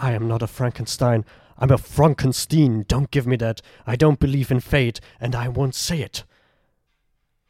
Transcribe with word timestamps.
I 0.00 0.12
am 0.12 0.26
not 0.26 0.42
a 0.42 0.46
Frankenstein. 0.46 1.24
I'm 1.58 1.70
a 1.70 1.78
Frankenstein. 1.78 2.84
Don't 2.88 3.10
give 3.10 3.26
me 3.26 3.36
that. 3.36 3.60
I 3.86 3.96
don't 3.96 4.18
believe 4.18 4.50
in 4.50 4.60
fate, 4.60 4.98
and 5.20 5.34
I 5.34 5.48
won't 5.48 5.74
say 5.74 6.00
it. 6.00 6.24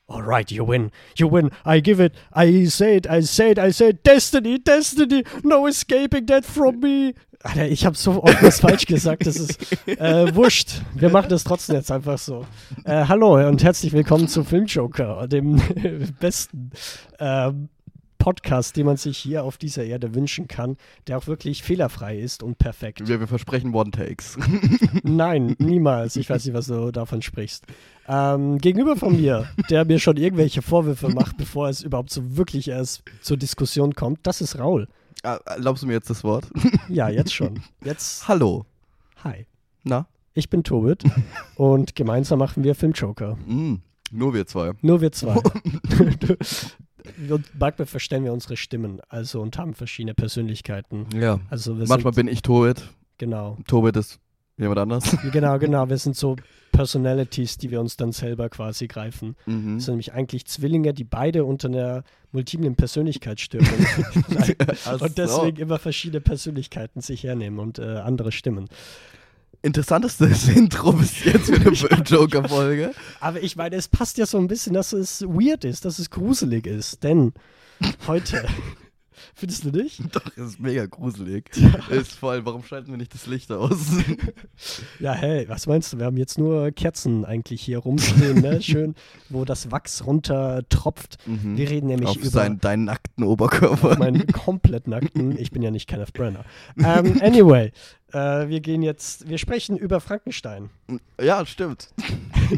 All 0.08 0.22
right, 0.22 0.50
you 0.50 0.64
win. 0.64 0.90
You 1.16 1.28
win. 1.28 1.52
I 1.64 1.78
give 1.78 2.00
it. 2.00 2.16
I 2.32 2.64
say 2.64 2.96
it. 2.96 3.08
I 3.08 3.20
say 3.20 3.52
it. 3.52 3.58
I 3.60 3.70
say 3.70 3.90
it. 3.90 4.02
Destiny, 4.02 4.58
Destiny. 4.58 5.22
No 5.44 5.66
escaping 5.68 6.26
that 6.26 6.44
from 6.44 6.80
me. 6.80 7.14
Alter, 7.42 7.68
ich 7.68 7.86
habe 7.86 7.96
so 7.96 8.22
oft 8.22 8.42
was 8.42 8.60
falsch 8.60 8.86
gesagt. 8.86 9.26
Das 9.26 9.36
ist 9.36 9.72
äh, 9.86 10.34
wurscht. 10.34 10.82
Wir 10.94 11.10
machen 11.10 11.28
das 11.30 11.44
trotzdem 11.44 11.76
jetzt 11.76 11.92
einfach 11.92 12.18
so. 12.18 12.44
Äh, 12.84 13.04
hallo 13.06 13.48
und 13.48 13.62
herzlich 13.62 13.92
willkommen 13.92 14.26
zu 14.26 14.42
Filmjoker, 14.42 15.28
dem 15.28 15.62
besten 16.20 16.70
ähm, 17.20 17.68
Podcast, 18.20 18.76
den 18.76 18.86
man 18.86 18.96
sich 18.98 19.18
hier 19.18 19.42
auf 19.42 19.56
dieser 19.56 19.82
Erde 19.82 20.14
wünschen 20.14 20.46
kann, 20.46 20.76
der 21.08 21.18
auch 21.18 21.26
wirklich 21.26 21.62
fehlerfrei 21.64 22.18
ist 22.18 22.42
und 22.44 22.58
perfekt. 22.58 23.08
Wir, 23.08 23.18
wir 23.18 23.26
versprechen 23.26 23.74
One-Takes. 23.74 24.36
Nein, 25.02 25.56
niemals. 25.58 26.14
Ich 26.16 26.28
weiß 26.30 26.44
nicht, 26.44 26.54
was 26.54 26.66
du 26.66 26.92
davon 26.92 27.22
sprichst. 27.22 27.64
Ähm, 28.06 28.58
gegenüber 28.58 28.96
von 28.96 29.16
mir, 29.16 29.48
der 29.70 29.84
mir 29.86 29.98
schon 29.98 30.18
irgendwelche 30.18 30.60
Vorwürfe 30.62 31.08
macht, 31.08 31.38
bevor 31.38 31.68
es 31.70 31.82
überhaupt 31.82 32.10
so 32.10 32.36
wirklich 32.36 32.68
erst 32.68 33.02
zur 33.22 33.38
Diskussion 33.38 33.94
kommt, 33.94 34.20
das 34.24 34.40
ist 34.42 34.58
Raul. 34.58 34.86
Ah, 35.22 35.38
Erlaubst 35.46 35.82
du 35.82 35.86
mir 35.86 35.94
jetzt 35.94 36.10
das 36.10 36.22
Wort? 36.22 36.46
Ja, 36.88 37.08
jetzt 37.08 37.32
schon. 37.34 37.62
Jetzt. 37.84 38.28
Hallo. 38.28 38.66
Hi. 39.24 39.46
Na? 39.82 40.06
Ich 40.34 40.50
bin 40.50 40.62
Tobit 40.62 41.04
und 41.56 41.94
gemeinsam 41.96 42.38
machen 42.38 42.64
wir 42.64 42.74
Filmjoker. 42.74 43.36
Mm, 43.46 43.76
nur 44.10 44.34
wir 44.34 44.46
zwei. 44.46 44.72
Nur 44.82 45.00
wir 45.00 45.10
zwei. 45.12 45.40
Und 47.30 47.46
manchmal 47.58 47.86
verstellen 47.86 48.24
wir 48.24 48.32
unsere 48.32 48.56
Stimmen, 48.56 49.00
also 49.08 49.40
und 49.40 49.58
haben 49.58 49.74
verschiedene 49.74 50.14
Persönlichkeiten. 50.14 51.06
Ja. 51.14 51.40
Also 51.50 51.74
Manchmal 51.74 52.14
sind, 52.14 52.26
bin 52.26 52.28
ich 52.28 52.42
Tobit. 52.42 52.82
genau, 53.18 53.58
Tobit 53.66 53.96
ist 53.96 54.20
jemand 54.56 54.78
anders. 54.78 55.16
genau, 55.32 55.58
genau. 55.58 55.88
Wir 55.88 55.98
sind 55.98 56.16
so 56.16 56.36
Personalities, 56.72 57.58
die 57.58 57.70
wir 57.70 57.80
uns 57.80 57.96
dann 57.96 58.12
selber 58.12 58.48
quasi 58.48 58.86
greifen. 58.86 59.36
Mhm. 59.46 59.76
Das 59.76 59.84
sind 59.84 59.92
nämlich 59.92 60.12
eigentlich 60.12 60.46
Zwillinge, 60.46 60.94
die 60.94 61.04
beide 61.04 61.44
unter 61.44 61.68
einer 61.68 62.04
multiplen 62.32 62.76
Persönlichkeitsstörung 62.76 63.68
und 65.00 65.18
deswegen 65.18 65.56
immer 65.56 65.78
verschiedene 65.78 66.20
Persönlichkeiten 66.20 67.00
sich 67.00 67.24
hernehmen 67.24 67.58
und 67.58 67.78
äh, 67.78 67.96
andere 67.96 68.32
Stimmen. 68.32 68.68
Interessantestes 69.62 70.48
Intro 70.56 70.92
bis 70.92 71.24
jetzt 71.24 71.46
für 71.46 71.90
eine 71.90 72.02
Joker-Folge. 72.04 72.92
Aber 73.20 73.42
ich 73.42 73.56
meine, 73.56 73.76
es 73.76 73.88
passt 73.88 74.18
ja 74.18 74.26
so 74.26 74.38
ein 74.38 74.46
bisschen, 74.46 74.72
dass 74.72 74.92
es 74.92 75.22
weird 75.22 75.64
ist, 75.64 75.84
dass 75.84 75.98
es 75.98 76.10
gruselig 76.10 76.66
ist, 76.66 77.02
denn 77.02 77.32
heute, 78.06 78.46
findest 79.34 79.64
du 79.64 79.70
nicht? 79.70 80.00
Doch, 80.14 80.36
ist 80.36 80.60
mega 80.60 80.86
gruselig. 80.86 81.50
Ist 81.90 82.12
voll, 82.12 82.44
warum 82.44 82.62
schalten 82.62 82.90
wir 82.90 82.96
nicht 82.98 83.14
das 83.14 83.26
Licht 83.26 83.50
aus? 83.52 83.78
Ja, 84.98 85.12
hey, 85.14 85.48
was 85.48 85.66
meinst 85.66 85.92
du? 85.92 85.98
Wir 85.98 86.04
haben 86.06 86.18
jetzt 86.18 86.38
nur 86.38 86.70
Kerzen 86.72 87.24
eigentlich 87.24 87.62
hier 87.62 87.78
rumstehen, 87.78 88.42
ne? 88.42 88.60
Schön, 88.60 88.94
wo 89.30 89.44
das 89.46 89.70
Wachs 89.70 90.04
runter 90.06 90.62
tropft. 90.68 91.16
Mhm. 91.26 91.56
Wir 91.56 91.70
reden 91.70 91.86
nämlich 91.86 92.10
Auf 92.10 92.16
über 92.16 92.28
seinen, 92.28 92.60
deinen 92.60 92.84
nackten 92.84 93.24
Oberkörper. 93.24 93.96
meinen 93.98 94.26
komplett 94.26 94.86
nackten. 94.86 95.38
Ich 95.38 95.50
bin 95.50 95.62
ja 95.62 95.70
nicht 95.70 95.88
Kenneth 95.88 96.12
Brenner. 96.12 96.44
Ähm, 96.76 97.20
anyway, 97.22 97.72
äh, 98.12 98.48
wir 98.48 98.60
gehen 98.60 98.82
jetzt, 98.82 99.28
wir 99.28 99.38
sprechen 99.38 99.76
über 99.76 100.00
Frankenstein. 100.00 100.70
Ja, 101.20 101.46
stimmt. 101.46 101.88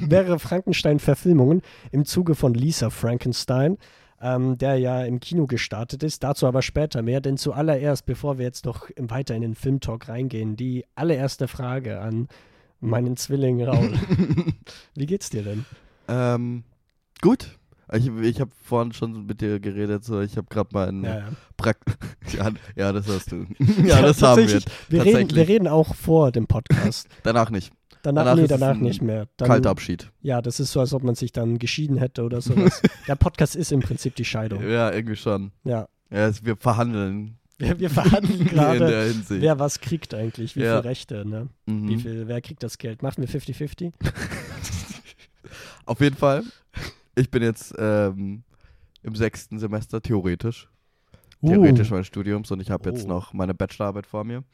Mehrere 0.09 0.39
Frankenstein-Verfilmungen 0.39 1.63
im 1.91 2.05
Zuge 2.05 2.35
von 2.35 2.55
Lisa 2.55 2.91
Frankenstein, 2.91 3.79
ähm, 4.23 4.57
der 4.57 4.77
ja 4.79 5.03
im 5.05 5.19
Kino 5.21 5.47
gestartet 5.47 6.03
ist. 6.03 6.23
Dazu 6.23 6.47
aber 6.47 6.63
später 6.63 7.03
mehr, 7.03 7.21
denn 7.21 7.37
zuallererst, 7.37 8.07
bevor 8.07 8.39
wir 8.39 8.45
jetzt 8.47 8.65
noch 8.65 8.89
im- 8.91 9.11
weiter 9.11 9.35
in 9.35 9.43
den 9.43 9.55
Filmtalk 9.55 10.09
reingehen, 10.09 10.57
die 10.57 10.85
allererste 10.95 11.49
Frage 11.49 12.01
an 12.01 12.29
meinen 12.81 13.17
Zwilling 13.17 13.63
Raul. 13.63 13.93
Wie 14.95 15.07
geht's 15.07 15.31
dir 15.31 15.43
denn? 15.43 15.65
Ähm, 16.09 16.65
gut. 17.21 17.59
Ich, 17.93 18.07
ich 18.07 18.41
habe 18.41 18.51
vorhin 18.63 18.93
schon 18.93 19.27
mit 19.27 19.43
dir 19.43 19.61
geredet, 19.61 20.03
so 20.05 20.21
ich 20.23 20.37
habe 20.39 20.47
gerade 20.49 20.71
mal 20.73 20.89
einen 20.89 21.05
Ja, 21.05 21.19
ja. 21.19 21.29
Prakt 21.59 21.85
ja, 22.33 22.51
ja, 22.75 22.93
das 22.93 23.07
hast 23.07 23.33
du. 23.33 23.45
ja, 23.85 24.01
das 24.01 24.23
haben 24.23 24.49
wir. 24.49 24.63
Wir 24.89 25.05
reden, 25.05 25.35
wir 25.35 25.47
reden 25.49 25.69
auch 25.69 25.95
vor 25.95 26.33
dem 26.33 26.47
Podcast. 26.47 27.07
Danach 27.23 27.51
nicht. 27.51 27.71
Danach, 28.03 28.25
Danach 28.25 28.41
nee, 28.43 28.49
danach 28.49 28.77
nicht 28.77 29.01
mehr. 29.01 29.29
Dann, 29.37 29.49
Kalter 29.49 29.71
Abschied. 29.71 30.11
Ja, 30.23 30.43
das 30.43 30.59
ist 30.61 30.73
so, 30.73 30.81
als 30.81 30.93
ob 30.93 31.05
man 31.05 31.15
sich 31.15 31.31
dann 31.33 31.59
geschieden 31.59 31.97
hätte 31.99 32.25
oder 32.25 32.41
sowas. 32.41 32.83
Der 33.07 33.15
Podcast 33.15 33.55
ist 33.57 33.71
im 33.73 33.81
Prinzip 33.81 34.17
die 34.17 34.25
Scheidung. 34.25 34.69
Ja, 34.69 34.91
irgendwie 34.93 35.17
schon. 35.17 35.53
Ja. 35.65 35.89
Ja, 36.11 36.31
wir 36.43 36.57
verhandeln 36.57 37.39
Wir, 37.59 37.79
wir 37.79 37.91
verhandeln 37.91 38.41
in 38.41 38.47
gerade, 38.49 38.79
der 38.81 39.05
Hinsicht. 39.05 39.41
wer 39.41 39.59
was 39.61 39.81
kriegt 39.81 40.15
eigentlich, 40.15 40.57
wie 40.57 40.63
Ja. 40.63 40.79
viele 40.81 40.85
Rechte, 40.91 41.25
ne? 41.25 41.49
Mhm. 41.67 41.89
Wie 41.89 41.97
viel, 41.99 42.27
wer 42.29 42.41
kriegt 42.41 42.63
das 42.65 42.77
Geld? 42.79 43.03
Machen 43.03 43.23
wir 43.23 43.29
50-50? 43.29 43.93
Auf 45.87 46.01
jeden 46.01 46.17
Fall. 46.17 46.43
Ich 47.15 47.31
bin 47.31 47.43
jetzt 47.43 47.75
ähm, 47.79 48.43
im 49.03 49.15
sechsten 49.15 49.59
Semester, 49.59 50.01
theoretisch. 50.01 50.69
Theoretisch 51.45 51.91
meines 51.91 52.07
Studiums 52.07 52.51
und 52.53 52.61
ich 52.61 52.71
habe 52.71 52.91
jetzt 52.91 53.05
Oh. 53.05 53.09
noch 53.09 53.33
meine 53.33 53.53
Bachelorarbeit 53.55 54.07
vor 54.07 54.23
mir, 54.25 54.45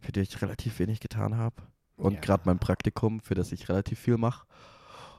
für 0.00 0.10
die 0.12 0.20
ich 0.20 0.42
relativ 0.42 0.78
wenig 0.80 0.98
getan 1.00 1.36
habe. 1.36 1.56
Und 2.02 2.14
Ja. 2.14 2.20
gerade 2.20 2.42
mein 2.46 2.58
Praktikum, 2.58 3.20
für 3.20 3.34
das 3.34 3.52
ich 3.52 3.68
relativ 3.68 3.98
viel 3.98 4.16
mache. 4.18 4.46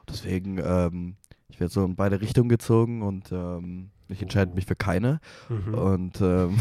Deswegen, 0.10 0.58
ähm, 0.58 1.16
ich 1.50 1.60
werde 1.60 1.72
so 1.74 1.86
in 1.86 1.96
beide 1.96 2.20
Richtungen 2.22 2.50
gezogen 2.50 3.02
und 3.02 3.32
ähm, 3.32 3.92
ich 4.14 4.22
entscheide 4.22 4.54
mich 4.54 4.66
für 4.66 4.76
keine. 4.76 5.20
Mhm. 5.50 5.74
Und 5.74 6.22
ähm, 6.22 6.58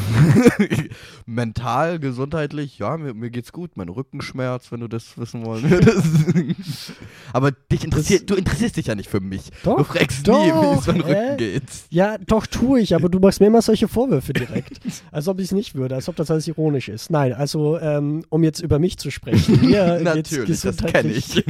mental, 1.26 1.98
gesundheitlich, 1.98 2.78
ja, 2.78 2.96
mir, 2.96 3.14
mir 3.14 3.30
geht's 3.30 3.52
gut. 3.52 3.76
Mein 3.76 3.88
Rückenschmerz, 3.88 4.72
wenn 4.72 4.80
du 4.80 4.88
das 4.88 5.16
wissen 5.18 5.44
wollen 5.44 5.70
würdest. 5.70 6.92
Aber 7.32 7.52
dich 7.52 7.84
interessiert, 7.84 8.28
du 8.28 8.34
interessierst 8.34 8.76
dich 8.76 8.86
ja 8.86 8.94
nicht 8.94 9.08
für 9.08 9.20
mich. 9.20 9.50
du 9.62 9.76
Doch, 9.76 9.86
fragst 9.86 10.26
nie, 10.26 10.32
wie 10.32 10.78
es 10.78 10.84
doch, 10.84 10.94
meinem? 10.94 11.02
Rücken 11.02 11.36
geht. 11.36 11.62
Ja, 11.90 12.18
doch, 12.18 12.46
tue 12.46 12.80
ich, 12.80 12.94
aber 12.94 13.08
du 13.08 13.18
machst 13.18 13.40
mir 13.40 13.46
immer 13.46 13.62
solche 13.62 13.88
Vorwürfe 13.88 14.32
direkt. 14.32 14.80
als 15.10 15.28
ob 15.28 15.38
ich 15.38 15.46
es 15.46 15.52
nicht 15.52 15.74
würde, 15.74 15.94
als 15.94 16.08
ob 16.08 16.16
das 16.16 16.30
alles 16.30 16.48
ironisch 16.48 16.88
ist. 16.88 17.10
Nein, 17.10 17.32
also, 17.32 17.78
ähm, 17.78 18.24
um 18.28 18.42
jetzt 18.44 18.60
über 18.60 18.78
mich 18.78 18.98
zu 18.98 19.10
sprechen. 19.10 19.60
Mir 19.66 20.00
Natürlich, 20.02 20.60
das 20.60 20.78
kenne 20.78 21.12
ich. 21.12 21.44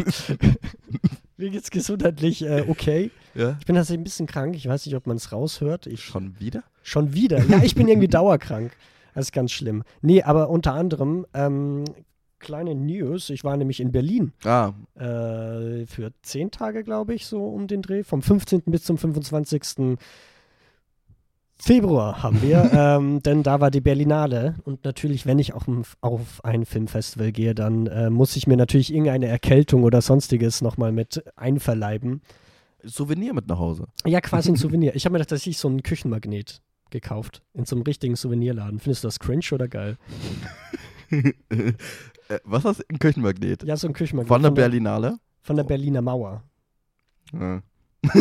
Mir 1.42 1.50
geht's 1.50 1.72
gesundheitlich 1.72 2.42
äh, 2.44 2.64
okay. 2.68 3.10
ja? 3.34 3.56
Ich 3.58 3.66
bin 3.66 3.74
tatsächlich 3.74 4.00
ein 4.00 4.04
bisschen 4.04 4.26
krank. 4.28 4.54
Ich 4.54 4.68
weiß 4.68 4.86
nicht, 4.86 4.94
ob 4.94 5.08
man 5.08 5.16
es 5.16 5.32
raushört. 5.32 5.88
Ich, 5.88 6.04
Schon 6.04 6.38
wieder? 6.38 6.62
Schon 6.84 7.14
wieder. 7.14 7.44
Ja, 7.46 7.64
ich 7.64 7.74
bin 7.74 7.88
irgendwie 7.88 8.06
dauerkrank. 8.08 8.70
Das 9.12 9.26
ist 9.26 9.32
ganz 9.32 9.50
schlimm. 9.50 9.82
Nee, 10.02 10.22
aber 10.22 10.50
unter 10.50 10.74
anderem, 10.74 11.26
ähm, 11.34 11.84
kleine 12.38 12.76
News. 12.76 13.28
Ich 13.30 13.42
war 13.42 13.56
nämlich 13.56 13.80
in 13.80 13.90
Berlin 13.90 14.32
Ah, 14.44 14.72
äh, 14.94 15.84
für 15.86 16.12
zehn 16.22 16.52
Tage, 16.52 16.84
glaube 16.84 17.12
ich, 17.12 17.26
so 17.26 17.44
um 17.44 17.66
den 17.66 17.82
Dreh. 17.82 18.04
Vom 18.04 18.22
15. 18.22 18.62
bis 18.66 18.84
zum 18.84 18.96
25. 18.96 19.98
Februar 21.64 22.24
haben 22.24 22.42
wir, 22.42 22.70
ähm, 22.74 23.22
denn 23.22 23.44
da 23.44 23.60
war 23.60 23.70
die 23.70 23.80
Berlinale. 23.80 24.56
Und 24.64 24.84
natürlich, 24.84 25.26
wenn 25.26 25.38
ich 25.38 25.54
auch 25.54 25.64
auf 26.00 26.44
ein 26.44 26.64
Filmfestival 26.66 27.30
gehe, 27.30 27.54
dann 27.54 27.86
äh, 27.86 28.10
muss 28.10 28.34
ich 28.34 28.48
mir 28.48 28.56
natürlich 28.56 28.92
irgendeine 28.92 29.28
Erkältung 29.28 29.84
oder 29.84 30.02
sonstiges 30.02 30.60
nochmal 30.60 30.90
mit 30.90 31.22
einverleiben. 31.36 32.20
Souvenir 32.82 33.32
mit 33.32 33.46
nach 33.46 33.60
Hause. 33.60 33.86
Ja, 34.04 34.20
quasi 34.20 34.50
ein 34.50 34.56
Souvenir. 34.56 34.96
Ich 34.96 35.04
habe 35.04 35.12
mir 35.12 35.18
gedacht, 35.18 35.30
dass 35.30 35.46
ich 35.46 35.56
so 35.56 35.68
einen 35.68 35.84
Küchenmagnet 35.84 36.60
gekauft. 36.90 37.42
In 37.54 37.64
so 37.64 37.76
einem 37.76 37.84
richtigen 37.84 38.16
Souvenirladen. 38.16 38.80
Findest 38.80 39.04
du 39.04 39.08
das 39.08 39.20
cringe 39.20 39.44
oder 39.52 39.68
geil? 39.68 39.98
äh, 41.10 41.72
was 42.42 42.64
hast 42.64 42.80
du? 42.80 42.84
Ein 42.88 42.98
Küchenmagnet? 42.98 43.62
Ja, 43.62 43.76
so 43.76 43.86
ein 43.86 43.92
Küchenmagnet. 43.92 44.26
Von 44.28 44.42
der 44.42 44.50
Berlinale? 44.50 45.18
Von 45.42 45.54
der 45.54 45.64
Berliner 45.64 46.02
Mauer. 46.02 46.42
Ja. 47.32 47.62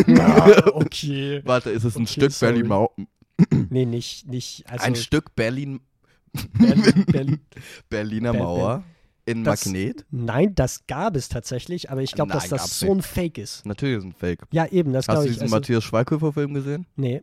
Ja, 0.06 0.66
okay. 0.74 1.42
Warte, 1.44 1.70
ist 1.70 1.82
es 1.82 1.96
ein 1.96 2.02
Okay, 2.02 2.12
Stück 2.12 2.30
sorry. 2.30 2.52
Berlin 2.52 2.68
Mau 2.68 2.92
Nee, 3.70 3.86
nicht, 3.86 4.26
nicht. 4.28 4.64
Also 4.70 4.84
Ein 4.84 4.94
Stück 4.96 5.34
Berlin 5.34 5.80
Berlin, 6.58 7.04
Berlin. 7.06 7.40
Berliner 7.88 8.32
Ber- 8.32 8.38
Mauer 8.38 8.84
in 9.26 9.44
Das- 9.44 9.66
Magnet? 9.66 10.04
Nein, 10.10 10.54
das 10.54 10.86
gab 10.86 11.16
es 11.16 11.28
tatsächlich, 11.28 11.90
aber 11.90 12.02
ich 12.02 12.12
glaube, 12.12 12.32
dass 12.32 12.48
das 12.48 12.78
so 12.78 12.92
ein 12.92 13.02
Fake 13.02 13.38
ist. 13.38 13.64
Natürlich 13.66 13.98
ist 13.98 14.04
ein 14.04 14.12
Fake. 14.14 14.42
Ja, 14.50 14.66
eben, 14.66 14.92
das 14.92 15.06
Hast 15.08 15.14
glaube 15.14 15.24
du 15.24 15.28
ich. 15.30 15.34
diesen 15.34 15.42
Also, 15.44 15.56
Matthias 15.56 15.84
Schweighöfer-Film 15.84 16.54
gesehen? 16.54 16.86
nee. 16.96 17.22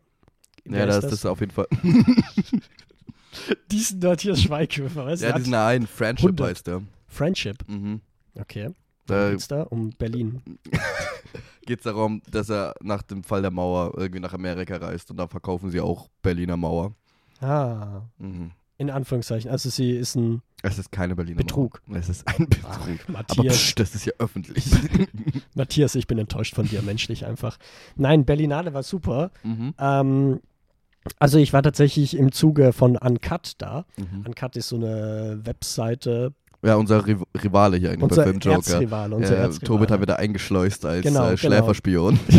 Ja, 0.65 0.71
Wer 0.73 0.85
da 0.88 0.97
ist 0.97 1.03
ist 1.06 1.11
das 1.11 1.25
auf 1.25 1.39
jeden 1.39 1.51
Fall. 1.53 1.67
Diesen 3.71 4.00
Matthias 4.00 4.41
Schweighöfer, 4.41 5.05
weißt 5.05 5.23
ja, 5.23 5.31
du? 5.33 5.39
diesen 5.39 5.53
einen, 5.53 5.88
Friendship 5.88 6.25
100. 6.29 6.50
heißt 6.50 6.67
der. 6.67 6.81
Friendship. 7.07 7.57
Mhm. 7.67 8.01
Okay. 8.35 8.69
Da 9.09 9.15
Worum 9.19 9.31
geht's 9.31 9.47
da? 9.47 9.63
Um 9.63 9.89
Berlin. 9.91 10.41
geht 11.65 11.79
es 11.79 11.83
darum, 11.83 12.21
dass 12.29 12.50
er 12.50 12.73
nach 12.81 13.01
dem 13.03 13.23
Fall 13.23 13.41
der 13.41 13.51
Mauer 13.51 13.94
irgendwie 13.97 14.19
nach 14.19 14.33
Amerika 14.33 14.77
reist 14.77 15.11
und 15.11 15.17
da 15.17 15.27
verkaufen 15.27 15.69
sie 15.69 15.79
auch 15.81 16.07
Berliner 16.21 16.57
Mauer. 16.57 16.94
Ah, 17.41 18.01
Mhm. 18.17 18.51
in 18.77 18.89
Anführungszeichen. 18.89 19.50
Also 19.51 19.69
sie 19.69 19.91
ist 19.91 20.15
ein 20.15 20.41
Es 20.63 20.77
ist 20.79 20.91
keine 20.91 21.15
Berliner 21.15 21.38
Betrug. 21.38 21.81
Mauer. 21.85 21.97
Es 22.00 22.09
ist 22.09 22.27
ein 22.27 22.47
Betrug. 22.50 22.65
Ach, 22.73 22.79
Aber 23.07 23.11
Matthias. 23.13 23.56
psch, 23.57 23.75
das 23.75 23.95
ist 23.95 24.06
ja 24.06 24.13
öffentlich. 24.19 24.65
Matthias, 25.55 25.95
ich 25.95 26.07
bin 26.07 26.17
enttäuscht 26.17 26.55
von 26.55 26.65
dir, 26.67 26.81
menschlich 26.81 27.25
einfach. 27.25 27.57
Nein, 27.95 28.25
Berlinale 28.25 28.73
war 28.73 28.83
super. 28.83 29.31
mhm. 29.44 29.73
Ähm, 29.79 30.39
Also 31.17 31.38
ich 31.38 31.53
war 31.53 31.63
tatsächlich 31.63 32.15
im 32.17 32.31
Zuge 32.33 32.73
von 32.73 32.97
Uncut 32.97 33.53
da. 33.59 33.85
Mhm. 33.97 34.25
Uncut 34.27 34.55
ist 34.57 34.69
so 34.69 34.75
eine 34.75 35.39
Webseite. 35.44 36.33
Ja, 36.61 36.75
unser 36.75 37.06
Riv 37.06 37.23
Rivale 37.41 37.77
hier 37.77 37.89
eigentlich 37.91 38.03
Unser 38.03 38.17
bei 38.17 38.23
Film 38.29 38.39
Joker. 38.39 38.57
Erzrivale, 38.57 39.15
unser 39.15 39.38
Äh, 39.38 39.41
Erzrivale. 39.41 39.67
Tobit 39.67 39.91
hat 39.91 40.01
wieder 40.01 40.19
eingeschleust 40.19 40.85
als 40.85 41.03
Genau, 41.06 41.25
äh, 41.31 41.35
genau. 41.35 41.38
Schläferspion. 41.38 42.19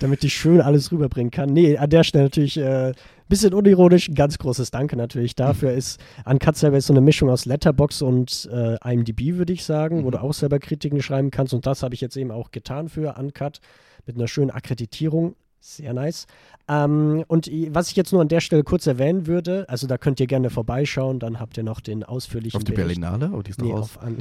damit 0.00 0.24
ich 0.24 0.34
schön 0.34 0.60
alles 0.60 0.90
rüberbringen 0.90 1.30
kann. 1.30 1.50
Nee, 1.52 1.76
an 1.76 1.90
der 1.90 2.02
Stelle 2.02 2.24
natürlich 2.24 2.56
äh, 2.56 2.92
bisschen 3.28 3.54
unironisch, 3.54 4.08
ein 4.08 4.14
ganz 4.14 4.38
großes 4.38 4.70
Danke 4.70 4.96
natürlich 4.96 5.34
dafür. 5.34 5.72
Ist 5.72 6.00
Uncut 6.24 6.56
selber 6.56 6.76
ist 6.78 6.86
so 6.86 6.92
eine 6.92 7.00
Mischung 7.00 7.30
aus 7.30 7.44
Letterbox 7.46 8.02
und 8.02 8.48
äh, 8.52 8.76
IMDb, 8.92 9.36
würde 9.36 9.52
ich 9.52 9.64
sagen, 9.64 10.02
wo 10.04 10.08
Mhm. 10.08 10.12
du 10.12 10.22
auch 10.22 10.34
selber 10.34 10.58
Kritiken 10.58 11.02
schreiben 11.02 11.30
kannst. 11.30 11.54
Und 11.54 11.66
das 11.66 11.82
habe 11.82 11.94
ich 11.94 12.00
jetzt 12.00 12.16
eben 12.16 12.30
auch 12.30 12.50
getan 12.50 12.88
für 12.88 13.14
Uncut 13.18 13.60
mit 14.06 14.16
einer 14.16 14.28
schönen 14.28 14.50
Akkreditierung. 14.50 15.36
Sehr 15.66 15.94
nice. 15.94 16.26
Ähm, 16.68 17.24
und 17.26 17.50
was 17.70 17.88
ich 17.88 17.96
jetzt 17.96 18.12
nur 18.12 18.20
an 18.20 18.28
der 18.28 18.40
Stelle 18.40 18.64
kurz 18.64 18.86
erwähnen 18.86 19.26
würde, 19.26 19.66
also 19.70 19.86
da 19.86 19.96
könnt 19.96 20.20
ihr 20.20 20.26
gerne 20.26 20.50
vorbeischauen, 20.50 21.18
dann 21.18 21.40
habt 21.40 21.56
ihr 21.56 21.62
noch 21.62 21.80
den 21.80 22.04
ausführlichen 22.04 22.58
Auf 22.58 22.64
die 22.64 22.72
Bericht. 22.72 23.00
Berlinale? 23.00 23.30
Oh, 23.34 23.40
die 23.40 23.52
ist 23.52 23.62
Nee, 23.62 23.72
auf 23.72 23.98
un 24.02 24.18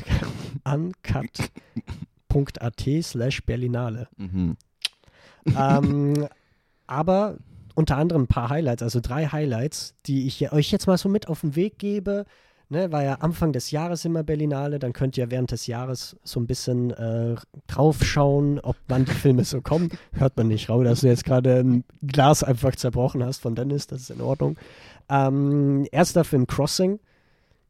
uncut.at 2.23 2.87
slash 3.01 3.43
Berlinale. 3.43 4.07
Mhm. 4.15 4.55
ähm, 5.47 6.29
aber 6.87 7.35
unter 7.75 7.97
anderem 7.97 8.21
ein 8.23 8.27
paar 8.27 8.47
Highlights, 8.49 8.81
also 8.81 9.01
drei 9.01 9.25
Highlights, 9.27 9.95
die 10.05 10.25
ich 10.27 10.49
euch 10.53 10.71
jetzt 10.71 10.87
mal 10.87 10.97
so 10.97 11.09
mit 11.09 11.27
auf 11.27 11.41
den 11.41 11.57
Weg 11.57 11.77
gebe. 11.77 12.25
Ne, 12.69 12.91
war 12.91 13.03
ja 13.03 13.15
Anfang 13.15 13.51
des 13.51 13.69
Jahres 13.71 14.03
immer 14.05 14.23
Berlinale, 14.23 14.79
dann 14.79 14.93
könnt 14.93 15.15
ihr 15.17 15.29
während 15.29 15.51
des 15.51 15.67
Jahres 15.67 16.15
so 16.23 16.39
ein 16.39 16.47
bisschen 16.47 16.89
äh, 16.91 17.35
draufschauen, 17.67 18.59
ob 18.61 18.77
wann 18.87 19.05
die 19.05 19.11
Filme 19.11 19.43
so 19.43 19.61
kommen. 19.61 19.89
Hört 20.13 20.35
man 20.37 20.47
nicht, 20.47 20.69
Raul, 20.69 20.85
dass 20.85 21.01
du 21.01 21.07
jetzt 21.07 21.25
gerade 21.25 21.59
ein 21.59 21.83
Glas 22.01 22.43
einfach 22.43 22.75
zerbrochen 22.75 23.23
hast 23.23 23.41
von 23.41 23.53
Dennis, 23.53 23.85
das 23.87 24.01
ist 24.01 24.09
in 24.11 24.21
Ordnung. 24.21 24.55
Ähm, 25.09 25.85
erster 25.91 26.23
Film 26.23 26.47
Crossing, 26.47 26.99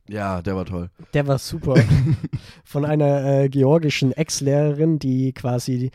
Ja, 0.07 0.41
der 0.41 0.55
war 0.55 0.65
toll. 0.65 0.89
der 1.13 1.27
war 1.27 1.37
super. 1.39 1.75
Von 2.63 2.85
einer 2.85 3.25
äh, 3.25 3.49
georgischen 3.49 4.11
Ex-Lehrerin, 4.13 4.99
die 4.99 5.33
quasi 5.33 5.91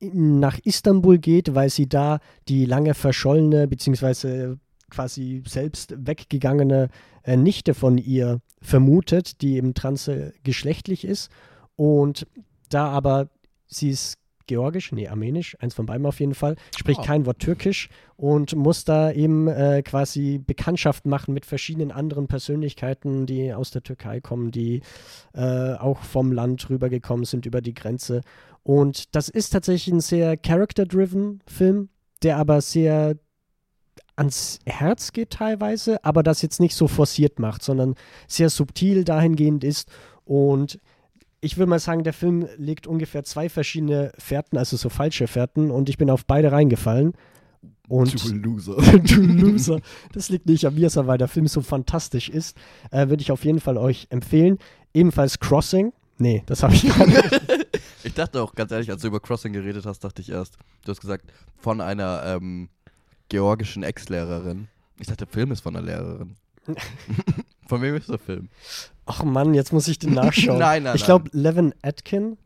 nach 0.00 0.58
Istanbul 0.64 1.18
geht, 1.18 1.54
weil 1.54 1.70
sie 1.70 1.88
da 1.88 2.18
die 2.48 2.64
lange 2.66 2.94
verschollene, 2.94 3.66
beziehungsweise 3.66 4.58
quasi 4.92 5.42
selbst 5.46 5.94
weggegangene 5.96 6.88
äh, 7.24 7.36
Nichte 7.36 7.74
von 7.74 7.98
ihr 7.98 8.40
vermutet, 8.60 9.40
die 9.42 9.56
eben 9.56 9.74
transgeschlechtlich 9.74 11.04
ist. 11.04 11.30
Und 11.76 12.26
da 12.68 12.86
aber 12.88 13.28
sie 13.66 13.90
ist 13.90 14.18
georgisch, 14.46 14.92
nee, 14.92 15.08
armenisch, 15.08 15.56
eins 15.60 15.74
von 15.74 15.86
beiden 15.86 16.04
auf 16.04 16.20
jeden 16.20 16.34
Fall, 16.34 16.56
spricht 16.76 17.00
Oh. 17.00 17.04
kein 17.04 17.26
Wort 17.26 17.38
türkisch 17.38 17.88
und 18.16 18.54
muss 18.54 18.84
da 18.84 19.10
eben 19.12 19.48
äh, 19.48 19.82
quasi 19.82 20.38
Bekanntschaft 20.38 21.06
machen 21.06 21.32
mit 21.32 21.46
verschiedenen 21.46 21.90
anderen 21.90 22.26
Persönlichkeiten, 22.26 23.24
die 23.26 23.54
aus 23.54 23.70
der 23.70 23.82
Türkei 23.82 24.20
kommen, 24.20 24.50
die 24.50 24.82
äh, 25.32 25.74
auch 25.74 26.00
vom 26.00 26.32
Land 26.32 26.68
rübergekommen 26.68 27.24
sind 27.24 27.46
über 27.46 27.60
die 27.60 27.74
Grenze. 27.74 28.20
Und 28.62 29.14
das 29.14 29.28
ist 29.28 29.50
tatsächlich 29.50 29.94
ein 29.94 30.00
sehr 30.00 30.36
character-driven 30.36 31.40
Film, 31.46 31.88
der 32.22 32.36
aber 32.36 32.60
sehr 32.60 33.16
ans 34.16 34.58
Herz 34.66 35.12
geht 35.12 35.30
teilweise, 35.30 36.04
aber 36.04 36.22
das 36.22 36.42
jetzt 36.42 36.60
nicht 36.60 36.74
so 36.74 36.88
forciert 36.88 37.38
macht, 37.38 37.62
sondern 37.62 37.94
sehr 38.28 38.50
subtil 38.50 39.04
dahingehend 39.04 39.64
ist. 39.64 39.90
Und 40.24 40.78
ich 41.40 41.56
würde 41.56 41.70
mal 41.70 41.78
sagen, 41.78 42.04
der 42.04 42.12
Film 42.12 42.46
legt 42.56 42.86
ungefähr 42.86 43.24
zwei 43.24 43.48
verschiedene 43.48 44.12
Fährten, 44.18 44.58
also 44.58 44.76
so 44.76 44.88
falsche 44.88 45.26
Fährten, 45.26 45.70
und 45.70 45.88
ich 45.88 45.98
bin 45.98 46.10
auf 46.10 46.24
beide 46.24 46.52
reingefallen. 46.52 47.14
Und 47.88 48.24
Du 48.24 48.34
Loser. 48.34 48.76
du 48.98 49.20
Loser. 49.20 49.80
Das 50.12 50.28
liegt 50.28 50.46
nicht 50.46 50.66
an 50.66 50.74
mir, 50.74 50.88
sondern 50.88 51.08
weil 51.08 51.18
der 51.18 51.28
Film 51.28 51.46
so 51.46 51.60
fantastisch 51.60 52.28
ist. 52.28 52.56
Äh, 52.90 53.08
Würde 53.08 53.22
ich 53.22 53.32
auf 53.32 53.44
jeden 53.44 53.60
Fall 53.60 53.76
euch 53.76 54.06
empfehlen. 54.10 54.58
Ebenfalls 54.94 55.40
Crossing. 55.40 55.92
Nee, 56.18 56.42
das 56.46 56.62
habe 56.62 56.74
ich 56.74 56.88
gar 56.88 57.06
nicht. 57.06 57.40
Ich 58.04 58.14
dachte 58.14 58.42
auch, 58.42 58.56
ganz 58.56 58.72
ehrlich, 58.72 58.90
als 58.90 59.02
du 59.02 59.06
über 59.06 59.20
Crossing 59.20 59.52
geredet 59.52 59.86
hast, 59.86 60.00
dachte 60.00 60.22
ich 60.22 60.30
erst, 60.30 60.56
du 60.84 60.90
hast 60.90 61.00
gesagt, 61.00 61.24
von 61.56 61.80
einer 61.80 62.22
ähm, 62.26 62.68
georgischen 63.32 63.82
Ex-Lehrerin. 63.82 64.68
Ich 64.98 65.06
dachte, 65.06 65.24
der 65.24 65.32
Film 65.32 65.50
ist 65.52 65.60
von 65.62 65.74
einer 65.74 65.84
Lehrerin. 65.84 66.36
von 67.66 67.80
wem 67.82 67.96
ist 67.96 68.08
der 68.10 68.18
Film? 68.18 68.48
Ach 69.06 69.24
Mann, 69.24 69.54
jetzt 69.54 69.72
muss 69.72 69.88
ich 69.88 69.98
den 69.98 70.12
nachschauen. 70.14 70.58
Nein, 70.60 70.82
nein, 70.84 70.94
Ich 70.96 71.04
glaube, 71.04 71.28
Levin 71.32 71.74
Atkin. 71.82 72.36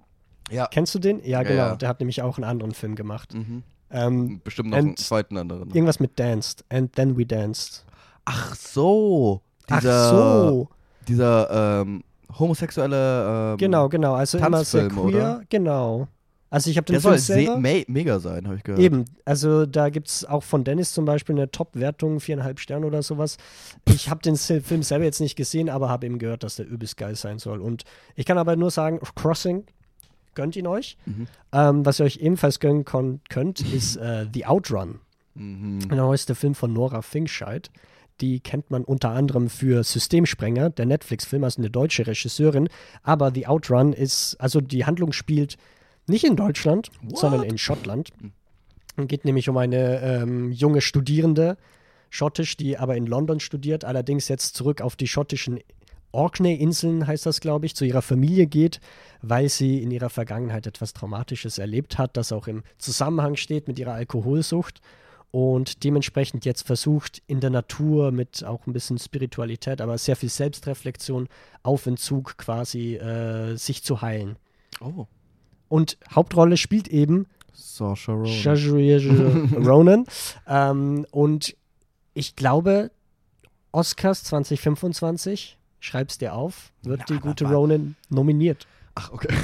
Ja. 0.51 0.67
Kennst 0.69 0.95
du 0.95 0.99
den? 1.01 1.19
Ja, 1.21 1.27
Ja, 1.27 1.43
genau. 1.43 1.55
ja. 1.57 1.77
Der 1.77 1.89
hat 1.89 2.01
nämlich 2.01 2.23
auch 2.23 2.39
einen 2.39 2.45
anderen 2.45 2.73
Film 2.73 2.95
gemacht. 2.95 3.35
Mhm. 3.35 3.63
Ähm, 3.91 4.41
Bestimmt 4.45 4.71
noch 4.71 4.79
einen 4.79 4.97
zweiten 4.97 5.37
anderen. 5.37 5.69
irgendwas 5.71 6.01
mit 6.01 6.19
Danced. 6.19 6.65
And 6.71 6.93
Then 6.95 7.17
We 7.19 7.27
Danced. 7.27 7.85
Ach 8.25 8.55
so. 8.55 9.43
Dieser, 9.69 10.07
Ach 10.07 10.11
so. 10.11 10.69
Dieser 11.09 11.81
ähm, 11.83 12.05
homosexuelle. 12.39 13.53
Ähm, 13.53 13.59
Genau, 13.59 13.89
genau. 13.89 14.15
Also 14.15 14.39
immer 14.39 14.65
sehr 14.65 14.83
Tanzfilm, 14.89 15.11
queer. 15.11 15.17
oder? 15.17 15.43
Genau. 15.49 16.09
Also 16.49 16.71
ich 16.71 16.77
habe 16.77 16.85
den 16.85 16.95
Der 16.95 17.01
Film 17.01 17.19
soll 17.19 17.59
me 17.59 17.85
mega 17.89 18.21
sein, 18.21 18.47
habe 18.47 18.57
ich 18.57 18.63
gehört. 18.63 18.81
Eben, 18.81 19.05
also 19.25 19.67
da 19.67 19.89
gibt 19.89 20.09
es 20.09 20.25
auch 20.25 20.45
von 20.45 20.63
Dennis 20.63 20.93
zum 20.93 21.05
Beispiel 21.05 21.35
eine 21.35 21.51
Top-Wertung, 21.51 22.21
viereinhalb 22.21 22.61
Sterne 22.61 22.87
oder 22.87 23.03
sowas. 23.03 23.37
Ich 23.89 24.11
habe 24.11 24.23
den 24.23 24.37
Film 24.37 24.83
selber 24.83 25.05
jetzt 25.05 25.21
nicht 25.21 25.35
gesehen, 25.35 25.69
aber 25.69 25.89
habe 25.89 26.07
eben 26.07 26.19
gehört, 26.19 26.45
dass 26.45 26.57
der 26.57 26.69
übelst 26.69 26.97
geil 26.97 27.17
sein 27.17 27.39
soll. 27.39 27.61
Und 27.61 27.83
ich 28.15 28.27
kann 28.27 28.39
aber 28.39 28.55
nur 28.55 28.71
sagen, 28.71 29.01
Crossing, 29.17 29.65
gönnt 30.37 30.55
ihn 30.55 30.69
euch. 30.69 30.97
Mhm. 31.05 31.27
Ähm, 31.53 31.85
was 31.85 32.01
ihr 32.01 32.05
euch 32.05 32.19
ebenfalls 32.19 32.61
gönnen 32.61 32.85
könnt, 32.85 33.61
ist 33.73 33.97
äh, 33.97 34.27
The 34.33 34.47
Outrun. 34.47 35.01
Mhm. 35.35 35.89
Der 35.89 35.97
neueste 35.97 36.37
Film 36.37 36.55
von 36.55 36.73
Nora 36.73 37.03
Finkscheid. 37.03 37.71
Die 38.21 38.41
kennt 38.41 38.71
man 38.71 38.85
unter 38.85 39.11
anderem 39.11 39.51
für 39.51 39.83
Systemsprenger, 39.83 40.71
der 40.71 40.87
Netflix-Film, 40.87 41.45
also 41.45 41.61
eine 41.61 41.71
deutsche 41.71 42.07
Regisseurin. 42.07 42.69
Aber 43.03 43.33
The 43.35 43.47
Outrun 43.47 43.93
ist, 43.93 44.37
also 44.39 44.61
die 44.61 44.87
Handlung 44.87 45.13
spielt 45.13 45.57
nicht 46.07 46.25
in 46.25 46.37
Deutschland, 46.37 46.91
What? 47.03 47.19
sondern 47.19 47.43
in 47.43 47.59
Schottland. 47.59 48.11
Es 48.97 49.09
geht 49.09 49.25
nämlich 49.25 49.49
um 49.49 49.57
eine 49.57 50.01
ähm, 50.01 50.53
junge 50.53 50.81
Studierende, 50.81 51.57
schottisch, 52.11 52.57
die 52.57 52.79
aber 52.79 52.97
in 52.97 53.07
London 53.07 53.41
studiert, 53.41 53.85
allerdings 53.85 54.29
jetzt 54.29 54.55
zurück 54.55 54.81
auf 54.81 54.97
die 54.97 55.09
schottischen 55.09 55.61
Orkney-Inseln, 56.13 57.07
heißt 57.07 57.27
das, 57.27 57.41
glaube 57.41 57.67
ich, 57.67 57.77
zu 57.77 57.85
ihrer 57.85 58.01
Familie 58.01 58.47
geht, 58.47 58.81
weil 59.21 59.49
sie 59.49 59.83
in 59.83 59.91
ihrer 59.91 60.09
Vergangenheit 60.09 60.67
etwas 60.67 60.95
Traumatisches 60.95 61.59
erlebt 61.59 61.99
hat, 61.99 62.17
das 62.17 62.33
auch 62.33 62.47
im 62.47 62.63
Zusammenhang 62.79 63.37
steht 63.37 63.69
mit 63.69 63.79
ihrer 63.79 63.93
Alkoholsucht 63.93 64.81
und 65.31 65.85
dementsprechend 65.85 66.47
jetzt 66.47 66.67
versucht, 66.67 67.23
in 67.27 67.41
der 67.41 67.51
Natur 67.51 68.13
mit 68.13 68.45
auch 68.45 68.67
ein 68.67 68.73
bisschen 68.73 68.99
Spiritualität, 68.99 69.83
aber 69.83 69.99
sehr 69.99 70.17
viel 70.17 70.31
Selbstreflexion 70.31 71.29
auf 71.63 71.85
Entzug 71.87 72.39
quasi 72.39 72.97
äh, 72.97 73.57
sich 73.57 73.85
zu 73.85 74.01
heilen. 74.01 74.37
Oh. 74.81 75.07
Und 75.69 75.99
Hauptrolle 76.15 76.57
spielt 76.57 76.89
eben 76.89 77.27
Saoirse 77.53 78.13
Ronan. 78.13 79.55
Ronan. 79.67 80.05
ähm, 80.47 81.07
und 81.11 81.57
ich 82.15 82.37
glaube, 82.37 82.91
Oscars 83.73 84.23
2025, 84.25 85.59
schreib's 85.81 86.19
dir 86.19 86.35
auf, 86.35 86.73
wird 86.83 87.01
Ja, 87.01 87.07
die 87.17 87.21
gute 87.21 87.45
wa- 87.47 87.51
Ronan 87.53 87.97
nominiert. 88.09 88.67
Ach, 88.95 89.13
okay. 89.13 89.29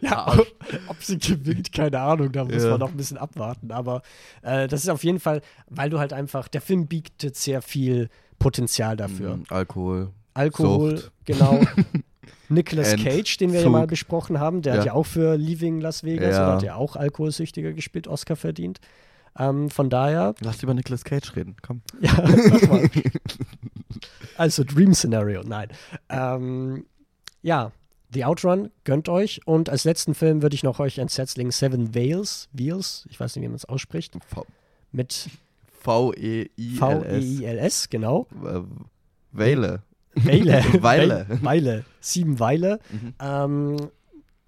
Ja, 0.00 0.32
ob, 0.38 0.46
ob 0.88 1.02
sie 1.02 1.18
gewinnt, 1.18 1.72
keine 1.72 2.00
Ahnung, 2.00 2.32
da 2.32 2.44
muss 2.44 2.62
Ja. 2.62 2.70
man 2.70 2.80
noch 2.80 2.90
ein 2.90 2.96
bisschen 2.96 3.18
abwarten. 3.18 3.70
Aber 3.70 4.02
äh, 4.42 4.66
das 4.68 4.82
ist 4.82 4.88
auf 4.88 5.04
jeden 5.04 5.20
Fall, 5.20 5.42
weil 5.68 5.90
du 5.90 5.98
halt 5.98 6.12
einfach, 6.12 6.48
der 6.48 6.60
Film 6.60 6.86
bietet 6.86 7.36
sehr 7.36 7.62
viel 7.62 8.08
Potenzial 8.38 8.96
dafür. 8.96 9.36
Mhm, 9.36 9.44
Alkohol. 9.50 10.10
Alkohol, 10.34 10.98
Sucht. 10.98 11.12
genau. 11.24 11.60
Nicolas 12.48 12.92
Entzug. 12.92 13.08
Cage, 13.08 13.36
den 13.38 13.52
wir 13.52 13.60
ja 13.62 13.68
mal 13.68 13.86
besprochen 13.86 14.38
haben, 14.40 14.62
der 14.62 14.74
hat 14.74 14.80
Ja. 14.80 14.86
ja 14.86 14.92
auch 14.94 15.06
für 15.06 15.36
Leaving 15.36 15.80
Las 15.80 16.04
Vegas, 16.04 16.36
Ja. 16.36 16.44
oder 16.46 16.52
hat 16.56 16.62
ja 16.62 16.74
auch 16.76 16.96
Alkoholsüchtiger 16.96 17.72
gespielt, 17.72 18.08
Oscar 18.08 18.36
verdient. 18.36 18.80
Ähm, 19.38 19.68
von 19.70 19.90
daher, 19.90 20.34
Lass 20.40 20.62
über 20.62 20.72
Nicolas 20.74 21.04
Cage 21.04 21.36
reden, 21.36 21.56
komm. 21.60 21.82
ja, 22.00 22.14
mal. 22.68 22.88
also 24.36 24.64
Dream 24.64 24.94
Scenario, 24.94 25.42
nein. 25.42 25.68
Ähm, 26.08 26.86
ja, 27.42 27.72
The 28.12 28.24
Outrun, 28.24 28.70
gönnt 28.84 29.08
euch. 29.08 29.40
Und 29.46 29.68
als 29.68 29.84
letzten 29.84 30.14
Film 30.14 30.40
würde 30.42 30.54
ich 30.54 30.62
noch 30.62 30.78
euch 30.80 30.98
ans 30.98 31.18
Herz 31.18 31.36
legen 31.36 31.50
Seven 31.50 31.94
Veils, 31.94 32.48
Veils, 32.52 33.06
ich 33.10 33.18
weiß 33.20 33.36
nicht, 33.36 33.42
wie 33.44 33.48
man 33.48 33.56
es 33.56 33.64
ausspricht, 33.66 34.14
V- 34.26 34.46
mit 34.92 35.28
V-E-I-L-S. 35.82 36.78
V-E-I-L-S, 36.78 37.88
genau. 37.90 38.26
Äh, 38.44 38.60
Weile. 39.32 39.82
Weile. 40.24 40.64
Weile. 40.82 41.26
Weile. 41.42 41.84
Sieben 42.00 42.40
Weile. 42.40 42.78
Mhm. 42.90 43.14
Ähm, 43.20 43.76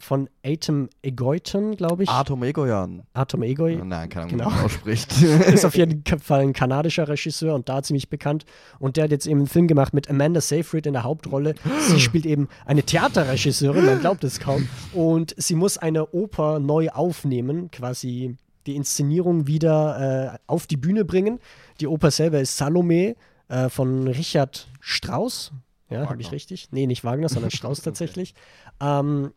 von 0.00 0.28
Atom 0.44 0.88
Egoiton, 1.02 1.74
glaube 1.76 2.04
ich. 2.04 2.08
Atom 2.08 2.44
Egoyan. 2.44 3.02
Atom 3.14 3.42
Egoi. 3.42 3.80
Nein, 3.82 4.08
keine 4.08 4.26
Ahnung, 4.26 4.38
Genau. 4.38 4.50
wie 4.50 4.54
man 4.54 4.64
ausspricht. 4.64 5.22
ist 5.22 5.64
auf 5.64 5.76
jeden 5.76 6.04
Fall 6.22 6.42
ein 6.42 6.52
kanadischer 6.52 7.08
Regisseur 7.08 7.52
und 7.54 7.68
da 7.68 7.82
ziemlich 7.82 8.08
bekannt. 8.08 8.44
Und 8.78 8.96
der 8.96 9.04
hat 9.04 9.10
jetzt 9.10 9.26
eben 9.26 9.40
einen 9.40 9.48
Film 9.48 9.66
gemacht 9.66 9.94
mit 9.94 10.08
Amanda 10.08 10.40
Seyfried 10.40 10.86
in 10.86 10.92
der 10.92 11.02
Hauptrolle. 11.02 11.56
Sie 11.80 11.98
spielt 12.00 12.26
eben 12.26 12.48
eine 12.64 12.84
Theaterregisseurin, 12.84 13.86
man 13.86 13.98
glaubt 13.98 14.22
es 14.22 14.38
kaum. 14.38 14.68
Und 14.92 15.34
sie 15.36 15.56
muss 15.56 15.78
eine 15.78 16.06
Oper 16.12 16.60
neu 16.60 16.90
aufnehmen, 16.90 17.72
quasi 17.72 18.36
die 18.66 18.76
Inszenierung 18.76 19.48
wieder 19.48 20.34
äh, 20.34 20.38
auf 20.46 20.68
die 20.68 20.76
Bühne 20.76 21.04
bringen. 21.04 21.40
Die 21.80 21.88
Oper 21.88 22.12
selber 22.12 22.38
ist 22.40 22.56
Salome 22.56 23.16
äh, 23.48 23.68
von 23.68 24.06
Richard 24.06 24.68
Strauss. 24.88 25.52
Ja, 25.90 26.08
habe 26.08 26.20
ich 26.22 26.32
richtig? 26.32 26.68
Nee, 26.70 26.86
nicht 26.86 27.04
Wagner, 27.04 27.28
sondern 27.28 27.50
Strauss 27.50 27.80
tatsächlich. 27.82 28.34
Ähm, 28.80 29.32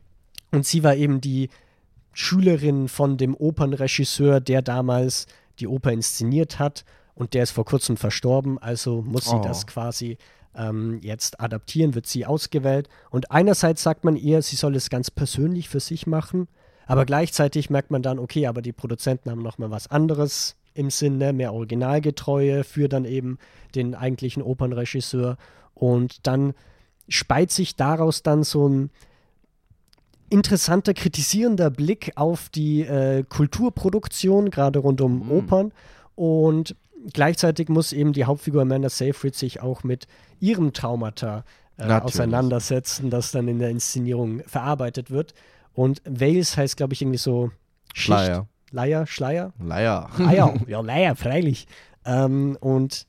und 0.51 0.65
sie 0.65 0.81
war 0.83 0.95
eben 0.95 1.19
die 1.19 1.49
Schülerin 2.13 2.87
von 2.87 3.17
dem 3.17 3.35
Opernregisseur, 3.35 4.39
der 4.39 4.61
damals 4.61 5.27
die 5.59 5.67
Oper 5.67 5.91
inszeniert 5.91 6.57
hat. 6.59 6.85
Und 7.15 7.33
der 7.33 7.43
ist 7.43 7.51
vor 7.51 7.65
kurzem 7.65 7.97
verstorben, 7.97 8.57
also 8.59 9.01
muss 9.01 9.25
sie 9.25 9.35
Oh. 9.35 9.41
das 9.41 9.67
quasi 9.67 10.17
ähm, 10.55 10.99
jetzt 11.01 11.39
adaptieren, 11.41 11.95
wird 11.95 12.07
sie 12.07 12.25
ausgewählt. 12.25 12.87
Und 13.09 13.29
einerseits 13.31 13.83
sagt 13.83 14.05
man 14.05 14.15
ihr, 14.15 14.41
sie 14.41 14.55
soll 14.55 14.75
es 14.75 14.89
ganz 14.89 15.11
persönlich 15.11 15.67
für 15.67 15.81
sich 15.81 16.07
machen, 16.07 16.47
aber 16.87 17.05
gleichzeitig 17.05 17.69
merkt 17.69 17.91
man 17.91 18.01
dann, 18.01 18.19
okay, 18.19 18.47
aber 18.47 18.61
die 18.61 18.71
Produzenten 18.73 19.29
haben 19.29 19.41
nochmal 19.41 19.69
was 19.71 19.87
anderes 19.87 20.55
im 20.73 20.89
Sinne, 20.89 21.33
mehr 21.33 21.53
Originalgetreue 21.53 22.63
für 22.63 22.87
dann 22.87 23.05
eben 23.05 23.37
den 23.75 23.95
eigentlichen 23.95 24.43
Opernregisseur. 24.43 25.37
Und 25.73 26.27
dann 26.27 26.53
speit 27.07 27.51
sich 27.51 27.75
daraus 27.75 28.23
dann 28.23 28.43
so 28.43 28.67
ein 28.67 28.89
interessanter, 30.29 30.93
kritisierender 30.93 31.69
Blick 31.69 32.13
auf 32.15 32.49
die 32.49 32.81
äh, 32.81 33.23
Kulturproduktion, 33.27 34.49
gerade 34.49 34.79
rund 34.79 35.01
um 35.01 35.25
Mhm. 35.25 35.31
Opern. 35.31 35.73
Und 36.15 36.75
gleichzeitig 37.13 37.67
muss 37.69 37.93
eben 37.93 38.13
die 38.13 38.25
Hauptfigur 38.25 38.61
Amanda 38.61 38.89
Seyfried 38.89 39.35
sich 39.35 39.61
auch 39.61 39.83
mit 39.83 40.07
ihrem 40.39 40.71
Traumata 40.71 41.43
äh, 41.77 41.91
auseinandersetzen, 41.91 43.09
das 43.09 43.31
dann 43.31 43.47
in 43.47 43.59
der 43.59 43.69
Inszenierung 43.69 44.41
verarbeitet 44.45 45.11
wird. 45.11 45.33
Und 45.73 46.01
Wales 46.05 46.55
heißt, 46.55 46.77
glaube 46.77 46.93
ich, 46.93 47.01
irgendwie 47.01 47.17
so 47.17 47.51
Schicht. 47.93 48.05
Schleier. 48.05 48.47
Leier, 48.71 49.05
Schleier? 49.07 49.53
Leier. 49.59 50.09
Ah 50.17 50.31
ja, 50.33 50.53
ja, 50.67 50.81
Leier, 50.81 51.15
freilich. 51.15 51.67
Ähm, 52.05 52.57
und 52.61 53.05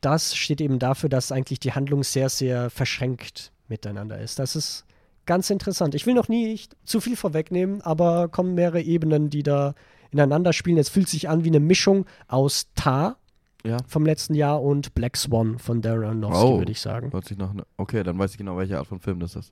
das 0.00 0.34
steht 0.36 0.60
eben 0.60 0.78
dafür, 0.78 1.08
dass 1.08 1.32
eigentlich 1.32 1.60
die 1.60 1.72
Handlung 1.72 2.02
sehr, 2.04 2.28
sehr 2.28 2.70
verschränkt 2.70 3.52
miteinander 3.68 4.18
ist. 4.20 4.38
Das 4.38 4.54
ist 4.56 4.84
ganz 5.26 5.50
interessant. 5.50 5.94
Ich 5.94 6.06
will 6.06 6.14
noch 6.14 6.28
nie 6.28 6.46
nicht 6.48 6.76
zu 6.84 7.00
viel 7.00 7.16
vorwegnehmen, 7.16 7.80
aber 7.82 8.28
kommen 8.28 8.54
mehrere 8.54 8.82
Ebenen, 8.82 9.30
die 9.30 9.42
da 9.42 9.74
ineinander 10.10 10.52
spielen. 10.52 10.78
Es 10.78 10.88
fühlt 10.90 11.08
sich 11.08 11.28
an 11.28 11.44
wie 11.44 11.48
eine 11.48 11.60
Mischung 11.60 12.04
aus 12.28 12.68
Tar 12.74 13.16
Ja. 13.64 13.78
vom 13.88 14.04
letzten 14.04 14.34
Jahr 14.34 14.62
und 14.62 14.94
Black 14.94 15.16
Swan 15.16 15.58
von 15.58 15.80
Darren 15.80 16.22
Aronofsky, 16.22 16.44
Oh. 16.46 16.58
würde 16.58 16.72
ich 16.72 16.80
sagen. 16.80 17.10
Ne 17.10 17.64
okay, 17.78 18.02
dann 18.04 18.18
weiß 18.18 18.32
ich 18.32 18.38
genau, 18.38 18.56
welche 18.58 18.78
Art 18.78 18.86
von 18.86 19.00
Film 19.00 19.18
das 19.20 19.34
ist. 19.34 19.50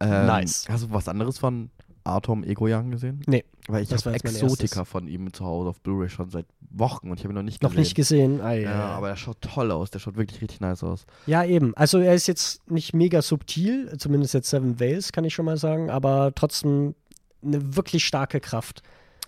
ähm, 0.00 0.26
Nice. 0.26 0.66
Hast 0.68 0.84
du 0.84 0.90
was 0.92 1.08
anderes 1.08 1.38
von 1.38 1.70
Atom 2.04 2.44
Ego 2.44 2.66
Young 2.68 2.90
gesehen? 2.90 3.22
Nee, 3.26 3.44
Weil 3.66 3.82
ich 3.82 3.92
habe 3.92 4.12
Exotika 4.14 4.84
von 4.84 5.08
ihm 5.08 5.32
zu 5.32 5.44
Hause 5.44 5.70
auf 5.70 5.80
Blu-ray 5.80 6.08
schon 6.10 6.28
seit 6.30 6.46
Wochen 6.70 7.10
und 7.10 7.18
ich 7.18 7.24
habe 7.24 7.32
ihn 7.32 7.36
noch 7.36 7.42
nicht 7.42 7.62
Noch 7.62 7.70
gesehen. 7.70 7.80
nicht 7.80 7.94
gesehen. 7.94 8.40
Ah, 8.42 8.52
ja, 8.52 8.70
Ja, 8.70 8.84
aber 8.90 9.08
er 9.08 9.16
schaut 9.16 9.40
toll 9.40 9.70
aus. 9.70 9.90
Der 9.90 10.00
schaut 10.00 10.16
wirklich 10.16 10.42
richtig 10.42 10.60
nice 10.60 10.82
aus. 10.84 11.06
Ja, 11.26 11.44
eben. 11.44 11.74
Also 11.76 11.98
er 11.98 12.14
ist 12.14 12.26
jetzt 12.26 12.70
nicht 12.70 12.92
mega 12.94 13.22
subtil, 13.22 13.96
zumindest 13.98 14.34
jetzt 14.34 14.50
Seven 14.50 14.78
Veils, 14.78 15.12
kann 15.12 15.24
ich 15.24 15.32
schon 15.34 15.46
mal 15.46 15.56
sagen, 15.56 15.88
aber 15.90 16.32
trotzdem 16.34 16.94
eine 17.42 17.74
wirklich 17.76 18.04
starke 18.04 18.40
Kraft. 18.40 18.82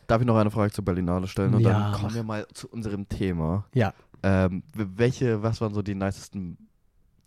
Darf 0.07 0.21
ich 0.21 0.27
noch 0.27 0.37
eine 0.37 0.51
Frage 0.51 0.71
zur 0.73 0.85
Berlinale 0.85 1.27
stellen? 1.29 1.55
Und 1.55 1.61
Ja, 1.63 1.71
dann 1.91 1.93
kommen 1.93 2.15
wir 2.15 2.23
mal 2.23 2.47
zu 2.53 2.69
unserem 2.69 3.09
Thema. 3.09 3.65
Ja. 3.75 3.93
Ähm, 4.23 4.63
welche, 4.75 5.43
was 5.43 5.61
waren 5.61 5.73
so 5.75 5.83
die 5.83 5.95
nicesten 5.95 6.59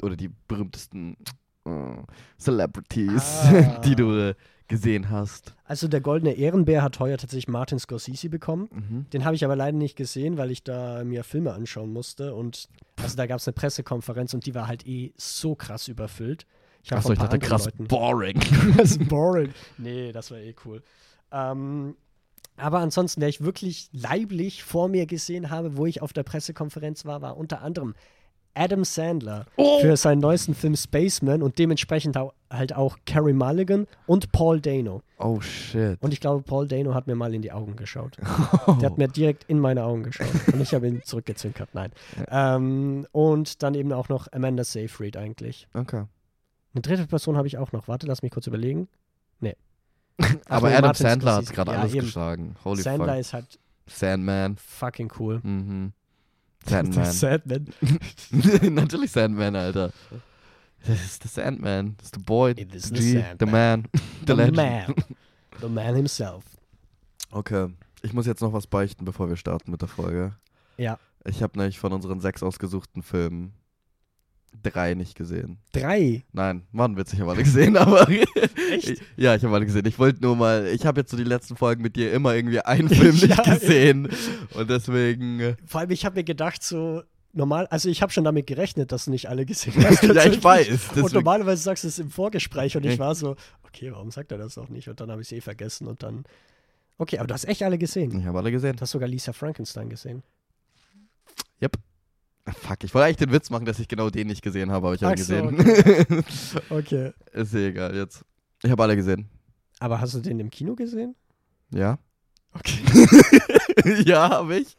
oder 0.01 0.15
die 0.15 0.29
berühmtesten 0.48 1.18
äh, 1.65 1.70
Celebrities, 2.38 3.39
Ah. 3.46 3.79
die 3.86 3.96
du 3.96 4.12
äh, 4.29 4.36
gesehen 4.70 5.10
hast? 5.10 5.54
Also 5.66 5.88
der 5.90 6.00
Goldene 6.00 6.34
Ehrenbär 6.34 6.82
hat 6.82 7.00
heuer 7.00 7.18
tatsächlich 7.18 7.48
Martin 7.50 7.78
Scorsese 7.80 8.30
bekommen. 8.30 8.70
Mhm. 8.72 9.10
Den 9.12 9.26
habe 9.26 9.36
ich 9.36 9.44
aber 9.44 9.56
leider 9.58 9.78
nicht 9.78 9.96
gesehen, 9.98 10.38
weil 10.38 10.50
ich 10.52 10.64
da 10.64 11.04
mir 11.04 11.24
Filme 11.26 11.54
anschauen 11.54 11.92
musste. 11.92 12.34
Und 12.34 12.70
also 13.02 13.18
da 13.18 13.28
gab 13.28 13.40
es 13.40 13.48
eine 13.48 13.54
Pressekonferenz 13.54 14.34
und 14.34 14.46
die 14.46 14.56
war 14.56 14.68
halt 14.68 14.88
eh 14.88 15.12
so 15.18 15.56
krass 15.56 15.88
überfüllt. 15.90 16.46
Ich 16.84 16.94
Achso, 16.94 17.12
ich 17.12 17.20
dachte 17.20 17.40
krass 17.40 17.66
Leuten- 17.66 17.88
boring. 17.88 18.40
das 18.78 18.92
ist 18.92 19.10
boring. 19.10 19.52
Nee, 19.78 20.12
das 20.14 20.32
war 20.32 20.38
eh 20.38 20.56
cool. 20.66 20.82
Ähm, 21.32 21.96
aber 22.56 22.80
ansonsten, 22.80 23.22
wer 23.22 23.30
ich 23.30 23.42
wirklich 23.42 23.90
leiblich 23.92 24.64
vor 24.64 24.88
mir 24.88 25.06
gesehen 25.06 25.50
habe, 25.50 25.78
wo 25.78 25.86
ich 25.86 26.02
auf 26.02 26.14
der 26.14 26.24
Pressekonferenz 26.24 27.06
war, 27.06 27.22
war 27.22 27.38
unter 27.38 27.62
anderem 27.62 27.96
Adam 28.53 28.84
Sandler 28.84 29.46
Oh. 29.58 29.79
für 29.79 29.96
seinen 29.98 30.20
neuesten 30.20 30.53
Film 30.56 30.75
Spaceman 30.75 31.41
und 31.41 31.58
dementsprechend 31.60 32.18
halt 32.51 32.75
auch 32.75 32.98
Carrie 33.06 33.34
Mulligan 33.34 33.88
und 34.06 34.32
Paul 34.32 34.60
Dano. 34.60 35.01
Oh 35.18 35.39
shit. 35.39 35.98
Und 36.01 36.13
ich 36.13 36.20
glaube, 36.20 36.44
Paul 36.44 36.68
Dano 36.68 36.94
hat 36.94 37.08
mir 37.08 37.15
mal 37.15 37.34
in 37.34 37.41
die 37.41 37.51
Augen 37.51 37.75
geschaut. 37.75 38.18
Der 38.82 38.89
hat 38.89 38.98
mir 38.98 39.08
direkt 39.08 39.44
in 39.46 39.60
meine 39.60 39.84
Augen 39.84 40.03
geschaut. 40.03 40.27
Und 40.51 40.62
ich 40.62 40.74
habe 40.74 40.88
ihn 40.88 41.01
zurückgezwinkert. 41.06 41.70
Nein. 41.74 41.91
Ähm, 42.29 43.08
und 43.12 43.62
dann 43.63 43.75
eben 43.75 43.94
auch 43.94 44.10
noch 44.10 44.27
Amanda 44.32 44.63
Seyfried 44.63 45.15
eigentlich. 45.15 45.68
Okay. 45.74 46.06
Eine 46.74 46.82
dritte 46.82 47.08
Person 47.08 47.38
habe 47.38 47.48
ich 47.48 47.58
auch 47.58 47.72
noch. 47.72 47.88
Warte, 47.88 48.08
lass 48.08 48.22
mich 48.24 48.32
kurz 48.32 48.48
überlegen. 48.48 48.88
Nee. 49.39 49.56
Aber 50.50 50.68
Adam 50.70 50.82
Martin 50.82 51.06
Sandler 51.08 51.36
hat 51.36 51.53
gerade 51.53 51.72
Ja, 51.72 51.79
alles 51.79 51.94
eben. 51.94 52.06
geschlagen. 52.06 52.56
Holy 52.65 52.82
Sandler 52.82 53.13
fuck. 53.13 53.20
ist 53.22 53.34
halt 53.34 53.60
Sandman. 53.88 54.58
fucking 54.58 55.12
cool. 55.20 55.39
Mhm. 55.44 55.94
Sandman. 56.66 57.06
Sandman. 57.12 57.68
Natürlich 58.74 59.12
Sandman, 59.12 59.56
Alter. 59.56 59.92
Das 60.86 61.04
ist 61.04 61.24
der 61.24 61.30
Sandman. 61.32 61.96
Das 61.98 62.06
ist 62.08 62.16
der 62.16 62.22
Boy. 62.22 62.51
It 62.51 62.74
is 62.74 62.84
the 62.84 62.94
G, 62.96 63.24
the 63.39 63.46
man. 63.46 63.84
The, 63.94 64.00
The 64.28 64.34
legend. 64.34 64.56
man. 64.58 64.96
The 65.62 65.68
man 65.68 65.96
himself. 65.96 66.44
Okay. 67.32 67.68
Ich 68.01 68.13
muss 68.13 68.25
jetzt 68.25 68.42
noch 68.42 68.54
was 68.54 68.68
beichten, 68.68 69.04
bevor 69.06 69.28
wir 69.30 69.36
starten 69.36 69.72
mit 69.72 69.82
der 69.82 69.89
Folge. 69.89 70.36
Ja. 70.78 70.98
Ich 71.25 71.44
habe 71.44 71.58
nämlich 71.58 71.80
von 71.80 71.92
unseren 71.92 72.22
sechs 72.22 72.42
ausgesuchten 72.44 73.04
Filmen 73.04 73.54
drei 74.63 74.94
nicht 74.94 75.15
gesehen. 75.15 75.58
Drei. 75.72 76.24
Nein, 76.34 76.63
Mann, 76.72 76.96
wird 76.98 77.12
ich 77.13 77.20
habe 77.20 77.32
alle 77.32 77.44
gesehen, 77.44 77.77
aber. 77.77 78.08
Echt? 78.10 79.01
Ja, 79.18 79.36
ich 79.36 79.44
habe 79.44 79.56
alle 79.56 79.65
gesehen. 79.65 79.86
Ich 79.86 79.98
wollte 80.00 80.22
nur 80.22 80.36
mal, 80.36 80.68
ich 80.68 80.86
habe 80.86 81.01
jetzt 81.01 81.12
so 81.12 81.18
die 81.18 81.24
letzten 81.24 81.56
Folgen 81.56 81.82
mit 81.82 81.96
dir 81.96 82.12
immer 82.13 82.36
irgendwie 82.36 82.60
einen 82.62 82.89
Film 82.89 83.15
nicht 83.15 83.27
Ja, 83.38 83.44
gesehen. 83.44 84.10
Und 84.53 84.70
deswegen. 84.70 85.39
äh, 85.39 85.56
Vor 85.65 85.82
allem, 85.82 85.91
ich 85.91 86.06
habe 86.06 86.15
mir 86.18 86.24
gedacht, 86.24 86.63
so 86.63 87.03
normal, 87.32 87.68
also 87.68 87.89
ich 87.89 88.01
habe 88.01 88.12
schon 88.12 88.24
damit 88.24 88.48
gerechnet, 88.48 88.91
dass 88.91 89.06
du 89.06 89.12
nicht 89.12 89.29
alle 89.29 89.46
gesehen 89.46 89.74
hast. 89.86 90.03
ja, 90.03 90.25
ich 90.25 90.44
weiß. 90.44 90.68
Und 90.70 90.79
Deswegen, 90.96 91.13
normalerweise 91.13 91.62
sagst 91.63 91.84
du 91.84 91.88
es 91.88 92.00
im 92.00 92.10
Vorgespräch 92.10 92.75
und 92.75 92.86
ich 92.86 92.98
war 93.00 93.13
so, 93.15 93.36
okay, 93.63 93.91
warum 93.91 94.12
sagt 94.12 94.32
er 94.32 94.38
das 94.39 94.56
noch 94.58 94.70
nicht? 94.70 94.88
Und 94.89 95.00
dann 95.00 95.12
habe 95.12 95.22
ich 95.22 95.27
es 95.27 95.32
eh 95.32 95.41
vergessen 95.41 95.88
und 95.88 96.03
dann. 96.03 96.24
Okay, 96.98 97.18
aber 97.18 97.27
du 97.27 97.34
hast 97.34 97.46
echt 97.48 97.63
alle 97.63 97.77
gesehen. 97.77 98.20
ich 98.20 98.25
habe 98.25 98.38
alle 98.39 98.51
gesehen. 98.51 98.75
Du 98.75 98.82
hast 98.82 98.91
sogar 98.91 99.08
Lisa 99.08 99.32
Frankenstein 99.32 99.89
gesehen. 99.89 100.22
Ah, 101.62 101.68
Fuck, 102.51 102.84
ich 102.84 102.94
wollte 102.94 103.06
eigentlich 103.06 103.18
den 103.18 103.32
Witz 103.32 103.50
machen, 103.50 103.65
dass 103.65 103.79
ich 103.79 103.88
genau 103.88 104.10
den 104.10 104.27
nicht 104.27 104.41
gesehen 104.41 104.72
habe, 104.72 104.88
aber 104.88 104.96
ich 104.96 105.03
habe 105.03 105.15
ihn 105.15 105.22
Ach 105.22 105.25
so, 105.25 105.48
gesehen. 105.48 106.25
Okay. 106.70 107.13
ist 107.34 107.53
eh 107.53 107.68
egal 107.70 107.96
jetzt. 107.96 108.24
Ich 108.63 108.72
habe 108.72 108.84
alle 108.84 108.96
gesehen. 108.96 109.29
Aber 109.79 110.00
hast 110.00 110.13
du 110.13 110.20
den 110.20 110.39
im 110.39 110.50
Kino 110.50 110.75
gesehen? 110.75 111.15
Ja? 111.72 111.98
Okay. 112.53 112.82
ja, 114.06 114.29
habe 114.29 114.58
ich. 114.58 114.75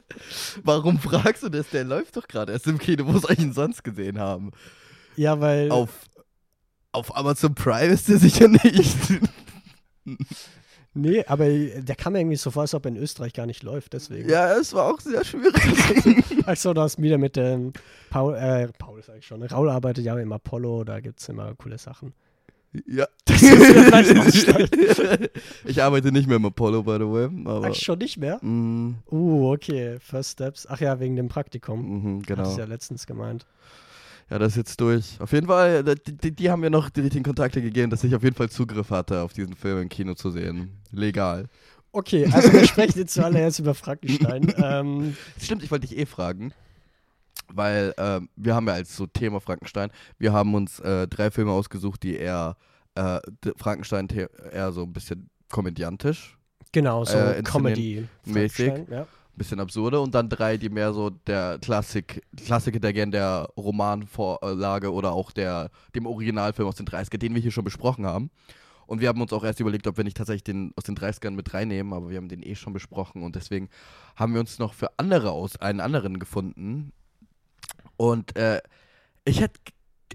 Warum 0.63 0.99
fragst 0.99 1.43
du 1.43 1.49
das? 1.49 1.69
Der 1.71 1.85
läuft 1.85 2.17
doch 2.17 2.27
gerade 2.29 2.53
erst 2.53 2.67
im 2.67 2.79
Kino. 2.79 3.07
Wo 3.07 3.19
soll 3.19 3.33
ich 3.33 3.39
ihn 3.39 3.53
sonst 3.53 3.85
gesehen 3.85 4.19
haben? 4.19 4.51
Ja, 5.17 5.41
weil. 5.41 5.71
Auf, 5.71 5.91
auf 6.93 7.17
Amazon 7.17 7.55
Prime 7.55 7.93
ist 7.93 8.09
der 8.09 8.19
sicher 8.19 8.49
nicht. 8.49 9.21
Nee, 10.93 11.25
aber 11.27 11.49
der 11.49 11.95
kam 11.95 12.17
irgendwie 12.17 12.37
so 12.37 12.51
vor, 12.51 12.63
als 12.63 12.75
ob 12.75 12.85
er 12.85 12.89
in 12.91 12.97
Österreich 12.97 13.33
gar 13.33 13.47
nicht 13.47 13.63
läuft, 13.63 13.93
deswegen. 13.93 14.29
ja, 14.29 14.57
es 14.57 14.73
war 14.75 14.93
auch 14.93 14.99
sehr 15.01 15.25
schwierig. 15.25 16.47
Achso, 16.47 16.75
du 16.75 16.81
hast 16.81 17.01
wieder 17.01 17.17
mit 17.17 17.37
dem 17.37 17.73
Paul, 18.11 18.35
äh, 18.35 18.69
Paul 18.77 19.01
sag 19.03 19.19
ich 19.19 19.27
schon, 19.27 19.43
Raul 19.43 19.71
arbeitet 19.71 20.05
ja 20.05 20.19
im 20.19 20.33
Apollo, 20.33 20.83
da 20.85 20.99
gibt 20.99 21.21
es 21.21 21.29
immer 21.29 21.55
coole 21.55 21.79
Sachen. 21.79 22.13
ja. 22.87 23.07
Das 23.25 23.41
ist 23.41 24.49
ich 25.65 25.83
arbeite 25.83 26.11
nicht 26.11 26.27
mehr 26.27 26.37
im 26.37 26.47
Apollo, 26.47 26.83
by 26.83 26.95
the 26.99 27.07
way. 27.07 27.29
Aber, 27.45 27.69
Ach, 27.71 27.75
schon 27.75 27.99
nicht 27.99 28.19
mehr? 28.19 28.39
Mm, 28.45 28.97
Uh, 29.11 29.53
okay, 29.53 29.99
First 30.01 30.33
Steps. 30.33 30.67
Ach 30.69 30.81
ja, 30.81 30.99
wegen 30.99 31.15
dem 31.17 31.29
Praktikum. 31.29 31.81
mhm, 32.17 32.23
genau. 32.23 32.57
ja 32.57 32.65
letztens 32.65 33.07
gemeint. 33.07 33.47
Ja, 34.31 34.39
das 34.39 34.53
ist 34.53 34.57
jetzt 34.57 34.81
durch. 34.81 35.17
Auf 35.21 35.33
jeden 35.33 35.49
Fall, 35.49 35.87
äh, 35.89 35.95
die, 36.07 36.31
die, 36.35 36.51
haben 36.51 36.61
mir 36.61 36.71
noch 36.71 36.89
die 36.89 37.01
richtigen 37.01 37.25
Kontakte 37.25 37.61
gegeben, 37.61 37.91
dass 37.91 38.05
ich 38.05 38.15
auf 38.15 38.23
jeden 38.23 38.37
Fall 38.37 38.49
Zugriff 38.49 38.91
hatte, 38.91 39.23
auf 39.23 39.33
diesen 39.33 39.55
Film 39.57 39.83
im 39.83 39.89
Kino 39.89 40.15
zu 40.15 40.31
sehen. 40.31 40.71
Legal. 40.93 41.47
Okay, 41.93 42.29
also 42.33 42.53
wir 42.53 42.65
sprechen 42.67 43.01
jetzt 43.01 43.15
zuallererst 43.15 43.59
über 43.59 43.75
Frankenstein. 43.75 44.55
ähm, 44.63 45.17
Stimmt, 45.41 45.65
ich 45.65 45.71
wollte 45.73 45.89
dich 45.89 45.99
eh 45.99 46.07
fragen, 46.07 46.53
weil 47.53 47.93
ähm, 47.99 48.29
wir 48.37 48.55
haben 48.55 48.69
ja 48.69 48.75
als 48.75 48.97
so 48.97 49.07
Thema 49.07 49.41
Frankenstein, 49.41 49.91
wir 50.19 50.33
haben 50.33 50.55
uns 50.55 50.79
äh, 50.79 51.09
drei 51.09 51.33
Filme 51.33 51.51
ausgesucht, 51.51 52.05
die 52.05 52.15
eher 52.17 52.57
äh, 52.95 53.19
Frankenstein 53.57 54.07
eher 54.53 54.71
so 54.71 54.85
ein 54.85 54.93
bisschen 54.93 55.29
komödiantisch, 55.49 56.37
genau, 56.71 57.05
so 57.05 57.17
Äh, 57.17 57.41
inszenieren- 57.41 57.45
Comedy. 57.45 58.09
mäßig. 58.25 58.67
Frankenstein, 58.69 58.97
Ja. 58.99 59.07
Ein 59.35 59.39
bisschen 59.39 59.61
absurde 59.61 60.01
und 60.01 60.15
dann 60.15 60.29
drei, 60.29 60.57
die 60.57 60.69
mehr 60.69 60.93
so 60.93 61.11
der 61.11 61.59
Klassik, 61.61 62.23
Klassiker, 62.37 62.81
der 62.81 62.93
gern 62.93 63.11
der 63.11 63.49
Romanvorlage 63.57 64.93
oder 64.93 65.13
auch 65.13 65.31
der, 65.31 65.71
dem 65.95 66.07
Originalfilm 66.07 66.69
aus 66.69 66.77
den 66.77 66.87
30er, 66.87 67.19
den 67.19 67.35
wir 67.35 67.41
hier 67.41 67.53
schon 67.53 67.65
besprochen 67.65 68.07
haben. 68.07 68.31
Und 68.87 69.01
wir 69.01 69.09
haben 69.09 69.23
uns 69.23 69.33
auch 69.33 69.45
erst 69.45 69.61
überlegt, 69.61 69.87
ob 69.87 69.97
wir 69.97 70.05
nicht 70.05 70.17
tatsächlich 70.17 70.43
den 70.43 70.73
aus 70.75 70.83
den 70.83 70.97
30ern 70.97 71.31
mit 71.31 71.55
reinnehmen, 71.55 71.93
aber 71.93 72.11
wir 72.11 72.17
haben 72.17 72.29
den 72.29 72.43
eh 72.43 72.57
schon 72.57 72.73
besprochen 72.73 73.23
und 73.23 73.37
deswegen 73.37 73.69
haben 74.17 74.33
wir 74.35 74.41
uns 74.41 74.59
noch 74.59 74.75
für 74.75 74.91
andere 74.97 75.31
aus, 75.31 75.57
einen 75.61 75.79
anderen 75.79 76.19
gefunden. 76.19 76.93
Und 77.97 78.35
äh, 78.37 78.61
ich 79.25 79.41
hätte, 79.41 79.61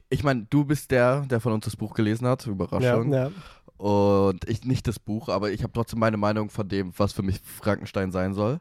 ich 0.09 0.23
meine, 0.23 0.45
du 0.49 0.65
bist 0.65 0.91
der, 0.91 1.21
der 1.21 1.39
von 1.39 1.53
uns 1.53 1.63
das 1.63 1.77
Buch 1.77 1.93
gelesen 1.93 2.27
hat, 2.27 2.45
Überraschung. 2.47 3.13
Ja, 3.13 3.29
ja. 3.29 3.31
Und 3.77 4.47
ich 4.49 4.65
nicht 4.65 4.87
das 4.87 4.99
Buch, 4.99 5.29
aber 5.29 5.51
ich 5.51 5.63
habe 5.63 5.73
trotzdem 5.73 5.99
meine 5.99 6.17
Meinung 6.17 6.49
von 6.49 6.67
dem, 6.67 6.93
was 6.97 7.13
für 7.13 7.23
mich 7.23 7.39
Frankenstein 7.39 8.11
sein 8.11 8.33
soll. 8.33 8.59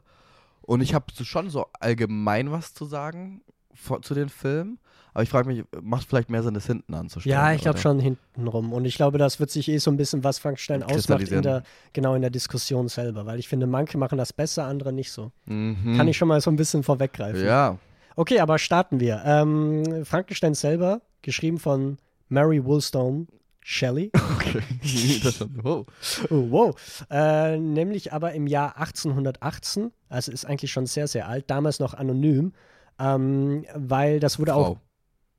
Und 0.65 0.81
ich 0.81 0.93
habe 0.93 1.05
schon 1.23 1.49
so 1.49 1.67
allgemein 1.79 2.51
was 2.51 2.73
zu 2.73 2.85
sagen 2.85 3.41
vor, 3.73 4.01
zu 4.01 4.13
den 4.13 4.29
Filmen. 4.29 4.79
Aber 5.13 5.23
ich 5.23 5.29
frage 5.29 5.47
mich, 5.47 5.63
macht 5.81 6.09
vielleicht 6.09 6.29
mehr 6.29 6.43
Sinn, 6.43 6.55
das 6.55 6.65
hinten 6.65 6.93
anzustellen? 6.93 7.33
Ja, 7.33 7.53
ich 7.53 7.61
glaube 7.61 7.79
schon 7.79 7.99
hinten 7.99 8.47
rum. 8.47 8.73
Und 8.73 8.83
ich 8.83 8.95
glaube, 8.95 9.17
das 9.17 9.39
wird 9.39 9.49
sich 9.49 9.69
eh 9.69 9.77
so 9.77 9.89
ein 9.89 9.95
bisschen, 9.95 10.25
was 10.25 10.39
Frankenstein 10.39 10.83
ausmacht, 10.83 11.31
in 11.31 11.41
der, 11.41 11.63
genau 11.93 12.15
in 12.15 12.21
der 12.21 12.31
Diskussion 12.31 12.89
selber. 12.89 13.25
Weil 13.25 13.39
ich 13.39 13.47
finde, 13.47 13.65
manche 13.65 13.97
machen 13.97 14.17
das 14.17 14.33
besser, 14.33 14.65
andere 14.65 14.91
nicht 14.91 15.13
so. 15.13 15.31
Mhm. 15.45 15.95
Kann 15.95 16.09
ich 16.09 16.17
schon 16.17 16.27
mal 16.27 16.41
so 16.41 16.51
ein 16.51 16.57
bisschen 16.57 16.83
vorweggreifen. 16.83 17.45
Ja. 17.45 17.77
Okay, 18.17 18.39
aber 18.39 18.59
starten 18.59 18.99
wir. 18.99 19.21
Ähm, 19.25 20.03
Frankenstein 20.03 20.53
selber, 20.53 21.01
geschrieben 21.21 21.59
von 21.59 21.97
Mary 22.27 22.63
Wollstone 22.65 23.27
Shelley. 23.67 24.11
Okay. 24.35 24.61
wow. 25.63 25.85
Oh, 26.29 26.51
wow. 26.51 27.05
Äh, 27.09 27.57
nämlich 27.57 28.13
aber 28.13 28.33
im 28.33 28.45
Jahr 28.45 28.77
1818, 28.77 29.91
also 30.07 30.31
ist 30.31 30.45
eigentlich 30.45 30.71
schon 30.71 30.85
sehr, 30.85 31.07
sehr 31.07 31.27
alt, 31.27 31.49
damals 31.49 31.79
noch 31.79 31.95
anonym, 31.95 32.53
ähm, 32.99 33.65
weil 33.73 34.19
das 34.19 34.37
wurde 34.37 34.53
auch 34.53 34.77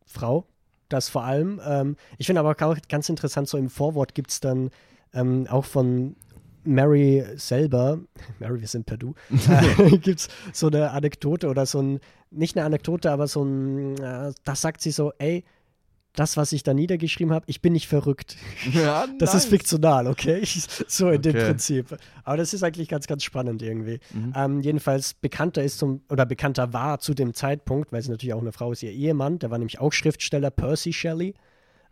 Frau. 0.06 0.40
Frau, 0.40 0.46
das 0.88 1.08
vor 1.08 1.22
allem. 1.22 1.60
Ähm, 1.64 1.96
ich 2.18 2.26
finde 2.26 2.40
aber 2.40 2.50
auch 2.50 2.76
ganz 2.88 3.08
interessant, 3.08 3.48
so 3.48 3.58
im 3.58 3.70
Vorwort 3.70 4.14
gibt 4.14 4.32
es 4.32 4.40
dann 4.40 4.70
ähm, 5.14 5.46
auch 5.48 5.64
von 5.64 6.16
Mary 6.64 7.24
selber, 7.36 8.00
Mary, 8.40 8.60
wir 8.60 8.68
sind 8.68 8.86
per 8.86 8.96
Du, 8.96 9.14
äh, 9.30 9.98
gibt 9.98 10.20
es 10.20 10.28
so 10.52 10.66
eine 10.66 10.90
Anekdote 10.90 11.48
oder 11.48 11.64
so 11.64 11.80
ein, 11.80 12.00
nicht 12.32 12.56
eine 12.56 12.66
Anekdote, 12.66 13.12
aber 13.12 13.28
so 13.28 13.44
ein, 13.44 13.96
äh, 13.98 14.32
da 14.42 14.56
sagt 14.56 14.80
sie 14.80 14.90
so, 14.90 15.12
ey, 15.18 15.44
das, 16.16 16.36
was 16.36 16.52
ich 16.52 16.62
da 16.62 16.74
niedergeschrieben 16.74 17.32
habe, 17.32 17.44
ich 17.48 17.60
bin 17.62 17.72
nicht 17.72 17.86
verrückt. 17.86 18.36
Ja, 18.72 19.06
Das 19.18 19.34
ist 19.34 19.44
nice. 19.44 19.50
fiktional, 19.50 20.06
okay? 20.08 20.42
So 20.88 21.10
in 21.10 21.22
dem 21.22 21.36
Okay. 21.36 21.46
Prinzip. 21.46 21.96
Aber 22.24 22.36
das 22.36 22.52
ist 22.54 22.62
eigentlich 22.62 22.88
ganz, 22.88 23.06
ganz 23.06 23.22
spannend 23.22 23.62
irgendwie. 23.62 24.00
Mhm. 24.12 24.32
Ähm, 24.34 24.60
jedenfalls 24.62 25.14
bekannter 25.14 25.62
ist 25.62 25.78
zum, 25.78 26.02
oder 26.08 26.26
bekannter 26.26 26.72
war 26.72 26.98
zu 26.98 27.14
dem 27.14 27.34
Zeitpunkt, 27.34 27.92
weil 27.92 28.02
sie 28.02 28.10
natürlich 28.10 28.34
auch 28.34 28.40
eine 28.40 28.52
Frau 28.52 28.72
ist, 28.72 28.82
ihr 28.82 28.90
Ehemann, 28.92 29.38
der 29.38 29.50
war 29.50 29.58
nämlich 29.58 29.78
auch 29.78 29.92
Schriftsteller, 29.92 30.50
Percy 30.50 30.92
Shelley. 30.92 31.34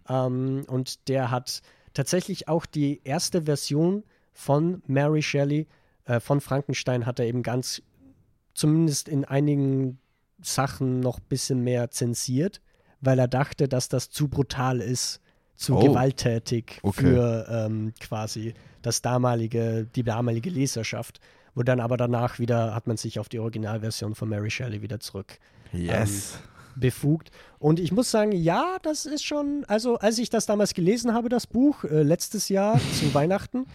Ähm, 0.09 0.65
und 0.69 1.09
der 1.09 1.31
hat 1.31 1.63
tatsächlich 1.93 2.49
auch 2.49 2.67
die 2.67 3.01
erste 3.05 3.43
Version 3.43 4.03
von 4.33 4.83
Mary 4.87 5.23
Shelley, 5.23 5.67
äh, 6.07 6.19
von 6.21 6.41
Frankenstein, 6.41 7.07
hat 7.07 7.19
er 7.21 7.27
eben 7.27 7.43
ganz, 7.43 7.83
zumindest 8.55 9.09
in 9.09 9.25
einigen 9.25 9.99
Sachen 10.43 11.01
noch 11.01 11.19
ein 11.19 11.25
bisschen 11.29 11.63
mehr 11.63 11.91
zensiert, 11.91 12.61
weil 13.05 13.19
er 13.19 13.29
dachte, 13.29 13.69
dass 13.69 13.89
das 13.89 14.11
zu 14.11 14.29
brutal 14.29 14.81
ist, 14.81 15.21
zu 15.57 15.77
Oh. 15.77 15.79
gewalttätig 15.81 16.81
Okay. 16.83 17.01
für 17.03 17.47
ähm, 17.49 17.93
quasi 18.01 18.55
das 18.83 19.03
damalige, 19.03 19.87
die 19.95 20.03
damalige 20.03 20.51
Leserschaft. 20.51 21.21
Wo 21.57 21.63
dann 21.63 21.79
aber 21.79 21.97
danach 21.97 22.41
wieder 22.41 22.75
hat 22.75 22.89
man 22.89 22.97
sich 22.97 23.21
auf 23.21 23.29
die 23.29 23.39
Originalversion 23.39 24.17
von 24.17 24.29
Mary 24.29 24.51
Shelley 24.51 24.83
wieder 24.83 24.99
zurück 24.99 25.39
Yes. 25.73 26.39
befugt. 26.75 27.31
Und 27.61 27.79
ich 27.79 27.93
muss 27.93 28.11
sagen, 28.11 28.33
ja, 28.33 28.77
das 28.83 29.07
ist 29.07 29.25
schon, 29.25 29.65
also 29.69 29.97
als 29.99 30.19
ich 30.19 30.31
das 30.31 30.47
damals 30.47 30.75
gelesen 30.75 31.15
habe, 31.15 31.29
das 31.29 31.47
Buch, 31.47 31.85
äh, 31.85 32.03
letztes 32.03 32.49
Jahr 32.49 32.81
zu 32.99 33.15
Weihnachten, 33.15 33.67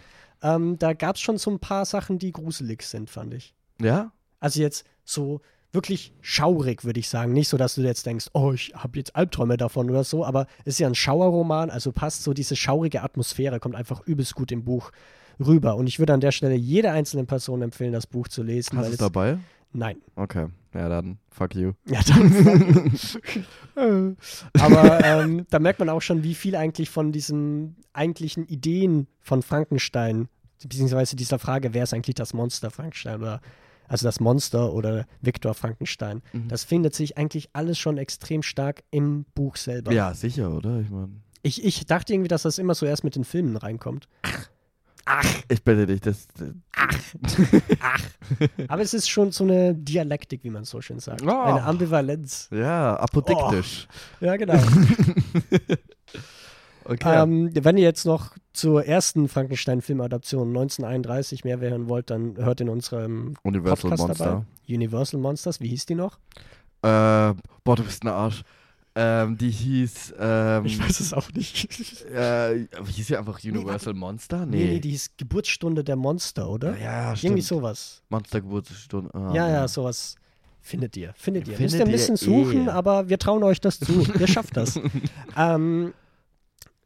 ähm, 0.42 0.78
da 0.78 0.92
gab 0.92 1.16
es 1.16 1.22
schon 1.22 1.38
so 1.38 1.50
ein 1.50 1.58
paar 1.58 1.86
Sachen, 1.86 2.18
die 2.18 2.32
gruselig 2.32 2.82
sind, 2.82 3.08
fand 3.08 3.32
ich. 3.34 3.54
ja? 3.80 4.12
Also 4.40 4.60
jetzt 4.60 4.84
so 5.04 5.40
wirklich 5.72 6.12
schaurig, 6.20 6.84
würde 6.84 7.00
ich 7.00 7.08
sagen. 7.08 7.32
Nicht 7.32 7.48
so, 7.48 7.56
dass 7.56 7.74
du 7.74 7.82
jetzt 7.82 8.06
denkst, 8.06 8.26
oh, 8.32 8.52
ich 8.52 8.72
habe 8.74 8.98
jetzt 8.98 9.14
Albträume 9.14 9.56
davon 9.56 9.90
oder 9.90 10.04
so, 10.04 10.24
aber 10.24 10.46
es 10.64 10.74
ist 10.74 10.80
ja 10.80 10.88
ein 10.88 10.94
Schauerroman, 10.94 11.70
also 11.70 11.92
passt 11.92 12.24
so 12.24 12.32
diese 12.32 12.56
schaurige 12.56 13.02
Atmosphäre, 13.02 13.60
kommt 13.60 13.76
einfach 13.76 14.00
übelst 14.06 14.34
gut 14.34 14.52
im 14.52 14.64
Buch 14.64 14.90
rüber. 15.38 15.76
Und 15.76 15.86
ich 15.86 15.98
würde 15.98 16.12
an 16.12 16.20
der 16.20 16.32
Stelle 16.32 16.54
jeder 16.54 16.92
einzelnen 16.92 17.26
Person 17.26 17.62
empfehlen, 17.62 17.92
das 17.92 18.06
Buch 18.06 18.28
zu 18.28 18.42
lesen. 18.42 18.78
Hast 18.78 18.88
du 18.88 18.92
es 18.92 18.98
dabei? 18.98 19.38
Nein. 19.72 19.98
Okay. 20.16 20.48
Ja, 20.74 20.88
dann 20.88 21.18
fuck 21.30 21.54
you. 21.54 21.72
Ja, 21.86 22.00
dann. 22.06 22.92
Aber 24.60 25.04
ähm, 25.04 25.46
da 25.50 25.58
merkt 25.58 25.80
man 25.80 25.88
auch 25.88 26.02
schon, 26.02 26.22
wie 26.22 26.34
viel 26.34 26.54
eigentlich 26.54 26.90
von 26.90 27.12
diesen 27.12 27.76
eigentlichen 27.92 28.46
Ideen 28.46 29.08
von 29.20 29.42
Frankenstein, 29.42 30.28
beziehungsweise 30.62 31.16
dieser 31.16 31.38
Frage, 31.38 31.74
wer 31.74 31.84
ist 31.84 31.94
eigentlich 31.94 32.14
das 32.14 32.34
Monster 32.34 32.70
Frankenstein 32.70 33.20
oder 33.20 33.40
also 33.90 34.06
das 34.06 34.20
Monster 34.20 34.72
oder 34.72 35.04
Viktor 35.20 35.52
Frankenstein, 35.52 36.22
Mhm. 36.32 36.48
das 36.48 36.64
findet 36.64 36.94
sich 36.94 37.18
eigentlich 37.18 37.50
alles 37.52 37.76
schon 37.78 37.98
extrem 37.98 38.42
stark 38.42 38.82
im 38.90 39.24
Buch 39.34 39.56
selber. 39.56 39.92
Ja, 39.92 40.14
sicher, 40.14 40.50
oder? 40.52 40.80
Ich 40.80 40.88
meine. 40.90 41.10
Ich, 41.42 41.64
ich 41.64 41.86
dachte 41.86 42.12
irgendwie, 42.12 42.28
dass 42.28 42.42
das 42.42 42.58
immer 42.58 42.74
so 42.74 42.86
erst 42.86 43.02
mit 43.02 43.16
den 43.16 43.24
Filmen 43.24 43.56
reinkommt. 43.56 44.08
Ich 45.48 45.64
bitte 45.64 45.86
dich, 45.86 46.00
das. 46.02 46.28
das 46.36 46.46
Aber 48.68 48.82
es 48.82 48.94
ist 48.94 49.08
schon 49.08 49.32
so 49.32 49.42
eine 49.42 49.74
Dialektik, 49.74 50.44
wie 50.44 50.50
man 50.50 50.64
so 50.64 50.80
schön 50.80 51.00
sagt. 51.00 51.22
Oh. 51.22 51.30
Eine 51.30 51.64
Ambivalenz. 51.64 52.48
ja, 52.52 52.94
apodiktisch. 52.96 53.88
Ja, 54.20 54.36
genau. 54.36 54.54
Okay. 56.84 57.22
Ähm, 57.22 57.50
wenn 57.54 57.76
ihr 57.76 57.84
jetzt 57.84 58.04
noch 58.04 58.34
zur 58.52 58.84
ersten 58.84 59.28
Frankenstein-Filmadaption 59.28 60.48
1931 60.48 61.44
mehr 61.44 61.58
hören 61.60 61.88
wollt, 61.88 62.10
dann 62.10 62.36
hört 62.36 62.60
in 62.60 62.68
unserem 62.68 63.34
Universal 63.42 63.90
Podcast 63.90 64.08
Monster. 64.08 64.24
dabei. 64.24 64.44
Universal 64.74 65.20
Monsters, 65.20 65.60
wie 65.60 65.68
hieß 65.68 65.86
die 65.86 65.94
noch? 65.94 66.18
Äh, 66.82 67.34
boah, 67.64 67.76
du 67.76 67.84
bist 67.84 68.02
ein 68.04 68.08
Arsch. 68.08 68.42
Ähm, 68.96 69.38
die 69.38 69.50
hieß. 69.50 70.14
Ähm, 70.18 70.64
Ich 70.64 70.80
weiß 70.82 70.98
es 71.00 71.12
auch 71.12 71.30
nicht. 71.32 71.68
Äh, 72.10 72.66
hieß 72.86 73.06
sie 73.06 73.16
einfach 73.16 73.38
Universal 73.44 73.94
Monster? 73.94 74.44
Nee, 74.46 74.64
nee, 74.64 74.80
die 74.80 74.90
hieß 74.90 75.12
Geburtsstunde 75.16 75.84
der 75.84 75.94
Monster, 75.94 76.48
oder? 76.50 76.76
Ja, 76.76 77.12
ja, 77.12 77.14
Irgendwie 77.22 77.42
sowas. 77.42 78.02
Monstergeburtsstunde. 78.08 79.14
Ah, 79.14 79.32
ja, 79.32 79.48
ja, 79.48 79.68
sowas. 79.68 80.16
Findet 80.60 80.96
ihr. 80.96 81.12
Findet 81.14 81.46
ihr. 81.46 81.54
Findet 81.56 81.72
Müsst 81.72 81.74
ihr 81.76 81.86
ein 81.86 81.92
bisschen 81.92 82.16
suchen, 82.16 82.66
eh. 82.66 82.70
aber 82.70 83.08
wir 83.08 83.18
trauen 83.18 83.42
euch 83.44 83.60
das 83.60 83.78
zu. 83.78 84.04
ihr 84.18 84.26
schafft 84.26 84.56
das. 84.56 84.78
ähm, 85.36 85.94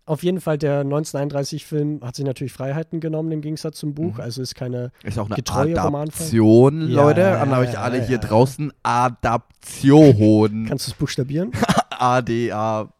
auf 0.07 0.23
jeden 0.23 0.40
Fall, 0.40 0.59
der 0.59 0.85
1931-Film 0.85 2.01
hat 2.03 2.14
sich 2.17 2.25
natürlich 2.25 2.53
Freiheiten 2.53 3.01
genommen 3.01 3.33
im 3.33 3.40
Gegensatz 3.40 3.79
zum 3.79 3.95
Buch. 3.95 4.14
Mhm. 4.14 4.21
Also 4.21 4.43
ist 4.43 4.55
keine 4.55 4.93
Ist 5.03 5.19
auch 5.19 5.27
eine 5.27 5.37
Getreue. 5.37 5.81
Adaption, 5.81 6.81
Leute. 6.83 7.21
ja, 7.23 7.40
An 7.43 7.53
euch 7.53 7.79
alle 7.79 7.99
ja, 7.99 8.05
hier 8.05 8.17
ja. 8.17 8.23
draußen. 8.23 8.73
Adaption. 8.83 10.67
Kannst 10.69 10.87
du 10.88 10.90
es 10.93 10.97
buchstabieren? 10.97 11.53
A-D-A. 11.90 12.93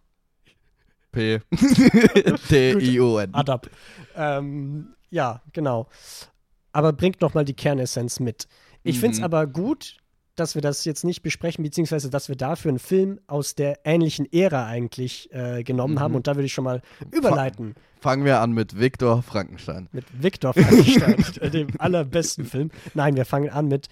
P. 1.13 1.41
T-I-O-N. 2.49 3.35
Adap. 3.35 3.71
Ähm, 4.17 4.95
ja, 5.11 5.43
genau. 5.53 5.89
Aber 6.73 6.93
bringt 6.93 7.21
noch 7.21 7.35
mal 7.35 7.45
die 7.45 7.55
Kernessenz 7.55 8.19
mit. 8.19 8.49
Ich 8.83 8.99
finde 8.99 9.13
es 9.15 9.19
Mhm. 9.19 9.25
aber 9.25 9.47
gut, 9.47 9.97
dass 10.37 10.55
wir 10.55 10.63
das 10.63 10.85
jetzt 10.85 11.05
nicht 11.05 11.23
besprechen, 11.23 11.63
beziehungsweise 11.65 12.11
dass 12.11 12.29
wir 12.29 12.37
dafür 12.37 12.71
einen 12.71 12.79
Film 12.79 13.21
aus 13.27 13.55
der 13.55 13.81
ähnlichen 13.85 14.31
Ära 14.33 14.67
eigentlich 14.67 15.33
äh, 15.33 15.63
genommen 15.63 15.95
Mhm. 15.95 16.01
haben. 16.01 16.15
Und 16.15 16.27
da 16.27 16.35
würde 16.37 16.47
ich 16.47 16.53
schon 16.55 16.65
mal 16.65 16.83
überleiten 17.13 17.75
Fangen 18.01 18.25
wir 18.27 18.41
an 18.41 18.53
mit 18.53 18.79
Viktor 18.79 19.23
Frankenstein. 19.23 19.89
mit 19.93 20.05
Victor 20.23 20.53
Frankenstein, 20.53 21.17
dem 21.53 21.69
allerbesten 21.79 22.45
Film. 22.45 22.71
Nein, 22.93 23.17
wir 23.17 23.25
fangen 23.25 23.49
an 23.49 23.67
mit 23.69 23.89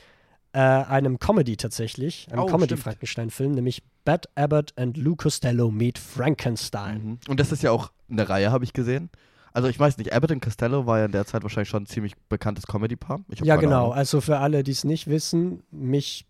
äh, 0.52 0.58
einem 0.58 1.18
Comedy 1.18 1.56
tatsächlich, 1.56 2.26
einem 2.30 2.42
Oh, 2.42 2.46
Comedy-Frankenstein-Film, 2.46 3.52
nämlich 3.52 3.82
Bad 4.04 4.26
Abbott 4.34 4.74
and 4.76 4.98
Lou 4.98 5.16
Costello 5.16 5.70
meet 5.70 5.98
Frankenstein. 5.98 7.02
Mhm. 7.02 7.18
Und 7.28 7.40
das 7.40 7.52
ist 7.52 7.62
ja 7.62 7.70
auch 7.70 7.90
eine 8.10 8.28
Reihe, 8.28 8.50
habe 8.52 8.64
ich 8.64 8.72
gesehen. 8.74 9.08
Also 9.54 9.68
ich 9.68 9.78
weiß 9.78 9.96
nicht, 9.98 10.12
Abbott 10.12 10.30
und 10.30 10.42
Costello 10.42 10.86
war 10.86 10.98
ja 10.98 11.04
in 11.06 11.12
der 11.12 11.24
Zeit 11.26 11.42
wahrscheinlich 11.42 11.68
schon 11.70 11.84
ein 11.84 11.86
ziemlich 11.86 12.14
bekanntes 12.28 12.66
Comedy-Paar. 12.66 13.20
Ja, 13.42 13.56
genau. 13.56 13.84
Ahnung. 13.84 13.92
Also 13.94 14.20
für 14.20 14.38
alle, 14.38 14.62
die 14.62 14.72
es 14.72 14.84
nicht 14.84 15.06
wissen, 15.08 15.62
mich 15.70 16.26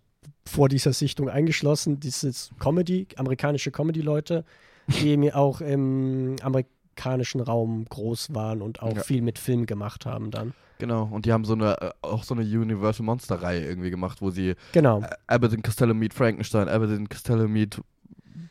vor 0.47 0.69
dieser 0.69 0.93
Sichtung 0.93 1.29
eingeschlossen, 1.29 2.01
dieses 2.01 2.51
Comedy, 2.59 3.07
amerikanische 3.17 3.71
Comedy-Leute, 3.71 4.45
die 4.89 5.17
mir 5.17 5.37
auch 5.37 5.61
im 5.61 6.37
amerikanischen 6.43 7.41
Raum 7.41 7.85
groß 7.89 8.35
waren 8.35 8.61
und 8.63 8.83
auch 8.83 8.97
Ja. 8.97 9.03
viel 9.03 9.23
mit 9.23 9.39
Film 9.39 9.67
gemacht 9.67 10.05
haben 10.07 10.31
dann. 10.31 10.53
Genau, 10.79 11.09
und 11.13 11.27
die 11.27 11.33
haben 11.33 11.45
so 11.45 11.53
eine, 11.53 11.81
äh, 11.81 11.91
auch 12.03 12.25
so 12.25 12.35
eine 12.35 12.43
Universal 12.43 13.07
Monster-Reihe 13.07 13.65
irgendwie 13.65 13.91
gemacht, 13.91 14.21
wo 14.21 14.31
sie 14.31 14.55
Genau. 14.73 15.01
äh, 15.01 15.09
Abbott 15.29 15.53
und 15.53 15.63
Costello 15.63 15.95
meet 15.95 16.13
Frankenstein, 16.13 16.69
Abbott 16.69 16.91
und 16.91 17.09
Costello 17.09 17.47
meet 17.47 17.81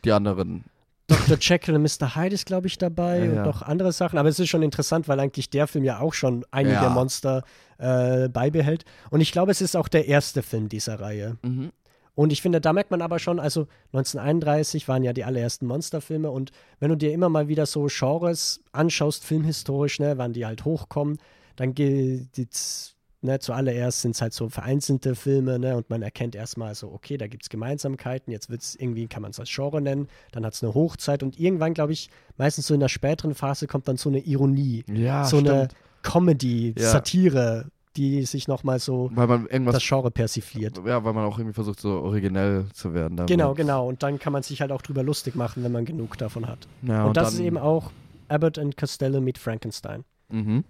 die 0.06 0.12
anderen. 0.14 0.64
Dr. 1.08 1.38
Jekyll 1.42 1.76
und 1.76 1.82
Mr. 1.82 2.16
Hyde 2.16 2.36
ist, 2.36 2.46
glaube 2.46 2.68
ich, 2.68 2.78
dabei 2.78 3.18
Ja, 3.20 3.24
und 3.30 3.36
ja. 3.36 3.46
noch 3.46 3.62
andere 3.64 3.92
Sachen. 3.92 4.18
Aber 4.18 4.30
es 4.30 4.40
ist 4.40 4.48
schon 4.48 4.64
interessant, 4.64 5.10
weil 5.10 5.20
eigentlich 5.20 5.50
der 5.50 5.68
Film 5.68 5.84
ja 5.84 6.00
auch 6.00 6.14
schon 6.14 6.46
einige. 6.52 6.90
Monster 6.90 7.44
äh, 7.82 8.30
beibehält. 8.30 8.86
Und 9.10 9.22
ich 9.22 9.32
glaube, 9.32 9.52
es 9.52 9.62
ist 9.62 9.76
auch 9.76 9.88
der 9.88 10.08
erste 10.08 10.44
Film 10.44 10.70
dieser 10.70 11.00
Reihe. 11.00 11.38
Mhm. 11.41 11.72
Und 12.13 12.32
ich 12.32 12.41
finde, 12.41 12.62
da 12.62 12.74
merkt 12.74 12.91
man 12.91 13.02
aber 13.02 13.20
schon, 13.20 13.39
also 13.39 13.67
1931 13.94 14.88
waren 14.88 15.04
ja 15.04 15.13
die 15.13 15.24
allerersten 15.24 15.65
Monsterfilme 15.65 16.30
und 16.30 16.52
wenn 16.80 16.89
du 16.89 16.98
dir 16.98 17.13
immer 17.13 17.30
mal 17.30 17.48
wieder 17.48 17.65
so 17.65 17.88
Genres 17.89 18.62
anschaust, 18.74 19.24
filmhistorisch, 19.24 20.00
ne, 20.00 20.17
wann 20.17 20.34
die 20.34 20.46
halt 20.46 20.65
hochkommen, 20.65 21.20
dann 21.56 21.74
geht's, 21.74 22.96
ne, 23.22 23.39
zuallererst 23.39 24.02
sind 24.02 24.15
es 24.15 24.22
halt 24.22 24.34
so 24.34 24.50
vereinzelte 24.50 25.15
Filme, 25.15 25.58
ne, 25.58 25.78
und 25.78 25.89
man 25.89 26.02
erkennt 26.02 26.36
erstmal 26.36 26.76
so, 26.76 26.91
okay, 26.91 27.17
da 27.17 27.28
gibt 27.28 27.44
es 27.44 27.50
Gemeinsamkeiten, 27.50 28.32
jetzt 28.32 28.50
wird 28.50 28.62
es 28.62 28.76
irgendwie, 28.76 29.08
kann 29.08 29.22
man 29.22 29.32
es 29.32 29.39
als 29.39 29.50
Genre 29.50 29.82
nennen, 29.82 30.10
dann 30.34 30.46
hat 30.46 30.54
es 30.54 30.62
eine 30.62 30.74
Hochzeit 30.74 31.24
und 31.24 31.39
irgendwann, 31.39 31.74
glaube 31.74 31.94
ich, 31.94 32.10
meistens 32.36 32.67
so 32.67 32.74
in 32.74 32.82
der 32.82 32.89
späteren 32.89 33.36
Phase 33.36 33.67
kommt 33.67 33.88
dann 33.88 33.98
so 33.98 34.10
eine 34.10 34.20
Ironie, 34.20 34.84
Ja, 34.91 35.24
so 35.24 35.38
eine 35.38 35.65
stimmt. 35.65 35.76
Comedy, 36.04 36.74
Ja. 36.78 36.90
Satire, 36.90 37.66
die 37.98 38.24
sich 38.26 38.48
nochmal 38.48 38.80
so 38.80 39.10
Weil 39.14 39.28
man 39.28 39.48
irgendwas. 39.48 39.76
das 39.76 39.84
Genre 39.88 40.12
persifliert. 40.12 40.78
ja, 40.86 41.04
weil 41.04 41.14
man 41.14 41.26
auch 41.26 41.38
irgendwie 41.38 41.54
versucht, 41.54 41.80
so 41.82 41.90
originell 42.02 42.66
zu 42.74 42.94
werden. 42.94 43.18
damit. 43.18 43.30
Genau, 43.30 43.54
genau. 43.54 43.88
Und 43.88 44.02
dann 44.04 44.18
kann 44.20 44.32
man 44.34 44.44
sich 44.44 44.62
halt 44.62 44.72
auch 44.72 44.82
drüber 44.82 45.04
lustig 45.04 45.36
machen, 45.36 45.64
wenn 45.64 45.72
man 45.74 45.84
genug 45.86 46.18
davon 46.18 46.48
hat. 46.48 46.68
Ja, 46.84 47.06
und, 47.06 47.18
das 47.18 47.32
dann, 47.32 47.34
ist 47.42 47.46
eben 47.48 47.58
auch 47.58 47.92
Abbott 48.30 48.58
and 48.58 48.78
Costello 48.78 49.20
mit 49.20 49.38
Frankenstein. 49.38 50.06
Mhm. 50.30 50.64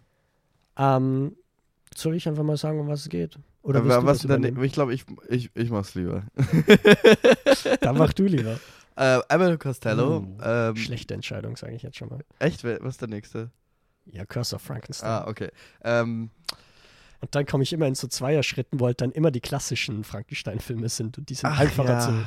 Ähm, 0.78 1.36
soll 1.96 2.16
ich 2.16 2.28
einfach 2.28 2.44
mal 2.44 2.58
sagen, 2.58 2.80
um 2.80 2.88
was 2.88 3.02
es 3.02 3.10
geht? 3.10 3.38
Oder 3.62 3.84
willst 3.84 3.98
du 3.98 4.06
was 4.06 4.18
das 4.20 4.28
denn? 4.28 4.40
übernehmen? 4.40 4.64
Ich 4.64 4.72
glaube, 4.74 4.94
ich, 4.94 5.06
ich, 5.30 5.52
ich 5.54 5.70
mach's 5.70 5.94
lieber. 5.94 6.24
Dann 7.82 7.98
mach 7.98 8.14
du 8.14 8.24
lieber. 8.24 8.60
äh, 8.96 9.20
Abbott 9.28 9.60
Costello. 9.60 10.18
Uh, 10.20 10.38
ähm, 10.44 10.76
Schlechte 10.76 11.14
Entscheidung, 11.14 11.56
sage 11.56 11.76
ich 11.76 11.84
jetzt 11.84 11.98
schon 11.98 12.10
mal. 12.10 12.22
Echt? 12.40 12.64
Was 12.64 12.80
ist 12.96 13.02
der 13.02 13.10
nächste? 13.10 13.52
Ja, 14.06 14.26
Curse 14.26 14.56
of 14.56 14.62
Frankenstein. 14.62 15.10
Ah, 15.10 15.28
okay. 15.28 15.50
Ähm, 15.84 16.30
Und 17.22 17.36
dann 17.36 17.46
komme 17.46 17.64
ich 17.64 17.72
immer 17.74 17.88
in 17.88 17.96
so 17.96 18.08
Zweierschritten, 18.08 18.80
wo 18.80 18.86
halt 18.88 19.02
dann 19.02 19.12
immer 19.12 19.32
die 19.32 19.42
klassischen 19.42 20.04
Frankenstein-Filme 20.04 20.90
sind 20.90 21.18
und 21.18 21.30
die 21.30 21.36
sind 21.36 21.50
ach, 21.50 21.60
einfacher 21.60 21.90
ja. 21.94 22.00
zu. 22.00 22.26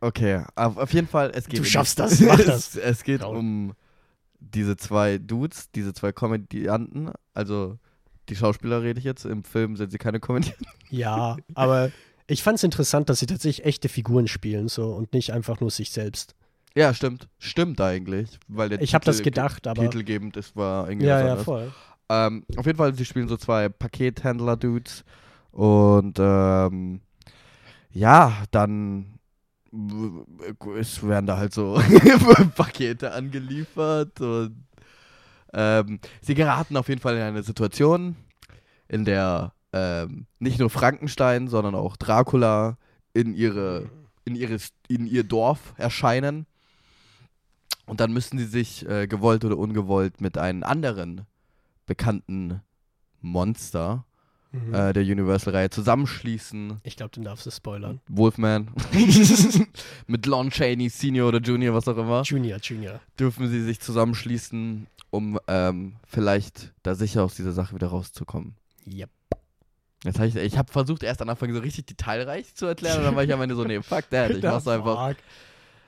Okay, 0.00 0.42
auf, 0.54 0.76
auf 0.78 0.92
jeden 0.92 1.08
Fall, 1.08 1.30
es 1.34 1.46
geht 1.46 1.58
Du 1.58 1.62
um- 1.62 1.66
schaffst 1.66 1.98
das, 1.98 2.20
mach 2.20 2.38
das. 2.38 2.74
es, 2.74 2.76
es 2.76 3.02
geht 3.04 3.22
Raul. 3.22 3.36
um 3.36 3.72
diese 4.38 4.76
zwei 4.76 5.18
Dudes, 5.18 5.70
diese 5.72 5.92
zwei 5.92 6.12
Komödianten, 6.12 7.10
also 7.34 7.78
die 8.30 8.36
Schauspieler 8.36 8.82
rede 8.82 8.98
ich 8.98 9.04
jetzt, 9.04 9.24
im 9.26 9.44
Film 9.44 9.76
sind 9.76 9.90
sie 9.90 9.98
keine 9.98 10.20
Komödianten. 10.20 10.64
Ja, 10.88 11.36
aber 11.54 11.90
ich 12.26 12.42
fand 12.42 12.56
es 12.58 12.64
interessant, 12.64 13.10
dass 13.10 13.18
sie 13.18 13.26
tatsächlich 13.26 13.66
echte 13.66 13.88
Figuren 13.88 14.28
spielen 14.28 14.68
so 14.68 14.92
und 14.94 15.12
nicht 15.12 15.32
einfach 15.32 15.60
nur 15.60 15.70
sich 15.70 15.90
selbst. 15.90 16.34
Ja, 16.76 16.94
stimmt. 16.94 17.28
Stimmt 17.38 17.80
eigentlich, 17.80 18.38
weil 18.48 18.68
der 18.68 18.80
Ich 18.80 18.94
habe 18.94 19.04
das 19.04 19.22
gedacht, 19.22 19.66
aber. 19.66 19.82
Titelgebend 19.82 20.36
ist, 20.36 20.54
war 20.56 20.88
irgendwie 20.88 21.06
Ja, 21.08 21.26
ja, 21.26 21.36
voll. 21.36 21.72
Ähm, 22.08 22.44
auf 22.56 22.66
jeden 22.66 22.78
Fall, 22.78 22.94
sie 22.94 23.04
spielen 23.04 23.28
so 23.28 23.36
zwei 23.36 23.68
Pakethändler-Dudes 23.68 25.04
und 25.52 26.18
ähm, 26.18 27.00
ja, 27.92 28.32
dann 28.50 29.18
es 30.76 31.06
werden 31.06 31.26
da 31.26 31.36
halt 31.36 31.54
so 31.54 31.80
Pakete 32.56 33.12
angeliefert 33.12 34.20
und 34.20 34.64
ähm, 35.52 36.00
sie 36.20 36.34
geraten 36.34 36.76
auf 36.76 36.88
jeden 36.88 37.00
Fall 37.00 37.16
in 37.16 37.22
eine 37.22 37.44
Situation, 37.44 38.16
in 38.88 39.04
der 39.04 39.52
ähm, 39.72 40.26
nicht 40.40 40.58
nur 40.58 40.70
Frankenstein, 40.70 41.46
sondern 41.46 41.76
auch 41.76 41.96
Dracula 41.96 42.78
in 43.12 43.34
ihre 43.34 43.88
in 44.24 44.34
ihres 44.34 44.72
in 44.88 45.06
ihr 45.06 45.22
Dorf 45.22 45.74
erscheinen 45.76 46.46
und 47.90 48.00
dann 48.00 48.12
müssen 48.12 48.38
sie 48.38 48.46
sich 48.46 48.88
äh, 48.88 49.06
gewollt 49.06 49.44
oder 49.44 49.58
ungewollt 49.58 50.20
mit 50.20 50.38
einem 50.38 50.62
anderen 50.62 51.26
bekannten 51.86 52.60
Monster 53.20 54.04
Mhm. 54.52 54.74
äh, 54.74 54.92
der 54.92 55.04
Universal-Reihe 55.04 55.70
zusammenschließen. 55.70 56.80
ich 56.82 56.96
glaube, 56.96 57.12
den 57.12 57.22
darfst 57.22 57.46
du 57.46 57.52
spoilern. 57.52 58.00
Wolfman 58.08 58.68
mit 60.08 60.26
Lon 60.26 60.50
Chaney 60.50 60.88
Senior 60.88 61.28
oder 61.28 61.38
Junior, 61.40 61.72
was 61.72 61.86
auch 61.86 61.96
immer, 61.96 62.22
Junior, 62.22 62.58
Junior. 62.60 62.98
dürfen 63.16 63.48
sie 63.48 63.62
sich 63.62 63.78
zusammenschließen, 63.78 64.88
um 65.10 65.38
ähm, 65.46 65.94
vielleicht 66.04 66.72
da 66.82 66.96
sicher 66.96 67.22
aus 67.22 67.36
dieser 67.36 67.52
Sache 67.52 67.76
wieder 67.76 67.86
rauszukommen. 67.88 68.56
Yep. 68.92 69.10
Jetzt 70.02 70.18
hab 70.18 70.26
ich 70.26 70.34
ich 70.34 70.58
habe 70.58 70.72
versucht, 70.72 71.04
erst 71.04 71.22
am 71.22 71.28
Anfang 71.28 71.52
so 71.54 71.60
richtig 71.60 71.86
detailreich 71.86 72.52
zu 72.56 72.66
erklären 72.66 72.98
und 72.98 73.04
dann 73.04 73.14
war 73.14 73.22
ich 73.22 73.32
am 73.32 73.40
Ende 73.42 73.54
so, 73.54 73.62
nee, 73.62 73.80
fuck 73.82 74.10
that, 74.10 74.32
ich 74.32 74.42
mach's 74.42 74.66
einfach. 74.66 75.14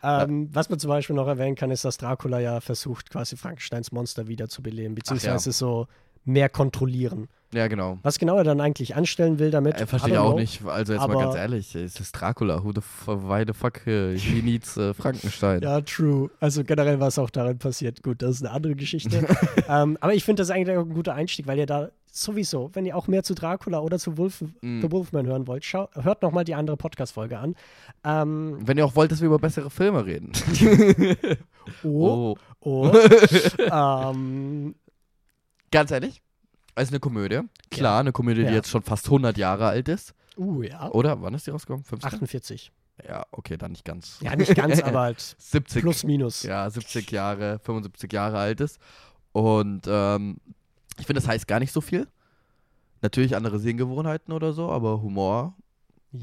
Ähm, 0.02 0.48
was 0.52 0.68
man 0.68 0.78
zum 0.78 0.88
Beispiel 0.88 1.14
noch 1.16 1.28
erwähnen 1.28 1.54
kann, 1.54 1.70
ist, 1.70 1.84
dass 1.84 1.96
Dracula 1.96 2.40
ja 2.40 2.60
versucht, 2.60 3.10
quasi 3.10 3.36
Frankensteins 3.36 3.92
Monster 3.92 4.26
wiederzubeleben, 4.26 4.94
beziehungsweise 4.94 5.52
so 5.52 5.86
mehr 6.24 6.48
kontrollieren. 6.48 7.28
Ja, 7.54 7.68
genau. 7.68 7.98
Was 8.02 8.18
genau 8.18 8.38
er 8.38 8.44
dann 8.44 8.60
eigentlich 8.62 8.96
anstellen 8.96 9.38
will 9.38 9.50
damit, 9.50 9.78
Äh, 9.78 9.84
I 9.84 9.86
verstehe 9.86 10.14
ich 10.14 10.18
auch 10.18 10.30
know. 10.30 10.38
nicht. 10.38 10.64
Also 10.64 10.94
jetzt 10.94 11.06
mal 11.06 11.18
ganz 11.18 11.34
ehrlich, 11.34 11.74
es 11.74 12.00
ist 12.00 12.12
Dracula. 12.12 12.64
Who 12.64 12.72
the 12.72 12.78
f 12.78 13.06
why 13.06 13.44
the 13.46 13.52
fuck 13.52 13.86
äh, 13.86 14.16
he 14.16 14.40
needs 14.42 14.76
äh, 14.78 14.94
Frankenstein? 14.94 15.60
Ja, 15.60 15.82
true. 15.82 16.30
Also 16.40 16.64
generell, 16.64 16.98
was 16.98 17.18
auch 17.18 17.28
darin 17.28 17.58
passiert. 17.58 18.02
Gut, 18.02 18.22
das 18.22 18.36
ist 18.36 18.42
eine 18.42 18.52
andere 18.52 18.74
Geschichte. 18.74 19.26
ähm, 19.68 19.98
aber 20.00 20.14
ich 20.14 20.24
finde 20.24 20.40
das 20.40 20.50
eigentlich 20.50 20.78
auch 20.78 20.86
ein 20.86 20.94
guter 20.94 21.14
Einstieg, 21.14 21.46
weil 21.46 21.58
ihr 21.58 21.66
da 21.66 21.90
sowieso, 22.14 22.70
wenn 22.74 22.84
ihr 22.86 22.96
auch 22.96 23.08
mehr 23.08 23.22
zu 23.22 23.34
Dracula 23.34 23.80
oder 23.80 23.98
zu 23.98 24.16
Wolf, 24.18 24.42
Mm. 24.60 24.80
The 24.82 24.90
Wolfman 24.92 25.26
hören 25.26 25.46
wollt, 25.46 25.64
schau, 25.64 25.88
hört 25.94 26.22
nochmal 26.22 26.44
die 26.44 26.54
andere 26.54 26.76
Podcast-Folge 26.76 27.38
an. 27.38 27.54
Ähm, 28.04 28.58
Wenn 28.60 28.76
ihr 28.78 28.84
auch 28.84 28.94
wollt, 28.96 29.10
dass 29.10 29.20
wir 29.20 29.26
über 29.26 29.38
bessere 29.38 29.70
Filme 29.70 30.04
reden. 30.04 30.32
oh, 31.84 32.36
oh. 32.60 32.90
oh. 32.90 32.92
ähm, 34.12 34.74
Ganz 35.70 35.90
ehrlich, 35.90 36.20
es 36.74 36.84
ist 36.84 36.88
eine 36.90 37.00
Komödie. 37.00 37.40
Klar, 37.70 38.00
eine 38.00 38.12
Komödie, 38.12 38.42
Ja. 38.42 38.48
die 38.50 38.54
jetzt 38.54 38.68
schon 38.68 38.82
fast 38.82 39.06
100 39.06 39.36
Jahre 39.38 39.66
alt 39.68 39.88
ist. 39.88 40.14
uh, 40.36 40.62
ja. 40.62 40.90
Oder? 40.90 41.20
Wann 41.22 41.34
ist 41.34 41.46
die 41.46 41.50
rausgekommen? 41.50 41.84
15? 41.84 42.12
48. 42.12 42.72
Ja, 43.08 43.24
okay, 43.32 43.56
dann 43.56 43.72
nicht 43.72 43.84
ganz. 43.84 44.18
Ja, 44.20 44.36
nicht 44.36 44.54
ganz, 44.54 44.80
aber 44.82 45.00
halt 45.00 45.20
70. 45.38 45.82
plus 45.82 46.04
minus. 46.04 46.42
Ja, 46.42 46.68
70 46.68 47.10
Jahre, 47.10 47.58
75 47.60 48.12
Jahre 48.12 48.38
alt 48.38 48.60
ist. 48.60 48.78
Und 49.32 49.82
ähm, 49.88 50.36
ich 50.98 51.06
finde, 51.06 51.20
das 51.20 51.28
heißt 51.28 51.46
gar 51.46 51.58
nicht 51.60 51.72
so 51.72 51.80
viel. 51.80 52.06
Natürlich 53.00 53.34
andere 53.36 53.58
Sehgewohnheiten 53.58 54.32
oder 54.32 54.52
so, 54.52 54.68
aber 54.70 55.02
Humor, 55.02 55.56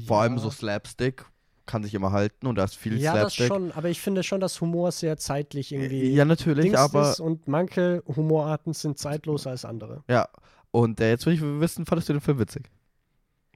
vor 0.06 0.22
allem 0.22 0.34
Ja. 0.34 0.38
so 0.40 0.50
Slapstick, 0.50 1.24
kann 1.66 1.82
sich 1.84 1.94
immer 1.94 2.10
halten 2.10 2.46
und 2.46 2.56
da 2.56 2.64
ist 2.64 2.74
viel 2.76 2.98
Ja, 2.98 3.12
das 3.12 3.34
Slapstick. 3.34 3.46
schon, 3.48 3.72
aber 3.72 3.88
ich 3.90 4.00
finde 4.00 4.22
schon, 4.22 4.40
dass 4.40 4.60
Humor 4.60 4.90
sehr 4.90 5.16
zeitlich 5.18 5.70
irgendwie 5.72 6.10
Ja, 6.12 6.24
natürlich, 6.24 6.64
Dings 6.64 6.78
aber 6.78 7.10
ist 7.12 7.20
und 7.20 7.46
manche 7.46 8.02
Humorarten 8.16 8.72
sind 8.72 8.98
zeitloser 8.98 9.50
als 9.50 9.64
andere. 9.64 10.02
ja. 10.08 10.28
Und 10.72 11.00
äh, 11.00 11.10
jetzt 11.10 11.26
will 11.26 11.34
ich 11.34 11.40
wissen, 11.42 11.84
fandest 11.84 12.08
du 12.08 12.12
den 12.12 12.20
Film 12.20 12.38
witzig? 12.38 12.70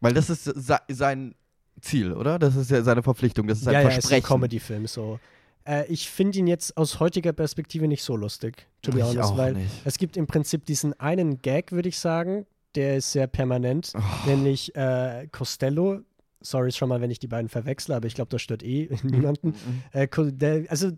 Weil 0.00 0.14
das 0.14 0.28
ist 0.30 0.44
se 0.44 0.80
sein 0.88 1.34
Ziel, 1.80 2.12
oder? 2.12 2.40
Das 2.40 2.56
ist 2.56 2.72
ja 2.72 2.82
seine 2.82 3.04
Verpflichtung, 3.04 3.46
das 3.46 3.58
ist 3.58 3.64
sein 3.64 3.74
ja, 3.74 3.80
ja, 3.82 3.88
ist 3.88 3.94
ein 3.94 4.00
Versprechen. 4.02 4.26
Comedy-Film 4.26 4.86
so. 4.88 5.20
Äh, 5.66 5.86
ich 5.92 6.10
finde 6.10 6.38
ihn 6.38 6.46
jetzt 6.46 6.76
aus 6.76 7.00
heutiger 7.00 7.32
Perspektive 7.32 7.88
nicht 7.88 8.02
so 8.02 8.16
lustig, 8.16 8.66
to 8.82 8.90
be 8.92 9.02
honest, 9.02 9.18
auch 9.20 9.36
weil 9.38 9.54
nicht. 9.54 9.70
es 9.84 9.98
gibt 9.98 10.16
im 10.16 10.26
Prinzip 10.26 10.64
diesen 10.66 10.98
einen 11.00 11.40
Gag, 11.40 11.72
würde 11.72 11.88
ich 11.88 11.98
sagen, 11.98 12.46
der 12.74 12.96
ist 12.96 13.12
sehr 13.12 13.26
permanent, 13.26 13.92
Oh. 13.96 14.00
nämlich 14.28 14.74
äh, 14.76 15.26
Costello. 15.32 16.00
Sorry 16.40 16.72
schon 16.72 16.90
mal, 16.90 17.00
wenn 17.00 17.10
ich 17.10 17.18
die 17.18 17.28
beiden 17.28 17.48
verwechsle, 17.48 17.96
aber 17.96 18.06
ich 18.06 18.14
glaube, 18.14 18.28
das 18.30 18.42
stört 18.42 18.62
eh 18.62 18.90
niemanden. 19.02 19.48
Mhm. 19.48 19.82
Äh, 19.92 20.06
Co- 20.08 20.30
der, 20.30 20.64
also 20.68 20.90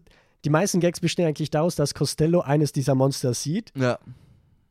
die 0.44 0.50
meisten 0.50 0.81
Gags 0.81 0.98
bestehen 1.00 1.26
eigentlich 1.26 1.50
daraus, 1.50 1.76
dass 1.76 1.94
Costello 1.94 2.40
eines 2.40 2.72
dieser 2.72 2.94
Monster 2.96 3.35
sieht 3.35 3.72
Ja. 3.76 3.98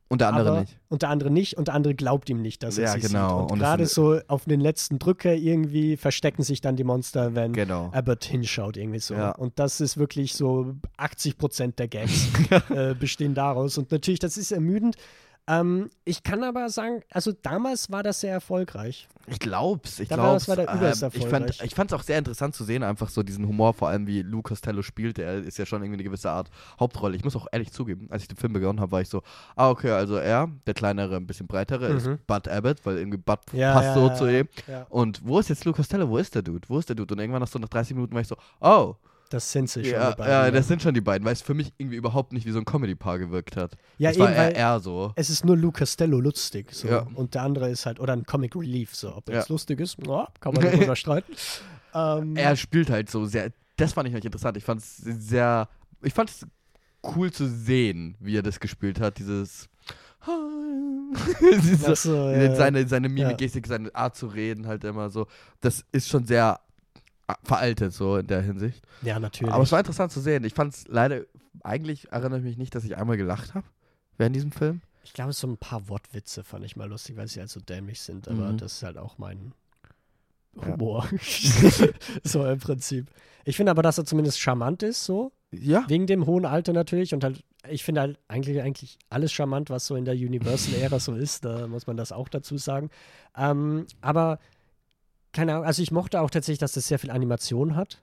Und 0.07 0.21
der 0.21 0.27
andere 0.29 0.49
aber, 0.49 0.59
nicht. 0.61 0.77
Und 0.87 1.01
der 1.01 1.09
andere 1.09 1.31
nicht 1.31 1.57
und 1.57 1.67
der 1.67 1.73
andere 1.73 1.95
glaubt 1.95 2.29
ihm 2.29 2.41
nicht, 2.41 2.61
dass 2.61 2.77
er 2.77 2.85
Ja, 2.85 2.91
sie 2.93 2.99
genau. 2.99 3.29
sieht. 3.29 3.43
Und, 3.45 3.51
Und 3.53 3.59
gerade 3.59 3.85
so 3.87 4.19
auf 4.27 4.45
den 4.45 4.59
letzten 4.61 4.99
Drücker 4.99 5.33
irgendwie 5.33 5.97
verstecken 5.97 6.43
sich 6.43 6.61
dann 6.61 6.75
die 6.75 6.83
Monster, 6.83 7.33
wenn 7.33 7.53
Genau. 7.53 7.89
Abbott 7.91 8.23
hinschaut 8.23 8.77
irgendwie 8.77 8.99
so. 8.99 9.15
Ja. 9.15 9.31
Und 9.31 9.57
das 9.57 9.81
ist 9.81 9.97
wirklich 9.97 10.33
so 10.35 10.75
80 10.97 11.37
Prozent 11.39 11.79
der 11.79 11.87
Gags 11.87 12.27
äh, 12.69 12.93
bestehen 12.93 13.33
daraus. 13.33 13.77
Und 13.79 13.91
natürlich, 13.91 14.19
das 14.19 14.37
ist 14.37 14.51
ermüdend. 14.51 14.95
Ähm, 15.47 15.91
ich 16.05 16.23
kann 16.23 16.43
aber 16.43 16.69
sagen, 16.69 17.01
also 17.12 17.31
damals 17.31 17.91
war 17.91 18.01
das 18.01 18.19
sehr 18.21 18.34
erfolgreich. 18.34 19.08
Ich 19.27 19.38
glaub's, 19.39 19.99
ich 19.99 20.08
Da 20.10 20.17
war- 20.17 20.29
glaub's. 20.29 20.47
war 20.47 20.55
der 20.55 20.73
übelst 20.73 21.03
ähm, 21.03 21.10
ich 21.13 21.19
fand 21.27 21.34
erfolgreich. 21.45 21.62
ich 21.63 21.75
fand's 21.75 21.93
auch 21.93 22.01
sehr 22.03 22.17
interessant 22.17 22.55
zu 22.55 22.63
sehen, 22.63 22.81
einfach 22.84 23.10
so 23.10 23.21
diesen 23.23 23.47
Humor, 23.47 23.73
vor 23.73 23.89
allem 23.89 24.08
wie 24.08 24.21
Lou 24.23 24.41
Costello 24.41 24.81
spielt. 24.81 25.17
Der 25.17 25.36
ist 25.43 25.58
ja 25.60 25.65
schon 25.67 25.81
irgendwie 25.84 25.97
eine 25.97 26.03
gewisse 26.03 26.31
Art 26.31 26.49
Hauptrolle. 26.79 27.15
Ich 27.15 27.23
muss 27.23 27.36
auch 27.36 27.47
ehrlich 27.51 27.71
zugeben, 27.71 28.08
als 28.12 28.23
ich 28.23 28.27
den 28.27 28.38
Film 28.38 28.53
begonnen 28.53 28.79
habe, 28.79 28.91
war 28.91 29.01
ich 29.01 29.10
so, 29.10 29.21
ah, 29.55 29.69
okay, 29.69 29.91
also 29.91 30.15
er, 30.15 30.49
der 30.65 30.73
kleinere, 30.73 31.15
ein 31.15 31.27
bisschen 31.27 31.45
breitere, 31.47 31.89
Mhm. 31.89 31.97
ist 31.97 32.27
Bud 32.27 32.47
Abbott, 32.47 32.77
weil 32.84 32.97
irgendwie 32.97 33.17
Bud 33.19 33.39
Ja, 33.53 33.73
passt 33.73 33.86
ja, 33.88 33.93
so 33.93 34.08
ja, 34.08 34.15
zu 34.15 34.27
ihm. 34.39 34.47
Und 34.89 35.21
wo 35.23 35.39
ist 35.39 35.49
jetzt 35.49 35.63
Lou 35.65 35.73
Costello? 35.73 36.10
Wo 36.10 36.17
ist 36.17 36.34
der 36.34 36.41
Dude? 36.41 36.67
Wo 36.67 36.79
ist 36.79 36.89
der 36.89 36.95
Dude? 36.95 37.13
Und 37.13 37.19
irgendwann 37.19 37.41
nach 37.41 37.47
so 37.47 37.60
nach 37.60 37.69
30 37.69 37.95
Minuten 37.95 38.13
war 38.15 38.21
ich 38.21 38.27
so, 38.27 38.36
oh, 38.62 38.95
Das 39.29 39.51
sind 39.51 39.69
sie 39.69 39.83
schon. 39.83 39.93
ja, 39.93 40.11
die 40.11 40.17
beiden, 40.17 40.31
ja, 40.31 40.43
ne? 40.45 40.51
das 40.51 40.67
sind 40.67 40.81
schon 40.81 40.93
die 40.93 41.01
beiden, 41.01 41.25
weil 41.25 41.33
es 41.33 41.41
für 41.41 41.53
mich 41.55 41.73
irgendwie 41.77 41.97
überhaupt 41.97 42.31
nicht 42.31 42.45
wie 42.45 42.51
so 42.51 42.59
ein 42.59 42.65
Comedy-Paar 42.65 43.17
gewirkt 43.19 43.57
hat. 43.57 43.75
ja, 43.97 44.11
es 44.11 44.17
eben, 44.17 44.25
war 44.25 44.31
eher, 44.33 44.55
eher 44.55 44.79
so. 44.79 45.11
es 45.15 45.29
ist 45.29 45.43
nur 45.45 45.57
Lou 45.57 45.71
Costello 45.71 46.19
lustig. 46.19 46.71
So. 46.73 46.88
Ja. 46.88 47.07
Und 47.15 47.33
der 47.33 47.41
andere 47.41 47.69
ist 47.69 47.85
halt, 47.85 47.99
oder 47.99 48.13
ein 48.13 48.25
Comic 48.25 48.55
Relief. 48.55 48.95
So. 48.95 49.15
Ob 49.15 49.27
er 49.29 49.39
Ja. 49.39 49.45
lustig 49.49 49.79
ist, 49.79 49.97
ja, 50.05 50.27
kann 50.39 50.53
man 50.53 50.63
darüber 50.63 50.95
streiten. 50.95 51.33
Ähm, 51.93 52.35
er 52.35 52.55
spielt 52.55 52.89
halt 52.89 53.09
so 53.09 53.25
sehr. 53.25 53.51
Das 53.77 53.93
fand 53.93 54.07
ich 54.07 54.11
nämlich 54.13 54.25
interessant. 54.25 54.57
Ich 54.57 54.63
fand 54.63 54.81
es 54.81 54.97
sehr. 54.97 55.67
Ich 56.03 56.13
fand 56.13 56.29
es 56.29 56.45
cool 57.15 57.31
zu 57.31 57.47
sehen, 57.49 58.15
wie 58.19 58.38
er 58.38 58.43
das 58.43 58.59
gespielt 58.59 58.99
hat. 58.99 59.17
Dieses. 59.17 59.67
Diese- 61.63 61.91
ach 61.91 61.95
so, 61.95 62.29
ja, 62.29 62.55
seine, 62.55 62.88
seine 62.88 63.09
Mimik. 63.09 63.38
Gestik, 63.38 63.67
seine 63.67 63.93
Art 63.93 64.15
zu 64.15 64.27
reden, 64.27 64.67
halt 64.67 64.83
immer 64.83 65.09
so. 65.09 65.27
Das 65.61 65.83
ist 65.91 66.07
schon 66.09 66.25
sehr 66.25 66.59
veraltet, 67.43 67.93
so 67.93 68.17
in 68.17 68.27
der 68.27 68.41
Hinsicht. 68.41 68.81
Ja, 69.01 69.19
natürlich. 69.19 69.53
Aber 69.53 69.63
es 69.63 69.71
war 69.71 69.79
interessant 69.79 70.11
zu 70.11 70.21
sehen. 70.21 70.43
Ich 70.43 70.53
fand 70.53 70.73
es 70.73 70.88
leider, 70.88 71.21
eigentlich 71.63 72.11
erinnere 72.11 72.39
ich 72.39 72.45
mich 72.45 72.57
nicht, 72.57 72.75
dass 72.75 72.83
ich 72.83 72.97
einmal 72.97 73.17
gelacht 73.17 73.53
habe 73.55 73.65
während 74.17 74.35
diesem 74.35 74.51
Film. 74.51 74.81
ich 75.03 75.13
glaube, 75.13 75.33
so 75.33 75.47
ein 75.47 75.57
paar 75.57 75.88
Wortwitze 75.89 76.43
fand 76.43 76.65
ich 76.65 76.75
mal 76.75 76.88
lustig, 76.89 77.15
weil 77.17 77.27
sie 77.27 77.39
halt 77.39 77.49
so 77.49 77.59
dämlich 77.59 78.01
sind, 78.01 78.27
aber 78.27 78.51
Mhm. 78.53 78.57
das 78.57 78.73
ist 78.73 78.83
halt 78.83 78.97
auch 78.97 79.17
mein 79.17 79.53
Ja. 80.55 80.67
Humor. 80.67 81.07
so 82.23 82.45
im 82.45 82.59
Prinzip. 82.59 83.09
Ich 83.43 83.55
finde 83.57 83.71
aber, 83.71 83.81
dass 83.83 83.97
er 83.97 84.05
zumindest 84.05 84.39
charmant 84.39 84.83
ist, 84.83 85.03
so. 85.05 85.31
Ja. 85.51 85.85
Wegen 85.88 86.07
dem 86.07 86.25
hohen 86.25 86.45
Alter 86.45 86.73
natürlich. 86.73 87.13
Und 87.13 87.23
halt, 87.23 87.43
ich 87.69 87.83
finde 87.83 88.01
halt 88.01 88.19
eigentlich, 88.27 88.61
eigentlich 88.61 88.97
alles 89.09 89.31
charmant, 89.31 89.69
was 89.69 89.85
so 89.85 89.95
in 89.95 90.05
der 90.05 90.15
Universal-Ära 90.15 90.99
so 90.99 91.13
ist. 91.15 91.45
Da 91.45 91.67
muss 91.67 91.88
man 91.88 91.97
das 91.97 92.11
auch 92.11 92.27
dazu 92.29 92.57
sagen. 92.57 92.89
Ähm, 93.38 93.85
aber, 94.01 94.39
keine 95.36 95.54
Ahnung, 95.54 95.65
also 95.65 95.82
ich 95.82 95.91
mochte 95.91 96.19
auch 96.21 96.30
tatsächlich, 96.30 96.60
dass 96.60 96.71
das 96.71 96.88
sehr 96.88 96.98
viel 97.00 97.12
Animation 97.12 97.76
hat. 97.76 98.02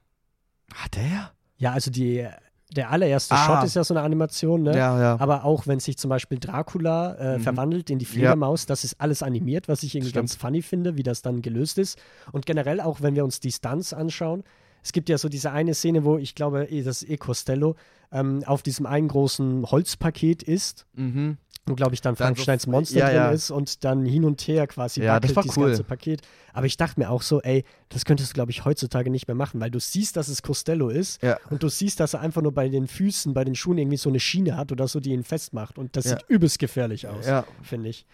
Hat 0.75 0.95
der? 0.97 1.33
Ja, 1.57 1.73
also 1.73 1.90
die, 1.90 2.27
der 2.75 2.90
allererste 2.90 3.35
Ah. 3.35 3.47
Shot 3.47 3.64
ist 3.64 3.75
ja 3.77 3.85
so 3.85 3.95
eine 3.95 4.03
Animation, 4.03 4.62
ne? 4.62 4.77
Ja, 4.77 5.01
ja. 5.01 5.21
Aber 5.21 5.45
auch 5.45 5.66
wenn 5.66 5.81
sich 5.81 5.99
zum 5.99 6.09
Beispiel 6.09 6.38
Dracula 6.38 7.14
äh, 7.14 7.38
Mhm. 7.38 7.42
verwandelt 7.42 7.90
in 7.90 7.99
die 7.99 8.05
Fledermaus, 8.05 8.66
das 8.66 8.85
ist 8.85 9.01
alles 9.01 9.23
animiert, 9.23 9.68
was 9.68 9.83
ich 9.83 9.95
irgendwie 9.95 10.11
Stimmt. 10.11 10.23
ganz 10.31 10.35
funny 10.37 10.62
finde, 10.62 10.97
wie 10.97 11.03
das 11.03 11.23
dann 11.23 11.42
gelöst 11.42 11.79
ist. 11.79 11.99
Und 12.33 12.47
generell 12.47 12.81
auch, 12.81 13.01
wenn 13.03 13.14
wir 13.14 13.25
uns 13.25 13.40
die 13.40 13.53
Stunts 13.53 13.92
anschauen, 13.92 14.45
es 14.83 14.92
gibt 14.92 15.09
ja 15.09 15.16
so 15.18 15.29
diese 15.29 15.53
eine 15.53 15.75
Szene, 15.75 16.05
wo 16.05 16.18
ich 16.18 16.35
glaube, 16.35 16.64
eh, 16.64 16.83
das 16.83 17.03
ist 17.03 17.11
eh 17.11 17.16
Costello, 17.16 17.77
ähm, 18.11 18.42
auf 18.47 18.62
diesem 18.62 18.85
einen 18.87 19.09
großen 19.09 19.71
Holzpaket 19.71 20.42
ist, 20.42 20.87
Mhm. 20.95 21.37
Wo, 21.66 21.75
glaube 21.77 21.94
ich, 21.94 22.01
dann 22.01 22.14
Dann 22.14 22.16
so- 22.16 22.25
Frankensteins 22.25 22.66
Monster 22.66 22.98
ja, 22.98 23.07
drin 23.07 23.14
ja. 23.16 23.31
ist 23.31 23.51
und 23.53 23.85
dann 23.85 24.05
hin 24.05 24.25
und 24.25 24.40
her 24.48 24.66
quasi 24.66 25.01
Ja, 25.03 25.20
das 25.20 25.37
war 25.37 25.42
dieses 25.44 25.57
cool. 25.57 25.68
ganze 25.68 25.85
Paket. 25.85 26.20
Aber 26.53 26.66
ich 26.66 26.77
dachte 26.77 26.98
mir 26.98 27.09
auch 27.09 27.22
so, 27.22 27.40
ey, 27.40 27.64
das 27.88 28.05
könntest 28.05 28.31
du, 28.31 28.35
glaube 28.35 28.51
ich, 28.51 28.64
heutzutage 28.64 29.11
nicht 29.11 29.29
mehr 29.29 29.37
machen, 29.37 29.61
weil 29.61 29.70
du 29.70 29.79
siehst, 29.79 30.16
dass 30.16 30.27
es 30.29 30.42
Costello 30.42 30.88
ist 30.88 31.22
Ja. 31.22 31.38
und 31.51 31.62
du 31.62 31.68
siehst, 31.68 32.01
dass 32.01 32.14
er 32.14 32.20
einfach 32.20 32.42
nur 32.42 32.53
bei 32.53 32.68
den 32.68 32.88
Füßen, 32.88 33.33
bei 33.33 33.44
den 33.44 33.55
Schuhen 33.55 33.79
irgendwie 33.79 33.96
so 33.96 34.09
eine 34.09 34.18
Schiene 34.18 34.57
hat 34.57 34.72
oder 34.72 34.88
so, 34.88 34.98
die 34.98 35.11
ihn 35.12 35.22
festmacht. 35.22 35.79
Und 35.79 35.96
das 35.96 36.05
sieht 36.05 36.25
übelst 36.29 36.59
gefährlich 36.59 37.07
aus, 37.07 37.27
finde 37.62 37.90
ich. 37.90 38.07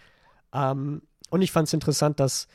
Ähm, 0.53 1.01
und 1.31 1.41
ich 1.41 1.51
fand 1.51 1.67
es 1.67 1.73
interessant, 1.73 2.19
dass 2.19 2.47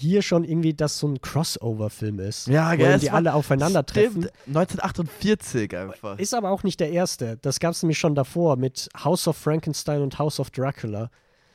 hier 0.00 0.22
schon 0.22 0.44
irgendwie 0.44 0.74
das 0.74 0.98
so 0.98 1.06
ein 1.08 1.20
Crossover-Film 1.20 2.18
ist. 2.20 2.48
Ja, 2.48 2.72
wo 2.72 2.76
gell, 2.76 2.92
es 2.94 3.02
die 3.02 3.10
alle 3.10 3.34
aufeinandertreffen. 3.34 4.22
Stimmt, 4.22 4.32
1948 4.48 5.76
einfach. 5.76 6.18
Ist 6.18 6.34
aber 6.34 6.50
auch 6.50 6.62
nicht 6.62 6.80
der 6.80 6.90
erste. 6.90 7.36
Das 7.38 7.60
gab 7.60 7.72
es 7.72 7.82
nämlich 7.82 7.98
schon 7.98 8.14
davor 8.14 8.56
mit 8.56 8.88
House 9.04 9.28
of 9.28 9.36
Frankenstein 9.36 10.02
und 10.02 10.18
House 10.18 10.40
of 10.40 10.50
Dracula, 10.50 11.10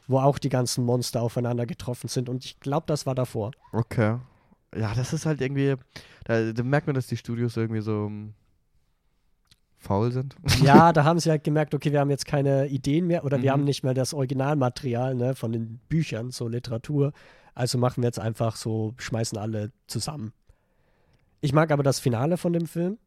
wo 0.07 0.19
auch 0.19 0.37
die 0.39 0.49
ganzen 0.49 0.85
Monster 0.85 1.21
aufeinander 1.21 1.65
getroffen 1.65 2.07
sind. 2.07 2.29
Und 2.29 2.45
ich 2.45 2.59
glaube, 2.59 2.85
das 2.87 3.05
war 3.05 3.15
davor. 3.15 3.51
Okay. 3.73 4.17
Ja, 4.77 4.93
das 4.93 5.13
ist 5.13 5.25
halt 5.25 5.41
irgendwie, 5.41 5.75
da, 6.25 6.51
da 6.51 6.63
merkt 6.63 6.87
man, 6.87 6.95
dass 6.95 7.07
die 7.07 7.17
Studios 7.17 7.55
irgendwie 7.55 7.81
so 7.81 8.05
um, 8.05 8.33
faul 9.77 10.11
sind. 10.11 10.35
Ja, 10.63 10.91
da 10.93 11.03
haben 11.03 11.19
sie 11.19 11.29
halt 11.29 11.43
gemerkt, 11.43 11.73
okay, 11.73 11.91
wir 11.91 11.99
haben 11.99 12.09
jetzt 12.09 12.25
keine 12.25 12.67
Ideen 12.67 13.07
mehr 13.07 13.23
oder 13.23 13.41
wir 13.41 13.51
Mhm. 13.51 13.53
haben 13.53 13.63
nicht 13.63 13.83
mehr 13.83 13.93
das 13.93 14.13
Originalmaterial 14.13 15.15
ne, 15.15 15.35
von 15.35 15.51
den 15.51 15.79
Büchern, 15.89 16.31
so 16.31 16.47
Literatur. 16.47 17.13
Also 17.55 17.77
machen 17.77 18.03
wir 18.03 18.07
jetzt 18.07 18.19
einfach 18.19 18.55
so, 18.57 18.93
schmeißen 18.97 19.37
alle 19.37 19.71
zusammen. 19.87 20.33
Ich 21.41 21.53
mag 21.53 21.71
aber 21.71 21.83
das 21.83 21.99
Finale 21.99 22.37
von 22.37 22.53
dem 22.53 22.67
Film. 22.67 22.97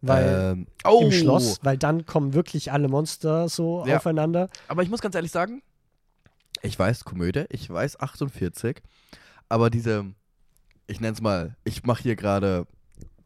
Weil 0.00 0.52
ähm, 0.52 0.66
oh, 0.84 1.00
im 1.02 1.12
Schloss, 1.12 1.58
weil 1.62 1.78
dann 1.78 2.04
kommen 2.04 2.34
wirklich 2.34 2.72
alle 2.72 2.88
Monster 2.88 3.48
so 3.48 3.84
Ja. 3.86 3.96
aufeinander. 3.96 4.48
Aber 4.68 4.82
ich 4.82 4.90
muss 4.90 5.00
ganz 5.00 5.14
ehrlich 5.14 5.30
sagen, 5.30 5.62
ich 6.62 6.78
weiß 6.78 7.04
Komödie, 7.04 7.44
ich 7.50 7.68
weiß 7.70 8.00
48, 8.00 8.82
aber 9.48 9.70
diese, 9.70 10.06
ich 10.86 11.00
nenne 11.00 11.14
es 11.14 11.22
mal, 11.22 11.56
ich 11.64 11.84
mache 11.84 12.02
hier 12.02 12.16
gerade 12.16 12.66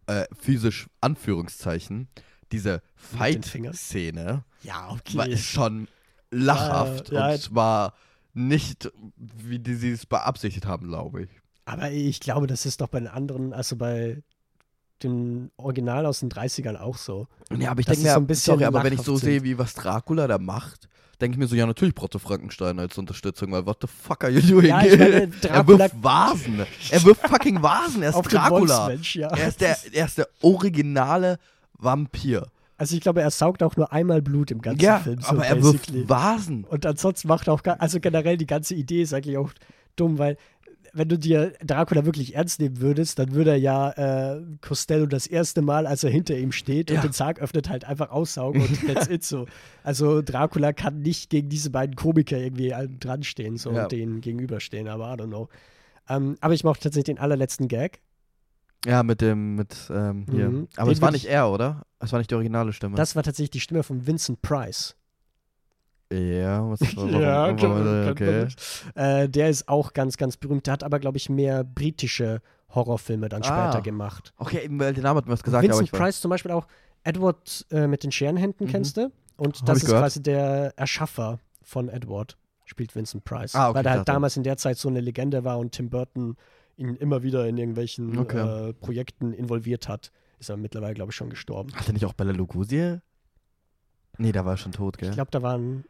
äh, 0.07 0.25
physisch 0.39 0.89
Anführungszeichen, 1.01 2.09
diese. 2.53 2.81
Fight-Szene 2.95 4.45
Ja, 4.63 4.97
war 5.15 5.29
ist 5.29 5.45
schon 5.45 5.89
lachhaft 6.31 7.11
Ja, 7.11 7.29
ja. 7.29 7.35
und 7.35 7.55
war 7.55 7.95
nicht, 8.35 8.91
wie 9.17 9.59
die 9.59 9.75
sie 9.75 9.91
es 9.91 10.07
beabsichtigt 10.07 10.67
haben, 10.67 10.89
glaube 10.89 11.25
ich. 11.25 11.31
Aber 11.65 11.91
ich 11.91 12.21
glaube, 12.21 12.47
das 12.47 12.67
ist 12.67 12.81
doch 12.81 12.89
bei 12.89 12.99
den 12.99 13.09
anderen, 13.09 13.53
also 13.53 13.77
bei 13.77 14.23
dem 15.03 15.51
Original 15.57 16.07
aus 16.07 16.21
den 16.21 16.31
30ern 16.31 16.77
auch 16.77 16.97
so. 16.97 17.29
Ja, 17.57 17.71
aber 17.71 17.81
ich 17.81 17.87
denke 17.87 18.03
mir, 18.03 18.13
so 18.13 18.21
ein 18.21 18.27
bisschen 18.27 18.55
sorry, 18.55 18.65
aber 18.65 18.83
wenn 18.83 18.93
ich 18.93 19.01
so 19.01 19.13
lachhaft 19.13 19.25
sehe, 19.25 19.35
sind. 19.35 19.45
wie 19.45 19.59
was 19.59 19.75
Dracula 19.75 20.27
da 20.27 20.39
macht, 20.39 20.89
denke 21.21 21.35
ich 21.35 21.39
mir 21.39 21.47
so, 21.47 21.57
ja, 21.57 21.67
natürlich 21.67 21.95
braucht 21.95 22.15
der 22.15 22.21
Frankenstein 22.21 22.79
als 22.79 22.97
Unterstützung, 22.99 23.53
weil 23.53 23.67
what 23.67 23.79
the 23.81 23.87
fuck 23.87 24.25
are 24.25 24.33
you 24.33 24.41
doing? 24.41 24.69
Ja, 24.69 24.77
meine, 24.77 25.31
er 25.43 25.67
wirft 25.67 26.03
Vasen. 26.03 26.67
Er 26.91 27.05
wirft 27.05 27.27
fucking 27.29 27.63
Vasen. 27.63 28.03
Er 28.03 28.11
ist 28.11 28.23
Dracula. 28.33 28.93
Ja. 28.93 29.29
Er 29.29 29.49
ist, 29.49 29.61
der, 29.61 29.77
er 29.93 30.07
ist 30.07 30.19
der 30.19 30.29
originale 30.43 31.39
Vampir. 31.75 32.47
Also 32.79 32.95
ich 32.95 33.03
glaube, 33.03 33.21
er 33.21 33.31
saugt 33.31 33.63
auch 33.63 33.77
nur 33.77 33.93
einmal 33.93 34.23
Blut 34.23 34.51
im 34.51 34.63
ganzen 34.63 34.83
ja, 34.85 35.01
Film. 35.01 35.21
So 35.21 35.29
aber 35.31 35.47
er 35.47 35.63
wirft 35.63 36.09
Vasen. 36.09 36.65
Und 36.65 36.87
ansonsten 36.87 37.29
macht 37.29 37.49
er 37.49 37.55
auch 37.55 37.63
also 37.65 38.01
generell 38.01 38.37
die 38.37 38.47
ganze 38.47 38.75
Idee 38.75 39.03
ist 39.03 39.13
eigentlich 39.13 39.37
auch 39.37 39.51
dumm, 39.97 40.19
weil 40.19 40.37
wenn 40.95 41.09
du 41.09 41.19
dir 41.19 41.53
Dracula 41.65 42.07
wirklich 42.07 42.35
ernst 42.35 42.61
nehmen 42.61 42.81
würdest, 42.81 43.19
dann 43.19 43.33
würde 43.33 43.51
er 43.51 43.57
ja 43.57 43.91
äh, 44.37 44.43
Costello 44.61 45.07
das 45.07 45.27
erste 45.27 45.61
Mal, 45.61 45.87
als 45.87 46.05
er 46.05 46.11
hinter 46.11 46.37
ihm 46.37 46.53
steht 46.53 46.91
Ja. 46.91 46.97
und 46.97 47.05
den 47.05 47.13
Sarg 47.13 47.41
öffnet, 47.41 47.69
halt 47.69 47.85
einfach 47.85 48.11
aussaugen 48.11 48.63
und 48.67 48.87
that's 48.87 49.09
it 49.09 49.25
so. 49.25 49.47
Also 49.83 50.23
Dracula 50.23 50.73
kann 50.73 51.01
nicht 51.01 51.31
gegen 51.31 51.49
diese 51.49 51.71
beiden 51.71 51.97
Komiker 51.97 52.39
irgendwie 52.39 52.75
dran 53.01 53.23
stehen 53.23 53.57
so 53.57 53.73
Ja. 53.73 53.83
und 53.85 53.93
denen 53.93 54.21
gegenüberstehen, 54.21 54.89
aber 54.89 55.13
I 55.13 55.17
don't 55.17 55.27
know. 55.29 55.49
Ähm, 56.09 56.37
aber 56.41 56.55
ich 56.55 56.65
mochte 56.65 56.85
tatsächlich 56.85 57.17
den 57.17 57.19
allerletzten 57.19 57.69
Gag. 57.69 58.01
Ja, 58.87 59.03
mit 59.03 59.21
dem, 59.21 59.57
mit, 59.57 59.75
ähm, 59.91 60.27
hier. 60.31 60.49
Mhm. 60.51 60.69
Aber 60.77 60.87
Den 60.91 60.93
es 60.95 61.03
war 61.03 61.11
nicht 61.11 61.25
ich- 61.25 61.31
er, 61.31 61.51
oder? 61.51 61.83
Es 61.99 62.13
war 62.13 62.19
nicht 62.19 62.31
die 62.31 62.35
originale 62.37 62.73
Stimme. 62.73 62.97
Das 62.97 63.17
war 63.17 63.23
tatsächlich 63.23 63.51
die 63.51 63.61
Stimme 63.61 63.83
von 63.83 64.07
Vincent 64.07 64.41
Price. 64.43 64.95
ja, 66.13 66.69
was, 66.71 66.81
warum, 66.97 67.21
ja, 67.21 67.47
man- 67.49 67.57
kann 67.57 68.09
okay. 68.11 68.47
man. 68.95 69.05
Äh, 69.05 69.29
der 69.29 69.51
ist 69.51 69.69
auch 69.69 69.93
ganz, 69.93 70.17
ganz 70.17 70.37
berühmt. 70.37 70.67
Der 70.67 70.73
hat 70.73 70.85
aber, 70.85 70.99
glaube 71.01 71.19
ich, 71.19 71.29
mehr 71.29 71.65
britische 71.65 72.41
Horrorfilme 72.75 73.29
dann 73.29 73.43
Ah. 73.43 73.71
später 73.71 73.83
gemacht. 73.83 74.33
Okay, 74.39 74.65
eben, 74.65 74.79
weil 74.79 74.95
der 74.95 75.03
Name 75.03 75.19
hat 75.19 75.27
mir 75.27 75.33
was 75.33 75.43
gesagt, 75.43 75.65
Vincent 75.65 75.91
Price 75.93 76.21
zum 76.21 76.31
Beispiel 76.31 76.51
auch. 76.53 76.67
Edward 77.05 77.67
äh, 77.71 77.87
mit 77.87 78.03
den 78.05 78.13
Scherenhänden 78.13 78.67
Mhm. 78.67 78.71
kennst 78.71 78.97
du? 78.97 79.11
Und 79.37 79.57
Hab 79.59 79.67
das 79.67 79.79
ist 79.79 79.87
gehört. 79.87 80.03
quasi 80.03 80.23
der 80.23 80.73
Erschaffer 80.77 81.39
von 81.63 81.89
Edward, 81.89 82.37
spielt 82.65 82.95
Vincent 82.95 83.25
Price. 83.25 83.55
Ah, 83.55 83.69
okay, 83.71 83.79
weil 83.79 83.87
er 83.87 83.93
halt 83.93 84.09
damals 84.09 84.37
in 84.37 84.43
der 84.43 84.57
Zeit 84.57 84.79
so 84.79 84.89
eine 84.89 85.01
Legende 85.01 85.45
war 85.45 85.59
und 85.59 85.73
Tim 85.73 85.91
Burton 85.91 86.37
ihn 86.79 86.95
immer 86.97 87.23
wieder 87.23 87.47
in 87.47 87.59
irgendwelchen 87.59 88.17
Okay. 88.19 88.69
äh, 88.71 88.73
Projekten 88.73 89.33
involviert 89.33 89.89
hat. 89.89 90.11
Ist 90.39 90.49
er 90.49 90.57
mittlerweile, 90.57 90.95
glaube 90.95 91.11
ich, 91.11 91.17
schon 91.17 91.31
gestorben. 91.31 91.75
Hat 91.75 91.87
er 91.89 91.93
nicht 91.93 92.05
auch 92.07 92.13
Bella 92.15 92.33
Lugosi? 92.33 92.99
Nee, 94.19 94.33
da 94.33 94.45
war 94.45 94.55
er 94.55 94.57
schon 94.57 94.73
tot, 94.73 94.99
gell? 94.99 95.09
Ich 95.11 95.15
glaube, 95.15 95.31
da 95.31 95.43
waren. 95.43 95.85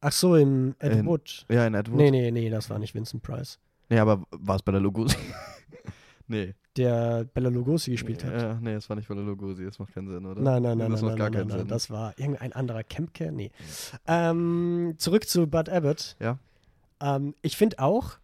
Ach 0.00 0.12
so, 0.12 0.34
im 0.36 0.74
Ed 0.78 0.92
In- 0.92 1.06
Wood. 1.06 1.44
ja, 1.50 1.66
in 1.66 1.74
Edward. 1.74 1.96
Nee, 1.98 2.10
nee, 2.10 2.30
nee, 2.30 2.48
das 2.50 2.70
war 2.70 2.78
nicht 2.78 2.94
Vincent 2.94 3.22
Price. 3.22 3.58
Nee, 3.90 3.98
aber 3.98 4.22
war 4.30 4.56
es 4.56 4.62
Bella 4.62 4.78
Lugosi? 4.78 5.16
nee. 6.28 6.54
Der 6.76 7.24
Bella 7.24 7.48
Lugosi 7.50 7.90
gespielt 7.90 8.24
hat. 8.24 8.32
Ja, 8.40 8.54
nee, 8.60 8.72
das 8.74 8.88
war 8.88 8.96
nicht 8.96 9.08
Bella 9.08 9.20
Lugosi, 9.22 9.64
das 9.64 9.78
macht 9.78 9.92
keinen 9.92 10.08
Sinn, 10.08 10.24
oder? 10.24 10.40
Nein, 10.40 10.62
nein, 10.62 10.78
nein, 10.78 10.90
das 10.90 11.02
nein, 11.02 11.10
macht 11.10 11.18
nein, 11.18 11.18
gar 11.18 11.24
nein, 11.30 11.32
keinen 11.40 11.48
nein, 11.48 11.58
Sinn. 11.58 11.68
das 11.68 11.90
war 11.90 12.18
irgendein 12.18 12.52
anderer 12.52 12.84
Kempke. 12.84 13.32
Nee. 13.32 13.50
Ähm, 14.06 14.94
zurück 14.96 15.28
zu 15.28 15.46
Bud 15.48 15.68
Abbott. 15.68 16.16
Ja. 16.20 16.38
Ähm, 17.00 17.34
ich 17.42 17.56
finde 17.56 17.80
auch 17.80 18.19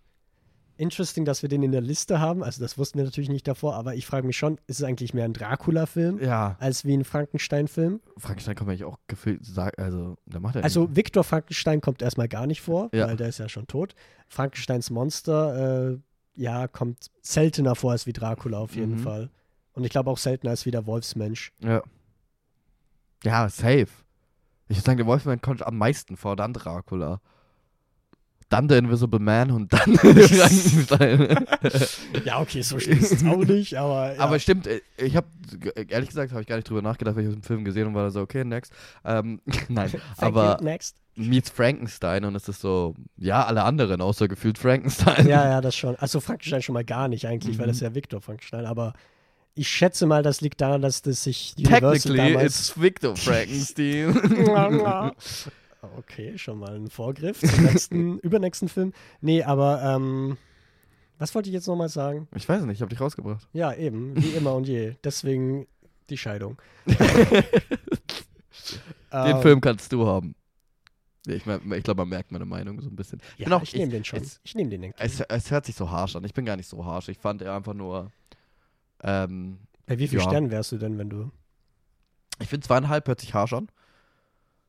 interesting, 0.78 1.24
dass 1.24 1.42
wir 1.42 1.48
den 1.48 1.62
in 1.62 1.72
der 1.72 1.80
Liste 1.80 2.20
haben. 2.20 2.42
Also 2.44 2.60
das 2.62 2.76
wussten 2.78 2.98
wir 2.98 3.04
natürlich 3.04 3.28
nicht 3.30 3.46
davor, 3.48 3.74
aber 3.74 3.94
ich 3.94 4.06
frage 4.06 4.26
mich 4.26 4.36
schon, 4.36 4.58
ist 4.66 4.78
es 4.80 4.82
eigentlich 4.84 5.14
mehr 5.14 5.24
ein 5.24 5.32
Dracula-Film 5.32 6.18
ja, 6.22 6.56
als 6.60 6.84
wie 6.84 6.94
ein 6.96 7.04
Frankenstein-Film? 7.04 8.00
Frankenstein 8.18 8.54
man 8.66 8.74
eigentlich 8.74 8.84
auch 8.84 8.98
gefühlt 9.06 9.40
also, 9.78 10.16
da 10.26 10.40
macht 10.40 10.56
er 10.56 10.64
Also 10.64 10.94
Victor 10.94 11.24
Frankenstein 11.24 11.80
kommt 11.80 12.02
erstmal 12.02 12.28
gar 12.28 12.46
nicht 12.46 12.60
vor, 12.60 12.90
Ja. 12.92 13.06
weil 13.08 13.16
der 13.16 13.28
ist 13.28 13.38
ja 13.38 13.48
schon 13.48 13.66
tot. 13.66 13.94
Frankensteins 14.28 14.90
Monster, 14.90 15.92
äh, 15.92 15.98
ja, 16.34 16.68
kommt 16.68 17.10
seltener 17.22 17.74
vor 17.74 17.92
als 17.92 18.06
wie 18.06 18.12
Dracula 18.12 18.58
auf 18.58 18.74
jeden 18.76 18.94
Mhm. 18.96 18.98
Fall. 18.98 19.30
Und 19.72 19.84
ich 19.84 19.90
glaube 19.90 20.10
auch 20.10 20.18
seltener 20.18 20.50
als 20.50 20.66
wie 20.66 20.70
der 20.70 20.86
Wolfsmensch. 20.86 21.52
Ja. 21.60 21.82
Ja, 23.24 23.48
safe. 23.48 23.86
Ich 24.68 24.76
würde 24.76 24.84
sagen, 24.84 24.96
der 24.98 25.06
Wolfman 25.06 25.40
kommt 25.40 25.64
am 25.66 25.78
meisten 25.78 26.16
vor, 26.16 26.36
dann 26.36 26.52
Dracula. 26.52 27.20
Dann 28.48 28.68
der 28.68 28.78
Invisible 28.78 29.18
Man 29.18 29.50
und 29.50 29.72
dann 29.72 29.96
Frankenstein. 29.96 31.46
Ja, 32.24 32.40
okay, 32.40 32.62
so 32.62 32.78
schlimm 32.78 32.98
ist 33.00 33.10
es 33.12 33.24
auch 33.24 33.44
nicht, 33.44 33.74
aber. 33.74 34.14
Ja. 34.14 34.20
Aber 34.20 34.38
stimmt, 34.38 34.68
äh, 34.68 34.80
ich 34.98 35.16
habe, 35.16 35.26
ehrlich 35.88 36.10
gesagt, 36.10 36.30
habe 36.30 36.42
ich 36.42 36.46
gar 36.46 36.54
nicht 36.56 36.68
drüber 36.70 36.80
nachgedacht, 36.82 37.16
weil 37.16 37.24
ich 37.24 37.28
aus 37.28 37.34
dem 37.34 37.42
Film 37.42 37.64
gesehen 37.64 37.88
und 37.88 37.94
war 37.94 38.04
da 38.04 38.10
so, 38.10 38.20
okay, 38.20 38.44
next. 38.44 38.72
Ähm, 39.04 39.40
nein, 39.68 39.90
aber 40.18 40.58
next. 40.62 40.96
meets 41.16 41.50
Frankenstein 41.50 42.24
und 42.24 42.36
es 42.36 42.48
ist 42.48 42.60
so, 42.60 42.94
ja, 43.16 43.44
alle 43.44 43.64
anderen 43.64 44.00
außer 44.00 44.28
gefühlt 44.28 44.58
Frankenstein. 44.58 45.26
Ja, 45.26 45.48
ja, 45.48 45.60
das 45.60 45.74
schon. 45.74 45.96
Also 45.96 46.20
Frankenstein 46.20 46.62
schon 46.62 46.74
mal 46.74 46.84
gar 46.84 47.08
nicht 47.08 47.26
eigentlich, 47.26 47.58
weil 47.58 47.66
Mhm. 47.66 47.70
das 47.70 47.76
ist 47.78 47.82
ja 47.82 47.94
Victor 47.96 48.20
Frankenstein, 48.20 48.64
aber 48.64 48.92
ich 49.56 49.68
schätze 49.68 50.06
mal, 50.06 50.22
das 50.22 50.40
liegt 50.40 50.60
daran, 50.60 50.82
dass 50.82 51.02
das 51.02 51.24
sich 51.24 51.54
Universal 51.58 51.92
Technically, 51.98 52.32
damals 52.34 52.56
it's 52.68 52.80
Victor 52.80 53.16
Frankenstein. 53.16 54.14
Okay, 55.96 56.36
schon 56.38 56.58
mal 56.58 56.74
ein 56.76 56.88
Vorgriff 56.88 57.40
zum 57.40 57.64
nächsten, 57.64 58.18
übernächsten 58.20 58.68
Film. 58.68 58.92
Nee, 59.20 59.42
aber 59.42 59.82
ähm, 59.82 60.36
Was 61.18 61.34
wollte 61.34 61.48
ich 61.48 61.54
jetzt 61.54 61.66
nochmal 61.66 61.88
sagen? 61.88 62.28
Ich 62.34 62.48
weiß 62.48 62.62
nicht, 62.62 62.74
ich 62.76 62.80
habe 62.82 62.90
dich 62.90 63.00
rausgebracht. 63.00 63.48
Ja, 63.52 63.72
eben, 63.74 64.14
wie 64.22 64.30
immer 64.30 64.54
und 64.54 64.66
je. 64.68 64.94
Deswegen 65.04 65.66
die 66.10 66.18
Scheidung. 66.18 66.56
Den 69.12 69.36
Ähm, 69.36 69.42
Film 69.42 69.60
kannst 69.60 69.92
du 69.92 70.06
haben. 70.06 70.34
Ich, 71.26 71.44
ich 71.46 71.82
glaube, 71.84 72.02
man 72.02 72.08
merkt 72.08 72.30
meine 72.32 72.44
Meinung 72.44 72.80
so 72.80 72.88
ein 72.88 72.96
bisschen. 72.96 73.20
Ja, 73.36 73.50
auch- 73.56 73.62
ich 73.62 73.74
nehme 73.74 73.90
den 73.90 74.04
schon. 74.04 74.20
es- 74.20 74.40
ich 74.44 74.54
nehme 74.54 74.70
den. 74.70 74.92
Es, 74.98 75.20
es 75.20 75.50
hört 75.50 75.66
sich 75.66 75.74
so 75.74 75.90
harsch 75.90 76.14
an. 76.16 76.24
Ich 76.24 76.34
bin 76.34 76.44
gar 76.44 76.56
nicht 76.56 76.68
so 76.68 76.84
harsch. 76.84 77.08
Ich 77.08 77.18
fand 77.18 77.42
er 77.42 77.54
einfach 77.56 77.74
nur. 77.74 78.12
Ähm, 79.02 79.58
Bei 79.86 79.98
wie 79.98 80.06
vielen 80.08 80.22
ja. 80.22 80.28
Sternen 80.28 80.50
wärst 80.50 80.72
du 80.72 80.78
denn, 80.78 80.98
wenn 80.98 81.10
du. 81.10 81.30
ich 82.40 82.48
finde 82.48 82.66
zweieinhalb 82.66 83.06
hört 83.08 83.20
sich 83.20 83.34
harsch 83.34 83.52
an. 83.54 83.68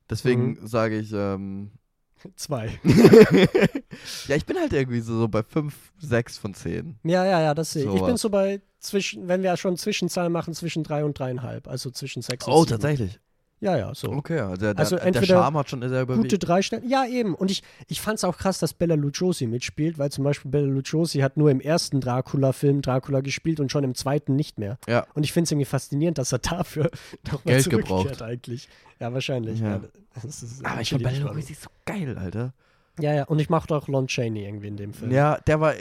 Deswegen 0.10 0.52
Mhm. 0.52 0.68
sage 0.68 1.00
ich, 1.00 1.12
ähm, 1.14 1.72
Zwei. 2.36 2.80
ja, 4.28 4.36
ich 4.36 4.46
bin 4.46 4.58
halt 4.58 4.74
irgendwie 4.74 5.02
so, 5.02 5.18
so 5.20 5.28
bei 5.28 5.44
fünf, 5.44 5.92
sechs 6.00 6.38
von 6.38 6.54
zehn. 6.54 6.98
Ja, 7.04 7.26
ja, 7.26 7.42
ja, 7.42 7.54
das 7.54 7.72
sehe 7.72 7.84
ich. 7.84 7.94
Ich 7.94 8.02
bin. 8.02 8.14
Oh, 8.14 8.18
so 8.18 8.30
bei 8.30 8.62
zwischen, 8.80 9.28
wenn 9.28 9.44
wir 9.44 9.56
schon 9.58 9.78
Zwischenzahlen 9.78 10.32
machen, 10.32 10.54
zwischen 10.54 10.84
drei 10.84 11.04
und 11.06 11.18
dreieinhalb. 11.20 11.68
Also 11.68 11.92
zwischen 11.92 12.22
sechs 12.22 12.48
und 12.48 12.54
Oh, 12.54 12.64
sieben. 12.64 12.72
tatsächlich. 12.72 13.20
Ja, 13.60 13.76
ja, 13.76 13.96
so. 13.96 14.12
Okay, 14.12 14.38
ja, 14.38 14.56
der, 14.56 14.74
der, 14.76 14.80
Also 14.80 14.98
der 14.98 15.06
entweder 15.06 15.26
Charme 15.26 15.58
hat 15.58 15.70
schon 15.70 15.82
sehr 15.82 16.06
Gute 16.06 16.14
überwiegt. 16.14 16.48
drei 16.48 16.62
Sterne. 16.62 16.86
Ja, 16.86 17.06
eben. 17.08 17.34
Und 17.34 17.50
ich, 17.50 17.64
ich 17.88 18.02
fand 18.02 18.18
es 18.20 18.24
auch 18.24 18.38
krass, 18.38 18.60
dass 18.60 18.74
Bella 18.74 18.94
Lugosi 18.96 19.48
mitspielt, 19.48 19.98
weil 19.98 20.12
zum 20.12 20.24
Beispiel 20.24 20.52
Bella 20.52 20.68
Lugosi 20.68 21.20
hat 21.20 21.38
nur 21.38 21.50
im 21.50 21.60
ersten 21.60 22.00
Dracula-Film 22.00 22.84
Dracula 22.84 23.22
gespielt 23.22 23.60
und 23.60 23.72
schon 23.72 23.84
im 23.84 23.96
zweiten 23.96 24.36
nicht 24.36 24.60
mehr. 24.60 24.78
Ja. 24.88 25.08
Und 25.16 25.24
ich 25.24 25.34
finde 25.34 25.46
es 25.46 25.52
irgendwie 25.52 25.66
faszinierend, 25.66 26.20
dass 26.20 26.32
er 26.32 26.40
dafür 26.40 26.92
nochmal 27.32 27.56
Geld 27.56 27.70
gebraucht. 27.70 28.22
eigentlich. 28.22 28.70
Ja, 29.00 29.12
wahrscheinlich. 29.14 29.60
Ja. 29.60 29.68
Ja. 29.78 29.82
das 30.14 30.44
ist 30.44 30.64
Aber 30.64 30.82
ich 30.82 30.90
finde 30.90 31.06
Bella. 31.06 31.28
Lugosi 31.28 31.56
so 31.56 31.70
geil, 31.86 32.16
Alter. 32.18 32.54
Ja, 33.00 33.14
ja. 33.14 33.24
Und 33.26 33.40
ich 33.40 33.50
mochte 33.50 33.76
auch 33.76 33.88
Lon 33.88 34.08
Chaney 34.08 34.46
irgendwie 34.46 34.68
in 34.68 34.78
dem 34.78 34.94
Film. 34.94 35.12
Ja, 35.12 35.38
der 35.48 35.60
war, 35.60 35.74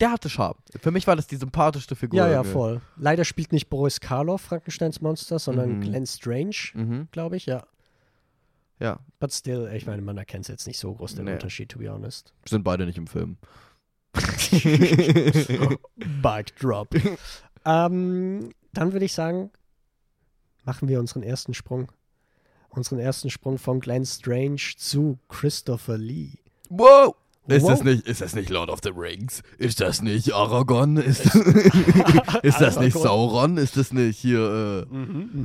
der 0.00 0.12
hatte 0.12 0.28
Charme. 0.30 0.58
Für 0.80 0.90
mich 0.92 1.06
war 1.06 1.16
das 1.16 1.26
die 1.26 1.36
sympathischste 1.36 1.96
Figur. 1.96 2.18
ja, 2.18 2.26
ja, 2.28 2.32
irgendwie. 2.38 2.52
voll. 2.52 2.80
Leider 2.96 3.24
spielt 3.24 3.52
nicht 3.52 3.68
Boris 3.68 4.00
Karloff 4.00 4.42
Frankensteins 4.42 5.00
Monster, 5.00 5.38
sondern 5.38 5.78
Mhm. 5.78 5.80
Glenn 5.80 6.06
Strange, 6.06 6.54
Mhm. 6.74 7.08
glaube 7.10 7.36
ich, 7.36 7.46
ja. 7.46 7.64
Ja, 8.78 8.98
But 9.20 9.32
still, 9.32 9.70
ich 9.74 9.86
meine, 9.86 10.02
man 10.02 10.18
erkennt 10.18 10.48
jetzt 10.48 10.66
nicht 10.66 10.78
so 10.78 10.92
groß 10.94 11.14
den 11.14 11.24
Nee. 11.26 11.32
Unterschied, 11.34 11.68
to 11.70 11.78
be 11.78 11.88
honest. 11.90 12.32
sind 12.48 12.64
beide 12.64 12.84
nicht 12.86 12.98
im 12.98 13.06
Film. 13.06 13.36
Bike 16.22 16.54
Drop. 16.56 16.88
ähm, 17.64 18.50
dann 18.72 18.92
würde 18.92 19.04
ich 19.04 19.12
sagen, 19.14 19.50
machen 20.64 20.88
wir 20.88 21.00
unseren 21.00 21.22
ersten 21.22 21.54
Sprung. 21.54 21.90
Unseren 22.70 22.98
ersten 22.98 23.30
Sprung 23.30 23.58
von 23.58 23.80
Glenn 23.80 24.04
Strange 24.06 24.60
zu 24.76 25.18
Christopher 25.28 25.98
Lee. 25.98 26.38
Wow! 26.74 27.14
Ist 27.48 27.62
Wow. 27.64 27.70
das 27.70 27.82
nicht, 27.82 28.06
ist 28.06 28.20
das 28.20 28.34
nicht 28.36 28.50
Lord 28.50 28.70
of 28.70 28.78
the 28.84 28.90
Rings? 28.94 29.42
Ist 29.58 29.80
das 29.80 30.00
nicht 30.00 30.32
Aragorn? 30.32 30.96
Ist, 30.96 31.24
ist 32.44 32.60
das 32.60 32.78
nicht. 32.78 32.96
Sauron? 32.96 33.56
Ist 33.56 33.76
das 33.76 33.92
nicht 33.92 34.16
hier 34.18 34.86
äh, 34.88 34.96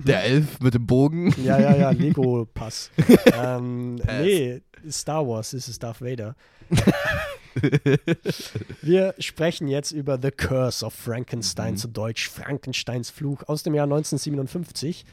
der 0.06 0.24
Elf 0.24 0.60
mit 0.60 0.76
dem 0.76 0.86
Bogen? 0.86 1.34
Ja, 1.44 1.60
ja, 1.60 1.76
ja, 1.76 1.90
Lego-Pass. 1.92 2.92
ähm, 3.34 4.00
Pass. 4.06 4.22
nee, 4.22 4.62
Star 4.92 5.28
Wars, 5.28 5.52
das 5.52 5.68
ist 5.68 5.82
Darth 5.82 6.00
Vader. 6.02 6.36
Wir 8.82 9.16
sprechen 9.20 9.68
jetzt 9.68 9.92
über 9.92 10.20
The 10.22 10.32
Curse 10.32 10.86
of 10.86 10.94
Frankenstein, 10.94 11.74
Mhm. 11.74 11.78
zu 11.78 11.88
Deutsch 11.88 12.30
Frankensteins 12.30 13.10
Fluch 13.10 13.44
aus 13.48 13.64
dem 13.64 13.74
Jahr 13.74 13.86
1957. 13.88 15.06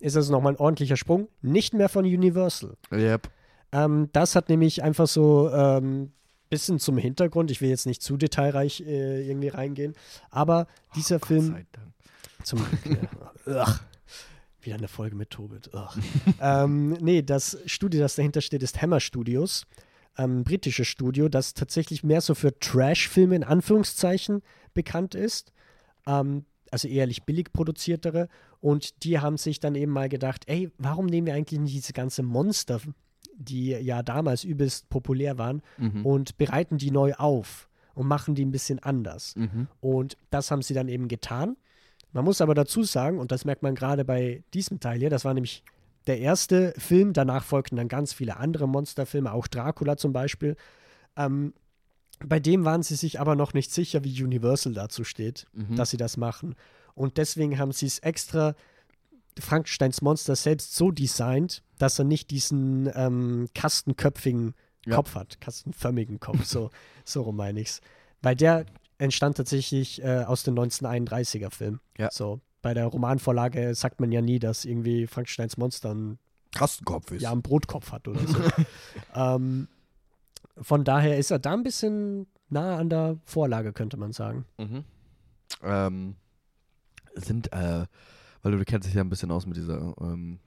Ist 0.00 0.16
also 0.16 0.30
nochmal 0.32 0.52
ein 0.52 0.58
ordentlicher 0.58 0.96
Sprung. 0.96 1.28
Nicht 1.42 1.74
mehr 1.74 1.88
von 1.88 2.04
Universal. 2.04 2.74
Yep. 2.92 3.28
Ähm, 3.72 4.08
das 4.12 4.34
hat 4.34 4.48
nämlich 4.48 4.82
einfach 4.82 5.06
so 5.06 5.48
ein 5.48 6.12
bisschen 6.50 6.78
zum 6.78 6.96
Hintergrund. 6.98 7.50
Ich 7.50 7.60
will 7.60 7.68
jetzt 7.68 7.86
nicht 7.86 8.02
zu 8.02 8.16
detailreich 8.16 8.80
äh, 8.80 9.26
irgendwie 9.28 9.48
reingehen. 9.48 9.94
Aber 10.30 10.66
dieser 10.94 11.16
Oh, 11.16 11.18
Gott 11.20 11.28
Film 11.28 11.46
sei 11.48 11.66
Dank. 11.72 11.92
zum. 12.44 12.66
Ja. 13.46 13.62
Ugh. 13.62 13.80
Wieder 14.60 14.76
eine 14.76 14.88
Folge 14.88 15.14
mit 15.16 15.30
Tobit. 15.30 15.70
Ähm, 16.40 16.90
nee, 17.00 17.22
das 17.22 17.58
Studio, 17.66 18.00
das 18.00 18.16
dahinter 18.16 18.40
steht, 18.40 18.62
ist 18.62 18.82
Hammer 18.82 19.00
Studios. 19.00 19.66
Ähm, 20.18 20.42
britisches 20.42 20.88
Studio, 20.88 21.28
das 21.28 21.54
tatsächlich 21.54 22.02
mehr 22.02 22.20
so 22.20 22.34
für 22.34 22.58
Trash-Filme 22.58 23.36
in 23.36 23.44
Anführungszeichen 23.44 24.42
bekannt 24.74 25.14
ist. 25.14 25.52
Ähm, 26.06 26.44
also 26.72 26.88
ehrlich 26.88 27.22
billig 27.24 27.52
produziertere. 27.52 28.28
Und 28.60 29.04
die 29.04 29.20
haben 29.20 29.36
sich 29.36 29.60
dann 29.60 29.76
eben 29.76 29.92
mal 29.92 30.08
gedacht, 30.08 30.42
ey, 30.48 30.70
warum 30.76 31.06
nehmen 31.06 31.28
wir 31.28 31.34
eigentlich 31.34 31.60
nicht 31.60 31.74
diese 31.74 31.92
ganze 31.92 32.22
Monster, 32.24 32.80
die 33.40 33.68
ja 33.70 34.02
damals 34.02 34.44
übelst 34.44 34.88
populär 34.90 35.38
waren, 35.38 35.62
Mhm. 35.78 36.04
und 36.04 36.36
bereiten 36.38 36.76
die 36.78 36.90
neu 36.90 37.14
auf 37.14 37.68
und 37.94 38.06
machen 38.06 38.34
die 38.34 38.44
ein 38.44 38.50
bisschen 38.50 38.78
anders. 38.80 39.34
Mhm. 39.36 39.68
Und 39.80 40.16
das 40.30 40.50
haben 40.50 40.62
sie 40.62 40.74
dann 40.74 40.88
eben 40.88 41.08
getan. 41.08 41.56
Man 42.12 42.24
muss 42.24 42.40
aber 42.40 42.54
dazu 42.54 42.82
sagen, 42.82 43.18
und 43.18 43.30
das 43.32 43.44
merkt 43.44 43.62
man 43.62 43.74
gerade 43.74 44.04
bei 44.04 44.42
diesem 44.54 44.80
Teil 44.80 44.98
hier, 44.98 45.10
das 45.10 45.24
war 45.24 45.34
nämlich 45.34 45.62
der 46.06 46.18
erste 46.20 46.72
Film, 46.78 47.12
danach 47.12 47.44
folgten 47.44 47.76
dann 47.76 47.88
ganz 47.88 48.12
viele 48.12 48.38
andere 48.38 48.66
Monsterfilme, 48.66 49.32
auch 49.32 49.46
Dracula 49.46 49.96
zum 49.98 50.12
Beispiel. 50.12 50.56
Ähm, 51.16 51.52
bei 52.24 52.40
dem 52.40 52.64
waren 52.64 52.82
sie 52.82 52.94
sich 52.96 53.20
aber 53.20 53.36
noch 53.36 53.52
nicht 53.54 53.70
sicher, 53.70 54.02
wie 54.04 54.22
Universal 54.24 54.72
dazu 54.72 55.04
steht, 55.04 55.46
Mhm. 55.52 55.76
dass 55.76 55.90
sie 55.90 55.96
das 55.98 56.16
machen. 56.16 56.54
Und 56.94 57.18
deswegen 57.18 57.58
haben 57.58 57.72
sie 57.72 57.86
es 57.86 57.98
extra 58.00 58.54
Frankensteins 59.40 60.02
Monster 60.02 60.36
selbst 60.36 60.74
so 60.74 60.90
designt, 60.90 61.62
dass 61.78 61.98
er 61.98 62.04
nicht 62.04 62.30
diesen 62.30 62.90
ähm, 62.94 63.48
kastenköpfigen 63.54 64.54
Ja. 64.86 64.96
Kopf 64.96 65.14
hat, 65.14 65.40
kastenförmigen 65.40 66.20
Kopf, 66.20 66.44
so, 66.44 66.70
so 67.04 67.22
rum 67.22 67.36
meine 67.36 67.60
ich's. 67.60 67.80
Weil 68.22 68.36
der 68.36 68.66
entstand 68.98 69.36
tatsächlich 69.36 70.02
äh, 70.02 70.24
aus 70.24 70.42
dem 70.42 70.54
1931er 70.56 71.50
Film. 71.50 71.80
Ja. 71.96 72.10
So, 72.10 72.40
bei 72.62 72.74
der 72.74 72.86
Romanvorlage 72.86 73.74
sagt 73.74 74.00
man 74.00 74.10
ja 74.10 74.20
nie, 74.20 74.38
dass 74.38 74.64
irgendwie 74.64 75.06
Frankensteins 75.06 75.56
Monster 75.56 75.90
einen, 75.90 76.18
Kastenkopf 76.54 77.10
ist. 77.12 77.22
ja, 77.22 77.30
einen 77.30 77.42
Brotkopf 77.42 77.92
hat 77.92 78.08
oder 78.08 78.26
so. 78.26 78.38
ähm, 79.14 79.68
von 80.60 80.82
daher 80.82 81.18
ist 81.18 81.30
er 81.30 81.38
da 81.38 81.52
ein 81.52 81.62
bisschen 81.62 82.26
nah 82.48 82.78
an 82.78 82.88
der 82.88 83.18
Vorlage, 83.24 83.72
könnte 83.72 83.96
man 83.96 84.12
sagen. 84.12 84.44
Mhm. 84.56 84.84
Ähm, 85.62 86.16
sind, 87.14 87.52
äh, 87.52 87.86
weil 88.42 88.52
du, 88.52 88.58
du 88.58 88.64
kennst 88.64 88.88
dich 88.88 88.94
ja 88.94 89.02
ein 89.02 89.08
bisschen 89.10 89.30
aus 89.30 89.46
mit 89.46 89.56
dieser, 89.56 89.94
ähm, 90.00 90.38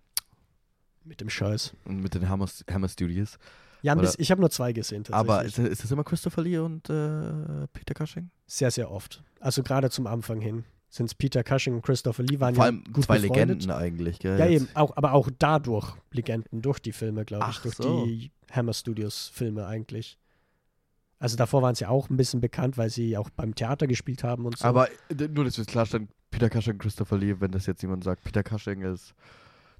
Mit 1.04 1.22
dem 1.22 1.30
Scheiß. 1.30 1.74
mit 1.86 2.14
den 2.14 2.28
Hammer, 2.30 2.48
Hammer 2.70 2.90
Studios. 2.90 3.38
Ja, 3.84 3.96
Oder- 3.98 4.14
ich 4.20 4.30
habe 4.30 4.40
nur 4.42 4.52
zwei 4.52 4.74
gesehen 4.74 5.04
tatsächlich. 5.04 5.30
Aber 5.32 5.44
ist, 5.46 5.58
ist 5.58 5.84
das 5.84 5.92
immer 5.92 6.04
Christopher 6.04 6.44
Lee 6.44 6.60
und 6.60 6.90
äh, 6.90 7.68
Peter 7.74 7.94
Cushing? 7.96 8.30
sehr, 8.46 8.70
sehr 8.70 8.92
oft. 8.92 9.24
Also 9.40 9.64
gerade 9.64 9.90
zum 9.90 10.06
Anfang 10.08 10.40
hin 10.42 10.66
sind 10.90 11.06
es 11.08 11.16
Peter 11.16 11.42
Cushing 11.44 11.74
und 11.76 11.82
Christopher 11.82 12.22
Lee 12.22 12.40
waren 12.40 12.54
Vor 12.54 12.66
ja 12.66 12.70
allem 12.72 12.84
gut 12.92 13.06
zwei 13.06 13.18
befreundet. 13.18 13.38
Legenden 13.64 13.72
eigentlich, 13.72 14.20
gell? 14.20 14.38
Ja, 14.38 14.48
eben, 14.48 14.68
auch, 14.76 14.96
aber 14.98 15.14
auch 15.14 15.30
dadurch 15.40 15.96
Legenden, 16.12 16.62
durch 16.62 16.80
die 16.80 16.92
Filme, 16.92 17.26
glaube 17.26 17.46
ich, 17.50 17.58
Ach 17.58 17.62
durch 17.64 17.76
so. 17.76 18.06
die 18.06 18.32
Hammer 18.52 18.74
Studios 18.74 19.32
Filme 19.34 19.66
eigentlich. 19.66 20.18
Also 21.22 21.38
davor 21.38 21.62
waren 21.62 21.76
sie 21.76 21.86
auch 21.86 22.10
ein 22.10 22.18
bisschen 22.18 22.42
bekannt, 22.42 22.78
weil 22.80 22.90
sie 22.90 23.16
auch 23.16 23.30
beim 23.30 23.54
Theater 23.54 23.86
gespielt 23.86 24.24
haben 24.24 24.46
und 24.46 24.58
so. 24.58 24.66
Aber 24.66 24.88
äh, 25.10 25.28
nur, 25.34 25.46
dass 25.46 25.56
wir 25.58 25.62
es 25.62 25.68
klarstellen, 25.68 26.10
Peter 26.32 26.50
Cushing 26.50 26.74
und 26.74 26.80
Christopher 26.80 27.18
Lee, 27.18 27.36
wenn 27.40 27.52
das 27.52 27.68
jetzt 27.68 27.84
jemand 27.84 28.04
sagt, 28.04 28.24
Peter 28.24 28.42
Cushing 28.44 28.82
ist 28.82 29.14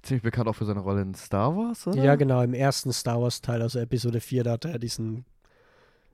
ziemlich 0.02 0.22
bekannt 0.22 0.48
auch 0.48 0.54
für 0.54 0.64
seine 0.66 0.80
Rolle 0.80 1.02
in 1.02 1.14
Star 1.14 1.56
Wars, 1.56 1.86
oder? 1.86 2.02
ja, 2.02 2.14
genau, 2.14 2.42
im 2.42 2.54
ersten 2.54 2.92
Star 2.92 3.20
Wars 3.20 3.40
Teil, 3.40 3.60
also 3.60 3.80
Episode 3.80 4.20
4, 4.20 4.44
da 4.44 4.52
hatte 4.52 4.70
er 4.70 4.78
diesen 4.78 5.24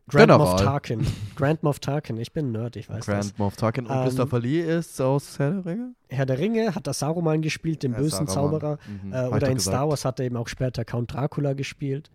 Grand 0.09 0.29
General. 0.31 0.39
Moff 0.39 0.61
Tarkin. 0.63 1.07
Grand 1.37 1.63
Moff 1.63 1.79
Tarkin, 1.81 2.17
ich 2.17 2.33
bin 2.33 2.51
Nerd, 2.51 2.77
ich 2.77 2.89
weiß 2.89 3.05
das. 3.05 3.07
Grand 3.07 3.39
Moff 3.39 3.57
Tarkin 3.57 3.85
und 3.87 3.95
Ähm, 3.95 4.05
Christopher 4.05 4.41
Lee 4.41 4.63
ist 4.63 4.99
aus 5.03 5.39
Herr 5.39 5.51
der 5.51 5.67
Ringe? 5.67 5.95
Herr 6.09 6.25
der 6.25 6.39
Ringe 6.39 6.75
hat 6.75 6.87
er 6.87 6.95
Saruman 6.95 7.43
gespielt, 7.43 7.83
den 7.83 7.93
Ja, 7.93 7.99
bösen 7.99 8.27
Saruman. 8.27 8.61
Zauberer. 8.61 8.79
Mhm. 9.05 9.13
Äh, 9.13 9.27
oder 9.27 9.49
in 9.49 9.55
gesagt. 9.57 9.75
Star 9.77 9.89
Wars 9.91 10.07
hat 10.07 10.19
er 10.21 10.25
eben 10.27 10.37
auch 10.39 10.49
später 10.49 10.87
Count 10.87 11.13
Dracula 11.13 11.53
gespielt. 11.53 12.11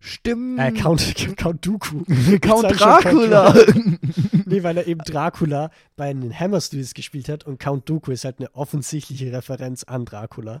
Stimmt. 0.00 0.58
Äh, 0.58 0.72
Count, 0.72 1.14
Count 1.36 1.66
Dooku. 1.66 2.04
Count 2.40 2.80
Dracula. 2.80 3.54
Nee, 4.46 4.62
weil 4.62 4.76
er 4.76 4.86
eben 4.86 5.00
Dracula 5.00 5.70
bei 5.96 6.12
den 6.12 6.38
Hammer 6.38 6.60
Studios 6.60 6.92
gespielt 6.92 7.30
hat 7.30 7.44
und 7.44 7.58
Count 7.58 7.88
Dooku 7.88 8.10
ist 8.12 8.24
halt 8.26 8.38
eine 8.40 8.54
offensichtliche 8.54 9.32
Referenz 9.32 9.84
an 9.84 10.04
Dracula. 10.04 10.60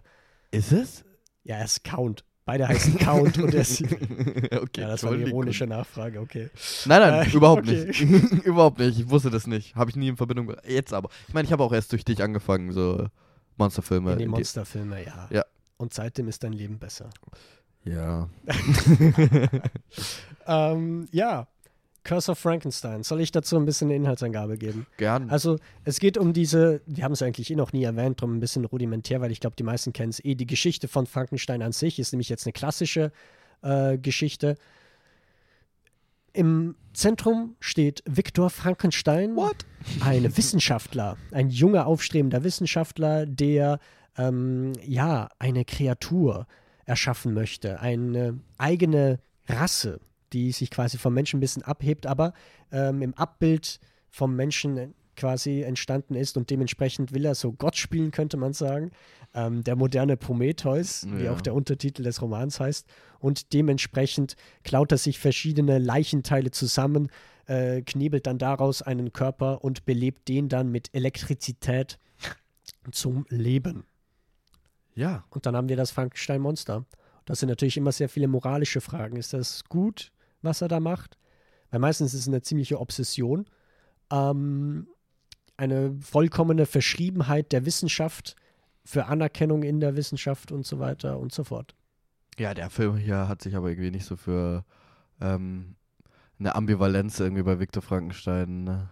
ist 0.52 0.72
es? 0.72 1.04
Ja, 1.42 1.56
er 1.56 1.66
ist 1.66 1.84
Count. 1.84 2.24
Beide 2.46 2.66
heißen 2.68 2.98
Count 2.98 3.36
und 3.38 3.52
er 3.54 3.60
ist. 3.60 3.82
okay, 3.82 4.80
Ja, 4.80 4.88
das 4.88 5.02
war 5.04 5.12
eine 5.12 5.26
ironische 5.28 5.66
Nachfrage, 5.66 6.20
okay. 6.20 6.48
Nein, 6.86 7.00
nein, 7.00 7.26
Äh, 7.26 7.30
überhaupt 7.36 7.62
okay. 7.68 7.84
nicht. 7.86 8.00
überhaupt 8.46 8.78
nicht. 8.78 8.98
Ich 9.00 9.10
wusste 9.10 9.30
das 9.30 9.46
nicht. 9.46 9.74
Habe 9.76 9.90
ich 9.90 9.96
nie 9.96 10.08
in 10.08 10.16
Verbindung. 10.16 10.54
Jetzt 10.66 10.94
aber. 10.94 11.10
Ich 11.28 11.34
meine, 11.34 11.44
ich 11.46 11.52
habe 11.52 11.62
auch 11.62 11.72
erst 11.72 11.92
durch 11.92 12.04
dich 12.06 12.22
angefangen, 12.22 12.72
so 12.72 13.06
Monsterfilme. 13.58 14.12
In 14.14 14.18
die- 14.18 14.26
Monsterfilme, 14.28 15.04
ja. 15.04 15.28
Ja. 15.30 15.44
Und 15.76 15.92
seitdem 15.92 16.28
ist 16.28 16.42
dein 16.42 16.52
Leben 16.54 16.78
besser. 16.78 17.10
Ja. 17.84 18.28
Ähm, 20.46 21.08
ja. 21.12 21.46
Curse 22.02 22.32
of 22.32 22.38
Frankenstein. 22.38 23.02
Soll 23.02 23.22
ich 23.22 23.32
dazu 23.32 23.56
ein 23.56 23.64
bisschen 23.64 23.88
eine 23.88 23.96
Inhaltsangabe 23.96 24.58
geben? 24.58 24.86
Gern. 24.98 25.30
Also, 25.30 25.58
es 25.84 26.00
geht 26.00 26.18
um 26.18 26.34
diese, 26.34 26.82
wir 26.84 27.02
haben 27.02 27.12
es 27.12 27.22
eigentlich 27.22 27.50
eh 27.50 27.56
noch 27.56 27.72
nie 27.72 27.84
erwähnt, 27.84 28.20
darum 28.20 28.36
ein 28.36 28.40
bisschen 28.40 28.66
rudimentär, 28.66 29.22
weil 29.22 29.32
ich 29.32 29.40
glaube, 29.40 29.56
die 29.56 29.62
meisten 29.62 29.94
kennen 29.94 30.10
es 30.10 30.22
eh. 30.22 30.34
Die 30.34 30.46
Geschichte 30.46 30.86
von 30.86 31.06
Frankenstein 31.06 31.62
an 31.62 31.72
sich 31.72 31.98
ist 31.98 32.12
nämlich 32.12 32.28
jetzt 32.28 32.46
eine 32.46 32.52
klassische 32.52 33.10
äh, 33.62 33.96
Geschichte. 33.96 34.56
Im 36.34 36.74
Zentrum 36.92 37.56
steht 37.58 38.02
Viktor 38.04 38.50
Frankenstein, 38.50 39.34
What? 39.36 39.64
ein 40.00 40.36
Wissenschaftler, 40.36 41.16
ein 41.30 41.48
junger, 41.48 41.86
aufstrebender 41.86 42.44
Wissenschaftler, 42.44 43.24
der 43.24 43.78
ähm, 44.18 44.72
ja 44.84 45.30
eine 45.38 45.64
Kreatur 45.64 46.46
erschaffen 46.86 47.34
möchte, 47.34 47.80
eine 47.80 48.38
eigene 48.58 49.18
Rasse, 49.48 50.00
die 50.32 50.52
sich 50.52 50.70
quasi 50.70 50.98
vom 50.98 51.14
Menschen 51.14 51.38
ein 51.38 51.40
bisschen 51.40 51.62
abhebt, 51.62 52.06
aber 52.06 52.32
ähm, 52.72 53.02
im 53.02 53.14
Abbild 53.14 53.80
vom 54.08 54.34
Menschen 54.36 54.94
quasi 55.16 55.62
entstanden 55.62 56.14
ist 56.14 56.36
und 56.36 56.50
dementsprechend 56.50 57.12
will 57.14 57.24
er 57.24 57.34
so 57.36 57.52
Gott 57.52 57.76
spielen, 57.76 58.10
könnte 58.10 58.36
man 58.36 58.52
sagen. 58.52 58.90
Ähm, 59.32 59.62
der 59.62 59.76
moderne 59.76 60.16
Prometheus, 60.16 61.06
wie 61.08 61.24
Ja. 61.24 61.32
auch 61.32 61.40
der 61.40 61.54
Untertitel 61.54 62.02
des 62.02 62.20
Romans 62.20 62.58
heißt. 62.58 62.86
Und 63.20 63.52
dementsprechend 63.52 64.34
klaut 64.64 64.90
er 64.92 64.98
sich 64.98 65.18
verschiedene 65.18 65.78
Leichenteile 65.78 66.50
zusammen, 66.50 67.10
äh, 67.46 67.82
knebelt 67.82 68.26
dann 68.26 68.38
daraus 68.38 68.82
einen 68.82 69.12
Körper 69.12 69.62
und 69.62 69.84
belebt 69.84 70.28
den 70.28 70.48
dann 70.48 70.70
mit 70.70 70.92
Elektrizität 70.94 71.98
zum 72.90 73.24
Leben. 73.28 73.84
Ja. 74.94 75.24
Und 75.30 75.46
dann 75.46 75.56
haben 75.56 75.68
wir 75.68 75.76
das 75.76 75.90
Frankenstein-Monster. 75.90 76.84
Das 77.24 77.40
sind 77.40 77.48
natürlich 77.48 77.76
immer 77.76 77.92
sehr 77.92 78.08
viele 78.08 78.28
moralische 78.28 78.80
Fragen. 78.80 79.16
Ist 79.16 79.32
das 79.32 79.64
gut, 79.64 80.12
was 80.42 80.62
er 80.62 80.68
da 80.68 80.80
macht? 80.80 81.18
Weil 81.70 81.80
meistens 81.80 82.14
ist 82.14 82.20
es 82.20 82.28
eine 82.28 82.42
ziemliche 82.42 82.80
Obsession. 82.80 83.46
Ähm, 84.10 84.86
eine 85.56 85.96
vollkommene 86.00 86.66
Verschriebenheit 86.66 87.52
der 87.52 87.64
Wissenschaft 87.64 88.36
für 88.84 89.06
Anerkennung 89.06 89.62
in 89.62 89.80
der 89.80 89.96
Wissenschaft 89.96 90.52
und 90.52 90.66
so 90.66 90.78
weiter 90.78 91.18
und 91.18 91.32
so 91.32 91.44
fort. 91.44 91.74
Ja, 92.38 92.52
der 92.52 92.70
Film 92.70 92.96
hier 92.96 93.28
hat 93.28 93.42
sich 93.42 93.56
aber 93.56 93.70
irgendwie 93.70 93.90
nicht 93.90 94.04
so 94.04 94.16
für 94.16 94.64
ähm, 95.20 95.76
eine 96.38 96.54
Ambivalenz 96.54 97.20
irgendwie 97.20 97.44
bei 97.44 97.60
Viktor 97.60 97.82
Frankenstein 97.82 98.64
ne, 98.64 98.88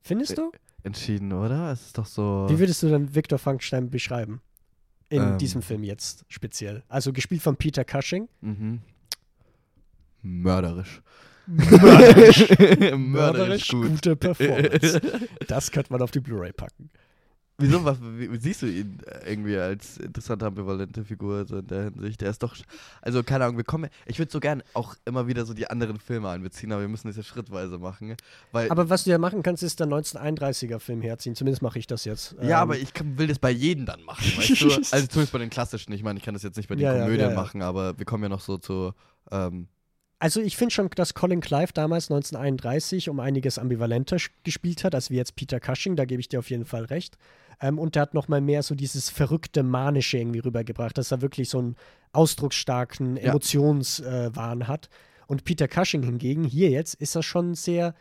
Findest 0.00 0.38
du? 0.38 0.52
entschieden, 0.82 1.32
oder? 1.32 1.72
Es 1.72 1.86
ist 1.86 1.98
doch 1.98 2.06
so. 2.06 2.46
Wie 2.48 2.58
würdest 2.58 2.82
du 2.82 2.88
dann 2.88 3.14
Viktor 3.14 3.38
Frankenstein 3.38 3.90
beschreiben? 3.90 4.40
In 5.14 5.22
Ähm. 5.22 5.38
diesem 5.38 5.62
Film 5.62 5.84
jetzt 5.84 6.24
speziell. 6.28 6.82
Also 6.88 7.12
gespielt 7.12 7.40
von 7.42 7.56
Peter 7.56 7.84
Cushing. 7.84 8.28
mhm. 8.40 8.80
Mörderisch. 10.22 11.02
Mörderisch. 11.46 12.48
Mörderisch 12.96 13.68
gut. 13.68 13.88
gute 13.90 14.16
Performance. 14.16 15.00
Das 15.46 15.70
könnte 15.70 15.92
man 15.92 16.00
auf 16.02 16.10
die 16.10 16.20
Blu-ray 16.20 16.52
packen. 16.52 16.90
Wieso? 17.58 17.84
Was, 17.84 17.98
wie, 18.00 18.36
siehst 18.38 18.62
du 18.62 18.66
ihn 18.66 18.98
äh, 19.06 19.30
irgendwie 19.30 19.56
als 19.56 19.98
interessante, 19.98 20.44
ambivalente 20.44 21.04
Figur 21.04 21.46
so 21.46 21.58
in 21.58 21.66
der 21.68 21.84
Hinsicht? 21.84 22.20
Der 22.20 22.30
ist 22.30 22.42
doch. 22.42 22.56
Also, 23.00 23.22
keine 23.22 23.44
Ahnung, 23.44 23.56
wir 23.56 23.64
kommen. 23.64 23.90
Ich 24.06 24.18
würde 24.18 24.32
so 24.32 24.40
gern 24.40 24.62
auch 24.72 24.96
immer 25.04 25.28
wieder 25.28 25.46
so 25.46 25.54
die 25.54 25.70
anderen 25.70 26.00
Filme 26.00 26.28
einbeziehen, 26.28 26.72
aber 26.72 26.80
wir 26.80 26.88
müssen 26.88 27.06
das 27.06 27.16
ja 27.16 27.22
schrittweise 27.22 27.78
machen. 27.78 28.16
Weil, 28.50 28.70
Aber 28.70 28.90
was 28.90 29.04
du 29.04 29.10
ja 29.10 29.18
machen 29.18 29.44
kannst, 29.44 29.62
ist 29.62 29.78
der 29.78 29.86
1931er-Film 29.86 31.00
herziehen. 31.02 31.36
Zumindest 31.36 31.62
mache 31.62 31.78
ich 31.78 31.86
das 31.86 32.04
jetzt. 32.04 32.34
ja, 32.42 32.42
Ähm, 32.42 32.52
aber 32.54 32.76
ich 32.76 32.92
kann, 32.92 33.16
will 33.18 33.28
das 33.28 33.38
bei 33.38 33.50
jedem 33.50 33.86
dann 33.86 34.02
machen, 34.02 34.24
weißt 34.36 34.60
du? 34.60 34.64
Also, 34.94 35.06
zumindest 35.06 35.32
bei 35.32 35.38
den 35.38 35.50
klassischen. 35.50 35.92
Ich 35.92 36.02
meine, 36.02 36.18
ich 36.18 36.24
kann 36.24 36.34
das 36.34 36.42
jetzt 36.42 36.56
nicht 36.56 36.68
bei 36.68 36.74
den 36.74 36.84
ja, 36.84 36.92
Komödien 36.92 37.20
ja, 37.20 37.30
ja. 37.30 37.34
machen, 37.34 37.62
aber 37.62 37.96
wir 37.98 38.04
kommen 38.04 38.24
ja 38.24 38.28
noch 38.28 38.40
so 38.40 38.58
zu. 38.58 38.92
Ähm, 39.30 39.68
Also 40.18 40.40
ich 40.40 40.56
finde 40.56 40.72
schon, 40.74 40.88
dass 40.94 41.12
Colin 41.14 41.40
Clive 41.40 41.72
damals 41.74 42.10
1931 42.10 43.08
um 43.08 43.20
einiges 43.20 43.58
ambivalenter 43.58 44.16
gespielt 44.42 44.84
hat, 44.84 44.94
als 44.94 45.10
wie 45.10 45.16
jetzt 45.16 45.36
Peter 45.36 45.60
Cushing, 45.60 45.96
da 45.96 46.04
gebe 46.04 46.20
ich 46.20 46.28
dir 46.28 46.38
auf 46.38 46.50
jeden 46.50 46.64
Fall 46.64 46.84
recht. 46.84 47.16
Ähm, 47.60 47.78
und 47.78 47.94
der 47.94 48.02
hat 48.02 48.14
nochmal 48.14 48.40
mehr 48.40 48.62
so 48.62 48.74
dieses 48.74 49.10
verrückte, 49.10 49.62
manische 49.62 50.18
irgendwie 50.18 50.38
rübergebracht, 50.40 50.96
dass 50.96 51.10
er 51.10 51.20
wirklich 51.20 51.48
so 51.48 51.58
einen 51.58 51.76
ausdrucksstarken 52.12 53.16
Ja. 53.16 53.30
Emotionswahn 53.30 54.60
äh, 54.62 54.64
hat. 54.64 54.88
Und 55.26 55.44
Peter 55.44 55.68
Cushing 55.68 56.02
hingegen, 56.02 56.44
hier 56.44 56.70
jetzt, 56.70 56.94
ist 56.94 57.14
er 57.16 57.22
schon 57.22 57.54
sehr 57.54 57.94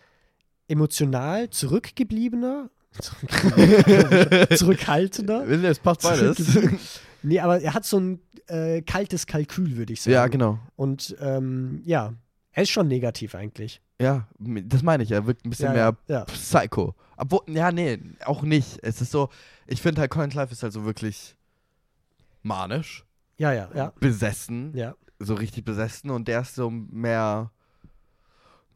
emotional 0.67 1.49
zurückgebliebener, 1.49 2.69
zurückhaltender. 4.55 5.47
es 5.47 5.79
passt 5.79 6.03
beides. 6.03 6.99
Nee, 7.23 7.39
aber 7.39 7.61
er 7.61 7.73
hat 7.73 7.85
so 7.85 7.99
ein 7.99 8.19
äh, 8.47 8.81
kaltes 8.81 9.25
Kalkül, 9.25 9.75
würde 9.77 9.93
ich 9.93 10.01
sagen. 10.01 10.13
ja, 10.13 10.27
genau. 10.27 10.59
Und 10.75 11.15
ähm, 11.19 11.81
ja, 11.85 12.13
er 12.51 12.63
ist 12.63 12.69
schon 12.69 12.87
negativ 12.87 13.33
eigentlich. 13.35 13.81
Ja, 14.01 14.27
das 14.39 14.83
meine 14.83 15.03
ich. 15.03 15.11
Er 15.11 15.25
wirkt 15.25 15.45
ein 15.45 15.49
bisschen 15.49 15.67
ja, 15.67 15.73
mehr 15.73 15.97
ja, 16.07 16.19
ja. 16.19 16.25
Psycho. 16.25 16.95
Obwohl, 17.17 17.41
ja, 17.47 17.71
nee, 17.71 17.99
auch 18.25 18.41
nicht. 18.41 18.79
Es 18.81 19.01
ist 19.01 19.11
so, 19.11 19.29
ich 19.67 19.81
finde 19.81 20.01
halt, 20.01 20.11
Colin 20.11 20.29
Clive 20.29 20.51
ist 20.51 20.61
halt 20.63 20.73
so 20.73 20.83
wirklich 20.83 21.35
manisch, 22.41 23.05
Ja, 23.37 23.53
ja, 23.53 23.69
ja. 23.73 23.93
besessen, 23.99 24.75
Ja, 24.75 24.95
so 25.19 25.35
richtig 25.35 25.63
besessen 25.63 26.09
und 26.09 26.27
der 26.27 26.41
ist 26.41 26.55
so 26.55 26.69
mehr, 26.69 27.51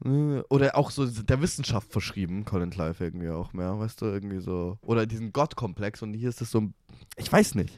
äh, 0.05 0.39
oder 0.49 0.77
auch 0.77 0.91
so 0.91 1.05
der 1.05 1.41
Wissenschaft 1.41 1.91
verschrieben, 1.91 2.45
Colin 2.45 2.69
Clive 2.69 3.03
irgendwie 3.03 3.29
auch 3.29 3.51
mehr, 3.53 3.77
weißt 3.77 4.01
du, 4.01 4.05
irgendwie 4.05 4.39
so, 4.39 4.77
oder 4.81 5.05
diesen 5.05 5.33
Gottkomplex 5.33 6.01
und 6.01 6.13
hier 6.13 6.29
ist 6.29 6.41
es 6.41 6.51
so, 6.51 6.69
ich 7.17 7.31
weiß 7.31 7.55
nicht. 7.55 7.77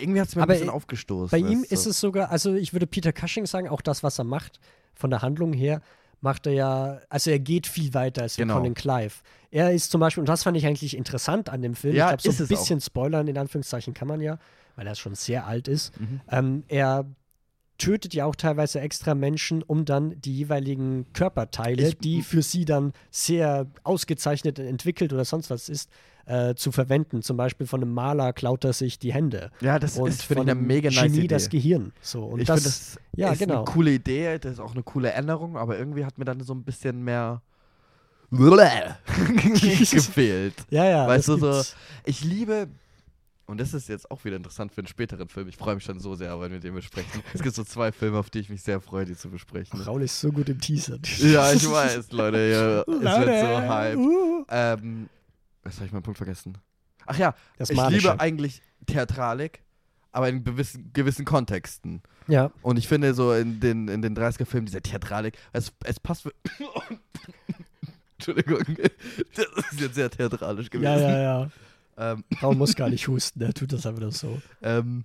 Irgendwie 0.00 0.20
hat 0.20 0.28
es 0.28 0.36
mir 0.36 0.42
Aber 0.42 0.52
ein 0.52 0.58
bisschen 0.58 0.70
aufgestoßen. 0.70 1.30
bei 1.30 1.46
ihm 1.46 1.64
ist 1.68 1.86
es 1.86 2.00
sogar, 2.00 2.30
also 2.30 2.54
ich 2.54 2.72
würde 2.72 2.86
Peter 2.86 3.12
Cushing 3.12 3.46
sagen, 3.46 3.68
auch 3.68 3.80
das, 3.80 4.02
was 4.02 4.18
er 4.18 4.24
macht, 4.24 4.60
von 4.94 5.10
der 5.10 5.22
Handlung 5.22 5.52
her, 5.52 5.80
macht 6.20 6.46
er 6.46 6.52
ja, 6.52 7.00
also 7.08 7.30
er 7.30 7.38
geht 7.40 7.66
viel 7.66 7.94
weiter 7.94 8.22
als 8.22 8.36
Genau. 8.36 8.54
Colin 8.58 8.74
Clive. 8.74 9.14
Er 9.50 9.72
ist 9.72 9.90
zum 9.90 10.00
Beispiel, 10.00 10.20
und 10.20 10.28
das 10.28 10.42
fand 10.44 10.56
ich 10.56 10.66
eigentlich 10.66 10.96
interessant 10.96 11.48
an 11.50 11.62
dem 11.62 11.74
Film, 11.74 11.94
Ja, 11.96 12.14
ich 12.14 12.22
glaube, 12.22 12.36
so 12.36 12.44
ein 12.44 12.48
bisschen 12.48 12.80
spoilern, 12.80 13.26
in 13.26 13.36
Anführungszeichen 13.36 13.92
kann 13.92 14.08
man 14.08 14.20
ja, 14.20 14.38
weil 14.76 14.86
er 14.86 14.94
schon 14.94 15.14
sehr 15.14 15.46
alt 15.46 15.68
ist. 15.68 15.98
Mhm. 16.00 16.20
Ähm, 16.30 16.62
er 16.68 17.04
tötet 17.78 18.14
ja 18.14 18.26
auch 18.26 18.36
teilweise 18.36 18.80
extra 18.80 19.14
Menschen, 19.14 19.62
um 19.62 19.84
dann 19.84 20.20
die 20.20 20.36
jeweiligen 20.36 21.06
Körperteile, 21.12 21.88
Ich- 21.88 21.98
die 21.98 22.22
für 22.22 22.42
sie 22.42 22.64
dann 22.64 22.92
sehr 23.10 23.66
ausgezeichnet 23.82 24.58
entwickelt 24.58 25.12
oder 25.12 25.24
sonst 25.24 25.50
was 25.50 25.68
ist, 25.68 25.90
äh, 26.26 26.54
zu 26.54 26.70
verwenden. 26.70 27.22
Zum 27.22 27.36
Beispiel 27.36 27.66
von 27.66 27.82
einem 27.82 27.92
Maler 27.92 28.32
klaut 28.32 28.64
er 28.64 28.72
sich 28.72 29.00
die 29.00 29.12
Hände. 29.12 29.50
Ja, 29.60 29.80
das 29.80 29.98
und 29.98 30.08
ist, 30.08 30.30
ich, 30.30 30.38
eine 30.38 30.54
mega 30.54 30.88
nice 30.88 31.02
Genie 31.02 31.18
Idee. 31.18 31.26
das 31.28 31.48
Gehirn. 31.48 31.92
So, 32.00 32.24
und 32.24 32.40
ich 32.40 32.46
das, 32.46 32.62
das 32.62 33.00
ja, 33.16 33.32
ist 33.32 33.40
genau. 33.40 33.56
eine 33.56 33.64
coole 33.64 33.90
Idee, 33.92 34.38
das 34.38 34.52
ist 34.52 34.60
auch 34.60 34.72
eine 34.74 34.84
coole 34.84 35.10
Änderung, 35.10 35.56
aber 35.56 35.76
irgendwie 35.76 36.04
hat 36.04 36.18
mir 36.18 36.24
dann 36.24 36.40
so 36.44 36.54
ein 36.54 36.62
bisschen 36.62 37.02
mehr 37.02 37.42
gefehlt. 39.90 40.54
ja, 40.70 40.84
ja. 40.88 41.06
weißt 41.08 41.28
du, 41.28 41.36
so-. 41.38 41.62
Ich 42.04 42.22
liebe, 42.24 42.68
und 43.46 43.60
das 43.60 43.74
ist 43.74 43.88
jetzt 43.88 44.10
auch 44.10 44.24
wieder 44.24 44.36
interessant 44.36 44.72
für 44.72 44.80
einen 44.80 44.86
späteren 44.88 45.28
Film, 45.28 45.48
ich 45.48 45.56
freue 45.56 45.74
mich 45.74 45.84
schon 45.84 45.98
so 46.00 46.14
sehr, 46.14 46.40
wenn 46.40 46.52
wir 46.52 46.60
den 46.60 46.74
besprechen. 46.74 47.22
Es 47.34 47.42
gibt 47.42 47.54
so 47.54 47.64
zwei 47.64 47.92
Filme, 47.92 48.18
auf 48.18 48.30
die 48.30 48.38
ich 48.38 48.48
mich 48.48 48.62
sehr 48.62 48.80
freue, 48.80 49.04
die 49.04 49.16
zu 49.16 49.30
besprechen. 49.30 49.80
Raul 49.82 50.02
ist 50.02 50.20
so 50.20 50.30
gut 50.32 50.48
im 50.48 50.60
Teaser. 50.60 50.98
Ja, 51.18 51.52
ich 51.52 51.68
weiß, 51.68 52.12
Leute, 52.12 52.38
ja, 52.38 52.80
es 52.80 52.86
wird 53.26 53.40
so 53.40 53.68
hype. 53.68 53.96
uh. 53.96 54.44
Ähm, 54.48 55.08
was 55.64 55.76
habe 55.76 55.86
ich 55.86 55.92
meinen 55.92 56.02
Punkt 56.02 56.18
vergessen? 56.18 56.58
Ach 57.06 57.18
ja, 57.18 57.34
Das 57.58 57.70
ich 57.70 57.76
Manische. 57.76 58.08
liebe 58.08 58.20
eigentlich 58.20 58.62
Theatralik, 58.86 59.62
aber 60.12 60.28
in 60.28 60.44
gewissen, 60.44 60.92
gewissen 60.92 61.24
Kontexten. 61.24 62.02
Ja, 62.28 62.52
Und 62.62 62.78
ich 62.78 62.86
finde 62.86 63.14
so 63.14 63.32
in 63.32 63.58
den, 63.58 63.88
in 63.88 64.02
den 64.02 64.16
30er-Filmen, 64.16 64.66
diese 64.66 64.80
Theatralik, 64.80 65.36
es, 65.52 65.72
es 65.84 65.98
passt 65.98 66.22
für. 66.22 66.32
Entschuldigung, 68.18 68.62
das 69.34 69.46
ist 69.72 69.80
jetzt 69.80 69.94
sehr 69.96 70.08
theatralisch 70.10 70.70
gewesen. 70.70 70.92
ja, 70.92 70.98
ja, 71.10 71.22
ja. 71.22 71.50
Ähm, 72.02 72.24
Raul 72.42 72.56
muss 72.56 72.74
gar 72.74 72.88
nicht 72.90 73.06
husten, 73.08 73.40
der 73.40 73.52
tut 73.52 73.72
das 73.72 73.86
einfach 73.86 74.10
so. 74.12 74.40
ähm, 74.62 75.04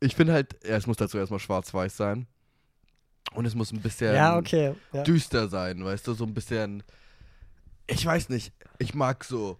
ich 0.00 0.14
finde 0.16 0.32
halt, 0.32 0.56
ja, 0.64 0.76
es 0.76 0.86
muss 0.86 0.96
dazu 0.96 1.18
erstmal 1.18 1.40
schwarz-weiß 1.40 1.96
sein. 1.96 2.26
Und 3.34 3.46
es 3.46 3.54
muss 3.54 3.72
ein 3.72 3.80
bisschen 3.80 4.14
ja, 4.14 4.36
okay. 4.36 4.74
Ja. 4.92 5.04
düster 5.04 5.48
sein, 5.48 5.84
weißt 5.84 6.06
du, 6.06 6.14
so 6.14 6.24
ein 6.24 6.34
bisschen. 6.34 6.82
Ich 7.86 8.04
weiß 8.04 8.28
nicht, 8.28 8.52
ich 8.78 8.94
mag 8.94 9.24
so 9.24 9.58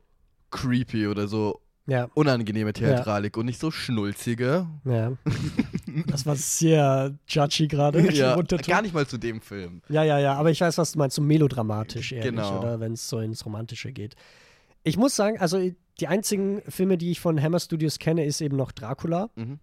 creepy 0.50 1.06
oder 1.06 1.26
so 1.28 1.60
ja, 1.86 2.08
unangenehme 2.14 2.72
Theatralik 2.72 3.36
und 3.36 3.46
nicht 3.46 3.60
so 3.60 3.70
schnulzige. 3.70 4.66
ja. 4.84 5.12
Das 6.06 6.24
war 6.26 6.36
sehr 6.36 7.14
judgy 7.28 7.68
gerade. 7.68 8.00
ja, 8.12 8.40
gar 8.40 8.82
nicht 8.82 8.94
mal 8.94 9.06
zu 9.06 9.18
dem 9.18 9.40
Film. 9.40 9.82
Ja, 9.88 10.02
ja, 10.02 10.18
ja, 10.18 10.34
aber 10.34 10.50
ich 10.50 10.60
weiß, 10.60 10.78
was 10.78 10.92
du 10.92 10.98
meinst, 10.98 11.16
so 11.16 11.22
melodramatisch 11.22 12.12
eher 12.12 12.22
Genau. 12.22 12.60
oder 12.60 12.80
wenn 12.80 12.92
es 12.92 13.08
so 13.08 13.18
ins 13.18 13.44
Romantische 13.44 13.92
geht. 13.92 14.14
Ich 14.84 14.96
muss 14.96 15.14
sagen, 15.16 15.38
also 15.38 15.60
die 16.00 16.06
einzigen 16.08 16.62
Filme, 16.68 16.98
die 16.98 17.10
ich 17.10 17.20
von 17.20 17.40
Hammer 17.40 17.60
Studios 17.60 17.98
kenne, 17.98 18.24
ist 18.24 18.40
eben 18.40 18.56
noch 18.56 18.72
Dracula, 18.72 19.30
Mhm. 19.36 19.58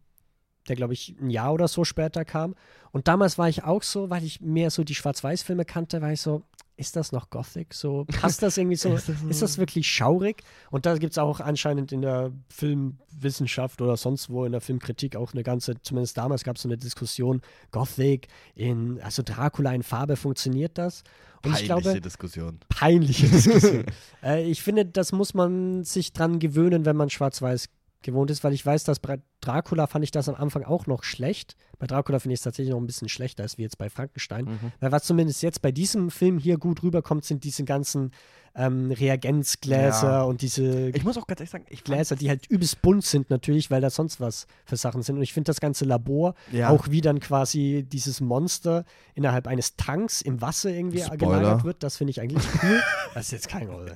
Der 0.68 0.76
glaube 0.76 0.94
ich 0.94 1.16
ein 1.20 1.30
Jahr 1.30 1.54
oder 1.54 1.68
so 1.68 1.84
später 1.84 2.26
kam. 2.26 2.56
Und 2.92 3.08
damals 3.08 3.38
war 3.38 3.50
ich 3.50 3.64
auch 3.64 3.84
so, 3.84 4.10
weil 4.10 4.24
ich 4.24 4.42
mehr 4.42 4.72
so 4.72 4.84
die 4.84 4.96
Schwarz-Weiß-Filme 4.96 5.66
kannte, 5.66 6.02
war 6.02 6.12
ich 6.12 6.22
so, 6.22 6.44
ist 6.80 6.96
das 6.96 7.12
noch 7.12 7.30
Gothic? 7.30 7.74
So, 7.74 8.06
passt 8.06 8.42
das 8.42 8.58
irgendwie 8.58 8.78
so? 8.78 8.94
Ist 8.96 9.10
das 9.10 9.20
so? 9.20 9.28
ist 9.28 9.42
das 9.42 9.58
wirklich 9.58 9.88
schaurig? 9.88 10.44
Und 10.72 10.86
da 10.86 10.98
gibt 10.98 11.12
es 11.12 11.18
auch 11.18 11.42
anscheinend 11.42 11.92
in 11.92 12.02
der 12.02 12.32
Filmwissenschaft 12.48 13.82
oder 13.82 13.98
sonst 13.98 14.30
wo 14.30 14.46
in 14.46 14.54
der 14.54 14.62
Filmkritik 14.62 15.18
auch 15.18 15.34
eine 15.34 15.44
ganze, 15.44 15.82
zumindest 15.82 16.18
damals 16.18 16.44
gab 16.44 16.56
es 16.56 16.62
so 16.62 16.70
eine 16.70 16.78
Diskussion, 16.78 17.42
Gothic 17.72 18.30
in, 18.56 19.02
also 19.02 19.24
Dracula 19.24 19.74
in 19.74 19.84
Farbe, 19.84 20.16
funktioniert 20.16 20.78
das? 20.78 21.04
Und 21.44 21.52
ich 21.60 21.68
Peinliche 21.68 21.90
glaube, 21.90 22.02
Diskussion. 22.02 22.60
peinliche 22.70 23.28
Diskussion. 23.28 23.86
äh, 24.24 24.50
ich 24.50 24.64
finde, 24.64 24.86
das 24.86 25.12
muss 25.12 25.34
man 25.34 25.84
sich 25.84 26.14
dran 26.14 26.40
gewöhnen, 26.40 26.86
wenn 26.86 26.96
man 26.96 27.10
schwarz-weiß 27.10 27.70
gewohnt 28.02 28.32
ist, 28.32 28.44
weil 28.44 28.54
ich 28.54 28.66
weiß, 28.66 28.86
dass 28.86 29.00
Dracula 29.42 29.88
fand 29.88 30.04
ich 30.04 30.12
das 30.12 30.28
am 30.30 30.36
Anfang 30.36 30.64
auch 30.64 30.86
noch 30.88 31.04
schlecht. 31.04 31.56
Bei 31.78 31.88
Dracula 31.88 32.20
finde 32.20 32.34
ich 32.34 32.40
es 32.40 32.44
tatsächlich 32.44 32.72
noch 32.74 32.80
ein 32.82 32.88
bisschen 32.88 33.08
schlechter 33.10 33.44
als 33.44 33.58
wie 33.58 33.62
jetzt 33.64 33.78
bei 33.78 33.90
Frankenstein. 33.90 34.46
Mhm. 34.46 34.72
Weil 34.80 34.92
was 34.92 35.04
zumindest 35.04 35.42
jetzt 35.44 35.62
bei 35.62 35.72
diesem 35.72 36.12
Film 36.12 36.38
hier 36.38 36.58
gut 36.58 36.84
rüberkommt, 36.84 37.24
sind 37.26 37.44
diese 37.46 37.64
ganzen 37.64 38.12
ähm, 38.56 38.92
Reagenzgläser 38.92 40.10
Ja. 40.10 40.22
und 40.24 40.42
diese 40.42 40.90
Ich 40.90 41.04
muss 41.04 41.18
auch 41.18 41.28
ganz 41.28 41.40
ehrlich 41.40 41.52
sagen, 41.52 41.66
ich 41.70 41.84
Gläser, 41.84 42.16
die 42.16 42.30
halt 42.30 42.48
übelst 42.48 42.82
bunt 42.82 43.06
sind 43.06 43.30
natürlich, 43.30 43.70
weil 43.72 43.80
da 43.80 43.90
sonst 43.90 44.20
was 44.20 44.48
für 44.66 44.76
Sachen 44.76 45.04
sind. 45.04 45.16
Und 45.18 45.22
ich 45.22 45.34
finde 45.34 45.50
das 45.50 45.62
ganze 45.62 45.86
Labor, 45.86 46.34
Ja. 46.52 46.70
auch 46.70 46.88
wie 46.90 47.00
dann 47.02 47.20
quasi 47.20 47.86
dieses 47.90 48.22
Monster 48.22 48.86
innerhalb 49.14 49.48
eines 49.48 49.76
Tanks 49.76 50.22
im 50.22 50.42
Wasser 50.42 50.72
irgendwie 50.72 51.00
Spoiler. 51.00 51.18
gelagert 51.18 51.64
wird, 51.64 51.84
das 51.84 51.98
finde 51.98 52.12
ich 52.12 52.22
eigentlich 52.22 52.44
cool. 52.64 52.82
das 53.14 53.26
ist 53.28 53.32
jetzt 53.32 53.48
kein 53.50 53.70
Rolle. 53.70 53.96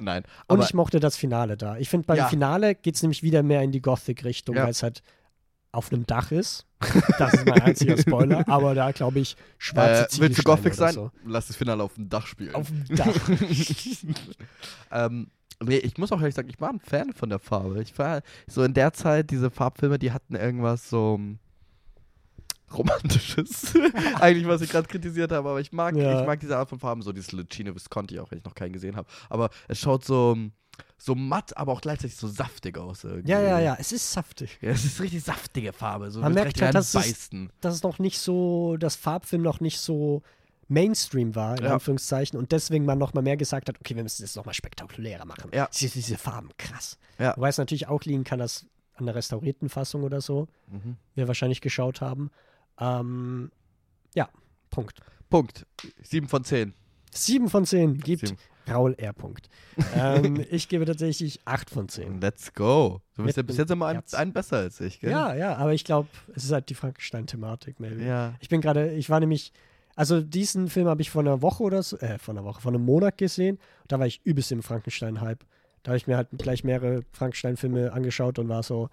nein. 0.00 0.24
Und 0.48 0.62
ich 0.62 0.74
mochte 0.74 0.98
das 0.98 1.16
Finale 1.16 1.56
da. 1.56 1.76
Ich 1.76 1.88
finde, 1.88 2.06
beim 2.06 2.16
Ja. 2.16 2.28
Finale 2.28 2.74
geht 2.74 2.96
es 2.96 3.02
nämlich 3.02 3.22
wieder 3.22 3.42
mehr 3.42 3.62
in 3.62 3.72
die 3.72 3.82
Gothic-Richtung, 3.82 4.55
Ja. 4.56 4.64
weil 4.64 4.70
es 4.70 4.82
halt 4.82 5.02
auf 5.72 5.92
einem 5.92 6.06
Dach 6.06 6.32
ist. 6.32 6.64
Das 7.18 7.34
ist 7.34 7.46
mein 7.46 7.60
einziger 7.62 7.96
Spoiler. 7.98 8.48
Aber 8.48 8.74
da 8.74 8.92
glaube 8.92 9.18
ich 9.20 9.36
schwarze 9.58 10.16
äh, 10.16 10.20
willst 10.20 10.38
du 10.38 10.42
Gothic 10.42 10.74
sein? 10.74 10.92
So. 10.94 11.10
Lass 11.24 11.48
das 11.48 11.56
Finale 11.56 11.82
auf 11.82 11.94
dem 11.94 12.08
Dach 12.08 12.26
spielen. 12.26 12.54
Auf 12.54 12.68
dem 12.68 12.96
Dach. 12.96 13.06
ähm, 14.90 15.30
nee, 15.62 15.76
ich 15.78 15.98
muss 15.98 16.12
auch 16.12 16.20
ehrlich 16.20 16.34
sagen, 16.34 16.48
ich 16.48 16.60
war 16.60 16.70
ein 16.70 16.80
Fan 16.80 17.12
von 17.12 17.28
der 17.28 17.38
Farbe. 17.38 17.82
Ich 17.82 17.98
war 17.98 18.22
so 18.46 18.62
in 18.62 18.74
der 18.74 18.92
Zeit, 18.92 19.30
diese 19.30 19.50
Farbfilme, 19.50 19.98
die 19.98 20.12
hatten 20.12 20.34
irgendwas 20.34 20.88
so 20.88 21.16
ähm, 21.18 21.38
Romantisches. 22.72 23.74
Eigentlich, 24.20 24.46
was 24.46 24.60
ich 24.60 24.70
gerade 24.70 24.88
kritisiert 24.88 25.30
habe, 25.32 25.48
aber 25.48 25.60
ich 25.60 25.72
mag, 25.72 25.94
Ja. 25.94 26.20
ich 26.20 26.26
mag 26.26 26.40
diese 26.40 26.56
Art 26.56 26.68
von 26.68 26.78
Farben, 26.80 27.00
so 27.02 27.12
dieses 27.12 27.32
Lucino 27.32 27.74
Visconti, 27.74 28.18
auch 28.18 28.30
wenn 28.30 28.38
ich 28.38 28.44
noch 28.44 28.54
keinen 28.54 28.72
gesehen 28.72 28.96
habe. 28.96 29.08
Aber 29.30 29.50
es 29.68 29.78
schaut 29.78 30.04
so, 30.04 30.36
so 30.98 31.14
matt, 31.14 31.56
aber 31.56 31.72
auch 31.72 31.80
gleichzeitig 31.80 32.16
so 32.16 32.26
saftig 32.28 32.78
aus. 32.78 33.04
Irgendwie. 33.04 33.30
ja, 33.30 33.40
ja, 33.40 33.60
ja. 33.60 33.76
Es 33.78 33.92
ist 33.92 34.10
saftig. 34.12 34.58
Ja, 34.62 34.70
es 34.70 34.84
ist 34.84 35.00
richtig 35.00 35.22
saftige 35.22 35.72
Farbe. 35.72 36.10
So 36.10 36.20
Man 36.20 36.32
merkt 36.34 36.60
halt, 36.62 36.74
dass 36.74 36.94
es- 36.94 37.30
dass 37.60 37.74
es 37.74 37.82
noch 37.82 37.98
nicht 37.98 38.18
so, 38.18 38.76
das 38.78 38.96
Farbfilm 38.96 39.42
noch 39.42 39.60
nicht 39.60 39.78
so 39.78 40.22
Mainstream 40.68 41.34
war, 41.34 41.56
in 41.58 41.64
Ja. 41.64 41.74
Anführungszeichen, 41.74 42.38
und 42.38 42.50
deswegen 42.50 42.84
man 42.86 42.98
noch 42.98 43.14
mal 43.14 43.22
mehr 43.22 43.36
gesagt 43.36 43.68
hat, 43.68 43.78
okay, 43.78 43.94
wir 43.94 44.02
müssen 44.02 44.22
das 44.22 44.34
noch 44.34 44.46
mal 44.46 44.54
spektakulärer 44.54 45.24
machen. 45.24 45.50
Ja. 45.54 45.68
Diese, 45.72 45.92
diese 45.94 46.18
Farben, 46.18 46.48
krass. 46.58 46.98
Ja. 47.18 47.36
Wobei 47.36 47.50
es 47.50 47.58
natürlich 47.58 47.86
auch 47.88 48.02
liegen 48.02 48.24
kann, 48.24 48.38
dass 48.40 48.66
an 48.94 49.06
der 49.06 49.14
restaurierten 49.14 49.68
Fassung 49.68 50.02
oder 50.02 50.20
so 50.20 50.48
Mhm. 50.68 50.96
wir 51.14 51.28
wahrscheinlich 51.28 51.60
geschaut 51.60 52.00
haben. 52.00 52.30
Ähm, 52.80 53.52
ja, 54.14 54.28
Punkt. 54.70 55.00
Punkt. 55.30 55.66
Sieben 56.02 56.28
von 56.28 56.42
zehn. 56.44 56.72
Sieben 57.12 57.48
von 57.48 57.64
zehn 57.66 57.98
gibt 57.98 58.26
Sieben. 58.28 58.38
Raul 58.68 58.94
R. 58.98 59.14
Ähm, 59.94 60.44
ich 60.50 60.68
gebe 60.68 60.84
tatsächlich 60.84 61.40
acht 61.44 61.70
von 61.70 61.88
zehn. 61.88 62.20
Let's 62.20 62.52
go. 62.52 63.00
Du 63.14 63.24
bist 63.24 63.36
ja 63.36 63.42
Mit 63.42 63.48
bis 63.48 63.56
dem 63.56 63.62
jetzt 63.62 63.70
immer 63.70 63.86
ein, 63.86 64.02
ein 64.12 64.32
besser 64.32 64.58
als 64.58 64.80
ich, 64.80 65.00
gell? 65.00 65.10
Ja, 65.10 65.34
ja, 65.34 65.56
aber 65.56 65.72
ich 65.74 65.84
glaube, 65.84 66.08
es 66.34 66.44
ist 66.44 66.52
halt 66.52 66.68
die 66.68 66.74
Frankenstein-Thematik, 66.74 67.80
maybe. 67.80 68.02
Ja. 68.04 68.34
Ich 68.40 68.48
bin 68.48 68.60
gerade, 68.60 68.92
ich 68.92 69.08
war 69.10 69.20
nämlich, 69.20 69.52
also 69.94 70.20
diesen 70.20 70.68
Film 70.68 70.88
habe 70.88 71.02
ich 71.02 71.10
vor 71.10 71.22
einer 71.22 71.42
Woche 71.42 71.62
oder 71.62 71.82
so, 71.82 71.96
äh, 71.98 72.18
vor 72.18 72.34
einer 72.34 72.44
Woche, 72.44 72.60
vor 72.60 72.72
einem 72.72 72.84
Monat 72.84 73.18
gesehen. 73.18 73.58
Da 73.88 73.98
war 73.98 74.06
ich 74.06 74.20
übelst 74.24 74.52
im 74.52 74.62
Frankenstein-Hype. 74.62 75.44
Da 75.82 75.90
habe 75.90 75.96
ich 75.96 76.06
mir 76.06 76.16
halt 76.16 76.28
gleich 76.32 76.64
mehrere 76.64 77.02
Frankenstein-Filme 77.12 77.92
angeschaut 77.92 78.38
und 78.38 78.48
war 78.48 78.62
so, 78.62 78.90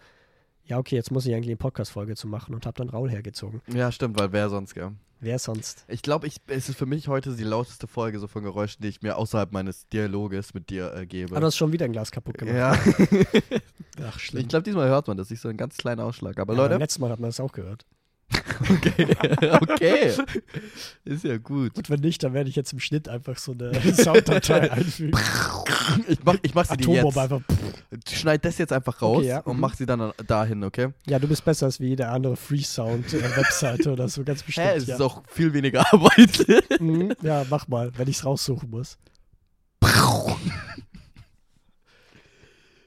ja, 0.66 0.78
okay, 0.78 0.96
jetzt 0.96 1.12
muss 1.12 1.26
ich 1.26 1.34
eigentlich 1.34 1.48
eine 1.50 1.58
Podcast-Folge 1.58 2.16
zu 2.16 2.28
machen 2.28 2.56
und 2.56 2.66
habe 2.66 2.78
dann 2.78 2.90
Raul 2.90 3.10
hergezogen. 3.10 3.62
Ja, 3.74 3.92
stimmt, 3.92 4.20
weil 4.20 4.32
wer 4.32 4.50
sonst, 4.50 4.74
gell? 4.74 4.92
Wer 5.20 5.40
sonst? 5.40 5.86
Ich 5.88 6.02
glaube, 6.02 6.28
ich, 6.28 6.38
es 6.48 6.68
ist 6.68 6.78
für 6.78 6.86
mich 6.86 7.08
heute 7.08 7.34
die 7.36 7.46
lauteste 7.46 7.88
Folge 7.88 8.20
so 8.20 8.28
von 8.28 8.44
Geräuschen, 8.44 8.82
die 8.82 8.90
ich 8.90 9.02
mir 9.02 9.18
außerhalb 9.18 9.54
meines 9.54 9.88
Dialoges 9.88 10.54
mit 10.54 10.70
dir 10.70 10.94
äh, 10.94 11.06
gebe. 11.06 11.36
Ah, 11.36 11.40
du 11.40 11.46
hast 11.46 11.56
schon 11.56 11.72
wieder 11.72 11.86
ein 11.86 11.94
Glas 11.94 12.12
kaputt 12.12 12.38
gemacht. 12.38 12.56
ja, 12.56 12.74
Ach, 14.06 14.20
schlimm. 14.20 14.42
ich 14.42 14.50
glaube, 14.50 14.64
diesmal 14.64 14.90
hört 14.90 15.08
man 15.08 15.16
das. 15.16 15.32
Ich 15.32 15.40
so 15.40 15.48
einen 15.48 15.58
ganz 15.58 15.78
kleinen 15.78 16.02
Ausschlag. 16.02 16.38
Aber 16.40 16.54
ja, 16.54 16.58
Beim 16.60 16.72
Leute, 16.72 16.78
letzten 16.80 17.02
Mal 17.02 17.10
hat 17.10 17.20
man 17.22 17.30
das 17.30 17.40
auch 17.40 17.54
gehört. 17.54 17.86
Okay, 18.70 19.16
okay. 19.62 20.14
Ist 21.06 21.24
ja 21.24 21.38
gut. 21.38 21.78
Und 21.78 21.90
wenn 21.90 22.00
nicht, 22.00 22.24
dann 22.24 22.34
werde 22.34 22.50
ich 22.50 22.56
jetzt 22.56 22.74
im 22.74 22.80
Schnitt 22.80 23.10
einfach 23.10 23.38
so 23.38 23.54
eine 23.54 23.74
Sounddatei 23.94 24.72
einfügen. 24.72 25.20
Ich 26.08 26.24
mach, 26.24 26.36
ich 26.42 26.54
mach 26.54 26.66
sie 26.66 26.78
dir 26.78 27.04
jetzt. 27.04 27.18
einfach. 27.18 27.42
Schneid 28.10 28.46
das 28.46 28.58
jetzt 28.58 28.74
einfach 28.74 29.02
raus 29.02 29.20
Okay, 29.20 29.28
ja. 29.28 29.40
und 29.40 29.60
mach 29.60 29.76
sie 29.76 29.86
dann 29.86 30.12
dahin, 30.28 30.64
okay? 30.64 30.90
Ja, 31.08 31.20
du 31.20 31.28
bist 31.28 31.46
besser 31.46 31.68
als 31.68 31.80
wie 31.80 31.88
jede 31.88 32.08
andere 32.08 32.36
Freesound-Webseite 32.36 33.92
oder 33.92 34.08
so, 34.08 34.24
ganz 34.24 34.44
bestimmt. 34.44 34.68
Hä, 34.68 34.78
es 34.78 34.88
ja. 34.88 34.96
ist 34.96 35.02
auch 35.02 35.24
viel 35.28 35.54
weniger 35.54 35.86
Arbeit. 35.94 36.46
Mhm. 36.80 37.14
ja, 37.22 37.46
mach 37.50 37.68
mal, 37.68 37.92
wenn 37.98 38.08
ich 38.08 38.18
es 38.18 38.26
raussuchen 38.26 38.70
muss. 38.70 38.98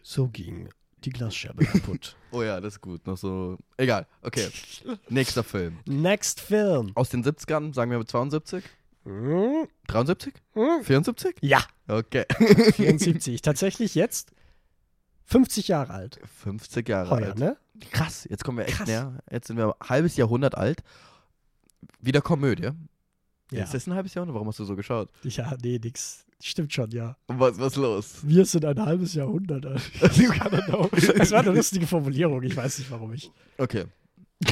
So 0.03 0.29
ging 0.29 0.69
die 1.07 1.11
Glasscherbe 1.11 1.65
kaputt. 1.65 2.17
oh 2.33 2.43
ja, 2.43 2.61
das 2.61 2.75
ist 2.75 2.81
gut. 2.81 3.07
Noch 3.07 3.17
so. 3.17 3.57
Egal. 3.77 4.07
Okay. 4.23 4.49
Nächster 5.09 5.43
Film. 5.45 5.79
Next 5.87 6.41
Film. 6.41 6.93
Aus 6.95 7.09
den 7.09 7.25
70ern, 7.25 7.73
sagen 7.75 7.91
wir 7.91 8.05
72? 8.05 8.65
Mhm. 9.05 9.69
73? 9.87 10.35
Mhm. 10.55 10.83
74? 10.85 11.37
Ja, 11.41 11.63
Okay. 11.89 12.25
74. 12.75 13.41
Tatsächlich 13.43 13.95
jetzt 13.95 14.33
50 15.27 15.69
Jahre 15.69 15.93
alt. 15.93 16.19
50 16.43 16.89
Jahre 16.89 17.11
Heuer, 17.11 17.27
alt. 17.29 17.39
ne? 17.39 17.57
Krass, 17.93 18.27
jetzt 18.29 18.43
kommen 18.45 18.59
wir 18.59 18.67
echt 18.67 18.79
Krass. 18.79 18.89
näher. 18.89 19.19
Jetzt 19.31 19.47
sind 19.47 19.57
wir 19.57 19.67
ein 19.81 19.89
halbes 19.89 20.17
Jahrhundert 20.17 20.57
alt. 20.57 20.83
Wieder 22.01 22.21
Komödie. 22.21 22.71
Ja. 23.51 23.65
Ist 23.65 23.75
das 23.75 23.87
ein 23.87 23.95
halbes 23.95 24.15
Jahrhundert? 24.15 24.35
Warum 24.35 24.49
hast 24.49 24.59
du 24.59 24.65
so 24.65 24.75
geschaut? 24.75 25.09
Ja, 25.23 25.57
nee, 25.63 25.79
nix. 25.83 26.25
Stimmt 26.43 26.73
schon, 26.73 26.91
ja. 26.91 27.17
Was 27.29 27.59
was 27.59 27.77
los? 27.77 28.19
Wir 28.23 28.45
sind 28.45 28.65
ein 28.65 28.81
halbes 28.81 29.15
Jahrhundert. 29.15 29.65
Es 29.65 30.21
war 31.31 31.41
eine 31.41 31.53
lustige 31.53 31.87
Formulierung, 31.87 32.43
ich 32.43 32.57
weiß 32.57 32.79
nicht, 32.81 32.91
warum 32.91 33.13
ich. 33.15 33.31
Okay. 33.57 33.85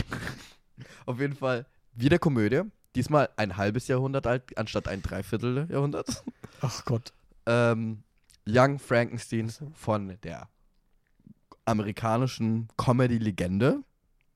Auf 1.07 1.20
jeden 1.20 1.34
Fall 1.34 1.66
wieder 1.95 2.18
Komödie. 2.18 2.62
Diesmal 2.95 3.28
ein 3.36 3.57
halbes 3.57 3.88
Jahrhundert 3.88 4.26
alt, 4.26 4.57
anstatt 4.57 4.88
ein 4.88 5.03
Dreiviertel 5.03 5.66
Jahrhundert. 5.68 6.24
Ach 6.61 6.84
Gott. 6.84 7.12
Ähm, 7.45 8.05
Young 8.47 8.78
Frankenstein 8.78 9.51
von 9.74 10.16
der 10.22 10.49
amerikanischen 11.64 12.68
Comedy-Legende 12.76 13.82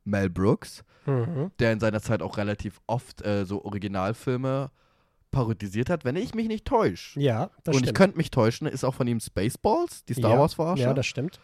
Mel 0.09 0.30
Brooks, 0.30 0.82
Mhm. 1.06 1.52
der 1.59 1.72
in 1.72 1.80
seiner 1.80 2.02
Zeit 2.02 2.20
auch 2.20 2.36
relativ 2.36 2.80
oft 2.86 3.24
äh, 3.24 3.44
so 3.46 3.64
Originalfilme 3.64 4.70
parodisiert 5.30 5.88
hat, 5.90 6.04
wenn 6.04 6.16
ich 6.16 6.34
mich 6.34 6.48
nicht 6.48 6.64
täusche. 6.66 7.18
Ja, 7.20 7.50
das 7.64 7.74
Und 7.76 7.82
ich 7.82 7.86
stimmt. 7.88 7.96
könnte 7.98 8.16
mich 8.18 8.30
täuschen, 8.30 8.66
ist 8.66 8.84
auch 8.84 8.94
von 8.94 9.06
ihm 9.06 9.20
Spaceballs, 9.20 10.04
die 10.04 10.14
Star 10.14 10.32
Ja, 10.32 10.38
Wars 10.38 10.54
Verarscher. 10.54 10.82
Ja, 10.84 10.94
das 10.94 11.06
stimmt. 11.06 11.38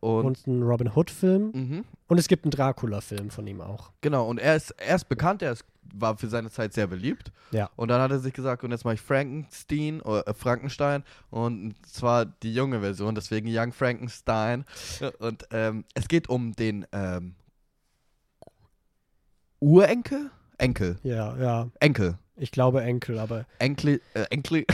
und, 0.00 0.24
Und 0.26 0.46
ein 0.46 0.62
Robin 0.62 0.90
Hood-Film. 0.94 1.50
mhm, 1.54 1.84
Und 2.08 2.18
es 2.18 2.28
gibt 2.28 2.44
einen 2.44 2.50
Dracula-Film 2.52 3.30
von 3.30 3.46
ihm 3.46 3.60
auch. 3.60 3.90
genau, 4.00 4.26
und 4.28 4.38
er 4.38 4.56
ist, 4.56 4.70
er 4.72 4.96
ist 4.96 5.08
bekannt, 5.08 5.42
er 5.42 5.52
ist, 5.52 5.64
war 5.94 6.16
für 6.16 6.26
seine 6.28 6.50
Zeit 6.50 6.72
sehr 6.74 6.86
beliebt. 6.88 7.30
Ja. 7.52 7.70
Und 7.76 7.88
dann 7.88 8.00
hat 8.00 8.10
er 8.10 8.18
sich 8.18 8.32
gesagt, 8.34 8.64
und 8.64 8.70
jetzt 8.72 8.84
mache 8.84 8.94
ich 8.94 9.00
Frankenstein 9.00 10.00
oder 10.00 10.26
äh, 10.26 10.34
Frankenstein 10.34 11.04
und 11.30 11.74
zwar 11.86 12.24
die 12.26 12.52
junge 12.52 12.80
Version, 12.80 13.14
deswegen 13.14 13.48
Young 13.48 13.72
Frankenstein. 13.72 14.64
Und 15.20 15.44
ähm, 15.52 15.84
es 15.94 16.08
geht 16.08 16.28
um 16.28 16.52
den 16.52 16.84
ähm, 16.92 17.34
Urenkel? 19.64 20.30
Enkel. 20.58 20.98
Ja, 21.02 21.34
ja. 21.38 21.70
Enkel. 21.80 22.18
Ich 22.36 22.50
glaube 22.50 22.82
Enkel, 22.82 23.18
aber. 23.18 23.46
Enkel. 23.58 24.02
Äh, 24.12 24.24
Enkel. 24.24 24.66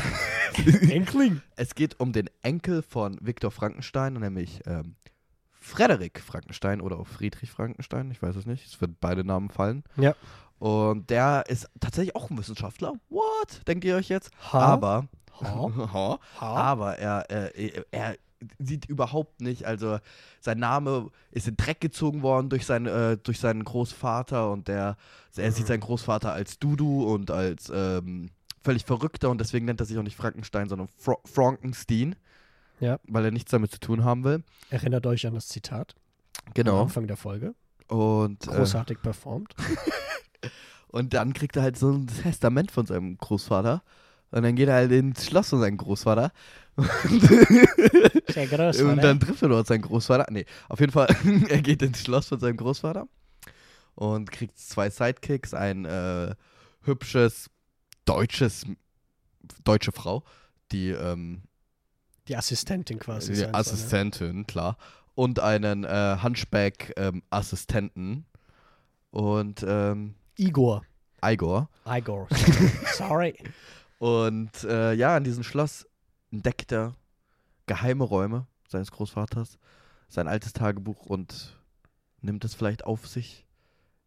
Enkling? 0.91 1.43
es 1.55 1.77
geht 1.77 2.01
um 2.01 2.13
den 2.13 2.29
Enkel 2.43 2.83
von 2.83 3.17
Viktor 3.21 3.53
Frankenstein, 3.53 4.15
nämlich 4.15 4.61
ähm, 4.67 4.97
Frederik 5.53 6.21
Frankenstein 6.21 6.81
oder 6.81 6.99
auch 6.99 7.07
Friedrich 7.07 7.53
Frankenstein, 7.53 8.11
ich 8.11 8.21
weiß 8.21 8.35
es 8.35 8.47
nicht. 8.47 8.67
Es 8.67 8.81
wird 8.81 8.99
beide 9.01 9.23
Namen 9.23 9.49
fallen. 9.49 9.85
Ja. 9.97 10.17
Und 10.59 11.09
der 11.09 11.45
ist 11.47 11.69
tatsächlich 11.79 12.17
auch 12.17 12.29
ein 12.29 12.37
Wissenschaftler. 12.37 12.95
What? 13.11 13.67
Denkt 13.69 13.85
ihr 13.85 13.95
euch 13.95 14.09
jetzt? 14.09 14.33
Ha? 14.53 14.59
Aber. 14.59 15.07
Ha? 15.41 16.19
Ha? 16.41 16.47
Aber 16.47 16.99
er, 16.99 17.31
äh, 17.31 17.85
er 17.93 18.17
sieht 18.59 18.87
überhaupt 18.87 19.41
nicht, 19.41 19.65
also 19.67 19.99
sein 20.41 20.59
Name 20.59 21.11
ist 21.31 21.47
in 21.49 21.57
Dreck 21.57 21.81
gezogen 21.81 22.23
worden 22.23 22.49
durch, 22.49 22.65
sein, 22.67 22.87
äh, 22.87 23.17
durch 23.19 23.39
seinen 23.39 23.65
Großvater 23.65 24.51
und 24.51 24.69
der, 24.69 24.97
er 25.37 25.53
sieht 25.53 25.65
Mhm. 25.65 25.69
seinen 25.69 25.81
Großvater 25.81 26.33
als 26.33 26.59
Dudu 26.59 27.05
und 27.05 27.31
als 27.31 27.71
ähm, 27.75 28.31
völlig 28.63 28.85
verrückter 28.85 29.31
und 29.31 29.39
deswegen 29.41 29.67
nennt 29.67 29.81
er 29.81 29.87
sich 29.87 29.99
auch 29.99 30.03
nicht 30.03 30.17
Frankenstein, 30.17 30.69
sondern 30.69 30.89
Fra 30.99 31.17
Frankenstein. 31.25 32.17
Ja. 32.81 32.99
Weil 33.07 33.27
er 33.27 33.31
nichts 33.31 33.51
damit 33.51 33.71
zu 33.73 33.79
tun 33.79 34.05
haben 34.05 34.25
will. 34.25 34.43
Erinnert 34.71 35.07
euch 35.07 35.27
an 35.27 35.35
das 35.35 35.49
Zitat 35.49 35.95
am 36.47 36.55
Genau. 36.55 36.83
Anfang 36.83 37.07
der 37.07 37.19
Folge. 37.19 37.55
Und, 37.89 38.47
äh, 38.49 38.51
Großartig 38.53 39.03
performt. 39.03 39.55
und 40.89 41.13
dann 41.15 41.33
kriegt 41.35 41.57
er 41.57 41.63
halt 41.63 41.77
so 41.79 41.91
ein 41.91 42.07
Testament 42.07 42.71
von 42.71 42.87
seinem 42.87 43.19
Großvater. 43.19 43.83
Und 44.33 44.43
dann 44.43 44.55
geht 44.55 44.69
er 44.69 44.75
halt 44.77 44.93
ins 44.93 45.27
Schloss 45.27 45.49
von 45.51 45.61
seinem 45.61 45.77
Großvater. 45.77 46.33
Sehr 48.29 48.47
groß, 48.47 48.81
Und 48.83 48.93
oder? 48.95 49.03
dann 49.03 49.21
trifft 49.21 49.43
er 49.43 49.49
dort 49.49 49.67
seinen 49.67 49.83
Großvater. 49.83 50.27
Nee, 50.31 50.47
auf 50.69 50.81
jeden 50.81 50.93
Fall, 50.93 51.09
er 51.49 51.61
geht 51.63 51.83
ins 51.83 52.01
Schloss 52.01 52.29
von 52.29 52.39
seinem 52.41 52.57
Großvater 52.57 53.07
und 53.97 54.31
kriegt 54.31 54.59
zwei 54.59 54.89
Sidekicks, 54.89 55.53
ein 55.53 55.85
äh, 55.85 56.35
hübsches 56.83 57.51
deutsches, 58.05 58.65
deutsche 59.65 59.93
Frau, 59.93 60.23
die, 60.73 60.91
ähm, 60.91 61.43
Die 62.29 62.37
Assistentin 62.37 62.99
quasi. 62.99 63.33
die 63.33 63.39
sein 63.39 63.51
ne? 63.51 63.55
Assistentin, 63.55 64.47
klar. 64.47 64.77
und 65.15 65.41
einen 65.41 65.85
äh, 65.85 66.17
Hunchback-Assistenten. 66.23 68.25
und 69.11 69.65
ähm, 69.67 70.15
Igor. 70.37 70.85
Igor. 71.23 71.69
Igor. 71.87 72.29
Sorry. 72.95 73.35
Und 74.01 74.65
äh, 74.65 74.95
ja, 74.95 75.15
in 75.15 75.25
diesem 75.25 75.43
Schloss 75.43 75.87
entdeckt 76.31 76.73
er 76.73 76.97
geheime 77.67 78.05
Räume 78.05 78.47
seines 78.67 78.91
Großvaters, 78.93 79.59
sein 80.09 80.27
altes 80.27 80.55
Tagebuch 80.55 81.05
und 81.05 81.61
nimmt 82.23 82.43
es 82.47 82.55
vielleicht 82.55 82.85
auf 82.85 83.07
sich, 83.07 83.47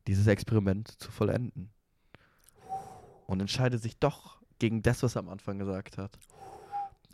dieses 0.07 0.25
Experiment 0.25 0.99
zu 0.99 1.11
vollenden. 1.11 1.71
Und 3.27 3.39
entscheidet 3.39 3.83
sich 3.83 3.99
doch 3.99 4.41
gegen 4.57 4.81
das, 4.81 5.03
was 5.03 5.15
er 5.15 5.19
am 5.19 5.29
Anfang 5.29 5.59
gesagt 5.59 5.99
hat. 5.99 6.17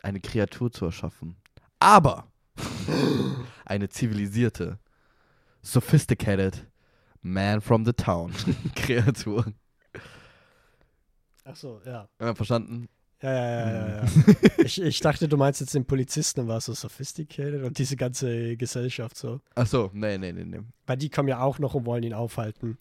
Eine 0.02 0.20
Kreatur 0.20 0.72
zu 0.72 0.86
erschaffen. 0.86 1.36
Aber 1.80 2.28
eine 3.66 3.90
zivilisierte, 3.90 4.78
sophisticated 5.60 6.66
man 7.20 7.60
from 7.60 7.84
the 7.84 7.92
town 7.92 8.32
Kreatur. 8.74 9.52
Ach 11.44 11.56
so, 11.56 11.80
ja. 11.84 12.08
Ja, 12.20 12.34
verstanden? 12.34 12.88
Ja, 13.22 13.32
ja, 13.32 13.48
ja, 13.60 13.88
ja. 13.88 13.96
ja. 13.96 14.04
ich, 14.64 14.80
ich 14.80 15.00
dachte, 15.00 15.28
du 15.28 15.36
meinst 15.36 15.60
jetzt 15.60 15.74
den 15.74 15.84
Polizisten, 15.84 16.48
war 16.48 16.60
so 16.60 16.72
sophisticated 16.72 17.62
und 17.64 17.76
diese 17.78 17.96
ganze 17.96 18.56
Gesellschaft 18.56 19.16
so. 19.16 19.40
Ach 19.54 19.66
so, 19.66 19.90
nee, 19.92 20.16
nee, 20.18 20.32
nee, 20.32 20.44
nee. 20.44 20.60
Weil 20.86 20.96
die 20.96 21.10
kommen 21.10 21.28
ja 21.28 21.40
auch 21.42 21.58
noch 21.58 21.74
und 21.74 21.84
wollen 21.86 22.02
ihn 22.02 22.14
aufhalten, 22.14 22.78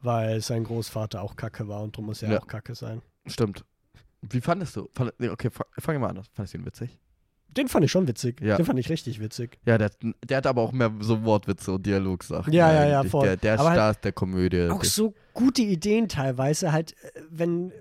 weil 0.00 0.40
sein 0.40 0.64
Großvater 0.64 1.20
auch 1.22 1.36
kacke 1.36 1.68
war 1.68 1.82
und 1.82 1.96
drum 1.96 2.06
muss 2.06 2.22
er 2.22 2.32
Ja. 2.32 2.40
auch 2.40 2.46
kacke 2.46 2.74
sein. 2.74 3.02
Stimmt. 3.26 3.64
Wie 4.22 4.40
fandest 4.40 4.76
du? 4.76 4.88
Fand, 4.94 5.12
nee, 5.18 5.28
okay, 5.28 5.50
fa- 5.50 5.66
fangen 5.78 6.00
wir 6.00 6.08
mal 6.08 6.16
an. 6.18 6.24
Fandest 6.32 6.54
du 6.54 6.58
ihn 6.58 6.64
witzig? 6.66 6.96
Den 7.48 7.68
fand 7.68 7.84
ich 7.84 7.90
schon 7.90 8.08
witzig. 8.08 8.40
Ja. 8.40 8.56
Den 8.56 8.64
fand 8.64 8.78
ich 8.78 8.88
richtig 8.88 9.20
witzig. 9.20 9.58
Ja, 9.66 9.76
der, 9.76 9.86
hat- 9.86 9.98
der 10.24 10.36
hat 10.38 10.46
aber 10.46 10.62
auch 10.62 10.72
mehr 10.72 10.90
so 11.00 11.22
Wortwitze 11.24 11.72
und 11.72 11.84
Dialogsachen. 11.84 12.50
Ja, 12.50 12.72
ja, 12.72 12.86
ja, 12.88 13.04
voll. 13.04 13.26
Der, 13.26 13.36
der 13.36 13.58
halt 13.58 13.74
Stars 13.74 14.00
der 14.00 14.12
Komödie. 14.12 14.70
Auch 14.70 14.84
so 14.84 15.12
gute 15.34 15.60
Ideen 15.60 16.08
teilweise, 16.08 16.72
halt, 16.72 16.92
äh, 17.02 17.20
wenn 17.28 17.72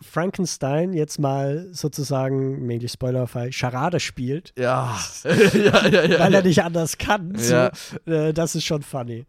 Frankenstein 0.00 0.92
jetzt 0.92 1.18
mal 1.18 1.68
sozusagen, 1.72 2.66
maybe 2.66 2.88
Spoilerfrei, 2.88 3.50
Charade 3.52 4.00
spielt, 4.00 4.52
Ja. 4.58 4.96
ja, 5.24 5.86
ja, 5.86 6.04
ja. 6.04 6.18
weil 6.20 6.34
er 6.34 6.42
nicht 6.42 6.62
anders 6.62 6.98
kann. 6.98 7.34
So, 7.36 7.68
äh, 8.06 8.32
das 8.32 8.54
ist 8.54 8.64
schon 8.64 8.82
funny. 8.82 9.26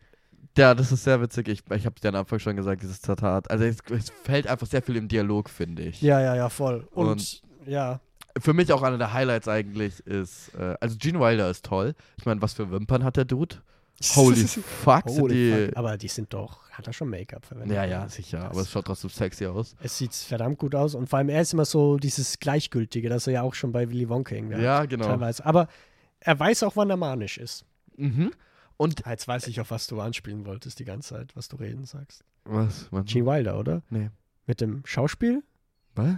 Ja, 0.57 0.73
das 0.75 0.91
ist 0.91 1.03
sehr 1.03 1.21
witzig. 1.21 1.47
Ich, 1.47 1.61
ich 1.73 1.85
habe 1.85 1.99
dir 2.01 2.09
am 2.09 2.15
Anfang 2.15 2.39
schon 2.39 2.55
gesagt, 2.55 2.81
dieses 2.81 3.01
Zitat. 3.01 3.49
Also 3.49 3.63
es, 3.65 3.77
es 3.91 4.11
fällt 4.23 4.47
einfach 4.47 4.67
sehr 4.67 4.81
viel 4.81 4.95
im 4.97 5.07
Dialog, 5.07 5.49
finde 5.49 5.83
ich. 5.83 6.01
Ja, 6.01 6.19
ja, 6.19 6.35
ja, 6.35 6.49
voll. 6.49 6.87
Und, 6.91 7.07
Und- 7.07 7.41
ja, 7.65 7.99
Für 8.39 8.53
mich 8.53 8.71
auch 8.73 8.81
einer 8.83 8.97
der 8.97 9.13
Highlights 9.13 9.47
eigentlich 9.47 9.99
ist, 10.05 10.53
äh, 10.55 10.75
also 10.81 10.97
Gene 10.97 11.19
Wilder 11.19 11.49
ist 11.49 11.65
toll. 11.65 11.93
Ich 12.17 12.25
meine, 12.25 12.41
was 12.41 12.53
für 12.53 12.71
Wimpern 12.71 13.03
hat 13.03 13.15
der 13.15 13.25
Dude? 13.25 13.57
Holy 14.15 14.45
fuck, 14.47 15.05
Holy 15.05 15.33
die... 15.33 15.65
fuck. 15.67 15.77
Aber 15.77 15.97
die 15.97 16.07
sind 16.07 16.33
doch, 16.33 16.69
hat 16.71 16.87
er 16.87 16.93
schon 16.93 17.09
Make-up 17.09 17.45
verwendet? 17.45 17.75
Ja, 17.75 17.85
ja, 17.85 18.07
sicher. 18.09 18.45
Aber 18.49 18.61
es 18.61 18.71
schaut 18.71 18.85
trotzdem 18.85 19.09
sexy 19.09 19.45
aus. 19.45 19.75
Es 19.81 19.97
sieht 19.97 20.13
verdammt 20.13 20.57
gut 20.57 20.75
aus 20.75 20.95
und 20.95 21.07
vor 21.09 21.19
allem 21.19 21.29
er 21.29 21.41
ist 21.41 21.53
immer 21.53 21.65
so 21.65 21.97
dieses 21.97 22.39
Gleichgültige, 22.39 23.09
das 23.09 23.27
er 23.27 23.33
ja 23.33 23.41
auch 23.41 23.53
schon 23.53 23.71
bei 23.71 23.89
Willy 23.89 24.07
Wonka 24.09 24.35
irgendwie 24.35 24.61
Ja, 24.61 24.79
hat, 24.79 24.89
genau. 24.89 25.05
teilweise. 25.05 25.45
Aber 25.45 25.67
er 26.21 26.39
weiß 26.39 26.63
auch, 26.63 26.75
wann 26.75 26.89
er 26.89 26.97
manisch 26.97 27.37
ist. 27.37 27.65
Mhm. 27.97 28.31
Und 28.77 29.05
Jetzt 29.05 29.27
weiß 29.27 29.47
ich, 29.47 29.59
auf 29.59 29.71
was 29.71 29.87
du 29.87 29.99
anspielen 29.99 30.45
wolltest 30.45 30.79
die 30.79 30.85
ganze 30.85 31.15
Zeit, 31.15 31.35
was 31.35 31.49
du 31.49 31.57
reden 31.57 31.83
sagst. 31.85 32.23
was? 32.45 32.89
Man, 32.91 33.03
Gene 33.05 33.25
Wilder, 33.25 33.59
oder? 33.59 33.81
Nee. 33.89 34.09
Mit 34.47 34.61
dem 34.61 34.81
Schauspiel? 34.85 35.43
Was? 35.95 36.15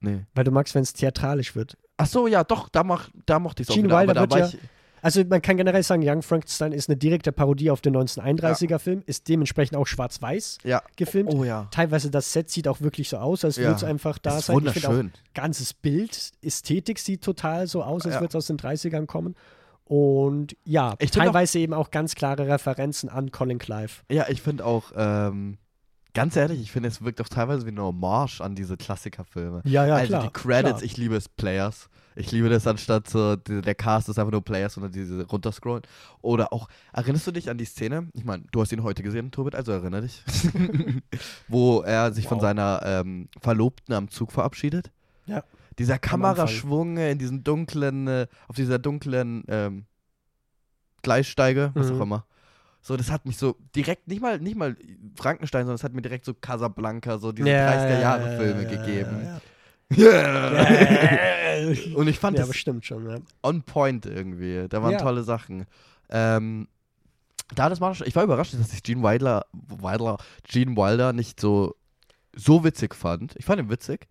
Nee. 0.00 0.26
Weil 0.34 0.44
du 0.44 0.50
magst, 0.50 0.74
wenn 0.74 0.82
es 0.82 0.92
theatralisch 0.92 1.56
wird. 1.56 1.78
Ach 1.96 2.06
so, 2.06 2.26
ja, 2.26 2.44
doch, 2.44 2.68
da, 2.68 2.84
mach, 2.84 3.08
da 3.24 3.38
mochte 3.38 3.62
ich 3.62 3.68
es 3.68 3.72
auch 3.72 3.76
Gene 3.76 3.86
wieder. 3.88 3.96
Aber 3.98 4.08
Wilder 4.08 4.26
da 4.26 4.36
wird 4.36 4.52
ja- 4.52 4.58
ich, 4.58 4.68
Also 5.04 5.22
man 5.28 5.42
kann 5.42 5.58
generell 5.58 5.82
sagen, 5.82 6.02
Young 6.02 6.22
Frankenstein 6.22 6.72
ist 6.72 6.88
eine 6.88 6.96
direkte 6.96 7.30
Parodie 7.30 7.70
auf 7.70 7.82
den 7.82 7.94
1931er 7.94 8.78
Film, 8.78 9.02
ist 9.04 9.28
dementsprechend 9.28 9.76
auch 9.76 9.86
schwarz-weiß 9.86 10.58
ja. 10.64 10.82
gefilmt. 10.96 11.28
Oh 11.34 11.44
ja. 11.44 11.68
Teilweise 11.70 12.10
das 12.10 12.32
Set 12.32 12.48
sieht 12.48 12.66
auch 12.66 12.80
wirklich 12.80 13.10
so 13.10 13.18
aus, 13.18 13.44
als 13.44 13.56
Ja. 13.56 13.64
würde 13.64 13.76
es 13.76 13.84
einfach 13.84 14.16
da 14.16 14.38
ist 14.38 14.46
sein. 14.46 14.56
Ich 14.64 14.72
finde 14.72 14.88
auch, 14.88 14.92
wunderschön. 14.92 15.12
ganzes 15.34 15.74
Bild, 15.74 16.32
Ästhetik 16.40 16.98
sieht 16.98 17.22
total 17.22 17.66
so 17.66 17.82
aus, 17.82 18.06
als 18.06 18.14
Ja. 18.14 18.20
würde 18.22 18.30
es 18.30 18.34
aus 18.34 18.46
den 18.46 18.56
30ern 18.56 19.06
kommen. 19.06 19.34
Und 19.84 20.56
ja, 20.64 20.94
Ich 20.98 21.10
teilweise 21.10 21.58
eben 21.58 21.74
auch 21.74 21.90
ganz 21.90 22.14
klare 22.14 22.48
Referenzen 22.48 23.10
an 23.10 23.30
Colin 23.30 23.58
Clive. 23.58 23.92
Ja, 24.10 24.26
ich 24.30 24.40
finde 24.40 24.64
auch, 24.64 24.92
ähm, 24.96 25.58
ganz 26.14 26.34
ehrlich, 26.36 26.62
ich 26.62 26.72
finde, 26.72 26.88
es 26.88 27.04
wirkt 27.04 27.20
auch 27.20 27.28
teilweise 27.28 27.66
wie 27.66 27.70
eine 27.72 27.82
Hommage 27.82 28.40
an 28.40 28.54
diese 28.54 28.78
Klassikerfilme. 28.78 29.60
Ja, 29.66 29.86
ja, 29.86 29.96
also 29.96 30.06
klar. 30.08 30.22
die 30.22 30.30
Credits, 30.32 30.78
klar. 30.78 30.82
ich 30.82 30.96
liebe 30.96 31.16
es 31.16 31.28
Players. 31.28 31.90
Ich 32.16 32.30
liebe 32.30 32.48
das 32.48 32.66
anstatt 32.66 33.08
so, 33.08 33.36
der 33.36 33.74
Cast 33.74 34.08
ist 34.08 34.18
einfach 34.18 34.30
nur 34.32 34.44
Players, 34.44 34.74
sondern 34.74 34.92
diese 34.92 35.26
runterscrollen. 35.26 35.82
Oder 36.22 36.52
auch, 36.52 36.68
erinnerst 36.92 37.26
du 37.26 37.32
dich 37.32 37.50
an 37.50 37.58
die 37.58 37.64
Szene? 37.64 38.08
Ich 38.12 38.24
meine, 38.24 38.44
du 38.52 38.60
hast 38.60 38.70
ihn 38.72 38.82
heute 38.82 39.02
gesehen, 39.02 39.30
Tobit, 39.32 39.54
also 39.54 39.72
erinnere 39.72 40.02
dich. 40.02 40.22
Wo 41.48 41.80
er 41.82 42.12
sich 42.12 42.28
von 42.28 42.36
Wow. 42.38 42.42
seiner 42.42 42.80
ähm, 42.84 43.28
Verlobten 43.40 43.94
am 43.94 44.08
Zug 44.10 44.30
verabschiedet. 44.32 44.90
Ja. 45.26 45.42
Dieser. 45.78 45.98
Kameraschwung 45.98 46.96
in 46.98 47.18
diesen 47.18 47.42
dunklen, 47.42 48.06
äh, 48.06 48.26
auf 48.46 48.54
dieser 48.56 48.78
dunklen 48.78 49.42
ähm, 49.48 49.86
Gleissteige, 51.02 51.72
was 51.74 51.90
Mhm. 51.90 51.96
auch 51.98 52.02
immer. 52.02 52.26
So, 52.80 52.96
das 52.96 53.10
hat 53.10 53.24
mich 53.24 53.38
so 53.38 53.56
direkt, 53.74 54.08
nicht 54.08 54.20
mal, 54.20 54.38
nicht 54.38 54.56
mal 54.56 54.76
Frankenstein, 55.16 55.62
sondern 55.62 55.76
es 55.76 55.84
hat 55.84 55.94
mir 55.94 56.02
direkt 56.02 56.26
so 56.26 56.34
Casablanca, 56.34 57.18
so 57.18 57.32
diese 57.32 57.48
30er-Jahre-Filme 57.48 58.66
gegeben. 58.66 59.20
Ja, 59.24 59.40
Yeah. 59.96 61.74
Und 61.94 62.08
ich 62.08 62.18
fand 62.18 62.36
ja, 62.36 62.42
das 62.42 62.48
bestimmt 62.50 62.84
schon, 62.84 63.08
ja. 63.08 63.18
on 63.42 63.62
point 63.62 64.06
irgendwie. 64.06 64.66
Da 64.68 64.82
waren 64.82 64.92
Ja. 64.92 64.98
tolle 64.98 65.22
Sachen. 65.22 65.66
Ähm, 66.10 66.68
da 67.54 67.68
das 67.68 67.80
war, 67.80 67.94
ich 68.04 68.14
war 68.16 68.24
überrascht, 68.24 68.54
dass 68.54 68.72
ich 68.72 68.82
Gene 68.82 69.02
Wilder, 69.02 69.46
Wilder, 69.52 70.18
Gene 70.48 70.76
Wilder 70.76 71.12
nicht 71.12 71.40
so, 71.40 71.74
so 72.34 72.64
witzig 72.64 72.94
fand. 72.94 73.34
Ich 73.36 73.44
fand 73.44 73.60
ihn 73.60 73.70
witzig 73.70 74.08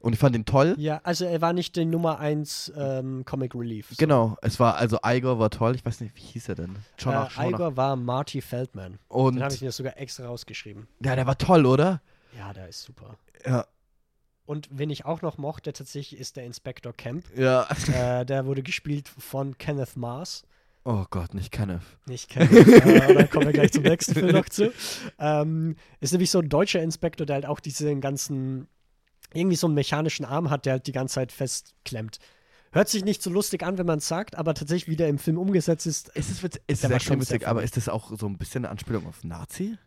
und 0.00 0.12
ich 0.12 0.18
fand 0.18 0.36
ihn 0.36 0.44
toll. 0.44 0.74
Ja, 0.78 1.00
also 1.02 1.24
er 1.24 1.40
war 1.40 1.52
nicht 1.52 1.76
der 1.76 1.86
Nummer 1.86 2.18
1 2.20 2.72
ähm, 2.76 3.24
Comic 3.24 3.54
Relief. 3.54 3.88
So. 3.90 3.96
Genau, 3.98 4.36
es 4.42 4.60
war, 4.60 4.76
also 4.76 4.98
Igor 5.04 5.38
war 5.38 5.50
toll. 5.50 5.74
Ich 5.74 5.84
weiß 5.84 6.00
nicht, 6.00 6.14
wie 6.16 6.20
hieß 6.20 6.48
er 6.50 6.54
denn? 6.56 6.76
Nach, 7.04 7.38
Äh. 7.38 7.48
Igor 7.50 7.76
war 7.76 7.96
Marty 7.96 8.40
Feldman. 8.40 8.98
Und 9.08 9.36
Den 9.36 9.42
habe 9.44 9.54
ich 9.54 9.62
mir 9.62 9.72
sogar 9.72 9.98
extra 9.98 10.26
rausgeschrieben. 10.26 10.86
ja, 11.02 11.16
der 11.16 11.26
war 11.26 11.38
toll, 11.38 11.66
oder? 11.66 12.00
Ja, 12.38 12.52
der 12.52 12.68
ist 12.68 12.82
super. 12.82 13.16
Ja. 13.46 13.64
Und 14.46 14.68
wen 14.70 14.90
ich 14.90 15.04
auch 15.04 15.22
noch 15.22 15.38
mochte, 15.38 15.72
tatsächlich, 15.72 16.20
ist 16.20 16.36
der 16.36 16.44
Inspector 16.44 16.92
Camp. 16.92 17.24
Ja. 17.36 17.66
äh, 17.92 18.24
der 18.26 18.46
wurde 18.46 18.62
gespielt 18.62 19.08
von 19.08 19.56
Kenneth 19.56 19.96
Mars. 19.96 20.44
Oh 20.84 21.06
Gott, 21.08 21.32
nicht 21.32 21.50
Kenneth. 21.50 21.80
Nicht 22.04 22.28
Kenneth, 22.28 22.68
äh, 22.84 23.14
da 23.14 23.26
kommen 23.26 23.46
wir 23.46 23.52
gleich 23.54 23.72
zum 23.72 23.84
nächsten 23.84 24.12
Film 24.12 24.32
noch 24.32 24.48
zu. 24.50 24.70
Ähm, 25.18 25.76
ist 26.00 26.12
nämlich 26.12 26.30
so 26.30 26.40
ein 26.40 26.50
deutscher 26.50 26.82
Inspektor, 26.82 27.24
der 27.26 27.34
halt 27.34 27.46
auch 27.46 27.60
diesen 27.60 28.02
ganzen, 28.02 28.68
irgendwie 29.32 29.56
so 29.56 29.66
einen 29.66 29.74
mechanischen 29.74 30.26
Arm 30.26 30.50
hat, 30.50 30.66
der 30.66 30.74
halt 30.74 30.86
die 30.86 30.92
ganze 30.92 31.14
Zeit 31.14 31.32
festklemmt. 31.32 32.18
Hört 32.70 32.88
sich 32.90 33.02
nicht 33.04 33.22
so 33.22 33.30
lustig 33.30 33.62
an, 33.62 33.78
wenn 33.78 33.86
man 33.86 33.98
es 33.98 34.08
sagt, 34.08 34.36
aber 34.36 34.52
tatsächlich, 34.52 34.88
wie 34.88 34.96
der 34.96 35.08
im 35.08 35.18
Film 35.18 35.38
umgesetzt 35.38 35.86
ist, 35.86 36.08
Ist 36.08 36.30
es 36.30 36.42
witzig? 36.42 36.62
Ist 36.66 36.82
Der 36.82 36.90
war 36.90 36.98
es 36.98 37.04
schon 37.04 37.20
witzig, 37.20 37.48
aber 37.48 37.62
ist 37.62 37.78
das 37.78 37.88
auch 37.88 38.12
so 38.18 38.26
ein 38.26 38.36
bisschen 38.36 38.64
eine 38.64 38.70
Anspielung 38.72 39.06
auf 39.06 39.24
Nazi? 39.24 39.78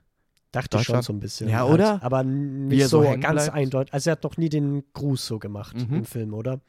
Dachte 0.52 0.78
ich 0.78 0.84
schon 0.84 1.02
so 1.02 1.14
ein 1.14 1.20
bisschen. 1.20 1.50
Ja, 1.50 1.60
halt, 1.62 1.74
oder? 1.74 2.04
Aber 2.04 2.24
nicht 2.24 2.88
so 2.88 3.04
so 3.04 3.10
ganz 3.20 3.46
bleibt? 3.46 3.54
eindeutig. 3.54 3.94
Also 3.94 4.10
er 4.10 4.12
hat 4.14 4.24
noch 4.24 4.38
nie 4.38 4.50
den 4.50 4.84
Gruß 4.94 5.26
so 5.26 5.40
gemacht 5.40 5.76
Mhm. 5.76 5.98
im 5.98 6.06
Film, 6.06 6.34
oder? 6.34 6.60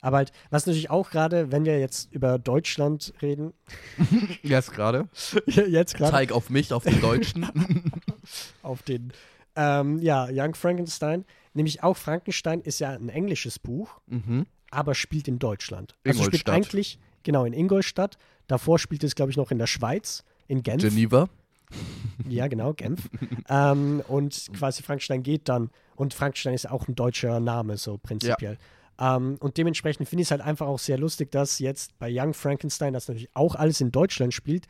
Aber 0.00 0.16
halt, 0.16 0.32
was 0.50 0.66
natürlich 0.66 0.90
auch 0.90 1.10
gerade, 1.10 1.52
wenn 1.52 1.64
wir 1.64 1.78
jetzt 1.78 2.12
über 2.12 2.38
Deutschland 2.38 3.12
reden, 3.22 3.52
Jetzt 4.42 4.72
gerade. 4.72 5.08
jetzt 5.46 5.94
gerade 5.94 6.10
Zeig 6.10 6.32
auf 6.32 6.50
mich, 6.50 6.72
auf 6.72 6.82
den 6.84 7.00
Deutschen. 7.00 7.46
auf 8.62 8.82
den, 8.82 9.12
ähm, 9.54 9.98
ja, 10.00 10.26
Young 10.30 10.54
Frankenstein, 10.54 11.24
nämlich 11.54 11.82
auch 11.84 11.96
Frankenstein 11.96 12.60
ist 12.62 12.80
ja 12.80 12.90
ein 12.90 13.08
englisches 13.10 13.58
Buch, 13.60 14.00
mhm. 14.06 14.46
aber 14.70 14.94
spielt 14.94 15.28
in 15.28 15.38
Deutschland. 15.38 15.94
Also 16.04 16.24
spielt 16.24 16.48
eigentlich, 16.50 16.98
genau, 17.22 17.44
in 17.44 17.52
Ingolstadt. 17.52 18.18
Davor 18.48 18.78
spielt 18.80 19.04
es, 19.04 19.14
glaube 19.14 19.30
ich, 19.30 19.36
noch 19.36 19.50
in 19.52 19.58
der 19.58 19.68
Schweiz, 19.68 20.24
in 20.48 20.62
Genf. 20.64 20.82
Geneva. 20.82 21.28
Ja, 22.28 22.46
genau, 22.46 22.72
Genf. 22.72 23.08
ähm, 23.48 24.02
und 24.06 24.46
quasi 24.56 24.82
Frankenstein 24.82 25.22
geht 25.22 25.48
dann, 25.48 25.70
und 25.96 26.14
Frankenstein 26.14 26.54
ist 26.54 26.70
auch 26.70 26.86
ein 26.88 26.94
deutscher 26.94 27.40
Name, 27.40 27.76
so 27.76 27.98
prinzipiell. 27.98 28.58
Ähm, 28.98 29.36
und 29.40 29.56
dementsprechend 29.56 30.08
finde 30.08 30.22
ich 30.22 30.26
es 30.28 30.30
halt 30.30 30.40
einfach 30.40 30.66
auch 30.66 30.78
sehr 30.78 30.98
lustig, 30.98 31.32
dass 31.32 31.58
jetzt 31.58 31.98
bei 31.98 32.08
Young 32.12 32.34
Frankenstein, 32.34 32.92
das 32.92 33.08
natürlich 33.08 33.34
auch 33.34 33.54
alles 33.56 33.80
in 33.80 33.90
Deutschland 33.90 34.32
spielt. 34.34 34.66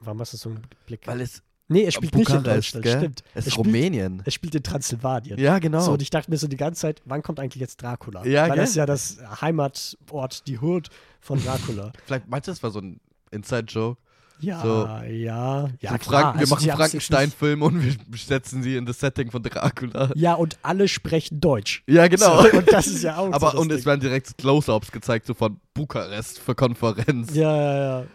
Warum 0.00 0.20
hast 0.20 0.32
du 0.32 0.36
so 0.36 0.48
einen 0.50 0.62
Blick? 0.86 1.06
Weil 1.06 1.20
es 1.20 1.42
nee, 1.68 1.82
er 1.82 1.92
spielt 1.92 2.14
nicht 2.14 2.28
in 2.30 2.36
Bukarest, 2.38 2.74
Deutschland, 2.74 2.84
gell? 2.84 2.98
stimmt. 2.98 3.22
Es 3.34 3.44
Er 3.44 3.46
ist 3.46 3.52
spielt, 3.52 3.66
Rumänien. 3.66 4.22
er 4.24 4.30
spielt 4.32 4.54
in 4.54 4.62
Transsilvanien. 4.62 5.38
Ja, 5.38 5.58
genau. 5.58 5.80
So, 5.80 5.92
und 5.92 6.02
ich 6.02 6.10
dachte 6.10 6.30
mir 6.30 6.38
so 6.38 6.48
die 6.48 6.56
ganze 6.56 6.80
Zeit, 6.80 7.02
wann 7.04 7.22
kommt 7.22 7.40
eigentlich 7.40 7.60
jetzt 7.60 7.80
Dracula? 7.82 8.24
Ja, 8.24 8.42
Weil 8.42 8.50
gell? 8.50 8.56
das 8.58 8.70
ist 8.70 8.76
ja 8.76 8.86
das 8.86 9.18
Heimatort, 9.40 10.46
die 10.46 10.58
Hood 10.58 10.88
von 11.20 11.42
Dracula. 11.42 11.92
Vielleicht 12.06 12.28
meinst 12.28 12.48
du, 12.48 12.52
das 12.52 12.62
war 12.62 12.70
so 12.70 12.80
ein 12.80 13.00
Inside-Joke? 13.30 14.00
Ja, 14.40 14.60
So- 14.62 14.86
ja, 15.10 15.68
ja. 15.80 15.90
so 15.92 15.98
klar. 15.98 15.98
Franken, 15.98 16.34
wir 16.34 16.40
Also 16.40 16.54
machen 16.54 16.62
sie 16.64 16.72
haben's 16.72 16.92
jetzt 16.92 17.06
Frankenstein-Film 17.06 17.62
und 17.62 17.82
wir 17.82 17.96
setzen 18.18 18.62
sie 18.62 18.76
in 18.76 18.86
das 18.86 19.00
Setting 19.00 19.30
von 19.30 19.42
Dracula. 19.42 20.10
Ja, 20.14 20.34
und 20.34 20.58
alle 20.62 20.86
sprechen 20.88 21.40
Deutsch. 21.40 21.82
Ja, 21.88 22.06
genau. 22.08 22.42
So, 22.42 22.56
und 22.58 22.70
das 22.72 22.86
ist 22.86 23.02
ja 23.02 23.16
auch 23.18 23.32
Aber 23.32 23.50
so 23.52 23.60
und 23.60 23.68
das 23.70 23.80
es 23.80 23.86
werden 23.86 24.00
direkt 24.00 24.38
Close-Ups 24.38 24.92
gezeigt, 24.92 25.26
so 25.26 25.34
von 25.34 25.60
Bukarest 25.74 26.38
für 26.38 26.54
Konferenz. 26.54 27.32
Ding. 27.32 27.42
Ja, 27.42 27.56
ja, 27.56 27.76
ja. 28.00 28.06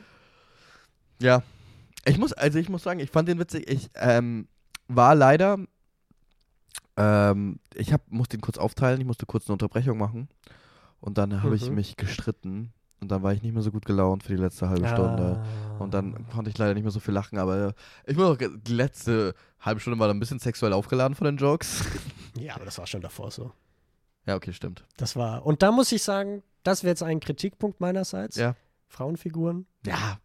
Ja. 1.21 1.43
Ich 2.05 2.17
muss, 2.17 2.33
also 2.33 2.57
ich 2.59 2.69
muss 2.69 2.83
sagen, 2.83 2.99
ich 2.99 3.09
fand 3.09 3.27
den 3.29 3.39
witzig. 3.39 3.69
Ich 3.69 3.89
ähm, 3.95 4.47
war 4.87 5.15
leider, 5.15 5.57
ähm, 6.97 7.59
ich 7.75 7.93
hab, 7.93 8.09
musste 8.11 8.37
ihn 8.37 8.41
kurz 8.41 8.57
aufteilen, 8.57 8.99
ich 8.99 9.07
musste 9.07 9.25
kurz 9.25 9.47
eine 9.47 9.53
Unterbrechung 9.53 9.97
machen. 9.97 10.27
Und 10.99 11.17
dann 11.17 11.43
habe 11.43 11.55
ich 11.55 11.69
Mhm. 11.69 11.75
mich 11.75 11.97
gestritten. 11.97 12.71
Und 13.03 13.09
dann 13.09 13.21
war 13.21 13.33
ich 13.33 13.43
nicht 13.43 13.53
mehr 13.53 13.61
so 13.61 13.71
gut 13.71 13.85
gelaunt 13.85 14.23
für 14.23 14.33
die 14.33 14.41
letzte 14.41 14.69
halbe 14.69 14.87
Stunde. 14.87 15.43
Ah. 15.43 15.77
Und 15.77 15.93
dann 15.93 16.25
konnte 16.29 16.49
ich 16.49 16.57
leider 16.57 16.73
nicht 16.73 16.83
mehr 16.83 16.91
so 16.91 17.01
viel 17.01 17.13
lachen, 17.13 17.37
aber 17.37 17.75
ich 18.05 18.15
muss 18.15 18.25
auch, 18.25 18.37
die 18.37 18.73
letzte 18.73 19.35
halbe 19.59 19.81
Stunde 19.81 19.99
war 19.99 20.07
dann 20.07 20.17
ein 20.17 20.19
bisschen 20.21 20.39
sexuell 20.39 20.71
aufgeladen 20.73 21.15
von 21.15 21.25
den 21.25 21.37
Jokes. 21.37 21.83
Ja, 22.35 22.55
aber 22.55 22.65
das 22.65 22.79
war 22.79 22.87
schon 22.87 23.01
davor 23.01 23.29
so. 23.29 23.51
ja, 24.25 24.35
okay, 24.35 24.53
stimmt. 24.53 24.83
Das 24.97 25.15
war. 25.15 25.45
Und 25.45 25.61
da 25.61 25.71
muss 25.71 25.91
ich 25.91 26.01
sagen, 26.01 26.41
das 26.63 26.81
wäre 26.81 26.89
jetzt 26.89 27.03
ein 27.03 27.19
Kritikpunkt 27.19 27.79
meinerseits. 27.79 28.37
Ja. 28.37 28.55
Frauenfiguren. 28.87 29.67
Ja, 29.85 30.17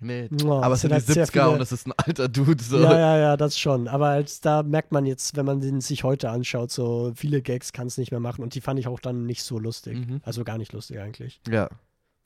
nee. 0.00 0.28
mua, 0.42 0.62
aber 0.62 0.74
es 0.74 0.80
sind 0.80 0.90
die 0.90 0.94
halt 0.94 1.06
sehr 1.06 1.24
70er 1.26 1.30
viele- 1.30 1.50
und 1.50 1.60
es 1.60 1.72
ist 1.72 1.86
ein 1.86 1.92
alter 1.96 2.28
Dude. 2.28 2.62
So. 2.62 2.78
Ja, 2.80 2.98
ja, 2.98 3.18
ja, 3.18 3.36
das 3.36 3.58
schon. 3.58 3.88
Aber 3.88 4.08
als, 4.08 4.40
da 4.40 4.62
merkt 4.62 4.92
man 4.92 5.06
jetzt, 5.06 5.36
wenn 5.36 5.46
man 5.46 5.60
den 5.60 5.80
sich 5.80 6.04
heute 6.04 6.30
anschaut, 6.30 6.70
so 6.70 7.12
viele 7.14 7.42
Gags 7.42 7.72
kann 7.72 7.86
es 7.86 7.98
nicht 7.98 8.10
mehr 8.10 8.20
machen. 8.20 8.42
Und 8.42 8.54
die 8.54 8.60
fand 8.60 8.80
ich 8.80 8.88
auch 8.88 9.00
dann 9.00 9.24
nicht 9.24 9.42
so 9.44 9.58
lustig. 9.58 9.98
Mhm. 9.98 10.20
Also 10.24 10.44
gar 10.44 10.58
nicht 10.58 10.72
lustig 10.72 10.98
eigentlich. 10.98 11.40
Ja, 11.48 11.68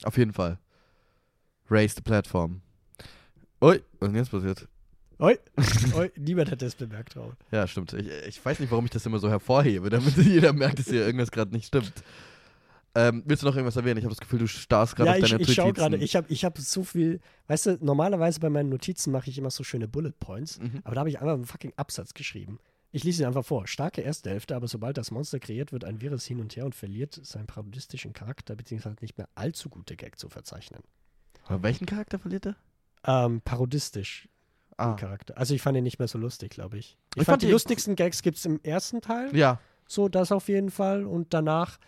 auf 0.05 0.17
jeden 0.19 0.33
Fall. 0.33 0.59
Raise 1.71 1.95
the 1.95 2.03
platform. 2.03 2.63
Ui, 3.63 3.83
was 3.99 4.09
ist 4.09 4.13
denn 4.13 4.15
jetzt 4.17 4.31
passiert? 4.31 4.69
Oi, 5.19 5.37
oi, 5.95 6.11
niemand 6.17 6.51
hat 6.51 6.63
das 6.63 6.75
bemerkt, 6.75 7.15
Raul. 7.17 7.35
Ja, 7.51 7.67
stimmt. 7.67 7.93
Ich, 7.93 8.09
ich 8.27 8.45
weiß 8.45 8.59
nicht, 8.59 8.71
warum 8.71 8.87
ich 8.87 8.91
das 8.91 9.05
immer 9.05 9.19
so 9.19 9.29
hervorhebe, 9.29 9.91
damit 9.91 10.17
jeder 10.17 10.53
merkt, 10.55 10.79
dass 10.79 10.87
hier 10.89 11.05
irgendwas 11.05 11.31
gerade 11.31 11.53
nicht 11.53 11.67
stimmt. 11.67 11.93
Ähm, 12.95 13.23
willst 13.27 13.43
du 13.43 13.47
noch 13.47 13.55
irgendwas 13.55 13.77
erwähnen? 13.77 13.99
Ich 13.99 14.05
habe 14.05 14.15
das 14.15 14.21
Gefühl, 14.21 14.41
du 14.41 14.49
starrst 14.49 14.97
gerade 14.97 15.11
Ja, 15.11 15.17
auf 15.17 15.23
ich, 15.23 15.31
deine 15.31 15.43
ich 15.43 15.53
schaue 15.55 15.67
Notizen. 15.69 15.91
gerade, 15.91 15.97
ich 16.03 16.17
habe 16.17 16.27
ich 16.33 16.45
hab 16.45 16.59
so 16.59 16.83
viel, 16.83 17.21
weißt 17.47 17.67
du, 17.67 17.79
normalerweise 17.85 18.41
bei 18.41 18.51
meinen 18.51 18.69
Notizen 18.71 19.13
mache 19.13 19.31
ich 19.31 19.39
immer 19.39 19.51
so 19.51 19.63
schöne 19.63 19.87
Bullet 19.87 20.13
Points, 20.19 20.59
Mhm. 20.59 20.81
aber 20.83 20.95
da 20.97 21.01
habe 21.01 21.11
ich 21.11 21.21
einfach 21.21 21.35
einen 21.35 21.45
fucking 21.45 21.73
Absatz 21.77 22.15
geschrieben. 22.15 22.59
Ich 22.93 23.05
lese 23.05 23.23
ihn 23.23 23.27
einfach 23.27 23.45
vor. 23.45 23.67
Starke 23.69 24.01
erste 24.01 24.31
Hälfte, 24.31 24.57
aber 24.57 24.67
sobald 24.67 24.97
das 24.99 25.11
Monster 25.13 25.39
kreiert 25.39 25.71
wird, 25.73 25.85
ein 25.85 26.01
wirres 26.01 26.25
Hin 26.27 26.41
und 26.41 26.57
Her 26.57 26.65
und 26.65 26.75
verliert 26.75 27.21
seinen 27.23 27.47
parodistischen 27.47 28.13
Charakter, 28.13 28.57
beziehungsweise 28.57 28.97
nicht 29.01 29.17
mehr 29.17 29.29
allzu 29.37 29.69
gute 29.69 29.97
Gag 29.97 30.19
zu 30.19 30.29
verzeichnen. 30.29 30.83
Aber 31.45 31.63
welchen 31.63 31.87
Charakter 31.87 32.19
verliert 32.19 32.47
er? 32.47 32.57
Ähm, 33.05 33.41
parodistisch, 33.43 34.29
Ah. 34.77 34.95
Charakter. 34.95 35.37
Also 35.37 35.55
ich 35.55 35.61
fand 35.63 35.77
ihn 35.77 35.85
nicht 35.85 35.99
mehr 35.99 36.09
so 36.09 36.17
lustig, 36.19 36.51
glaube 36.53 36.79
ich. 36.79 36.97
Ich, 37.15 37.23
Ich 37.23 37.25
fand, 37.25 37.27
fand 37.27 37.43
die 37.43 37.47
die- 37.47 37.53
lustigsten 37.53 37.97
Gags 37.97 38.23
gibt 38.23 38.39
es 38.39 38.47
im 38.47 38.61
ersten 38.63 39.01
Teil. 39.03 39.35
Ja. 39.37 39.61
So, 39.87 40.09
das 40.09 40.33
auf 40.33 40.49
jeden 40.49 40.71
Fall. 40.71 41.05
Und 41.05 41.35
danach, 41.35 41.79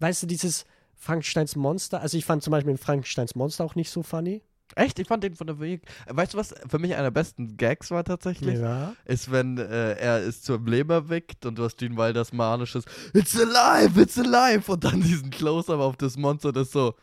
weißt 0.00 0.24
du, 0.24 0.26
dieses 0.26 0.64
Frankensteins 0.96 1.54
Monster, 1.56 2.00
also 2.00 2.18
ich 2.18 2.24
fand 2.24 2.42
zum 2.42 2.50
Beispiel 2.50 2.76
Frankensteins 2.76 3.34
Monster 3.36 3.64
auch 3.64 3.74
nicht 3.76 3.90
so 3.90 4.02
funny. 4.02 4.42
Echt? 4.76 4.98
Ich 4.98 5.06
fand 5.06 5.22
den 5.22 5.34
von 5.34 5.46
der 5.46 5.60
Weg. 5.60 5.82
Weißt 6.08 6.34
du, 6.34 6.38
was 6.38 6.54
für 6.68 6.78
mich 6.78 6.94
einer 6.94 7.04
der 7.04 7.10
besten 7.10 7.56
Gags 7.56 7.90
war 7.90 8.02
tatsächlich? 8.02 8.58
Ja. 8.58 8.94
Ist, 9.04 9.30
wenn 9.30 9.58
äh, 9.58 9.92
er 9.94 10.26
es 10.26 10.42
zum 10.42 10.66
Leben 10.66 10.90
erweckt 10.90 11.46
und 11.46 11.58
du 11.58 11.64
hast 11.64 11.78
Gene 11.78 11.96
Wilders 11.96 12.32
manisches 12.32 12.84
It's 13.12 13.38
alive, 13.38 14.00
it's 14.00 14.18
alive 14.18 14.70
und 14.70 14.82
dann 14.82 15.00
diesen 15.00 15.30
Close-Up 15.30 15.78
auf 15.78 15.96
das 15.96 16.16
Monster, 16.16 16.52
das 16.52 16.72
so, 16.72 16.94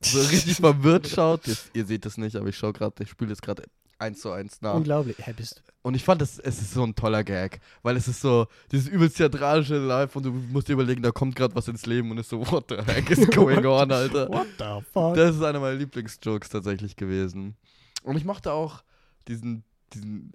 so 0.00 0.20
richtig 0.20 0.56
verwirrt 0.60 1.06
schaut. 1.06 1.46
Jetzt, 1.46 1.70
ihr 1.74 1.84
seht 1.84 2.06
es 2.06 2.16
nicht, 2.16 2.34
aber 2.34 2.48
ich 2.48 2.56
schaue 2.56 2.72
gerade, 2.72 3.02
ich 3.02 3.10
spiele 3.10 3.30
das 3.30 3.40
gerade 3.40 3.64
eins 4.00 4.20
zu 4.20 4.30
eins 4.30 4.60
nach. 4.62 4.74
Unglaublich. 4.74 5.16
Hä, 5.18 5.32
bist 5.32 5.62
Und 5.82 5.94
ich 5.94 6.04
fand, 6.04 6.20
das, 6.20 6.38
es 6.38 6.60
ist 6.60 6.72
so 6.72 6.84
ein 6.84 6.94
toller 6.94 7.24
Gag, 7.24 7.60
weil 7.82 7.96
es 7.96 8.08
ist 8.08 8.20
so 8.20 8.46
dieses 8.72 8.88
übelst 8.88 9.16
theatralische 9.16 9.78
Live 9.78 10.16
und 10.16 10.24
du 10.24 10.32
musst 10.32 10.68
dir 10.68 10.74
überlegen, 10.74 11.02
da 11.02 11.10
kommt 11.10 11.36
gerade 11.36 11.54
was 11.54 11.68
ins 11.68 11.86
Leben 11.86 12.10
und 12.10 12.18
ist 12.18 12.30
so, 12.30 12.40
what 12.50 12.66
the 12.68 12.76
heck 12.76 13.10
is 13.10 13.28
going 13.30 13.64
on, 13.64 13.90
Alter. 13.92 14.28
What 14.28 14.46
the 14.58 14.84
fuck? 14.92 15.14
Das 15.14 15.36
ist 15.36 15.42
einer 15.42 15.60
meiner 15.60 15.76
Lieblingsjokes 15.76 16.48
tatsächlich 16.48 16.96
gewesen. 16.96 17.56
Und 18.02 18.16
ich 18.16 18.24
mochte 18.24 18.52
auch 18.52 18.82
diesen, 19.28 19.64
diesen, 19.92 20.32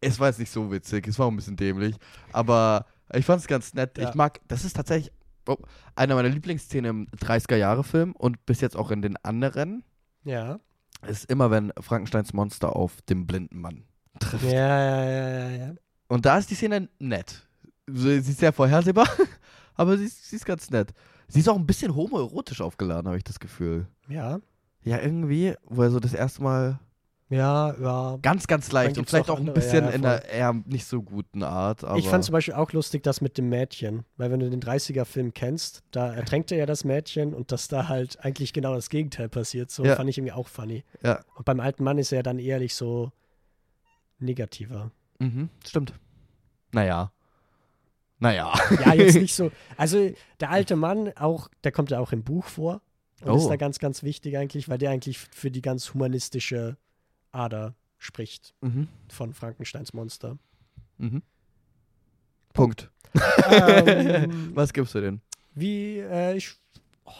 es 0.00 0.18
war 0.18 0.28
jetzt 0.28 0.38
nicht 0.38 0.50
so 0.50 0.70
witzig, 0.72 1.06
es 1.06 1.18
war 1.18 1.26
auch 1.26 1.30
ein 1.30 1.36
bisschen 1.36 1.56
dämlich, 1.56 1.96
aber 2.32 2.86
ich 3.12 3.24
fand 3.24 3.40
es 3.40 3.46
ganz 3.46 3.74
nett. 3.74 3.98
Ja. 3.98 4.08
Ich 4.08 4.14
mag, 4.14 4.40
das 4.48 4.64
ist 4.64 4.74
tatsächlich 4.74 5.12
oh, 5.46 5.56
einer 5.94 6.14
meiner 6.14 6.30
Lieblingsszenen 6.30 7.08
im 7.12 7.18
30er-Jahre-Film 7.18 8.12
und 8.12 8.44
bis 8.46 8.60
jetzt 8.60 8.76
auch 8.76 8.90
in 8.90 9.02
den 9.02 9.16
anderen, 9.18 9.84
ja. 10.24 10.60
Ist 11.06 11.30
immer, 11.30 11.50
wenn 11.50 11.72
Frankensteins 11.80 12.32
Monster 12.32 12.74
auf 12.76 13.02
dem 13.02 13.26
blinden 13.26 13.60
Mann 13.60 13.84
trifft. 14.20 14.44
Ja, 14.44 14.50
ja, 14.52 15.04
ja, 15.04 15.28
ja, 15.28 15.50
ja. 15.50 15.74
Und 16.08 16.26
da 16.26 16.38
ist 16.38 16.50
die 16.50 16.54
Szene 16.54 16.88
nett. 16.98 17.46
Sie 17.86 18.20
sie 18.20 18.30
ist 18.32 18.38
sehr 18.40 18.52
vorhersehbar, 18.52 19.08
aber 19.74 19.98
sie 19.98 20.04
ist, 20.04 20.28
sie 20.28 20.36
ist 20.36 20.46
ganz 20.46 20.70
nett. 20.70 20.92
Sie 21.28 21.40
ist 21.40 21.48
auch 21.48 21.56
ein 21.56 21.66
bisschen 21.66 21.94
homoerotisch 21.94 22.60
aufgeladen, 22.60 23.06
habe 23.06 23.16
ich 23.16 23.24
das 23.24 23.40
Gefühl. 23.40 23.86
Ja, 24.08 24.40
Ja, 24.84 24.98
irgendwie, 24.98 25.54
wo 25.64 25.82
er 25.82 25.90
so 25.90 25.98
das 26.00 26.12
erste 26.14 26.42
Mal 26.42 26.78
ja, 27.32 27.74
ja. 27.80 28.18
ganz, 28.20 28.46
ganz 28.46 28.70
leicht 28.72 28.98
und 28.98 29.08
vielleicht 29.08 29.30
auch 29.30 29.36
ein 29.36 29.48
andere, 29.48 29.54
bisschen 29.54 29.84
ja, 29.84 29.90
in 29.90 30.04
einer 30.04 30.24
eher 30.24 30.52
nicht 30.66 30.84
so 30.86 31.02
guten 31.02 31.42
Art. 31.42 31.82
Ich 31.96 32.08
fand 32.08 32.24
zum 32.24 32.32
Beispiel 32.32 32.54
auch 32.54 32.72
lustig, 32.72 33.02
das 33.02 33.20
mit 33.20 33.38
dem 33.38 33.48
Mädchen. 33.48 34.04
Weil 34.16 34.30
wenn 34.30 34.40
du 34.40 34.50
den 34.50 34.60
30er-Film 34.60 35.32
kennst, 35.34 35.82
da 35.90 36.12
ertränkt 36.12 36.52
er 36.52 36.58
ja 36.58 36.66
das 36.66 36.84
Mädchen 36.84 37.34
und 37.34 37.50
dass 37.52 37.68
da 37.68 37.88
halt 37.88 38.22
eigentlich 38.24 38.52
genau 38.52 38.74
das 38.74 38.88
Gegenteil 38.90 39.28
passiert. 39.28 39.70
So 39.70 39.84
Ja. 39.84 39.96
fand 39.96 40.10
ich 40.10 40.18
irgendwie 40.18 40.32
auch 40.32 40.48
funny. 40.48 40.84
Ja. 41.02 41.20
Und 41.36 41.44
beim 41.44 41.60
alten 41.60 41.82
Mann 41.84 41.98
ist 41.98 42.12
er 42.12 42.16
ja 42.16 42.22
dann 42.22 42.38
ehrlich 42.38 42.74
so 42.74 43.10
negativer. 44.18 44.90
Mhm, 45.18 45.48
stimmt. 45.66 45.94
Naja. 46.72 47.12
Naja. 48.18 48.52
Ja, 48.84 48.94
jetzt 48.94 49.14
nicht 49.16 49.34
so. 49.34 49.50
Also 49.76 50.10
der 50.40 50.50
alte 50.50 50.76
Mann, 50.76 51.12
auch, 51.16 51.48
der 51.64 51.72
kommt 51.72 51.90
ja 51.90 51.98
auch 51.98 52.12
im 52.12 52.22
Buch 52.22 52.44
vor. 52.46 52.80
Und 53.22 53.30
Oh. 53.30 53.36
ist 53.36 53.48
da 53.48 53.56
ganz, 53.56 53.78
ganz 53.78 54.02
wichtig 54.02 54.36
eigentlich, 54.36 54.68
weil 54.68 54.78
der 54.78 54.90
eigentlich 54.90 55.18
für 55.18 55.50
die 55.52 55.62
ganz 55.62 55.94
humanistische 55.94 56.76
Ader 57.32 57.74
spricht 57.98 58.54
mhm. 58.60 58.88
von 59.08 59.34
Frankensteins 59.34 59.92
Monster. 59.92 60.38
Mhm. 60.98 61.22
Punkt. 62.52 62.90
ähm, 63.50 64.50
Was 64.54 64.72
gibst 64.72 64.94
du 64.94 65.00
denn? 65.00 65.20
wie, 65.54 65.98
äh, 65.98 66.34
ich, 66.36 66.54
oh, 67.04 67.10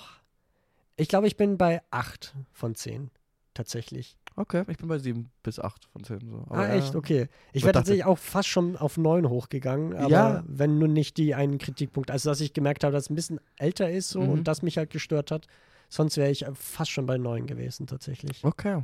ich 0.96 1.08
glaube, 1.08 1.26
ich 1.26 1.36
bin 1.36 1.58
bei 1.58 1.82
8 1.90 2.34
von 2.52 2.74
10. 2.74 3.10
Tatsächlich. 3.54 4.16
Okay, 4.34 4.64
ich 4.68 4.78
bin 4.78 4.88
bei 4.88 4.98
7 4.98 5.30
bis 5.42 5.58
8 5.58 5.84
von 5.92 6.02
10. 6.04 6.20
So. 6.30 6.46
ah, 6.48 6.68
echt? 6.68 6.94
Okay. 6.94 7.28
Ich 7.52 7.64
wäre 7.64 7.74
tatsächlich 7.74 8.06
auch 8.06 8.16
fast 8.16 8.48
schon 8.48 8.76
auf 8.78 8.96
9 8.96 9.28
hochgegangen, 9.28 9.94
aber 9.94 10.08
Ja. 10.08 10.44
wenn 10.46 10.78
nur 10.78 10.88
nicht 10.88 11.18
die 11.18 11.34
einen 11.34 11.58
Kritikpunkt, 11.58 12.10
also 12.10 12.30
dass 12.30 12.40
ich 12.40 12.54
gemerkt 12.54 12.82
habe, 12.84 12.94
dass 12.94 13.04
es 13.04 13.10
ein 13.10 13.14
bisschen 13.14 13.40
älter 13.58 13.90
ist 13.90 14.08
so 14.08 14.22
Mhm. 14.22 14.28
und 14.30 14.44
das 14.48 14.62
mich 14.62 14.78
halt 14.78 14.88
gestört 14.88 15.30
hat. 15.30 15.46
Sonst 15.90 16.16
wäre 16.16 16.30
ich 16.30 16.46
fast 16.54 16.90
schon 16.90 17.04
bei 17.04 17.18
9 17.18 17.46
gewesen, 17.46 17.86
tatsächlich. 17.86 18.42
Okay. 18.42 18.82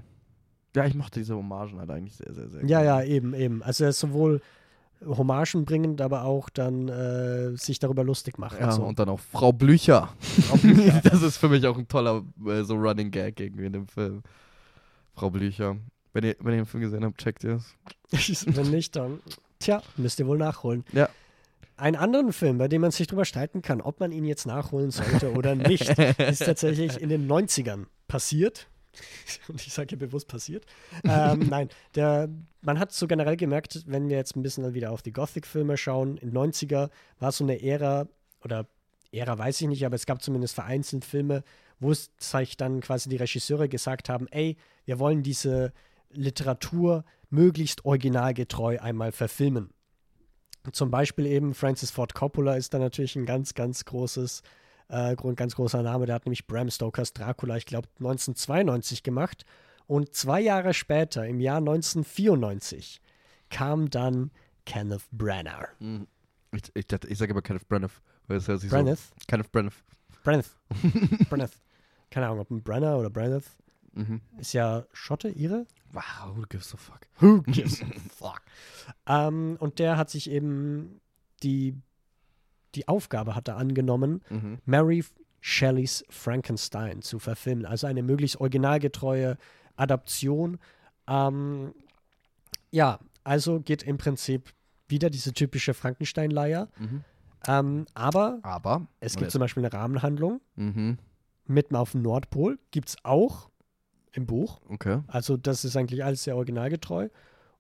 Ja, 0.76 0.86
ich 0.86 0.94
mochte 0.94 1.20
diese 1.20 1.34
Hommagen 1.34 1.78
halt 1.78 1.90
eigentlich 1.90 2.16
sehr, 2.16 2.32
sehr, 2.32 2.48
sehr. 2.48 2.64
Ja, 2.64 2.82
ja, 2.82 2.98
gerne. 2.98 3.10
eben, 3.10 3.34
eben. 3.34 3.62
Also 3.62 3.84
er 3.84 3.90
ist 3.90 4.00
sowohl 4.00 4.40
Hommagen 5.04 5.64
bringend, 5.64 6.00
aber 6.00 6.24
auch 6.24 6.48
dann 6.50 6.88
äh, 6.88 7.56
sich 7.56 7.78
darüber 7.78 8.04
lustig 8.04 8.38
machen. 8.38 8.58
Ja, 8.60 8.72
so. 8.72 8.82
und 8.82 8.98
dann 8.98 9.08
auch 9.08 9.20
Frau 9.20 9.52
Blücher. 9.52 10.08
Frau 10.20 10.56
Blücher. 10.56 11.00
das 11.04 11.22
ist 11.22 11.36
für 11.36 11.48
mich 11.48 11.66
auch 11.66 11.78
ein 11.78 11.88
toller 11.88 12.24
äh, 12.46 12.62
so 12.64 12.74
Running 12.74 13.10
Gag 13.10 13.40
irgendwie 13.40 13.66
in 13.66 13.72
dem 13.72 13.86
Film. 13.86 14.22
Frau 15.14 15.30
Blücher. 15.30 15.76
Wenn 16.12 16.24
ihr, 16.24 16.36
wenn 16.40 16.52
ihr 16.54 16.62
den 16.62 16.66
Film 16.66 16.82
gesehen 16.82 17.04
habt, 17.04 17.18
checkt 17.18 17.44
ihr 17.44 17.60
es. 18.10 18.46
Wenn 18.56 18.70
nicht, 18.70 18.96
dann, 18.96 19.20
tja, 19.58 19.82
müsst 19.96 20.18
ihr 20.18 20.26
wohl 20.26 20.38
nachholen. 20.38 20.84
Ja. 20.92 21.08
Einen 21.76 21.96
anderen 21.96 22.32
Film, 22.32 22.58
bei 22.58 22.66
dem 22.66 22.80
man 22.80 22.90
sich 22.90 23.06
drüber 23.06 23.24
streiten 23.24 23.62
kann, 23.62 23.80
ob 23.80 24.00
man 24.00 24.10
ihn 24.10 24.24
jetzt 24.24 24.46
nachholen 24.46 24.90
sollte 24.90 25.32
oder 25.32 25.54
nicht, 25.54 25.88
ist 26.18 26.44
tatsächlich 26.44 27.00
in 27.00 27.08
den 27.08 27.28
90ern 27.30 27.84
passiert. 28.08 28.68
Und 29.49 29.61
ich 29.66 29.72
sage 29.72 29.88
hier 29.90 29.99
bewusst 29.99 30.28
passiert. 30.28 30.66
Ähm, 31.05 31.40
nein, 31.51 31.68
der, 31.94 32.28
man 32.61 32.78
hat 32.78 32.92
so 32.92 33.07
generell 33.07 33.36
gemerkt, 33.36 33.84
wenn 33.86 34.09
wir 34.09 34.16
jetzt 34.16 34.36
ein 34.36 34.42
bisschen 34.42 34.64
dann 34.64 34.74
wieder 34.74 34.92
auf 34.92 35.03
die 35.03 35.12
Gothic-Filme 35.12 35.76
schauen, 35.76 36.16
in 36.18 36.30
den 36.30 36.38
90er 36.38 36.90
war 37.18 37.32
so 37.32 37.44
eine 37.44 37.62
Ära, 37.62 38.09
oder 38.42 38.66
Ära 39.12 39.38
weiß 39.38 39.61
ich 39.61 39.68
nicht, 39.68 39.86
aber 39.86 39.94
es 39.94 40.07
gab 40.07 40.22
zumindest 40.22 40.55
vereinzelt 40.55 41.05
Filme, 41.05 41.42
wo 41.80 41.90
es 41.90 42.11
sich 42.18 42.57
dann 42.57 42.80
quasi 42.80 43.09
die 43.09 43.16
Regisseure 43.16 43.68
gesagt 43.68 44.09
haben, 44.09 44.26
ey, 44.28 44.57
wir 44.84 44.99
wollen 44.99 45.22
diese 45.22 45.72
Literatur 46.11 47.05
möglichst 47.30 47.84
originalgetreu 47.84 48.78
einmal 48.80 49.12
verfilmen. 49.12 49.70
Zum 50.72 50.90
Beispiel 50.90 51.26
eben 51.26 51.55
Francis 51.55 51.90
Ford 51.90 52.14
Coppola 52.14 52.57
ist 52.57 52.74
da 52.74 52.78
natürlich 52.78 53.16
ein 53.16 53.26
ganz, 53.26 53.55
ganz 53.55 53.84
großes, 53.84 54.42
äh, 54.89 55.14
ganz 55.16 55.55
großer 55.55 55.82
Name. 55.82 56.07
Der 56.07 56.14
hat 56.14 56.26
nämlich 56.26 56.47
Bram 56.47 56.70
Stokers 56.70 57.12
Dracula, 57.12 57.57
ich 57.57 57.66
glaube, 57.66 57.89
1992 57.99 59.03
gemacht. 59.03 59.45
Und 59.86 60.14
zwei 60.14 60.41
Jahre 60.41 60.74
später, 60.74 61.26
im 61.26 61.41
Jahr 61.41 61.59
1994, 61.59 63.01
kam 63.51 63.89
dann 63.91 64.30
Kenneth 64.66 65.05
Branagh. 65.12 65.68
Mhm. 65.78 66.07
Ich, 66.53 66.62
ich, 66.74 66.86
ich 67.09 67.18
sage 67.18 67.32
immer 67.32 67.43
Kenneth 67.43 67.68
Branagh. 67.68 67.93
Weil 68.26 68.36
es 68.36 68.49
hört 68.49 68.61
sich 68.61 68.70
Branagh? 68.70 68.97
So, 68.97 69.14
Kenneth 69.26 69.51
Branagh. 69.51 69.74
Branagh. 70.22 70.49
Branagh. 71.30 71.51
Keine 72.11 72.26
Ahnung, 72.26 72.41
ob 72.41 72.51
ein 72.51 72.62
Brenner 72.62 72.99
oder 72.99 73.11
Branagh. 73.11 73.45
Mhm. 73.95 74.20
Ist 74.39 74.53
ja 74.53 74.84
Schotte, 74.93 75.28
ihre? 75.28 75.66
Wow, 75.93 76.36
who 76.36 76.43
gives 76.49 76.74
a 76.74 76.76
fuck? 76.76 77.01
Who 77.20 77.43
gives 77.47 77.82
a 77.82 77.86
fuck? 78.14 78.43
ähm, 79.07 79.57
und 79.59 79.78
der 79.78 79.97
hat 79.97 80.11
sich 80.11 80.30
eben 80.30 81.01
die, 81.43 81.74
die 82.78 82.88
Aufgabe 82.88 83.34
hatte 83.34 83.54
angenommen, 83.54 84.22
Mhm. 84.30 84.58
Mary 84.64 85.04
Shelleys 85.40 86.04
Frankenstein 86.08 87.02
zu 87.02 87.18
verfilmen. 87.18 87.66
Also 87.66 87.86
eine 87.86 88.02
möglichst 88.02 88.40
originalgetreue 88.40 89.36
Adaption. 89.76 90.58
Ähm, 91.06 91.74
ja, 92.70 92.98
also 93.24 93.60
geht 93.60 93.82
im 93.82 93.98
Prinzip 93.98 94.52
wieder 94.88 95.10
diese 95.10 95.32
typische 95.32 95.74
Frankenstein-Leier. 95.74 96.68
Mhm. 96.78 97.04
Ähm, 97.46 97.86
aber 97.94 98.38
Aber. 98.42 98.86
es 99.00 99.16
gibt 99.16 99.30
zum 99.30 99.40
Beispiel 99.40 99.64
eine 99.64 99.72
Rahmenhandlung. 99.72 100.40
Mhm. 100.56 100.98
Mitten 101.46 101.76
auf 101.76 101.92
dem 101.92 102.02
Nordpol 102.02 102.58
gibt 102.70 102.88
es 102.90 102.96
auch 103.04 103.48
im 104.12 104.26
Buch. 104.26 104.60
Okay. 104.68 105.00
Also 105.06 105.36
das 105.36 105.64
ist 105.64 105.76
eigentlich 105.76 106.04
alles 106.04 106.24
sehr 106.24 106.36
originalgetreu. 106.36 107.08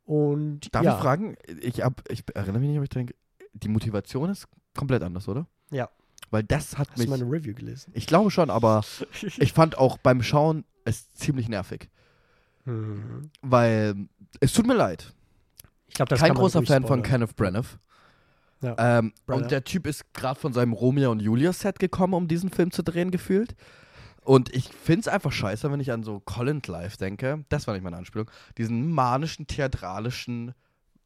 Und 0.04 0.74
Darf 0.74 0.84
ja, 0.84 0.96
ich 0.96 1.02
fragen? 1.02 1.36
Ich, 1.60 1.82
hab, 1.82 2.02
ich 2.10 2.24
erinnere 2.34 2.60
mich 2.60 2.70
nicht, 2.70 2.78
ob 2.78 2.84
ich 2.84 2.90
denke, 2.90 3.14
die 3.52 3.68
Motivation 3.68 4.30
ist 4.30 4.48
komplett 4.78 5.02
anders, 5.02 5.28
oder? 5.28 5.46
Ja. 5.70 5.90
Weil 6.30 6.42
das 6.42 6.78
hat 6.78 6.88
hast 6.90 6.98
du 6.98 7.02
mich. 7.02 7.10
meine 7.10 7.24
Review 7.24 7.54
gelesen? 7.54 7.90
Ich 7.94 8.06
glaube 8.06 8.30
schon, 8.30 8.48
aber 8.48 8.82
ich 9.38 9.52
fand 9.52 9.76
auch 9.76 9.98
beim 9.98 10.22
Schauen 10.22 10.64
es 10.84 11.12
ziemlich 11.14 11.48
nervig. 11.48 11.90
Mhm. 12.64 13.30
Weil 13.42 14.08
es 14.40 14.52
tut 14.52 14.66
mir 14.66 14.74
leid. 14.74 15.12
Ich 15.86 15.94
glaube, 15.94 16.10
das 16.10 16.20
Kein 16.20 16.34
großer 16.34 16.62
Fan 16.62 16.86
von. 16.86 17.02
Kenneth 17.02 17.36
Branagh. 17.36 17.78
Ja. 18.60 18.98
Ähm, 18.98 19.12
und 19.26 19.50
der 19.50 19.64
Typ 19.64 19.86
ist 19.86 20.12
gerade 20.14 20.38
von 20.38 20.52
seinem 20.52 20.72
Romeo 20.72 21.12
und 21.12 21.20
Julia 21.20 21.52
Set 21.52 21.78
gekommen, 21.78 22.14
um 22.14 22.28
diesen 22.28 22.50
Film 22.50 22.72
zu 22.72 22.82
drehen, 22.82 23.10
gefühlt. 23.10 23.54
Und 24.22 24.54
ich 24.54 24.68
finde 24.68 25.00
es 25.00 25.08
einfach 25.08 25.32
scheiße, 25.32 25.70
wenn 25.70 25.80
ich 25.80 25.92
an 25.92 26.02
so 26.02 26.20
Colin 26.20 26.60
Life 26.66 26.98
denke. 26.98 27.44
Das 27.48 27.66
war 27.66 27.74
nicht 27.74 27.84
meine 27.84 27.96
Anspielung. 27.96 28.30
Diesen 28.58 28.90
manischen, 28.90 29.46
theatralischen 29.46 30.54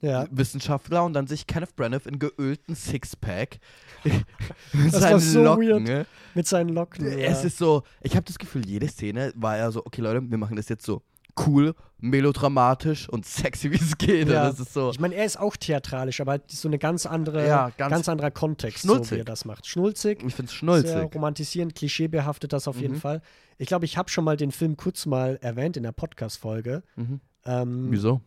Ja. 0.02 0.26
Wissenschaftler 0.30 1.04
und 1.04 1.14
dann 1.14 1.26
sich 1.26 1.46
Kenneth 1.46 1.74
Branagh 1.76 2.06
in 2.08 2.18
geölten 2.18 2.74
Sixpack 2.74 3.58
mit 4.74 4.92
seinen 4.92 5.20
so 5.20 5.42
Locken. 5.42 5.66
weird. 5.68 5.82
ne? 5.82 6.06
Mit 6.34 6.46
seinen 6.46 6.68
Locken. 6.70 7.06
Es 7.06 7.40
ja. 7.42 7.46
ist 7.46 7.56
so, 7.58 7.82
ich 8.02 8.14
habe 8.16 8.24
das 8.26 8.38
Gefühl, 8.38 8.66
jede 8.66 8.88
Szene 8.88 9.32
war 9.36 9.56
ja 9.56 9.70
so, 9.70 9.84
okay 9.86 10.00
Leute, 10.02 10.20
wir 10.28 10.38
machen 10.38 10.56
das 10.56 10.68
jetzt 10.68 10.84
so 10.84 11.02
cool, 11.46 11.74
melodramatisch 11.98 13.08
und 13.08 13.24
sexy, 13.24 13.70
wie 13.70 13.76
es 13.76 13.96
geht. 13.96 14.28
Ja. 14.28 14.48
Das 14.50 14.60
ist 14.60 14.72
so, 14.74 14.90
Ich 14.90 15.00
meine, 15.00 15.14
er 15.14 15.24
ist 15.24 15.38
auch 15.38 15.56
theatralisch, 15.56 16.20
aber 16.20 16.32
halt 16.32 16.50
so 16.50 16.68
eine 16.68 16.78
ganz 16.78 17.06
andere, 17.06 17.46
Ja, 17.46 17.70
ganz, 17.76 17.90
ganz 17.90 18.08
anderer 18.08 18.30
Kontext, 18.30 18.82
so 18.82 19.10
wie 19.10 19.18
er 19.18 19.24
das 19.24 19.44
macht. 19.44 19.66
Schnulzig, 19.66 20.22
ich 20.26 20.34
finde 20.34 20.46
es 20.46 20.50
sehr 20.50 20.58
schnulzig. 20.58 21.14
romantisierend, 21.14 21.74
klischeebehaftet 21.74 22.52
das 22.52 22.68
auf 22.68 22.78
jeden 22.80 22.94
Mhm. 22.94 23.00
Fall. 23.00 23.22
Ich 23.58 23.68
glaube, 23.68 23.84
ich 23.84 23.96
habe 23.96 24.08
schon 24.10 24.24
mal 24.24 24.36
den 24.36 24.50
Film 24.50 24.76
kurz 24.76 25.06
mal 25.06 25.38
erwähnt 25.42 25.76
in 25.76 25.84
der 25.84 25.92
Podcast-Folge. 25.92 26.82
Mhm. 26.96 27.20
Ähm, 27.44 27.86
Wieso? 27.90 28.20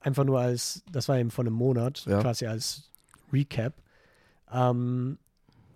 Einfach 0.00 0.24
nur 0.24 0.40
als, 0.40 0.82
das 0.92 1.08
war 1.08 1.18
eben 1.18 1.30
vor 1.30 1.44
einem 1.44 1.54
Monat, 1.54 2.04
Ja. 2.06 2.20
quasi 2.20 2.46
als 2.46 2.90
Recap, 3.32 3.74
ähm, 4.52 5.18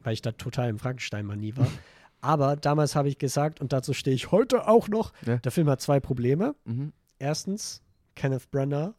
weil 0.03 0.15
ich 0.15 0.23
da 0.23 0.33
total 0.33 0.69
im 0.69 0.79
Frankenstein-Manie 0.79 1.57
war. 1.57 1.67
Aber 2.23 2.57
damals 2.57 2.95
habe 2.97 3.09
ich 3.09 3.19
gesagt, 3.19 3.61
und 3.61 3.73
dazu 3.73 3.93
stehe 3.95 4.15
ich 4.15 4.31
heute 4.31 4.69
auch 4.69 4.89
noch, 4.89 5.13
Ja. 5.27 5.37
der 5.39 5.51
Film 5.53 5.69
hat 5.71 5.81
zwei 5.81 6.01
Probleme. 6.01 6.55
Mhm. 6.65 6.93
Erstens, 7.19 7.83
Kenneth 8.15 8.51
Branagh 8.51 8.95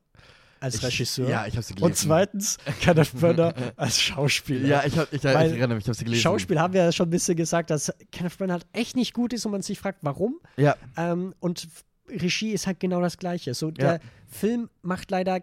als 0.59 0.75
Ich- 0.75 0.83
Regisseur. 0.83 1.29
Ja, 1.29 1.45
ich 1.47 1.53
habe 1.53 1.63
sie 1.63 1.73
gelesen. 1.75 1.85
und 1.91 1.97
zweitens, 1.97 2.57
Kenneth 2.81 3.13
Branagh 3.13 3.53
als 3.77 3.99
Schauspieler. 3.99 4.67
Ja, 4.67 4.83
ich, 4.85 4.97
hab, 4.97 5.11
ich, 5.13 5.23
ich 5.23 5.25
erinnere 5.25 5.75
mich, 5.75 5.83
ich 5.83 5.87
habe 5.87 5.95
sie 5.97 6.03
gelesen. 6.05 6.21
Schauspiel 6.21 6.59
haben 6.59 6.73
wir 6.73 6.83
ja 6.83 6.91
schon 6.91 7.07
ein 7.07 7.11
bisschen 7.11 7.35
gesagt, 7.35 7.69
dass 7.69 7.93
Kenneth 8.11 8.37
Branagh 8.37 8.53
halt 8.53 8.67
echt 8.73 8.95
nicht 8.95 9.13
gut 9.13 9.33
ist 9.33 9.45
und 9.45 9.51
man 9.53 9.61
sich 9.61 9.79
fragt, 9.79 9.99
warum. 10.01 10.39
Ja, 10.57 10.75
Ähm, 10.97 11.33
und 11.39 11.67
Regie 12.11 12.51
ist 12.51 12.67
halt 12.67 12.79
genau 12.79 13.01
das 13.01 13.17
Gleiche. 13.17 13.53
So, 13.53 13.71
der 13.71 13.93
Ja. 13.93 13.99
Film 14.27 14.69
macht 14.81 15.09
leider 15.11 15.39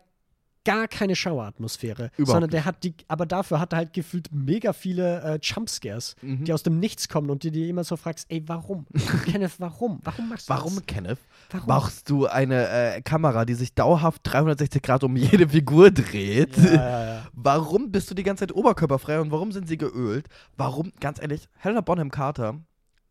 gar 0.64 0.86
keine 0.86 1.16
Schaueratmosphäre, 1.16 2.10
Überhaupt 2.18 2.30
sondern 2.32 2.50
der 2.50 2.66
hat 2.66 2.84
die, 2.84 2.92
aber 3.06 3.24
dafür 3.24 3.58
hat 3.58 3.72
er 3.72 3.78
halt 3.78 3.94
gefühlt 3.94 4.28
mega 4.32 4.74
viele 4.74 5.22
äh, 5.22 5.38
Jumpscares, 5.40 6.14
Mhm. 6.20 6.44
die 6.44 6.52
aus 6.52 6.62
dem 6.62 6.78
Nichts 6.78 7.08
kommen 7.08 7.30
und 7.30 7.42
die 7.42 7.50
dir 7.50 7.68
immer 7.68 7.84
so 7.84 7.96
fragst, 7.96 8.26
ey, 8.28 8.42
warum? 8.46 8.84
Kenneth, 9.24 9.52
warum? 9.58 10.00
Warum 10.04 10.28
machst 10.28 10.46
du 10.50 10.52
Warum, 10.52 10.74
das? 10.74 10.84
Kenneth, 10.86 11.18
Warum? 11.52 11.68
machst 11.68 12.10
du 12.10 12.26
eine 12.26 12.68
äh, 12.68 13.00
Kamera, 13.00 13.46
die 13.46 13.54
sich 13.54 13.72
dauerhaft 13.74 14.20
360 14.24 14.82
Grad 14.82 15.04
um 15.04 15.16
jede 15.16 15.48
Figur 15.48 15.90
dreht? 15.90 16.54
Ja, 16.58 16.74
ja, 16.74 17.04
ja. 17.14 17.26
Warum 17.32 17.90
bist 17.90 18.10
du 18.10 18.14
die 18.14 18.22
ganze 18.24 18.42
Zeit 18.46 18.54
oberkörperfrei 18.54 19.20
und 19.20 19.30
warum 19.30 19.52
sind 19.52 19.68
sie 19.68 19.78
geölt? 19.78 20.26
Warum, 20.58 20.92
ganz 21.00 21.18
ehrlich, 21.22 21.48
Helena 21.56 21.80
Bonham 21.80 22.10
Carter, 22.10 22.60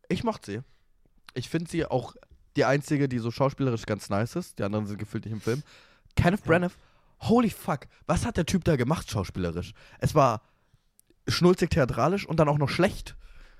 ich 0.08 0.22
mochte 0.22 0.52
sie. 0.52 0.60
Ich 1.34 1.48
finde 1.48 1.68
sie 1.70 1.84
auch 1.86 2.14
die 2.58 2.64
einzige, 2.64 3.08
die 3.08 3.18
so 3.20 3.30
schauspielerisch 3.30 3.86
ganz 3.86 4.10
nice 4.10 4.36
ist. 4.36 4.58
Die 4.58 4.64
anderen 4.64 4.86
sind 4.86 4.98
gefühlt 4.98 5.24
nicht 5.24 5.32
im 5.32 5.40
Film. 5.40 5.62
Kenneth 6.16 6.44
Branagh, 6.44 6.72
holy 7.20 7.48
fuck, 7.50 7.86
was 8.06 8.26
hat 8.26 8.36
der 8.36 8.44
Typ 8.46 8.64
da 8.64 8.76
gemacht 8.76 9.10
schauspielerisch? 9.10 9.72
Es 10.00 10.14
war 10.14 10.42
schnulzig 11.28 11.70
theatralisch 11.70 12.26
und 12.26 12.38
dann 12.40 12.48
auch 12.48 12.58
noch 12.58 12.68
schlecht. 12.68 13.16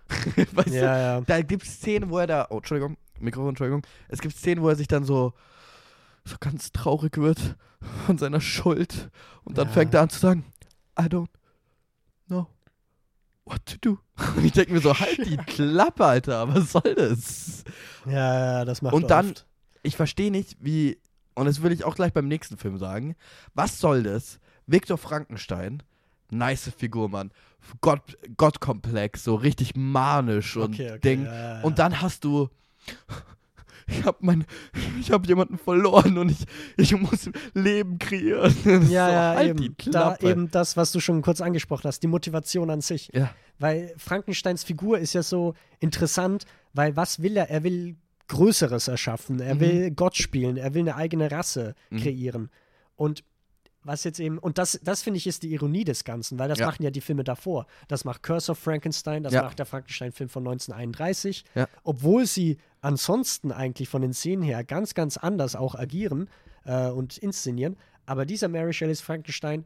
weißt 0.53 0.68
ja, 0.68 0.72
du? 0.72 0.76
ja. 1.01 1.20
Da 1.20 1.42
gibt 1.42 1.62
es 1.62 1.74
Szenen, 1.74 2.11
wo 2.11 2.18
er 2.18 2.26
da, 2.26 2.46
oh, 2.51 2.57
Entschuldigung, 2.59 2.96
Mikrofon, 3.20 3.51
Entschuldigung. 3.51 3.86
Es 4.09 4.20
gibt 4.20 4.36
Szenen, 4.36 4.62
wo 4.62 4.68
er 4.68 4.76
sich 4.76 4.88
dann 4.88 5.05
so, 5.05 5.32
so 6.24 6.36
ganz 6.40 6.72
traurig 6.72 7.16
wird 7.18 7.57
von 8.07 8.18
seiner 8.18 8.40
Schuld 8.40 9.11
und 9.44 9.57
dann 9.59 9.68
Ja. 9.68 9.72
fängt 9.74 9.94
er 9.94 10.03
an 10.03 10.11
zu 10.11 10.18
sagen, 10.18 10.44
I 10.99 11.05
don't 11.05 11.28
what 13.49 13.64
to 13.66 13.76
do. 13.80 13.99
Und 14.36 14.44
ich 14.44 14.53
denke 14.53 14.72
mir 14.72 14.80
so, 14.80 14.99
halt 14.99 15.18
die 15.26 15.36
Klappe, 15.46 16.05
Alter, 16.05 16.53
was 16.55 16.72
soll 16.72 16.94
das? 16.94 17.64
Ja, 18.07 18.12
ja, 18.59 18.64
das 18.64 18.82
macht 18.82 18.94
Und 18.94 19.11
dann- 19.11 19.30
oft. 19.30 19.46
Ich 19.84 19.96
verstehe 19.96 20.32
nicht, 20.32 20.57
wie, 20.61 20.99
und 21.36 21.46
das 21.46 21.62
will 21.62 21.70
ich 21.70 21.84
auch 21.84 21.94
gleich 21.94 22.12
beim 22.12 22.26
nächsten 22.26 22.57
Film 22.59 22.78
sagen, 22.78 23.14
was 23.55 23.78
soll 23.78 24.03
das? 24.03 24.40
Viktor 24.66 24.99
Frankenstein, 24.99 25.84
nice 26.30 26.70
Figur, 26.76 27.09
Mann. 27.09 27.30
Gott, 27.80 28.18
Gottkomplex, 28.36 29.22
so 29.24 29.36
richtig 29.36 29.76
manisch 29.76 30.57
und 30.57 30.74
Okay, 30.74 30.90
okay, 30.90 30.99
Ding. 31.01 31.24
ja, 31.24 31.32
ja, 31.32 31.55
ja. 31.59 31.61
Und 31.62 31.78
dann 31.78 32.01
hast 32.03 32.24
du. 32.24 32.49
Ich 33.89 34.05
habe 34.05 34.18
mein, 34.20 34.45
ich 35.01 35.11
habe 35.11 35.26
jemanden 35.26 35.57
verloren 35.59 36.18
und 36.18 36.30
ich, 36.30 36.45
ich 36.76 36.95
muss 37.01 37.30
Leben 37.55 37.99
kreieren. 37.99 38.55
Ja, 38.64 39.07
so, 39.07 39.12
ja, 39.12 39.34
halt 39.36 39.49
eben. 39.61 39.74
Da 39.91 40.16
eben 40.22 40.51
das, 40.51 40.76
was 40.76 40.93
du 40.93 41.01
schon 41.01 41.22
kurz 41.22 41.41
angesprochen 41.41 41.84
hast, 41.84 42.01
die 42.03 42.07
Motivation 42.07 42.70
an 42.70 42.80
sich. 42.82 43.11
Ja. 43.14 43.30
Weil 43.59 43.95
Frankensteins 43.97 44.62
Figur 44.62 44.99
ist 44.99 45.14
ja 45.14 45.22
so 45.22 45.55
interessant, 45.80 46.45
weil 46.74 46.97
was 46.97 47.22
will 47.22 47.36
er? 47.36 47.51
Er 47.51 47.64
will 47.64 47.97
Größeres 48.28 48.89
erschaffen, 48.89 49.41
er 49.41 49.55
Mhm. 49.55 49.61
will 49.61 49.91
Gott 49.93 50.16
spielen, 50.16 50.59
er 50.59 50.74
will 50.74 50.82
eine 50.82 50.97
eigene 50.97 51.30
Rasse 51.30 51.74
Mhm. 51.91 51.97
kreieren. 51.99 52.51
Und 52.95 53.24
was 53.85 54.05
jetzt 54.05 54.20
eben, 54.20 54.39
und 54.39 54.59
das, 54.59 54.79
das 54.83 55.03
finde 55.03 55.18
ich 55.18 55.26
ist 55.26 55.43
die 55.43 55.53
Ironie 55.53 55.85
des 55.85 56.05
Ganzen, 56.05 56.39
weil 56.39 56.49
das 56.49 56.59
Ja. 56.59 56.66
machen 56.66 56.83
ja 56.83 56.91
die 56.91 57.01
Filme 57.01 57.24
davor. 57.24 57.66
Das 57.87 58.05
macht 58.05 58.22
Curse 58.22 58.53
of 58.53 58.59
Frankenstein, 58.59 59.22
das 59.22 59.33
Ja. 59.33 59.43
macht 59.43 59.59
der 59.59 59.66
Frankenstein-Film 59.66 60.29
von 60.29 60.43
1931. 60.45 61.45
Ja. 61.55 61.68
Obwohl 61.85 62.26
sie 62.26 62.59
ansonsten 62.81 63.53
eigentlich 63.53 63.89
von 63.89 64.03
den 64.03 64.12
Szenen 64.12 64.43
her 64.43 64.64
ganz, 64.64 64.95
ganz 64.95 65.16
anders 65.16 65.57
auch 65.57 65.74
agieren 65.74 66.29
äh, 66.64 66.89
und 66.89 67.18
inszenieren. 67.18 67.76
Aber 68.07 68.26
dieser 68.26 68.49
Mary 68.49 68.72
Shelleys 68.72 69.01
Frankenstein 69.01 69.64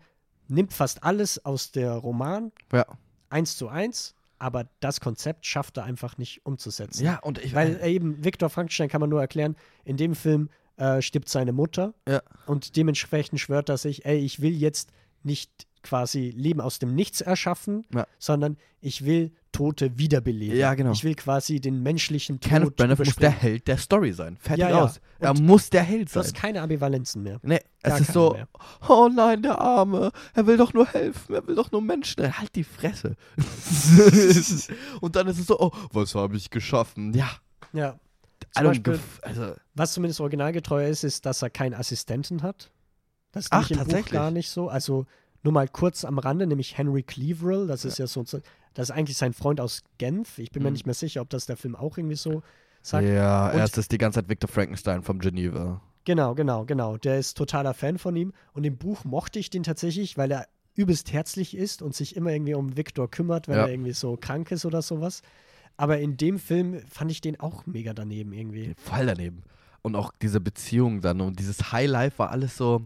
nimmt 0.49 0.73
fast 0.73 1.03
alles 1.05 1.45
aus 1.45 1.71
der 1.73 1.93
Roman 1.93 2.53
Ja. 2.73 2.87
eins 3.31 3.57
zu 3.57 3.69
eins, 3.69 4.15
aber 4.39 4.67
das 4.81 5.01
Konzept 5.01 5.47
schafft 5.47 5.77
er 5.79 5.85
einfach 5.85 6.19
nicht 6.19 6.45
umzusetzen. 6.45 7.05
ja, 7.05 7.19
und 7.21 7.39
ich 7.39 7.55
Weil 7.55 7.77
äh, 7.81 7.93
eben 7.93 8.25
Viktor 8.25 8.51
Frankenstein 8.51 8.89
kann 8.89 9.01
man 9.01 9.09
nur 9.11 9.21
erklären, 9.21 9.57
in 9.85 9.97
dem 9.97 10.15
Film 10.15 10.51
äh, 10.77 11.03
stirbt 11.03 11.29
seine 11.29 11.53
Mutter 11.53 11.95
Ja. 12.09 12.23
und 12.47 12.77
dementsprechend 12.77 13.41
schwört 13.41 13.69
er 13.69 13.77
sich, 13.79 14.05
ey, 14.05 14.19
ich 14.19 14.41
will 14.41 14.55
jetzt 14.55 14.91
nicht 15.23 15.51
quasi 15.83 16.31
Leben 16.37 16.61
aus 16.61 16.79
dem 16.79 16.95
Nichts 16.95 17.21
erschaffen, 17.21 17.85
Ja. 17.93 18.07
sondern 18.19 18.57
ich 18.81 19.05
will 19.05 19.33
Tote 19.51 19.99
wiederbeleben. 19.99 20.57
Ja, 20.57 20.73
genau. 20.75 20.93
Ich 20.93 21.03
will 21.05 21.15
quasi 21.15 21.61
den 21.61 21.83
menschlichen 21.83 22.41
Tod 22.41 22.49
Kenneth 22.51 22.77
Branagh 22.77 22.99
muss 23.05 23.17
der. 23.17 23.31
Held 23.31 23.67
der 23.69 23.77
Story 23.77 24.13
sein. 24.13 24.37
Fertig 24.39 24.63
Ja, 24.63 24.71
ja. 24.71 24.85
aus. 24.85 25.01
Er 25.19 25.31
Und 25.33 25.45
muss 25.45 25.69
der 25.71 25.83
Held 25.83 26.09
Du 26.09 26.13
sein. 26.15 26.23
hast 26.23 26.35
keine 26.35 26.63
Ambivalenzen 26.63 27.23
mehr. 27.23 27.39
Nee, 27.43 27.61
es 27.83 27.91
Gar 27.91 27.99
ist 28.01 28.07
keine 28.07 28.15
so, 28.15 28.33
mehr. 28.33 28.49
oh 28.89 29.09
nein, 29.15 29.43
der 29.43 29.59
Arme, 29.61 30.11
er 30.35 30.47
will 30.47 30.57
doch 30.57 30.73
nur 30.73 30.87
helfen, 30.87 31.35
er 31.35 31.47
will 31.47 31.55
doch 31.57 31.71
nur 31.73 31.83
Menschen. 31.83 32.39
Halt 32.39 32.55
die 32.55 32.65
Fresse. 32.65 33.17
und 35.01 35.17
dann 35.17 35.27
ist 35.29 35.39
es 35.39 35.47
so, 35.47 35.59
oh, 35.61 35.71
was 35.93 36.15
habe 36.15 36.37
ich 36.37 36.51
geschaffen? 36.51 37.13
Ja, 37.15 37.29
Ja. 37.73 37.99
Beispiel, 38.55 39.01
also, 39.23 39.55
was 39.75 39.93
zumindest 39.93 40.21
originalgetreu 40.21 40.87
ist, 40.89 41.05
ist, 41.05 41.27
dass 41.27 41.43
er 41.43 41.51
keinen 41.51 41.75
Assistenten 41.75 42.43
hat. 42.43 42.71
Das 43.33 43.45
ist 43.45 43.53
Ach, 43.53 43.71
im 43.71 43.77
Buch 43.79 43.85
tatsächlich? 43.85 44.13
gar 44.13 44.31
nicht 44.31 44.51
so. 44.51 44.69
Also 44.69 45.07
nur 45.43 45.53
mal 45.53 45.69
kurz 45.69 46.05
am 46.05 46.19
Rande, 46.19 46.47
nämlich 46.47 46.77
Henry 46.77 47.03
Cleaverell, 47.03 47.67
das 47.67 47.85
ist 47.85 47.99
ja, 47.99 48.07
so, 48.07 48.23
das 48.23 48.43
ist 48.89 48.91
eigentlich 48.91 49.17
sein 49.17 49.33
Freund 49.33 49.61
aus 49.61 49.83
Genf. 49.99 50.39
Ich 50.39 50.51
bin 50.51 50.63
mir 50.63 50.69
Mhm. 50.69 50.75
nicht 50.75 50.87
mehr 50.87 50.95
sicher, 50.95 51.21
ob 51.23 51.31
das 51.31 51.47
der 51.47 51.57
Film 51.57 51.75
auch 51.75 51.97
irgendwie 51.99 52.17
so 52.17 52.43
sagt. 52.83 53.07
ja, 53.07 53.51
Und- 53.51 53.59
er 53.59 53.65
ist 53.65 53.77
das 53.77 53.89
die 53.89 53.99
ganze 53.99 54.21
Zeit 54.21 54.29
Victor 54.29 54.49
Frankenstein 54.49 55.03
vom 55.03 55.19
Geneva. 55.19 55.81
Genau, 56.05 56.35
genau, 56.35 56.65
genau. 56.65 56.97
Der 56.97 57.19
ist 57.19 57.37
totaler 57.37 57.75
Fan 57.75 57.97
von 57.99 58.15
ihm. 58.17 58.33
Und 58.55 58.65
im 58.65 58.77
Buch 58.77 59.05
mochte 59.05 59.39
ich 59.39 59.51
den 59.51 59.63
tatsächlich, 59.63 60.19
weil 60.19 60.31
er 60.33 60.47
übelst 60.75 61.13
herzlich 61.13 61.57
ist 61.57 61.81
und 61.83 61.95
sich 61.95 62.17
immer 62.17 62.31
irgendwie 62.33 62.55
um 62.55 62.77
Victor 62.77 63.11
kümmert, 63.11 63.47
wenn 63.47 63.57
Ja. 63.57 63.63
er 63.67 63.71
irgendwie 63.71 63.93
so 63.93 64.17
krank 64.17 64.51
ist 64.51 64.65
oder 64.65 64.83
sowas. 64.83 65.23
Aber 65.77 65.99
in 65.99 66.17
dem 66.17 66.39
Film 66.39 66.81
fand 66.89 67.11
ich 67.11 67.21
den 67.21 67.41
auch 67.41 67.67
mega 67.67 67.93
daneben 67.95 68.33
irgendwie. 68.33 68.75
Voll 68.77 69.07
daneben. 69.07 69.43
Und 69.83 69.97
auch 69.97 70.13
diese 70.23 70.41
Beziehung 70.41 71.01
dann 71.01 71.21
und 71.21 71.39
dieses 71.39 71.73
Highlife 71.73 72.19
war 72.19 72.31
alles 72.31 72.57
so, 72.57 72.83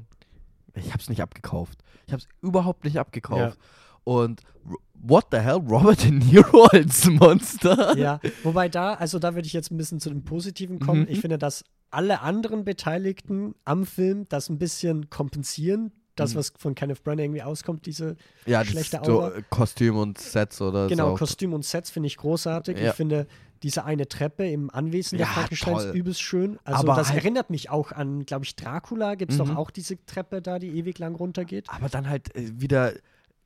ich 0.75 0.93
hab's 0.93 1.09
nicht 1.09 1.21
abgekauft. 1.21 1.79
Ich 2.07 2.13
hab's 2.13 2.27
überhaupt 2.41 2.85
nicht 2.85 2.99
abgekauft. 2.99 3.59
Und 4.05 4.43
r- 4.69 4.77
what 4.95 5.27
the 5.33 5.39
hell, 5.39 5.57
Robert 5.57 6.05
De 6.05 6.11
Niro 6.13 6.65
als 6.73 7.05
Monster? 7.11 7.97
Ja, 7.99 8.21
wobei 8.45 8.69
da, 8.69 8.95
also 8.95 9.19
da 9.19 9.35
würde 9.35 9.47
ich 9.47 9.53
jetzt 9.53 9.71
ein 9.71 9.77
bisschen 9.77 10.01
zu 10.01 10.09
dem 10.09 10.23
Positiven 10.25 10.79
kommen. 10.79 11.03
Mhm. 11.03 11.09
Ich 11.11 11.21
finde, 11.21 11.39
dass 11.39 11.65
alle 11.91 12.21
anderen 12.21 12.65
Beteiligten 12.65 13.55
am 13.65 13.85
Film 13.85 14.27
das 14.29 14.49
ein 14.49 14.59
bisschen 14.59 15.11
kompensieren. 15.11 15.93
Das, 16.17 16.33
Mhm. 16.35 16.39
was 16.39 16.53
von 16.59 16.75
Kenneth 16.75 17.05
Branagh 17.05 17.23
irgendwie 17.25 17.43
auskommt, 17.43 17.87
diese 17.87 18.17
Ja, 18.47 18.65
Schlechte 18.65 19.01
so 19.05 19.21
Aura. 19.23 19.37
äh, 19.37 19.43
Kostüm 19.51 19.97
und 19.97 20.19
Sets 20.19 20.61
oder 20.63 20.89
genau, 20.89 21.11
so. 21.11 21.17
Kostüm 21.19 21.53
und 21.53 21.65
Sets 21.65 21.91
finde 21.91 22.07
ich 22.09 22.17
großartig. 22.17 22.79
Ja. 22.79 22.91
Ich 22.91 22.97
finde 22.97 23.27
diese 23.63 23.85
eine 23.85 24.07
Treppe 24.09 24.49
im 24.49 24.71
Anwesen 24.71 25.19
der 25.19 25.27
Ja, 25.27 25.33
Frankensteins 25.33 25.85
übelst 25.95 26.21
schön. 26.23 26.59
Also 26.65 26.81
Aber 26.85 26.97
das 26.97 27.09
halt- 27.11 27.19
erinnert 27.23 27.51
mich 27.51 27.71
auch 27.71 27.93
an, 27.93 28.25
glaube 28.27 28.45
ich, 28.45 28.57
Dracula. 28.57 29.15
Gibt 29.15 29.33
es 29.33 29.39
doch 29.39 29.47
Mhm. 29.49 29.57
auch 29.57 29.71
diese 29.71 30.05
Treppe 30.07 30.43
da, 30.43 30.59
die 30.59 30.69
ewig 30.77 30.99
lang 30.99 31.15
runtergeht. 31.15 31.69
Aber 31.71 31.89
dann 31.89 32.09
halt 32.09 32.35
äh, 32.35 32.51
wieder, 32.61 32.93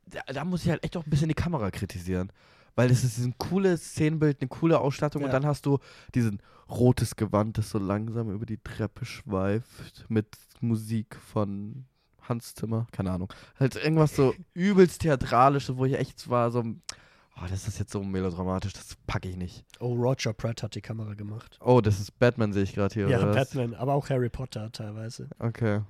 da, 0.07 0.21
da 0.33 0.45
muss 0.45 0.63
ich 0.63 0.69
halt 0.69 0.83
echt 0.83 0.95
auch 0.97 1.05
ein 1.05 1.09
bisschen 1.09 1.29
die 1.29 1.33
Kamera 1.33 1.71
kritisieren. 1.71 2.31
Weil 2.75 2.87
das 2.87 3.03
ist 3.03 3.17
ein 3.19 3.35
cooles 3.37 3.83
Szenenbild, 3.91 4.37
eine 4.41 4.47
coole 4.47 4.79
Ausstattung 4.79 5.23
und 5.23 5.27
Ja. 5.27 5.33
dann 5.33 5.45
hast 5.45 5.65
du 5.65 5.79
diesen 6.15 6.41
rotes 6.69 7.17
Gewand, 7.17 7.57
das 7.57 7.69
so 7.69 7.79
langsam 7.79 8.31
über 8.31 8.45
die 8.45 8.57
Treppe 8.57 9.03
schweift 9.03 10.05
mit 10.07 10.27
Musik 10.61 11.17
von 11.33 11.85
Hans 12.21 12.53
Zimmer, 12.53 12.87
keine 12.91 13.11
Ahnung. 13.11 13.31
Halt 13.59 13.75
irgendwas 13.75 14.15
so 14.15 14.33
übelst 14.53 15.01
theatralisches, 15.01 15.77
wo 15.77 15.85
ich 15.85 15.97
echt 15.97 16.29
war 16.29 16.51
so, 16.51 16.59
oh, 16.61 17.45
das 17.49 17.67
ist 17.67 17.79
jetzt 17.79 17.91
so 17.91 18.03
melodramatisch, 18.03 18.73
das 18.73 18.95
packe 19.07 19.29
ich 19.29 19.37
nicht. 19.37 19.65
Oh, 19.79 19.93
Roger 19.95 20.33
Pratt 20.33 20.63
hat 20.63 20.75
die 20.75 20.81
Kamera 20.81 21.13
gemacht. 21.13 21.57
Oh, 21.61 21.81
das 21.81 21.99
ist 21.99 22.17
Batman, 22.19 22.53
sehe 22.53 22.63
ich 22.63 22.73
gerade 22.73 22.93
hier. 22.93 23.09
ja? 23.09 23.25
Batman, 23.25 23.73
aber 23.73 23.93
auch 23.93 24.09
Harry 24.09 24.29
Potter 24.29 24.71
teilweise. 24.71 25.29
Okay. 25.39 25.81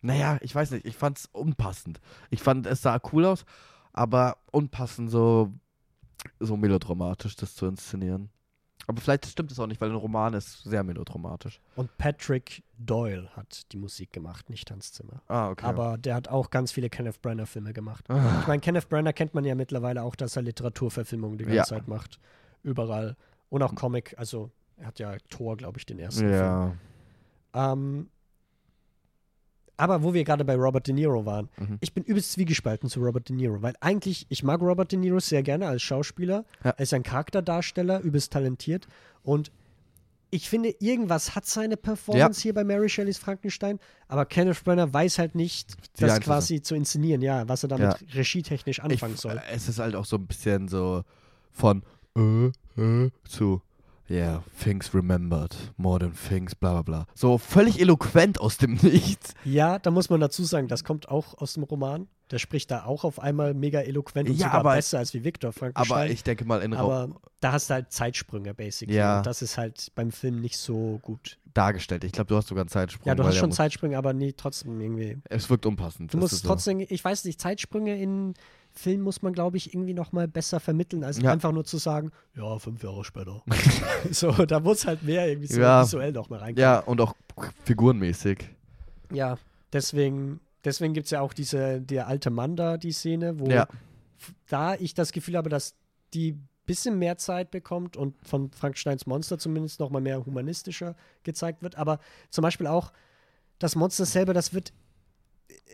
Naja, 0.00 0.38
ich 0.42 0.54
weiß 0.54 0.70
nicht, 0.70 0.86
ich 0.86 0.96
fand's 0.96 1.28
unpassend. 1.32 2.00
Ich 2.30 2.40
fand, 2.42 2.66
es 2.66 2.82
sah 2.82 3.00
cool 3.12 3.24
aus, 3.24 3.44
aber 3.92 4.38
unpassend, 4.52 5.10
so, 5.10 5.52
so 6.38 6.56
melodramatisch, 6.56 7.34
das 7.36 7.54
zu 7.54 7.66
inszenieren. 7.66 8.30
Aber 8.88 9.00
vielleicht 9.00 9.26
stimmt 9.26 9.52
es 9.52 9.60
auch 9.60 9.66
nicht, 9.66 9.80
weil 9.80 9.90
ein 9.90 9.94
Roman 9.96 10.32
ist 10.34 10.64
sehr 10.64 10.82
melodramatisch. 10.82 11.60
Und 11.76 11.96
Patrick 11.98 12.62
Doyle 12.78 13.28
hat 13.36 13.70
die 13.72 13.76
Musik 13.76 14.12
gemacht, 14.12 14.48
nicht 14.48 14.68
Hans 14.70 14.92
Zimmer. 14.92 15.20
Ah, 15.28 15.50
okay. 15.50 15.66
Aber 15.66 15.98
der 15.98 16.14
hat 16.14 16.28
auch 16.28 16.48
ganz 16.50 16.72
viele 16.72 16.88
Kenneth 16.88 17.20
Branagh-Filme 17.22 17.72
gemacht. 17.74 18.06
Ah, 18.08 18.38
Ich 18.40 18.46
meine, 18.48 18.60
Kenneth 18.60 18.88
Branagh 18.88 19.12
kennt 19.12 19.34
man 19.34 19.44
ja 19.44 19.54
mittlerweile 19.54 20.02
auch, 20.02 20.16
dass 20.16 20.34
er 20.36 20.42
Literaturverfilmungen 20.42 21.36
die 21.38 21.44
ganze 21.44 21.56
Ja. 21.58 21.64
Zeit 21.64 21.86
macht. 21.86 22.18
Überall. 22.62 23.14
Und 23.50 23.62
auch 23.62 23.74
Comic, 23.74 24.14
also 24.18 24.50
er 24.78 24.86
hat 24.86 24.98
ja 24.98 25.16
Thor, 25.28 25.56
glaube 25.58 25.78
ich, 25.78 25.84
den 25.86 25.98
ersten 25.98 26.20
Film. 26.20 26.32
ja. 26.32 26.72
Ähm, 27.54 28.08
aber 29.78 30.02
wo 30.02 30.12
wir 30.12 30.24
gerade 30.24 30.44
bei 30.44 30.54
Robert 30.56 30.86
De 30.86 30.94
Niro 30.94 31.24
waren, 31.24 31.48
Mhm. 31.56 31.78
ich 31.80 31.94
bin 31.94 32.04
übelst 32.04 32.32
zwiegespalten 32.32 32.90
zu 32.90 33.00
Robert 33.00 33.28
De 33.30 33.34
Niro, 33.36 33.62
weil 33.62 33.74
eigentlich, 33.80 34.26
ich 34.28 34.42
mag 34.42 34.60
Robert 34.60 34.92
De 34.92 34.98
Niro 34.98 35.18
sehr 35.20 35.42
gerne 35.42 35.66
als 35.66 35.80
Schauspieler. 35.82 36.44
Ja. 36.62 36.70
Er 36.70 36.80
ist 36.80 36.92
ein 36.92 37.02
Charakterdarsteller, 37.02 38.00
übelst 38.00 38.32
talentiert. 38.32 38.86
Und 39.22 39.50
ich 40.30 40.50
finde, 40.50 40.74
irgendwas 40.80 41.34
hat 41.34 41.46
seine 41.46 41.78
Performance 41.78 42.42
hier 42.42 42.52
bei 42.52 42.62
Mary 42.62 42.90
Shelleys 42.90 43.16
Frankenstein, 43.16 43.78
aber 44.08 44.26
Kenneth 44.26 44.62
Branagh 44.62 44.92
weiß 44.92 45.18
halt 45.18 45.34
nicht, 45.34 45.70
Die 45.96 46.02
das 46.02 46.10
Einflüsse. 46.10 46.20
quasi 46.30 46.60
zu 46.62 46.74
inszenieren, 46.74 47.22
ja, 47.22 47.48
was 47.48 47.62
er 47.62 47.70
damit 47.70 47.98
Ja. 48.00 48.08
regietechnisch 48.14 48.78
Ich, 48.78 48.84
anfangen 48.84 49.16
soll. 49.16 49.38
äh, 49.38 49.40
es 49.54 49.68
ist 49.70 49.78
halt 49.78 49.94
auch 49.94 50.04
so 50.04 50.16
ein 50.16 50.26
bisschen 50.26 50.68
so 50.68 51.02
von 51.50 51.82
äh, 52.16 52.46
äh, 52.76 53.10
zu 53.26 53.62
Yeah, 54.10 54.42
things 54.62 54.94
remembered, 54.94 55.54
more 55.76 55.98
than 55.98 56.14
things, 56.14 56.54
bla 56.54 56.72
bla 56.72 56.82
bla. 56.82 57.06
So 57.14 57.36
völlig 57.38 57.78
eloquent 57.80 58.40
aus 58.40 58.56
dem 58.56 58.74
Nichts. 58.82 59.34
Ja, 59.44 59.78
da 59.78 59.90
muss 59.90 60.08
man 60.08 60.20
dazu 60.20 60.44
sagen, 60.44 60.66
das 60.68 60.82
kommt 60.84 61.08
auch 61.08 61.36
aus 61.38 61.54
dem 61.54 61.62
Roman. 61.64 62.08
Der 62.30 62.38
spricht 62.38 62.70
da 62.70 62.84
auch 62.84 63.04
auf 63.04 63.20
einmal 63.20 63.54
mega 63.54 63.80
eloquent 63.80 64.28
und 64.28 64.36
Ja, 64.36 64.46
sogar 64.48 64.60
aber- 64.60 64.74
besser 64.76 64.98
als 64.98 65.14
wie 65.14 65.24
Victor 65.24 65.52
Frankenstein. 65.52 65.98
Aber 65.98 66.06
ich 66.10 66.22
denke 66.24 66.44
mal 66.44 66.60
in 66.62 66.74
Aber 66.74 67.08
da 67.40 67.52
hast 67.52 67.70
du 67.70 67.74
halt 67.74 67.90
Zeitsprünge, 67.92 68.52
basically. 68.54 68.96
Ja. 68.96 69.18
Und 69.18 69.26
das 69.26 69.40
ist 69.42 69.56
halt 69.56 69.92
beim 69.94 70.10
Film 70.10 70.40
nicht 70.40 70.56
so 70.58 70.98
gut. 71.02 71.38
dargestellt. 71.54 72.04
Ich 72.04 72.12
glaube, 72.12 72.28
du 72.28 72.36
hast 72.36 72.48
sogar 72.48 72.62
einen 72.62 72.68
Zeitsprung. 72.68 73.06
Ja, 73.08 73.14
du 73.14 73.24
hast 73.24 73.36
schon 73.36 73.50
Zeitsprünge, 73.50 73.96
aber 73.98 74.12
nie 74.12 74.32
trotzdem 74.32 74.80
irgendwie. 74.80 75.18
Es 75.24 75.50
wirkt 75.50 75.66
unpassend. 75.66 76.12
Du 76.14 76.18
musst 76.18 76.32
ist 76.34 76.42
so. 76.42 76.48
trotzdem, 76.48 76.78
ich 76.80 77.02
weiß 77.04 77.24
nicht, 77.24 77.40
Zeitsprünge 77.40 78.00
in 78.00 78.34
Film 78.78 79.00
muss 79.02 79.22
man, 79.22 79.32
glaube 79.32 79.56
ich, 79.56 79.74
irgendwie 79.74 79.92
noch 79.94 80.12
mal 80.12 80.28
besser 80.28 80.60
vermitteln, 80.60 81.02
als 81.04 81.18
Ja. 81.20 81.32
einfach 81.32 81.52
nur 81.52 81.64
zu 81.64 81.76
sagen, 81.78 82.10
ja, 82.36 82.58
fünf 82.58 82.82
Jahre 82.82 83.04
später. 83.04 83.42
so, 84.10 84.30
da 84.46 84.60
muss 84.60 84.86
halt 84.86 85.02
mehr 85.02 85.28
irgendwie 85.28 85.48
so 85.48 85.60
Ja. 85.60 85.82
visuell 85.82 86.12
noch 86.12 86.30
mal 86.30 86.38
reinkommen. 86.38 86.62
Ja, 86.62 86.78
und 86.80 87.00
auch 87.00 87.14
figurenmäßig. 87.64 88.48
Ja, 89.12 89.38
deswegen, 89.72 90.40
deswegen 90.64 90.94
gibt 90.94 91.06
es 91.06 91.10
ja 91.10 91.20
auch 91.20 91.32
diese, 91.32 91.80
der 91.80 92.06
alte 92.06 92.30
Mann 92.30 92.56
da, 92.56 92.76
die 92.76 92.92
Szene, 92.92 93.38
wo 93.38 93.48
Ja. 93.50 93.66
da 94.48 94.74
ich 94.74 94.94
das 94.94 95.12
Gefühl 95.12 95.36
habe, 95.36 95.48
dass 95.50 95.74
die 96.14 96.38
bisschen 96.66 96.98
mehr 96.98 97.16
Zeit 97.16 97.50
bekommt 97.50 97.96
und 97.96 98.14
von 98.26 98.50
Frankensteins 98.52 99.06
Monster 99.06 99.38
zumindest 99.38 99.80
noch 99.80 99.88
mal 99.90 100.02
mehr 100.02 100.24
humanistischer 100.26 100.96
gezeigt 101.22 101.62
wird. 101.62 101.76
Aber 101.76 101.98
zum 102.30 102.42
Beispiel 102.42 102.66
auch 102.66 102.92
das 103.58 103.74
Monster 103.74 104.04
selber, 104.04 104.34
das 104.34 104.52
wird 104.52 104.72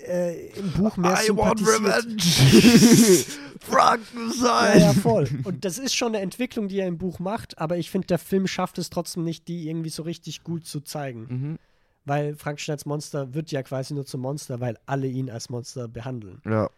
äh, 0.06 0.48
im 0.58 0.72
Buch 0.72 0.96
mehr 0.96 1.18
I 1.26 1.30
want 1.30 1.58
sympathisiert. 1.60 1.80
revenge! 1.82 3.24
Ja, 3.24 3.60
Frankenstein! 3.60 4.80
ja, 4.80 4.92
voll. 4.92 5.28
Und 5.44 5.64
das 5.64 5.78
ist 5.78 5.94
schon 5.94 6.08
eine 6.08 6.20
Entwicklung, 6.20 6.68
die 6.68 6.78
er 6.78 6.86
im 6.86 6.98
Buch 6.98 7.18
macht, 7.18 7.58
aber 7.58 7.76
ich 7.76 7.90
finde, 7.90 8.06
der 8.08 8.18
Film 8.18 8.46
schafft 8.46 8.78
es 8.78 8.90
trotzdem 8.90 9.24
nicht, 9.24 9.48
die 9.48 9.68
irgendwie 9.68 9.90
so 9.90 10.02
richtig 10.02 10.44
gut 10.44 10.66
zu 10.66 10.80
zeigen. 10.80 11.26
Mhm. 11.28 11.58
Weil 12.04 12.36
Frankensteins 12.36 12.84
Monster 12.84 13.32
wird 13.32 13.50
ja 13.50 13.62
quasi 13.62 13.94
nur 13.94 14.04
zum 14.04 14.20
Monster, 14.20 14.60
weil 14.60 14.76
alle 14.84 15.06
ihn 15.06 15.30
als 15.30 15.48
Monster 15.48 15.88
behandeln. 15.88 16.42
Ja. 16.44 16.68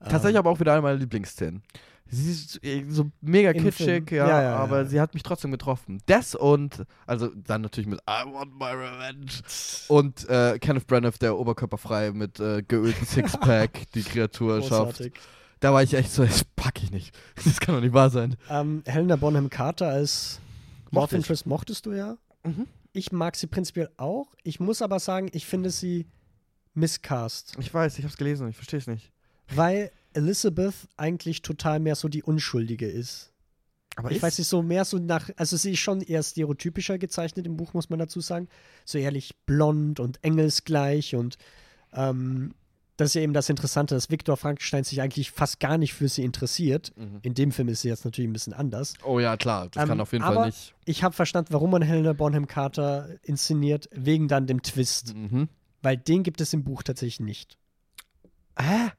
Tatsächlich 0.00 0.36
aber 0.36 0.50
auch 0.50 0.60
wieder 0.60 0.72
eine 0.72 0.82
meiner 0.82 0.98
Lieblingsszenen. 0.98 1.62
Sie 2.08 2.30
ist 2.30 2.64
äh, 2.64 2.84
so 2.88 3.10
mega 3.20 3.50
Im 3.50 3.62
kitschig, 3.64 4.10
ja, 4.12 4.28
Ja, 4.28 4.42
ja, 4.42 4.56
aber 4.56 4.86
sie 4.86 5.00
hat 5.00 5.14
mich 5.14 5.22
trotzdem 5.22 5.50
getroffen. 5.50 6.00
Das 6.06 6.34
und, 6.34 6.84
also 7.06 7.28
dann 7.28 7.62
natürlich 7.62 7.88
mit 7.88 8.00
I 8.08 8.24
want 8.24 8.56
my 8.58 8.70
revenge. 8.70 9.42
Und 9.88 10.28
äh, 10.28 10.58
Kenneth 10.60 10.86
Branagh, 10.86 11.18
der 11.20 11.36
oberkörperfrei 11.36 12.12
mit 12.12 12.38
äh, 12.38 12.62
geölten 12.62 13.04
Sixpack 13.06 13.90
die 13.94 14.02
Kreatur 14.02 14.62
schafft. 14.62 15.02
Da 15.60 15.72
war 15.72 15.82
ich 15.82 15.94
echt 15.94 16.12
so, 16.12 16.24
das 16.24 16.44
pack 16.44 16.82
ich 16.82 16.90
nicht. 16.90 17.14
Das 17.44 17.58
kann 17.58 17.74
doch 17.74 17.82
nicht 17.82 17.94
wahr 17.94 18.10
sein. 18.10 18.36
Ähm, 18.50 18.82
Helena 18.86 19.16
Bonham 19.16 19.50
Carter 19.50 19.88
als 19.88 20.40
Love 20.90 21.00
Mochte. 21.00 21.16
Interest 21.16 21.46
mochtest 21.46 21.86
du 21.86 21.92
ja. 21.92 22.16
Mhm. 22.44 22.66
Ich 22.92 23.10
mag 23.10 23.36
sie 23.36 23.46
prinzipiell 23.46 23.90
auch. 23.96 24.28
Ich 24.42 24.60
muss 24.60 24.80
aber 24.80 25.00
sagen, 25.00 25.28
ich 25.32 25.44
finde 25.44 25.70
sie 25.70 26.06
miscast. 26.74 27.54
Ich 27.58 27.72
weiß, 27.72 27.98
ich 27.98 28.04
hab's 28.04 28.16
gelesen, 28.16 28.48
ich 28.48 28.56
verstehe 28.56 28.78
es 28.78 28.86
nicht. 28.86 29.10
Weil 29.54 29.90
Elizabeth 30.16 30.74
eigentlich 30.96 31.42
total 31.42 31.80
mehr 31.80 31.94
so 31.94 32.08
die 32.08 32.22
Unschuldige 32.22 32.88
ist. 32.88 33.32
Aber 33.96 34.10
ich 34.10 34.22
weiß 34.22 34.38
nicht, 34.38 34.48
so 34.48 34.62
mehr 34.62 34.84
so 34.84 34.98
nach, 34.98 35.30
also 35.36 35.56
sie 35.56 35.72
ist 35.72 35.78
schon 35.78 36.02
eher 36.02 36.22
stereotypischer 36.22 36.98
gezeichnet 36.98 37.46
im 37.46 37.56
Buch, 37.56 37.72
muss 37.72 37.88
man 37.88 37.98
dazu 37.98 38.20
sagen. 38.20 38.48
So 38.84 38.98
ehrlich 38.98 39.34
blond 39.46 40.00
und 40.00 40.22
engelsgleich 40.22 41.14
und 41.14 41.38
ähm, 41.94 42.54
das 42.96 43.08
ist 43.10 43.14
ja 43.14 43.20
eben 43.22 43.34
das 43.34 43.48
Interessante, 43.50 43.94
dass 43.94 44.10
Viktor 44.10 44.36
Frankenstein 44.36 44.84
sich 44.84 45.02
eigentlich 45.02 45.30
fast 45.30 45.60
gar 45.60 45.76
nicht 45.76 45.92
für 45.92 46.08
sie 46.08 46.24
interessiert. 46.24 46.92
Mhm. 46.96 47.18
In 47.22 47.34
dem 47.34 47.52
Film 47.52 47.68
ist 47.68 47.82
sie 47.82 47.88
jetzt 47.88 48.04
natürlich 48.06 48.28
ein 48.28 48.32
bisschen 48.32 48.54
anders. 48.54 48.94
Oh 49.04 49.20
ja, 49.20 49.36
klar, 49.36 49.68
das 49.70 49.82
Ähm, 49.82 49.88
kann 49.90 50.00
auf 50.00 50.12
jeden 50.12 50.24
aber 50.24 50.36
Fall 50.36 50.46
nicht. 50.46 50.74
Ich 50.86 51.02
habe 51.02 51.14
verstanden, 51.14 51.52
warum 51.52 51.70
man 51.70 51.82
Helena 51.82 52.14
Bonham 52.14 52.46
Carter 52.46 53.08
inszeniert, 53.22 53.88
wegen 53.92 54.28
dann 54.28 54.46
dem 54.46 54.62
Twist. 54.62 55.14
Mhm. 55.14 55.48
Weil 55.82 55.98
den 55.98 56.22
gibt 56.22 56.40
es 56.40 56.54
im 56.54 56.64
Buch 56.64 56.82
tatsächlich 56.82 57.20
nicht. 57.20 57.58
Hä? 58.58 58.90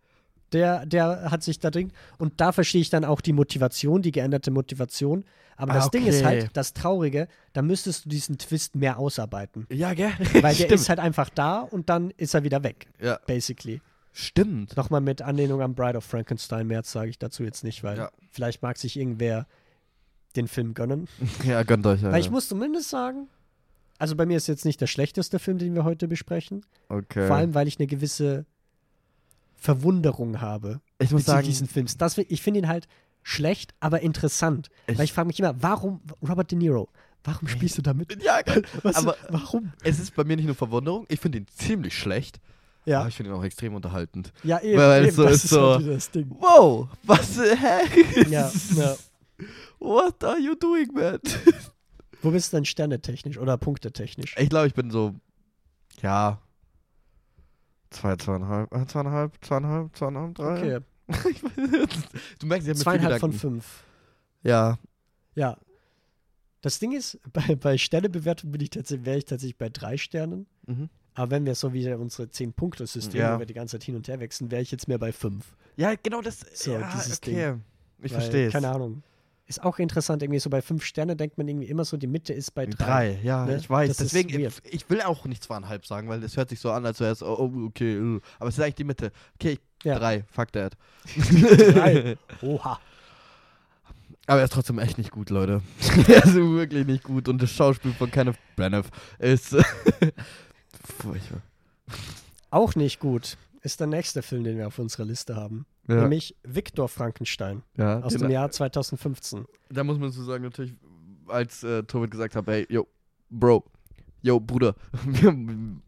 Der, 0.54 0.86
der 0.86 1.30
hat 1.30 1.44
sich 1.44 1.60
da 1.60 1.70
drin. 1.72 1.92
Und 2.18 2.40
da 2.40 2.52
verstehe 2.52 2.82
ich 2.82 2.90
dann 2.90 3.04
auch 3.06 3.20
die 3.22 3.34
Motivation, 3.34 4.02
die 4.02 4.12
geänderte 4.12 4.50
Motivation. 4.52 5.26
Aber 5.58 5.72
Ah, 5.74 5.76
das 5.76 5.90
Ding 5.90 6.06
ist 6.06 6.18
okay. 6.18 6.26
halt, 6.26 6.50
das 6.54 6.74
Traurige, 6.74 7.28
da 7.54 7.62
müsstest 7.62 8.06
du 8.06 8.10
diesen 8.10 8.38
Twist 8.38 8.76
mehr 8.76 8.98
ausarbeiten. 9.00 9.66
Ja, 9.72 9.94
gell? 9.94 10.12
Weil 10.42 10.56
der 10.56 10.72
ist 10.72 10.88
halt 10.88 11.00
einfach 11.00 11.30
da 11.30 11.60
und 11.62 11.90
dann 11.90 12.12
ist 12.12 12.34
er 12.36 12.44
wieder 12.44 12.64
weg, 12.64 12.88
Ja, 13.02 13.20
basically. 13.26 13.82
stimmt. 14.14 14.78
Nochmal 14.78 15.02
mit 15.02 15.22
Anlehnung 15.22 15.62
an 15.62 15.74
Bride 15.76 15.98
of 15.98 16.06
Frankenstein, 16.06 16.68
mehr 16.68 16.84
sage 16.84 17.10
ich 17.10 17.18
dazu 17.20 17.44
jetzt 17.44 17.64
nicht, 17.64 17.84
weil 17.84 17.98
Ja. 17.98 18.12
vielleicht 18.30 18.62
mag 18.62 18.78
sich 18.78 18.98
irgendwer 18.98 19.48
den 20.36 20.48
Film 20.48 20.74
gönnen. 20.76 21.08
Ja, 21.44 21.64
gönnt 21.64 21.86
euch. 21.88 22.02
Ja, 22.04 22.12
Weil 22.12 22.20
ich 22.20 22.28
ja. 22.28 22.32
muss 22.32 22.48
zumindest 22.48 22.90
sagen, 22.90 23.28
also 23.98 24.16
bei 24.16 24.28
mir 24.28 24.38
ist 24.38 24.46
jetzt 24.48 24.64
nicht 24.64 24.80
der 24.80 24.88
schlechteste 24.88 25.40
Film, 25.40 25.58
den 25.58 25.74
wir 25.74 25.84
heute 25.84 26.08
besprechen. 26.08 26.64
Okay. 26.88 27.26
Vor 27.28 27.36
allem, 27.36 27.56
weil 27.56 27.68
ich 27.68 27.80
eine 27.80 27.88
gewisse 27.88 28.46
Verwunderung 29.58 30.40
habe 30.42 30.80
ich 31.00 31.12
muss 31.12 31.26
sagen, 31.26 31.46
diesen 31.46 31.68
Films. 31.68 31.98
Das, 31.98 32.18
ich 32.18 32.42
finde 32.42 32.60
ihn 32.62 32.68
halt 32.68 32.88
schlecht, 33.24 33.74
aber 33.80 34.02
interessant. 34.02 34.70
Ich- 34.88 34.98
weil 34.98 35.06
ich 35.06 35.14
frage 35.14 35.28
mich 35.28 35.40
immer, 35.40 35.56
warum 35.62 36.02
Robert 36.28 36.50
De 36.52 36.58
Niro? 36.58 36.90
Warum 37.24 37.48
spielst 37.50 37.78
du 37.78 37.82
damit? 37.82 38.24
ja? 38.24 38.40
Was, 38.84 38.96
aber 38.96 39.18
warum? 39.30 39.74
es 39.84 40.00
ist 40.00 40.16
bei 40.16 40.24
mir 40.24 40.38
nicht 40.38 40.46
nur 40.46 40.56
Verwunderung, 40.56 41.06
ich 41.10 41.20
finde 41.20 41.40
ihn 41.40 41.48
ziemlich 41.54 41.94
schlecht, 41.98 42.40
aber 42.84 42.92
Ja, 42.92 43.08
ich 43.08 43.16
finde 43.16 43.32
ihn 43.32 43.36
auch 43.38 43.44
extrem 43.44 43.76
unterhaltend. 43.76 44.32
ja 44.44 44.62
eben, 44.62 44.78
weil 44.80 45.06
eben 45.08 45.16
so 45.16 45.24
das 45.24 45.34
ist 45.34 45.44
ist 45.46 45.50
so- 45.50 45.78
das 45.80 46.10
Ding. 46.12 46.30
Wow, 46.40 46.88
was, 47.04 47.38
hä? 47.38 48.30
Ja, 48.30 48.50
ja. 48.76 48.96
What 49.80 50.24
are 50.24 50.40
you 50.40 50.56
doing, 50.56 50.88
man? 50.94 51.20
Wo 52.22 52.32
bist 52.32 52.52
du 52.54 52.58
denn 52.58 52.66
sternetechnisch 52.66 53.38
oder 53.38 53.58
punktetechnisch? 53.58 54.36
Ich 54.38 54.50
glaube, 54.50 54.68
ich 54.68 54.74
bin 54.74 54.90
so, 54.90 55.14
ja, 56.02 56.40
zwei, 57.90 58.16
zweieinhalb, 58.16 58.74
äh, 58.74 58.86
zweieinhalb, 58.86 59.34
zweieinhalb, 59.44 59.96
zweieinhalb, 59.96 60.36
drei. 60.36 60.78
Okay, 60.78 60.80
Ich 61.32 61.42
du 62.40 62.48
merkst, 62.48 62.68
ich 62.68 62.72
habe 62.74 62.80
zweieinhalb 62.80 63.20
von 63.20 63.32
fünf. 63.34 63.84
Ja, 64.44 64.78
Ja. 65.36 65.58
Das 66.62 66.80
Ding 66.80 66.92
ist, 66.92 67.20
bei, 67.34 67.56
bei 67.56 67.78
Sternebewertung 67.78 68.52
bin 68.52 68.62
ich 68.62 68.72
tatsächlich, 68.72 69.06
wäre 69.06 69.18
ich 69.20 69.26
tatsächlich 69.26 69.58
bei 69.58 69.70
drei 69.70 69.98
Sternen. 69.98 70.48
mhm. 70.66 70.90
Aber 71.14 71.32
wenn 71.32 71.46
wir 71.48 71.56
so 71.56 71.74
wie 71.74 71.92
unsere 71.94 72.28
10-Punkte-System, 72.28 73.20
Ja. 73.20 73.36
wo 73.36 73.40
wir 73.40 73.48
die 73.48 73.56
ganze 73.56 73.80
Zeit 73.80 73.84
hin 73.86 73.96
und 73.96 74.08
her 74.08 74.20
wechseln, 74.20 74.52
wäre 74.52 74.62
ich 74.62 74.70
jetzt 74.70 74.88
mehr 74.88 75.00
bei 75.00 75.12
fünf. 75.12 75.56
ja, 75.76 75.96
genau 75.96 76.22
das. 76.22 76.42
So, 76.54 76.74
ja, 76.74 76.92
dieses 76.94 77.18
okay. 77.18 77.56
Ich 77.98 78.12
Weil, 78.14 78.20
verstehe 78.22 78.48
es. 78.48 78.54
Keine 78.54 78.70
Ahnung. 78.70 79.02
Ist 79.48 79.64
auch 79.64 79.80
interessant, 79.80 80.22
irgendwie 80.22 80.40
so 80.40 80.50
bei 80.50 80.62
fünf 80.62 80.84
Sterne 80.84 81.16
denkt 81.16 81.38
man 81.38 81.48
irgendwie 81.48 81.68
immer 81.68 81.86
so, 81.86 81.96
die 81.96 82.08
Mitte 82.08 82.34
ist 82.34 82.52
bei 82.52 82.66
drei. 82.66 82.76
Drei, 82.86 83.20
ja, 83.24 83.46
ne? 83.46 83.56
ich 83.56 83.70
weiß. 83.70 83.88
Das 83.88 83.98
Deswegen, 83.98 84.38
ich, 84.42 84.54
ich 84.66 84.90
will 84.90 85.02
auch 85.02 85.24
nicht 85.24 85.42
zweieinhalb 85.42 85.86
sagen, 85.86 86.10
weil 86.10 86.20
das 86.20 86.36
hört 86.36 86.50
sich 86.50 86.60
so 86.60 86.70
an, 86.72 86.86
als 86.86 87.00
wäre 87.00 87.14
es, 87.14 87.24
oh, 87.24 87.36
oh, 87.40 87.66
okay, 87.68 87.94
äh. 87.96 88.20
aber 88.40 88.50
es 88.50 88.58
ist 88.58 88.64
eigentlich 88.64 88.76
die 88.76 88.84
Mitte. 88.84 89.12
Okay, 89.36 89.52
ich, 89.54 89.86
Ja. 89.86 89.98
drei, 90.00 90.26
fuck 90.30 90.52
that. 90.52 90.74
Drei. 91.16 92.18
Oha. 92.42 92.78
Aber 94.26 94.40
er 94.40 94.44
ist 94.44 94.54
trotzdem 94.54 94.80
echt 94.80 94.98
nicht 94.98 95.12
gut, 95.12 95.30
Leute. 95.30 95.62
er 96.10 96.26
ist 96.26 96.36
wirklich 96.36 96.86
nicht 96.86 97.04
gut 97.04 97.30
und 97.30 97.42
das 97.42 97.50
Schauspiel 97.50 97.94
von 97.94 98.12
Kenneth 98.12 98.36
Branagh 98.58 98.90
ist 99.20 99.52
furchtbar. 101.00 101.42
Auch 102.52 102.76
nicht 102.76 103.00
gut 103.00 103.38
ist 103.62 103.80
der 103.80 103.88
nächste 103.88 104.22
Film, 104.22 104.44
den 104.44 104.58
wir 104.58 104.68
auf 104.68 104.80
unserer 104.80 105.06
Liste 105.06 105.38
haben. 105.38 105.66
Ja, 105.88 106.02
Nämlich 106.02 106.36
Viktor 106.44 106.90
Frankenstein 106.90 107.64
ja. 107.78 108.02
aus 108.02 108.14
dem 108.14 108.30
Jahr 108.30 108.52
2015. 108.52 109.46
Da 109.70 109.84
muss 109.84 109.98
man 109.98 110.12
so 110.12 110.24
sagen, 110.24 110.44
natürlich, 110.44 110.74
als 111.28 111.64
äh, 111.64 111.84
Tobit 111.84 112.12
gesagt 112.12 112.36
hat, 112.36 112.46
hey, 112.48 112.66
yo, 112.70 112.88
Bro, 113.30 113.64
yo, 114.22 114.40
Bruder, 114.40 114.76
wir, 115.06 115.34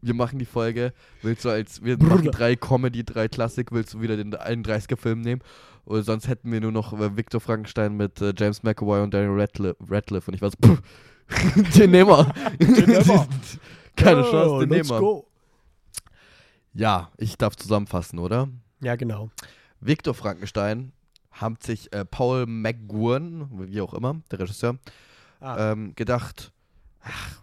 wir 0.00 0.14
machen 0.14 0.38
die 0.38 0.46
Folge, 0.46 0.94
willst 1.22 1.44
du 1.44 1.50
als, 1.50 1.82
wir 1.84 1.98
machen 1.98 2.18
Bruder. 2.18 2.30
drei 2.30 2.56
Comedy, 2.56 3.04
drei 3.04 3.28
Klassik, 3.28 3.72
willst 3.72 3.92
du 3.94 4.00
wieder 4.00 4.16
den 4.16 4.34
31er-Film 4.34 5.20
nehmen? 5.20 5.42
Oder 5.84 6.02
sonst 6.02 6.28
hätten 6.28 6.50
wir 6.52 6.60
nur 6.60 6.72
noch 6.72 6.92
äh, 6.98 7.16
Victor 7.16 7.40
Frankenstein 7.40 7.96
mit 7.96 8.20
äh, 8.22 8.32
James 8.36 8.62
McAvoy 8.62 9.02
und 9.02 9.12
Daniel 9.12 9.38
Radcliffe, 9.38 9.76
Radcliffe. 9.88 10.30
und 10.30 10.34
ich 10.34 10.40
war 10.42 10.50
so, 10.50 10.56
pff, 10.64 10.80
den 11.78 11.90
nehmen 11.90 12.08
wir. 12.10 12.32
Den 12.58 12.70
nehmen 12.72 13.06
wir. 13.06 13.26
Keine 13.96 14.26
Oh, 14.26 14.30
Chance, 14.30 14.58
den 14.60 14.68
nehmen 14.70 14.88
wir. 14.88 15.22
Ja, 16.72 17.10
ich 17.18 17.36
darf 17.36 17.56
zusammenfassen, 17.56 18.18
oder? 18.18 18.48
Ja, 18.80 18.96
genau. 18.96 19.30
Victor 19.80 20.14
Frankenstein 20.14 20.92
hat 21.30 21.62
sich 21.62 21.92
äh, 21.92 22.04
Paul 22.04 22.46
McGowan, 22.46 23.48
wie 23.70 23.80
auch 23.80 23.94
immer, 23.94 24.20
der 24.30 24.40
Regisseur, 24.40 24.78
Ah, 25.40 25.72
ähm, 25.72 25.94
gedacht, 25.94 26.52
ach, 27.00 27.40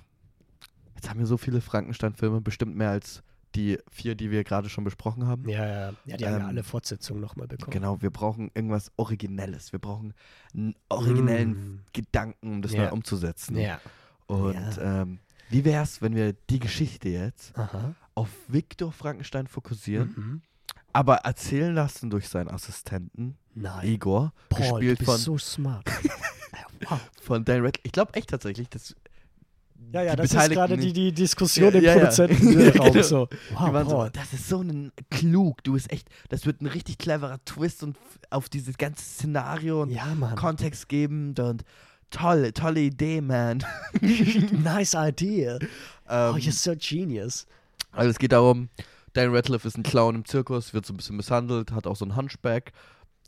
jetzt 0.95 1.09
haben 1.09 1.19
wir 1.19 1.25
so 1.25 1.37
viele 1.37 1.61
Frankenstein-Filme, 1.61 2.41
bestimmt 2.41 2.75
mehr 2.75 2.91
als 2.91 3.23
die 3.55 3.79
vier, 3.89 4.13
die 4.13 4.29
wir 4.29 4.43
gerade 4.43 4.69
schon 4.69 4.83
besprochen 4.83 5.25
haben. 5.25 5.49
ja, 5.49 5.65
ja, 5.65 5.93
ja, 6.05 6.17
die 6.17 6.25
haben 6.25 6.33
ja 6.33 6.39
ähm, 6.41 6.45
alle 6.45 6.63
Fortsetzungen 6.63 7.19
nochmal 7.21 7.47
bekommen. 7.47 7.71
Genau, 7.71 7.99
wir 8.03 8.11
brauchen 8.11 8.51
irgendwas 8.53 8.91
Originelles. 8.97 9.71
Wir 9.71 9.79
brauchen 9.79 10.13
einen 10.53 10.75
originellen 10.89 11.51
Mm. 11.77 11.79
Gedanken, 11.93 12.51
um 12.55 12.61
das 12.61 12.73
Ja. 12.73 12.83
neu 12.85 12.91
umzusetzen. 12.91 13.57
Ja. 13.57 13.79
Und 14.27 14.53
Ja. 14.53 15.01
ähm, 15.01 15.19
wie 15.49 15.65
wäre 15.65 15.81
es, 15.81 16.01
wenn 16.03 16.13
wir 16.13 16.33
die 16.51 16.59
Geschichte 16.59 17.09
jetzt 17.09 17.57
Aha. 17.57 17.95
auf 18.13 18.29
Victor 18.47 18.91
Frankenstein 18.91 19.47
fokussieren, 19.47 20.13
Mhm. 20.15 20.41
Aber 20.97 21.17
erzählen 21.17 21.75
lassen 21.75 22.09
durch 22.09 22.27
seinen 22.27 22.49
Assistenten 22.49 23.37
Nein. 23.53 23.85
Igor, 23.87 24.33
Paul, 24.49 24.61
gespielt 24.79 24.99
du 25.01 25.05
bist 25.05 25.11
von, 25.11 25.19
so 25.19 25.37
smart. 25.37 25.85
Wow. 26.89 26.99
von 27.21 27.43
Dan 27.45 27.57
Radcliffe. 27.63 27.81
Ich 27.83 27.91
glaube 27.91 28.13
echt 28.15 28.29
tatsächlich, 28.29 28.69
dass 28.69 28.95
Ja, 29.91 30.01
ja, 30.03 30.15
das 30.15 30.31
ist 30.33 30.49
gerade 30.51 30.77
die, 30.77 30.93
die 30.93 31.11
Diskussion 31.11 31.71
Ja, 31.71 31.77
im 31.79 31.83
ja, 31.85 31.91
ja. 31.93 31.99
Produzentenraum. 31.99 32.91
Genau. 32.93 33.01
So, 33.03 33.27
wow, 33.53 33.89
so, 33.89 34.09
das 34.09 34.33
ist 34.33 34.47
so 34.49 34.61
ein 34.61 34.91
klug, 35.11 35.63
du 35.63 35.73
bist 35.73 35.91
echt, 35.91 36.07
das 36.29 36.45
wird 36.47 36.61
ein 36.61 36.67
richtig 36.67 36.97
cleverer 36.97 37.43
Twist 37.45 37.83
und 37.83 37.95
auf 38.31 38.49
dieses 38.49 38.77
ganze 38.77 39.03
Szenario 39.03 39.83
und 39.83 39.89
Ja. 39.91 40.05
Kontext 40.35 40.87
gebend 40.89 41.39
und 41.39 41.63
tolle, 42.11 42.53
tolle 42.53 42.79
Idee, 42.81 43.21
man. 43.21 43.63
nice 44.51 44.93
idea. 44.95 45.55
ähm, 45.55 45.67
Oh, 46.09 46.37
you're 46.37 46.51
so 46.51 46.73
genius. 46.77 47.45
also 47.91 48.09
es 48.11 48.17
geht 48.19 48.31
darum, 48.31 48.69
Dan 49.17 49.33
Radcliffe 49.33 49.67
ist 49.67 49.77
ein 49.77 49.83
Clown 49.83 50.15
im 50.15 50.25
Zirkus, 50.25 50.73
wird 50.75 50.85
so 50.85 50.93
ein 50.93 50.97
bisschen 50.97 51.15
misshandelt, 51.17 51.71
hat 51.71 51.87
auch 51.87 51.95
so 51.95 52.05
ein 52.05 52.15
Hunchback. 52.15 52.71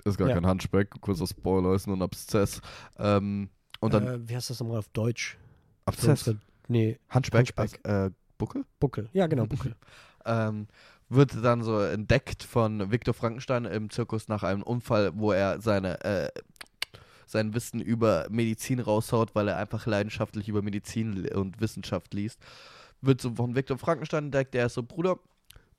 Ist 0.06 0.18
gar 0.18 0.30
Ja. 0.30 0.36
kein 0.36 0.46
Hunchback, 0.48 0.92
kurzer 1.02 1.26
Spoiler, 1.28 1.74
ist 1.74 1.88
nur 1.88 1.98
ein 1.98 2.02
Abszess. 2.04 2.62
Ähm, 2.98 3.50
und 3.80 3.94
dann 3.94 4.08
äh, 4.08 4.30
wie 4.30 4.36
heißt 4.36 4.50
das 4.52 4.60
nochmal 4.60 4.78
auf 4.78 4.90
Deutsch? 4.90 5.38
Abszess, 5.86 6.28
unsere- 6.28 6.38
Nee, 6.68 7.00
Hunchback, 7.14 7.40
Hunchback. 7.58 7.80
Äh, 7.84 8.12
Buckel? 8.38 8.66
Buckel. 8.80 9.10
Ja, 9.14 9.26
genau, 9.26 9.48
Buckel. 9.48 9.76
ähm, 10.26 10.68
wird 11.10 11.44
dann 11.44 11.64
so 11.64 11.80
entdeckt 11.82 12.44
von 12.44 12.92
Viktor 12.92 13.16
Frankenstein 13.16 13.66
im 13.66 13.90
Zirkus 13.90 14.28
nach 14.28 14.44
einem 14.44 14.62
Unfall, 14.62 15.12
wo 15.16 15.32
er 15.32 15.60
seine, 15.60 16.00
äh, 16.04 16.30
sein 17.26 17.56
Wissen 17.56 17.80
über 17.82 18.28
Medizin 18.30 18.80
raushaut, 18.80 19.34
weil 19.34 19.48
er 19.48 19.58
einfach 19.58 19.88
leidenschaftlich 19.88 20.48
über 20.50 20.62
Medizin 20.62 21.28
und 21.30 21.60
Wissenschaft 21.60 22.14
liest. 22.14 22.40
Wird 23.02 23.22
so 23.22 23.34
von 23.34 23.56
Viktor 23.56 23.80
Frankenstein 23.80 24.26
entdeckt, 24.26 24.54
der 24.54 24.68
ist 24.68 24.76
so, 24.76 24.84
Bruder, 24.84 25.18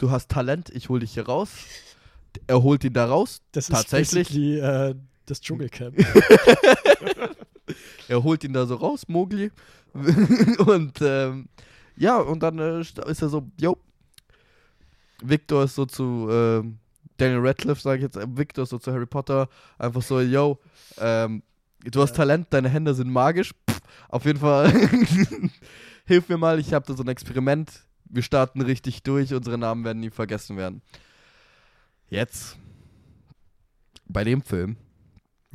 du 0.01 0.11
hast 0.11 0.28
Talent, 0.30 0.70
ich 0.70 0.88
hol 0.88 1.01
dich 1.01 1.12
hier 1.14 1.26
raus. 1.26 1.51
Er 2.46 2.62
holt 2.62 2.82
ihn 2.84 2.92
da 2.92 3.07
raus. 3.07 3.40
Das 3.53 3.68
ist 3.68 3.74
Tatsächlich? 3.74 4.28
basically, 4.28 4.59
äh, 4.59 4.94
das 5.26 5.40
Dschungelcamp. 5.40 5.96
Er 8.09 8.22
holt 8.24 8.42
ihn 8.42 8.53
da 8.53 8.66
so 8.66 8.74
raus, 8.74 9.05
Mowgli. 9.07 9.53
und 10.66 10.98
ähm, 11.01 11.48
ja, 11.96 12.16
und 12.18 12.42
dann 12.42 12.59
äh, 12.59 12.80
st- 12.80 13.07
ist 13.09 13.22
er 13.22 13.28
so, 13.28 13.48
yo. 13.61 13.76
Victor 15.22 15.64
ist 15.64 15.74
so 15.76 15.86
zu 15.86 16.28
ähm, 16.30 16.78
Daniel 17.16 17.40
Radcliffe, 17.46 17.80
sage 17.80 17.98
ich 17.98 18.03
jetzt. 18.03 18.16
äh, 18.16 18.26
Victor 18.28 18.64
ist 18.64 18.70
so 18.70 18.78
zu 18.78 18.90
Harry 18.92 19.07
Potter. 19.07 19.48
Einfach 19.78 20.03
so, 20.03 20.20
yo, 20.20 20.59
ähm, 20.98 21.42
du 21.84 22.03
hast 22.03 22.11
Ja. 22.11 22.16
Talent, 22.16 22.48
deine 22.51 22.68
Hände 22.68 22.94
sind 22.94 23.11
magisch. 23.11 23.53
Pff, 23.70 23.80
auf 24.09 24.24
jeden 24.24 24.40
Fall, 24.40 24.72
hilf 26.07 26.28
mir 26.28 26.38
mal, 26.38 26.59
ich 26.59 26.72
habe 26.72 26.86
da 26.86 26.94
so 26.94 27.05
ein 27.05 27.09
Experiment. 27.09 27.70
Wir 28.12 28.22
starten 28.22 28.61
richtig 28.61 29.02
durch, 29.02 29.32
unsere 29.32 29.56
Namen 29.56 29.84
werden 29.84 30.00
nie 30.00 30.11
vergessen 30.11 30.56
werden. 30.56 30.82
Jetzt, 32.08 32.58
bei 34.06 34.24
dem 34.24 34.42
Film, 34.42 34.76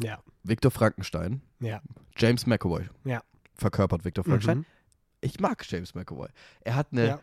ja, 0.02 0.20
Victor 0.44 0.72
Frankenstein, 0.72 1.42
ja. 1.60 1.82
James 2.18 2.46
McAvoy. 2.46 2.88
Ja. 3.04 3.22
Verkörpert 3.56 4.06
Victor 4.06 4.24
Frankenstein. 4.24 4.60
Mhm. 4.60 4.66
Ich 5.22 5.40
mag 5.40 5.66
James 5.70 5.96
McAvoy. 5.96 6.30
Er 6.62 6.76
hat 6.76 6.88
eine 6.92 7.08
Ja. 7.08 7.20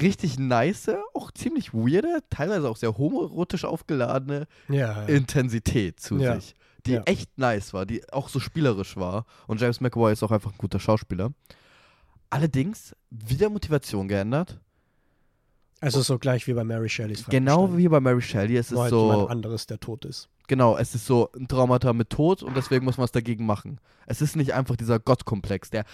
richtig 0.00 0.38
nice, 0.38 0.90
auch 1.14 1.30
ziemlich 1.32 1.72
weirde, 1.74 2.20
teilweise 2.30 2.68
auch 2.68 2.76
sehr 2.76 2.96
homoerotisch 2.96 3.64
aufgeladene 3.64 4.46
Ja. 4.68 5.02
Intensität 5.06 5.98
zu 6.00 6.16
Ja. 6.18 6.36
sich. 6.38 6.54
Die 6.86 6.92
Ja. 6.92 7.02
echt 7.06 7.36
nice 7.38 7.72
war, 7.74 7.86
die 7.86 8.08
auch 8.12 8.28
so 8.28 8.38
spielerisch 8.38 8.96
war. 8.96 9.26
Und 9.48 9.60
James 9.60 9.80
McAvoy 9.80 10.12
ist 10.12 10.22
auch 10.22 10.30
einfach 10.30 10.52
ein 10.52 10.58
guter 10.58 10.78
Schauspieler. 10.78 11.32
Allerdings 12.30 12.94
wieder 13.10 13.48
Motivation 13.50 14.06
geändert. 14.08 14.60
Also 15.80 16.00
so 16.00 16.18
gleich 16.18 16.46
wie 16.46 16.54
bei 16.54 16.64
Mary 16.64 16.88
Shelleys 16.88 17.24
Genau 17.26 17.76
wie 17.76 17.86
bei 17.88 18.00
Mary 18.00 18.22
Shelley. 18.22 18.56
Es 18.56 18.70
Nur 18.70 18.80
ist 18.80 18.82
halt 18.84 18.90
so. 18.90 19.10
jemand 19.12 19.30
anderes, 19.30 19.66
der 19.66 19.78
tot 19.78 20.04
ist. 20.04 20.28
Genau, 20.48 20.76
es 20.76 20.94
ist 20.94 21.06
so 21.06 21.30
ein 21.36 21.48
Traumata 21.48 21.92
mit 21.92 22.10
Tod 22.10 22.42
und 22.42 22.56
deswegen 22.56 22.84
muss 22.84 22.96
man 22.96 23.04
es 23.04 23.12
dagegen 23.12 23.44
machen. 23.46 23.78
Es 24.06 24.22
ist 24.22 24.36
nicht 24.36 24.54
einfach 24.54 24.76
dieser 24.76 24.98
Gottkomplex, 24.98 25.70
der 25.70 25.84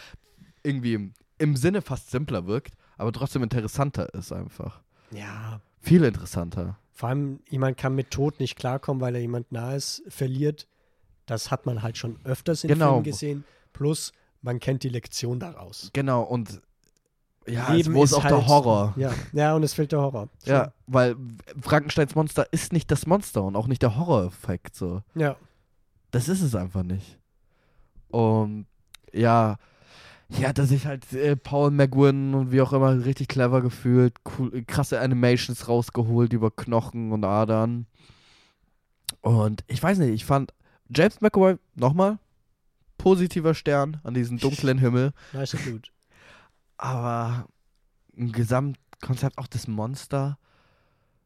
irgendwie 0.63 0.95
im, 0.95 1.15
im 1.39 1.57
Sinne 1.57 1.83
fast 1.83 2.11
simpler 2.11 2.47
wirkt, 2.47 2.75
aber 2.97 3.11
trotzdem 3.13 3.43
interessanter 3.43 4.13
ist 4.15 4.31
einfach. 4.33 4.81
Ja. 5.11 5.61
Viel 5.81 6.05
interessanter. 6.05 6.79
Vor 6.93 7.09
allem, 7.09 7.41
jemand 7.49 7.77
kann 7.79 7.95
mit 7.95 8.11
Tod 8.11 8.39
nicht 8.39 8.57
klarkommen, 8.57 9.01
weil 9.01 9.15
er 9.17 9.21
jemand 9.21 9.51
nahe 9.51 9.77
ist, 9.77 10.03
verliert. 10.07 10.69
Das 11.27 11.51
hat 11.51 11.67
man 11.67 11.83
halt 11.83 11.97
schon 11.99 12.19
öfters 12.25 12.63
in 12.63 12.69
Genau. 12.69 12.91
Filmen 12.91 13.05
gesehen. 13.05 13.45
Plus, 13.73 14.13
man 14.43 14.61
kennt 14.61 14.83
die 14.85 14.91
Lektion 14.91 15.41
daraus. 15.41 15.91
Genau, 15.93 16.23
und 16.23 16.61
ja, 17.47 17.73
Leben 17.73 17.93
es, 17.93 17.97
wo 17.97 18.05
ist 18.05 18.11
ist 18.11 18.17
auch 18.17 18.23
der 18.23 18.37
halt- 18.37 18.47
Horror. 18.49 18.95
Ja, 18.97 19.13
ja, 19.33 19.55
und 19.55 19.63
es 19.63 19.75
fehlt 19.75 19.93
der 19.93 20.01
Horror. 20.01 20.29
So. 20.39 20.51
Ja, 20.53 20.73
weil 20.87 21.17
Frankensteins 21.61 22.15
Monster 22.15 22.47
ist 22.53 22.73
nicht 22.73 22.91
das 22.91 23.07
Monster 23.07 23.43
und 23.43 23.57
auch 23.57 23.67
nicht 23.67 23.83
der 23.83 23.97
Horror-Effekt. 23.97 24.75
So. 24.77 25.03
Ja. 25.15 25.37
Das 26.11 26.29
ist 26.29 26.43
es 26.43 26.55
einfach 26.55 26.83
nicht. 26.83 27.19
Und 28.09 28.67
ja, 29.13 29.57
hier 30.31 30.49
hat 30.49 30.59
er 30.59 30.67
sich 30.67 30.87
halt 30.87 31.13
äh, 31.13 31.37
Paul 31.37 31.71
McGuinn 31.71 32.35
und 32.35 32.53
wie 32.53 32.61
auch 32.61 32.73
immer 32.73 33.05
richtig 33.05 33.29
clever 33.29 33.61
gefühlt, 33.61 34.15
cool, 34.39 34.63
krasse 34.67 35.01
Animations 35.01 35.69
rausgeholt 35.69 36.33
über 36.33 36.51
Knochen 36.51 37.13
und 37.13 37.25
Adern. 37.25 37.87
Und 39.21 39.65
ich 39.69 39.83
weiß 39.83 39.99
nicht, 39.99 40.11
ich 40.11 40.25
fand 40.25 40.53
James 40.95 41.21
McAvoy, 41.21 41.57
nochmal, 41.75 42.19
positiver 42.99 43.55
Stern 43.55 44.01
an 44.05 44.15
diesem 44.15 44.39
dunklen 44.39 44.79
Himmel, 44.79 45.13
Nice 45.33 45.57
gut. 45.65 45.91
Aber 46.83 47.47
im 48.17 48.33
Gesamtkonzept 48.33 49.39
auch 49.39 49.47
das 49.47 49.69
Monster, 49.69 50.37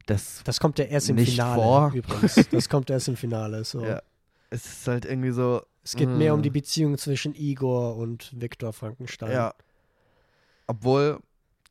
das 0.07 0.43
Das 0.45 0.61
kommt 0.61 0.79
ja 0.79 0.85
erst 0.85 1.09
im 1.11 1.17
Nicht 1.17 1.31
Finale 1.33 1.55
vor. 1.63 1.93
übrigens. 1.95 2.49
Das 2.51 2.69
kommt 2.69 2.91
erst 2.91 3.09
im 3.09 3.17
Finale. 3.17 3.65
So. 3.65 3.81
Ja. 3.85 4.01
es 4.51 4.67
ist 4.67 4.87
halt 4.87 5.05
irgendwie 5.05 5.31
so, 5.33 5.63
Es 5.83 5.97
geht 5.97 6.09
mehr 6.09 6.35
um 6.35 6.41
Mm. 6.41 6.43
die 6.43 6.51
Beziehung 6.51 6.99
zwischen 6.99 7.35
Igor 7.35 7.97
und 7.97 8.33
Viktor 8.41 8.73
Frankenstein. 8.73 9.33
Ja. 9.33 9.55
Obwohl 10.69 11.19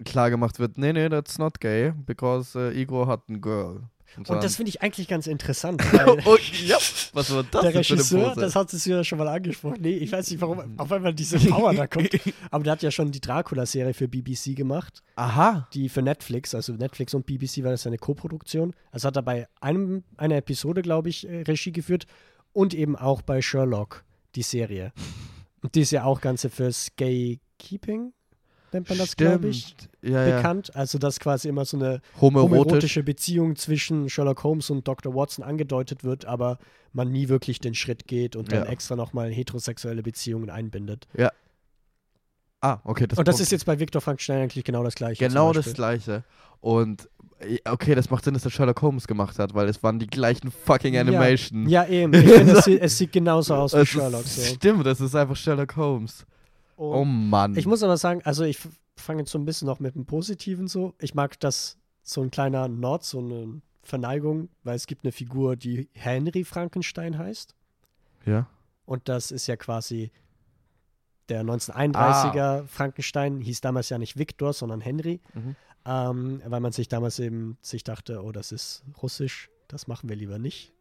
klar 0.03 0.29
gemacht 0.29 0.59
wird, 0.59 0.77
nee, 0.77 0.91
nee, 0.91 1.07
that's 1.09 1.37
not 1.37 1.59
gay, 1.59 1.91
because 2.05 2.57
äh, 2.59 2.81
Igor 2.81 3.07
hat 3.07 3.29
ein 3.29 3.39
Girl. 3.39 3.83
Und 4.17 4.29
dann- 4.29 4.41
das 4.41 4.55
finde 4.55 4.69
ich 4.69 4.81
eigentlich 4.81 5.07
ganz 5.07 5.27
interessant, 5.27 5.81
oh, 6.25 6.37
ja, 6.65 6.77
was 7.13 7.33
war 7.33 7.43
das 7.43 7.61
der 7.61 7.75
Regisseur, 7.75 8.33
das 8.35 8.55
hat 8.55 8.71
es 8.73 8.85
ja 8.85 9.03
schon 9.03 9.17
mal 9.17 9.27
angesprochen. 9.27 9.77
Nee, 9.81 9.97
ich 9.97 10.11
weiß 10.11 10.31
nicht, 10.31 10.41
warum, 10.41 10.79
auf 10.79 10.91
einmal 10.91 11.13
diese 11.13 11.37
Power 11.39 11.73
da 11.73 11.87
kommt. 11.87 12.09
Aber 12.51 12.63
der 12.63 12.71
hat 12.73 12.83
ja 12.83 12.91
schon 12.91 13.11
die 13.11 13.21
Dracula-Serie 13.21 13.93
für 13.93 14.07
BBC 14.07 14.55
gemacht, 14.55 15.01
Aha. 15.15 15.67
die 15.73 15.89
für 15.89 16.01
Netflix, 16.01 16.55
also 16.55 16.73
Netflix 16.73 17.13
und 17.13 17.25
BBC 17.25 17.63
war 17.63 17.71
das 17.71 17.85
eine 17.87 17.97
Co-Produktion. 17.97 18.73
Also 18.91 19.07
hat 19.07 19.15
er 19.15 19.21
bei 19.23 19.47
einem, 19.61 20.03
einer 20.17 20.37
Episode, 20.37 20.81
glaube 20.81 21.09
ich, 21.09 21.27
äh, 21.27 21.41
Regie 21.41 21.71
geführt 21.71 22.05
und 22.53 22.73
eben 22.73 22.95
auch 22.95 23.21
bei 23.21 23.41
Sherlock, 23.41 24.03
die 24.35 24.43
Serie. 24.43 24.93
Und 25.61 25.75
die 25.75 25.81
ist 25.81 25.91
ja 25.91 26.03
auch 26.03 26.21
Ganze 26.21 26.49
fürs 26.49 26.89
Gay-Keeping, 26.95 28.13
nennt 28.75 28.89
man 28.89 28.97
das, 28.99 29.15
glaube 29.15 29.47
ich. 29.47 29.75
Ja, 30.01 30.27
ja. 30.27 30.35
bekannt. 30.37 30.75
Also, 30.75 30.99
dass 30.99 31.19
quasi 31.19 31.47
immer 31.47 31.65
so 31.65 31.77
eine 31.77 32.01
Homoerotisch. 32.21 32.51
homoerotische 32.59 33.03
Beziehung 33.03 33.55
zwischen 33.55 34.09
Sherlock 34.09 34.43
Holmes 34.43 34.69
und 34.69 34.87
Dr. 34.87 35.15
Watson 35.15 35.43
angedeutet 35.43 36.03
wird, 36.03 36.25
aber 36.25 36.59
man 36.93 37.11
nie 37.11 37.27
wirklich 37.29 37.59
den 37.59 37.73
Schritt 37.73 38.05
geht 38.07 38.35
und 38.35 38.51
dann 38.51 38.65
Ja. 38.65 38.69
extra 38.69 38.95
nochmal 38.95 39.31
heterosexuelle 39.31 40.03
Beziehungen 40.03 40.49
einbindet. 40.49 41.07
Ah, 42.61 42.79
okay. 42.83 43.05
Das 43.07 43.19
und 43.19 43.27
das 43.27 43.39
ist 43.39 43.51
jetzt 43.51 43.65
bei 43.65 43.79
Viktor 43.79 44.01
Frankenstein 44.01 44.41
eigentlich 44.43 44.63
genau 44.63 44.83
das 44.83 44.95
gleiche. 44.95 45.23
genau 45.27 45.53
das 45.53 45.73
gleiche. 45.73 46.23
Und 46.61 47.07
äh, 47.39 47.57
okay, 47.69 47.93
das 47.93 48.09
macht 48.09 48.23
Sinn, 48.23 48.33
dass 48.33 48.43
der 48.43 48.49
Sherlock 48.49 48.81
Holmes 48.81 49.05
gemacht 49.07 49.37
hat, 49.37 49.53
weil 49.53 49.67
es 49.69 49.83
waren 49.83 49.99
die 49.99 50.07
gleichen 50.07 50.49
fucking 50.51 50.95
Ja. 50.95 51.01
Animation. 51.01 51.67
Ja, 51.69 51.85
eben. 51.85 52.13
Ich 52.15 52.27
finde, 52.31 52.53
es, 52.53 52.65
sieht- 52.65 52.81
es 52.81 52.97
sieht 52.97 53.11
genauso 53.11 53.53
aus 53.55 53.73
wie 53.75 53.85
Sherlock. 53.85 54.23
So. 54.23 54.41
Stimmt, 54.41 54.85
das 54.85 54.99
ist 55.01 55.13
einfach 55.15 55.35
Sherlock 55.35 55.75
Holmes. 55.75 56.25
Und 56.75 56.93
Oh 56.95 57.05
Mann. 57.05 57.55
Ich 57.57 57.65
muss 57.65 57.83
aber 57.83 57.97
sagen, 57.97 58.21
also 58.23 58.43
ich 58.43 58.59
fange 58.97 59.21
jetzt 59.21 59.31
so 59.31 59.37
ein 59.39 59.45
bisschen 59.45 59.65
noch 59.67 59.79
mit 59.79 59.95
dem 59.95 60.05
Positiven 60.05 60.67
so. 60.67 60.93
Ich 60.99 61.13
mag 61.15 61.39
das 61.39 61.77
so 62.03 62.21
ein 62.21 62.31
kleiner 62.31 62.67
Nord, 62.67 63.03
so 63.03 63.19
eine 63.19 63.61
Verneigung, 63.83 64.49
weil 64.63 64.75
es 64.75 64.87
gibt 64.87 65.03
eine 65.05 65.11
Figur, 65.11 65.55
die 65.55 65.89
Henry 65.93 66.43
Frankenstein 66.43 67.17
heißt. 67.17 67.55
ja. 68.25 68.47
Und 68.87 69.09
das 69.09 69.31
ist 69.31 69.47
ja 69.47 69.55
quasi 69.55 70.11
der 71.29 71.41
1931er 71.43 72.61
Ah. 72.61 72.63
Frankenstein, 72.67 73.41
hieß 73.41 73.61
damals 73.61 73.89
ja 73.89 73.97
nicht 73.97 74.15
Viktor, 74.17 74.53
sondern 74.53 74.79
Henry, 74.79 75.21
Mhm. 75.33 75.55
ähm, 75.85 76.41
weil 76.45 76.59
man 76.59 76.71
sich 76.71 76.87
damals 76.87 77.17
eben 77.17 77.57
sich 77.61 77.83
dachte, 77.83 78.23
oh, 78.23 78.31
das 78.31 78.51
ist 78.51 78.83
russisch, 79.01 79.49
das 79.67 79.87
machen 79.87 80.07
wir 80.07 80.15
lieber 80.15 80.37
nicht. 80.37 80.71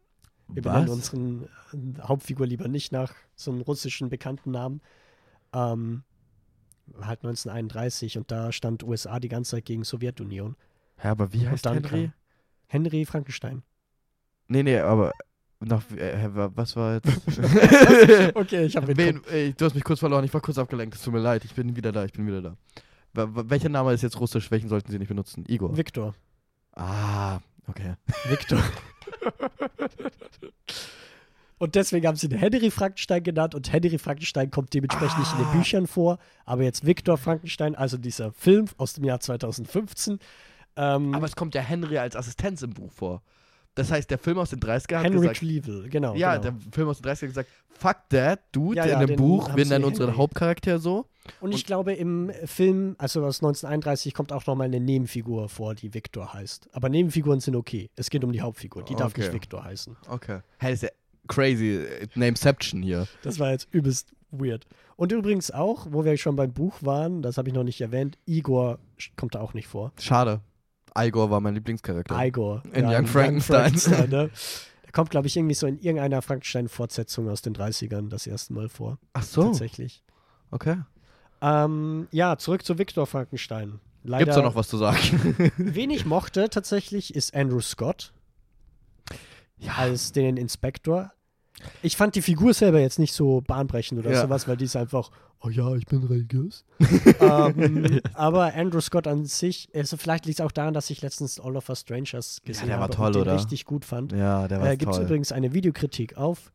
Wir 0.47 0.61
benennen 0.61 0.89
unseren 0.89 1.45
äh, 1.73 1.99
Hauptfigur 2.01 2.45
lieber 2.45 2.67
nicht 2.67 2.91
nach 2.91 3.15
so 3.35 3.49
einem 3.51 3.61
russischen 3.61 4.09
bekannten 4.09 4.51
Namen. 4.51 4.81
Ähm, 5.55 6.03
halt 7.01 7.23
1931 7.23 8.17
und 8.17 8.29
da 8.31 8.51
stand 8.51 8.83
USA 8.83 9.19
die 9.19 9.29
ganze 9.29 9.51
Zeit 9.51 9.65
gegen 9.65 9.83
Sowjetunion. 9.83 10.55
Ja, 11.03 11.11
aber 11.11 11.33
wie 11.33 11.47
heißt 11.47 11.65
Henry? 11.65 12.11
Henry 12.67 13.05
Frankenstein. 13.05 13.63
Nee, 14.47 14.63
nee, 14.63 14.77
aber 14.77 15.11
nach, 15.59 15.89
äh, 15.91 16.29
was 16.31 16.75
war 16.75 16.95
jetzt? 16.95 17.07
Okay, 18.35 18.65
ich 18.65 18.75
habe 18.75 18.93
du 18.93 19.65
hast 19.65 19.73
mich 19.73 19.83
kurz 19.83 19.99
verloren, 19.99 20.23
ich 20.25 20.33
war 20.33 20.41
kurz 20.41 20.57
abgelenkt, 20.57 20.95
es 20.95 21.01
tut 21.01 21.13
mir 21.13 21.19
leid, 21.19 21.45
ich 21.45 21.53
bin 21.53 21.75
wieder 21.75 21.91
da, 21.91 22.05
ich 22.05 22.13
bin 22.13 22.27
wieder 22.27 22.41
da. 22.41 22.57
Welcher 23.13 23.69
Name 23.69 23.93
ist 23.93 24.01
jetzt 24.01 24.19
russisch? 24.19 24.51
Welchen 24.51 24.67
sollten 24.67 24.91
Sie 24.91 24.99
nicht 24.99 25.07
benutzen? 25.07 25.45
Igor. 25.47 25.75
Viktor. 25.75 26.13
ah, 26.73 27.39
okay. 27.67 27.95
Victor. 28.25 28.59
Und 31.57 31.75
deswegen 31.75 32.05
haben 32.07 32.17
sie 32.17 32.27
den 32.27 32.37
Henry 32.39 32.69
Frankenstein 32.69 33.23
genannt 33.23 33.55
und 33.55 33.71
Henry 33.71 33.97
Frankenstein 33.97 34.51
kommt 34.51 34.73
dementsprechend 34.73 35.19
nicht 35.19 35.31
in 35.31 35.37
den 35.39 35.47
Ah. 35.47 35.53
Büchern 35.53 35.87
vor, 35.87 36.17
aber 36.45 36.63
jetzt 36.63 36.85
Victor 36.85 37.17
Frankenstein, 37.17 37.75
also 37.75 37.97
dieser 37.97 38.31
Film 38.33 38.65
aus 38.77 38.93
dem 38.93 39.05
Jahr 39.05 39.19
2015. 39.21 40.19
Ähm, 40.77 41.15
Aber 41.15 41.25
es 41.25 41.35
kommt 41.37 41.55
ja 41.55 41.61
Henry 41.61 41.97
als 41.97 42.15
Assistenz 42.17 42.61
im 42.61 42.71
Buch 42.73 42.91
vor. 42.91 43.21
Das 43.75 43.91
heißt, 43.91 44.09
der 44.09 44.17
Film 44.17 44.37
aus 44.37 44.49
den 44.49 44.59
30er 44.59 44.97
hat 44.97 45.03
Henry 45.05 45.19
gesagt, 45.21 45.37
Cleveland, 45.39 45.91
genau. 45.91 46.15
ja, 46.15 46.37
genau. 46.37 46.43
der 46.57 46.71
Film 46.73 46.89
aus 46.89 47.01
den 47.01 47.09
30er 47.11 47.21
hat 47.21 47.27
gesagt, 47.27 47.49
fuck 47.77 47.97
that, 48.09 48.39
dude, 48.53 48.77
Ja, 48.77 48.83
in 48.83 48.89
ja, 48.89 48.99
dem 48.99 49.07
den 49.07 49.15
Buch, 49.17 49.53
wir 49.55 49.65
nennen 49.65 49.83
unseren 49.85 50.07
Henry. 50.07 50.17
Hauptcharakter 50.17 50.79
so. 50.79 51.07
Und 51.41 51.53
ich 51.53 51.65
glaube, 51.65 51.93
im 51.93 52.31
Film, 52.45 52.95
also 52.99 53.25
aus 53.25 53.39
1931, 53.41 54.13
kommt 54.13 54.31
auch 54.31 54.45
nochmal 54.45 54.67
eine 54.67 54.79
Nebenfigur 54.79 55.49
vor, 55.49 55.73
die 55.75 55.93
Victor 55.93 56.33
heißt. 56.33 56.69
Aber 56.73 56.87
Nebenfiguren 56.89 57.39
sind 57.39 57.55
okay. 57.55 57.89
Es 57.95 58.09
geht 58.09 58.23
um 58.23 58.31
die 58.31 58.41
Hauptfigur. 58.41 58.83
Die 58.83 58.95
darf 58.95 59.11
Okay. 59.11 59.21
nicht 59.21 59.33
Victor 59.33 59.63
heißen. 59.63 59.97
Okay. 60.07 60.39
Hey, 60.57 60.71
das 60.71 60.83
ist 60.83 60.89
ja 60.89 60.89
crazy, 61.27 61.85
Nameception 62.15 62.81
hier. 62.81 63.07
Das 63.23 63.39
war 63.39 63.51
jetzt 63.51 63.67
übelst 63.71 64.13
weird. 64.31 64.65
Und 64.97 65.11
übrigens 65.11 65.51
auch, 65.51 65.87
wo 65.89 66.05
wir 66.05 66.17
schon 66.17 66.35
beim 66.35 66.53
Buch 66.53 66.77
waren, 66.81 67.21
das 67.21 67.37
habe 67.37 67.49
ich 67.49 67.55
noch 67.55 67.63
nicht 67.63 67.81
erwähnt, 67.81 68.17
Igor 68.25 68.79
kommt 69.17 69.35
da 69.35 69.41
auch 69.41 69.53
nicht 69.53 69.67
vor. 69.67 69.91
Schade. 69.99 70.41
Igor 70.97 71.29
war 71.29 71.41
mein 71.41 71.55
Lieblingscharakter. 71.55 72.25
Igor. 72.25 72.63
In 72.71 72.85
Young 72.85 73.05
Frankenstein. 73.05 73.73
ne? 74.09 74.29
Der 74.85 74.91
kommt, 74.93 75.09
glaube 75.09 75.27
ich, 75.27 75.35
irgendwie 75.35 75.55
so 75.55 75.67
in 75.67 75.77
irgendeiner 75.77 76.21
Frankenstein-Fortsetzung 76.21 77.29
aus 77.29 77.41
den 77.41 77.53
30ern 77.53 78.07
das 78.07 78.27
erste 78.27 78.53
Mal 78.53 78.69
vor. 78.69 78.97
Ach 79.11 79.23
so, 79.23 79.43
Tatsächlich. 79.43 80.03
okay. 80.51 80.77
Ähm, 81.41 82.07
ja, 82.11 82.37
zurück 82.37 82.63
zu 82.63 82.77
Victor 82.77 83.05
Frankenstein. 83.05 83.81
Leider 84.03 84.25
Gibt's 84.25 84.37
da 84.37 84.43
noch 84.43 84.55
was 84.55 84.69
zu 84.69 84.77
sagen? 84.77 85.51
wen 85.57 85.89
ich 85.89 86.05
mochte 86.05 86.49
tatsächlich 86.49 87.13
ist 87.13 87.35
Andrew 87.35 87.59
Scott 87.59 88.13
ja. 89.57 89.73
als 89.77 90.11
den 90.11 90.37
Inspektor. 90.37 91.11
Ich 91.81 91.95
fand 91.97 92.15
die 92.15 92.21
Figur 92.21 92.53
selber 92.53 92.79
jetzt 92.79 92.99
nicht 92.99 93.13
so 93.13 93.41
bahnbrechend 93.41 93.99
oder 93.99 94.11
Ja. 94.11 94.21
sowas, 94.21 94.47
weil 94.47 94.57
die 94.57 94.65
ist 94.65 94.75
einfach, 94.75 95.09
oh 95.41 95.49
ja, 95.49 95.73
ich 95.75 95.85
bin 95.85 96.03
religiös. 96.03 96.65
ähm, 97.21 98.01
aber 98.13 98.53
Andrew 98.53 98.81
Scott 98.81 99.07
an 99.07 99.25
sich, 99.25 99.69
also 99.73 99.95
vielleicht 99.97 100.25
liegt 100.25 100.39
es 100.39 100.45
auch 100.45 100.51
daran, 100.51 100.73
dass 100.73 100.89
ich 100.89 101.01
letztens 101.01 101.39
All 101.39 101.55
of 101.55 101.69
Us 101.69 101.81
Strangers 101.81 102.41
gesehen 102.43 102.69
war 102.69 102.79
habe 102.79 102.93
toll, 102.93 103.07
und 103.07 103.15
den 103.15 103.21
oder? 103.23 103.35
richtig 103.35 103.65
gut 103.65 103.85
fand. 103.85 104.11
Ja, 104.11 104.47
der 104.47 104.59
war 104.59 104.69
Äh, 104.69 104.77
Gibt 104.77 104.91
es 104.93 104.99
übrigens 104.99 105.31
eine 105.31 105.53
Videokritik 105.53 106.17
auf 106.17 106.51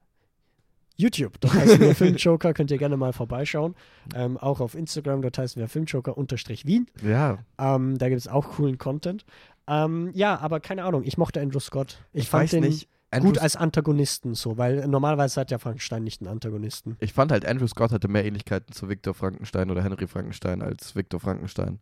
YouTube. 0.97 1.41
Dort 1.41 1.55
heißen 1.55 1.81
wir 1.81 1.95
Filmjoker, 1.95 2.53
könnt 2.53 2.71
ihr 2.71 2.77
gerne 2.79 2.99
mal 2.99 3.15
vorbeischauen. 3.15 3.75
Ähm, 4.15 4.37
auch 4.37 4.61
auf 4.61 4.75
Instagram, 4.75 5.23
dort 5.23 5.39
heißen 5.39 5.59
wir 5.59 5.67
Filmjoker-Wien. 5.67 6.87
Ja, 7.03 7.39
Ähm, 7.59 7.97
da 7.97 8.09
gibt 8.11 8.21
es 8.21 8.29
auch 8.29 8.51
coolen 8.51 8.77
Content. 8.77 9.25
Ähm, 9.71 10.11
ja, 10.15 10.39
aber 10.41 10.59
keine 10.61 10.85
Ahnung, 10.85 11.05
ich 11.05 11.17
mochte 11.17 11.41
Andrew 11.41 11.61
Scott. 11.61 11.99
Ich, 12.13 12.25
ich, 12.25 12.29
fand 12.29 12.51
den 12.53 12.65
nicht. 12.65 12.89
gut 13.13 13.29
Andrew, 13.29 13.41
als 13.41 13.57
Antagonisten 13.57 14.35
so, 14.35 14.59
weil 14.59 14.87
normalerweise 14.89 15.41
hat 15.41 15.51
ja 15.51 15.59
Frankenstein 15.59 16.03
nicht 16.05 16.21
einen 16.21 16.29
Antagonisten. 16.29 16.97
ich 17.01 17.13
fand 17.13 17.31
halt, 17.33 17.47
Andrew 17.47 17.67
Scott 17.69 17.93
hatte 17.93 18.09
mehr 18.09 18.25
Ähnlichkeiten 18.25 18.75
zu 18.75 18.89
Victor 18.89 19.15
Frankenstein 19.15 19.71
oder 19.71 19.83
Henry 19.83 20.07
Frankenstein 20.07 20.61
als 20.63 20.97
Victor 20.97 21.21
Frankenstein. 21.21 21.79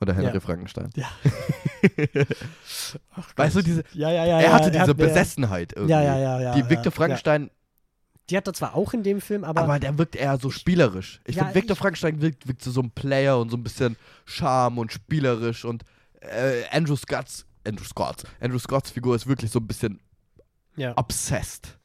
Oder 0.00 0.14
Henry 0.14 0.34
Ja. 0.34 0.40
Frankenstein. 0.40 0.90
Ja. 0.96 1.06
Ach 3.14 3.28
Weißt 3.36 3.56
du, 3.56 3.62
diese, 3.62 3.84
ja, 3.92 4.10
ja, 4.10 4.24
ja, 4.26 4.40
er 4.40 4.44
ja, 4.46 4.52
hatte 4.52 4.70
diese 4.70 4.82
hat 4.82 4.96
Besessenheit 4.96 5.72
irgendwie. 5.74 5.92
Ja, 5.92 6.02
ja, 6.02 6.18
ja, 6.18 6.40
ja. 6.40 6.54
Die 6.54 6.60
ja, 6.60 6.70
Victor 6.70 6.86
ja. 6.86 6.90
Frankenstein, 6.90 7.50
Die 8.28 8.36
hat 8.36 8.46
er 8.46 8.52
zwar 8.52 8.74
auch 8.74 8.94
in 8.94 9.02
dem 9.04 9.20
Film, 9.20 9.44
aber, 9.44 9.62
aber, 9.62 9.78
der 9.78 9.96
wirkt 9.98 10.16
eher 10.16 10.38
so 10.38 10.50
spielerisch. 10.50 11.20
Ich 11.24 11.36
Ja, 11.36 11.44
finde, 11.44 11.54
Victor 11.56 11.74
ich- 11.74 11.78
Frankenstein 11.78 12.20
wirkt, 12.20 12.48
wirkt 12.48 12.62
so, 12.62 12.70
so 12.70 12.80
ein 12.80 12.90
Player 12.90 13.38
und 13.38 13.50
so 13.50 13.56
ein 13.56 13.62
bisschen 13.62 13.96
Charme 14.24 14.78
und 14.78 14.92
spielerisch 14.92 15.64
und 15.64 15.84
äh, 16.30 16.64
Andrew 16.70 16.96
Scotts, 16.96 17.44
Andrew 17.66 17.84
Scott, 17.84 18.24
Andrew 18.40 18.58
Scotts 18.58 18.90
Figur 18.90 19.14
ist 19.16 19.26
wirklich 19.26 19.50
so 19.50 19.58
ein 19.60 19.66
bisschen 19.66 20.00
ja. 20.76 20.96
obsessed. 20.96 21.78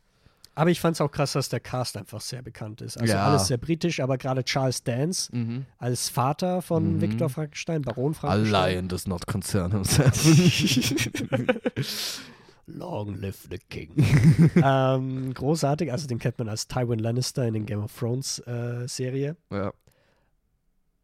aber 0.56 0.72
ich 0.72 0.80
fand 0.80 0.96
es 0.96 1.02
auch 1.02 1.12
krass, 1.12 1.34
dass 1.34 1.50
der 1.50 1.60
Cast 1.60 1.98
einfach 1.98 2.20
sehr 2.22 2.42
bekannt 2.42 2.82
ist. 2.82 2.98
Also 3.00 3.14
Ja. 3.14 3.28
alles 3.28 3.46
sehr 3.48 3.58
britisch, 3.58 4.00
aber 4.00 4.18
gerade 4.18 4.44
Charles 4.44 4.84
Dance 4.84 5.30
Mhm. 5.36 5.66
als 5.78 6.10
Vater 6.10 6.62
von 6.64 6.96
Mhm. 6.96 7.02
Victor 7.02 7.30
Frankenstein, 7.30 7.84
Baron 7.84 8.14
A 8.14 8.16
Frankenstein. 8.16 8.74
lion 8.74 8.88
does 8.88 9.06
not 9.08 9.28
concern 9.28 9.72
himself. 9.72 10.16
Long 12.70 13.16
live 13.16 13.48
the 13.50 13.58
king. 13.60 13.92
ähm, 14.62 15.34
großartig, 15.34 15.90
also 15.92 16.06
den 16.08 16.20
kennt 16.20 16.38
man 16.38 16.50
als 16.50 16.68
Tywin 16.68 17.00
Lannister 17.00 17.48
in 17.48 17.54
den 17.54 17.66
Game 17.66 17.82
of 17.84 17.98
Thrones 17.98 18.40
äh, 18.40 18.86
Serie. 18.88 19.38
ja, 19.52 19.72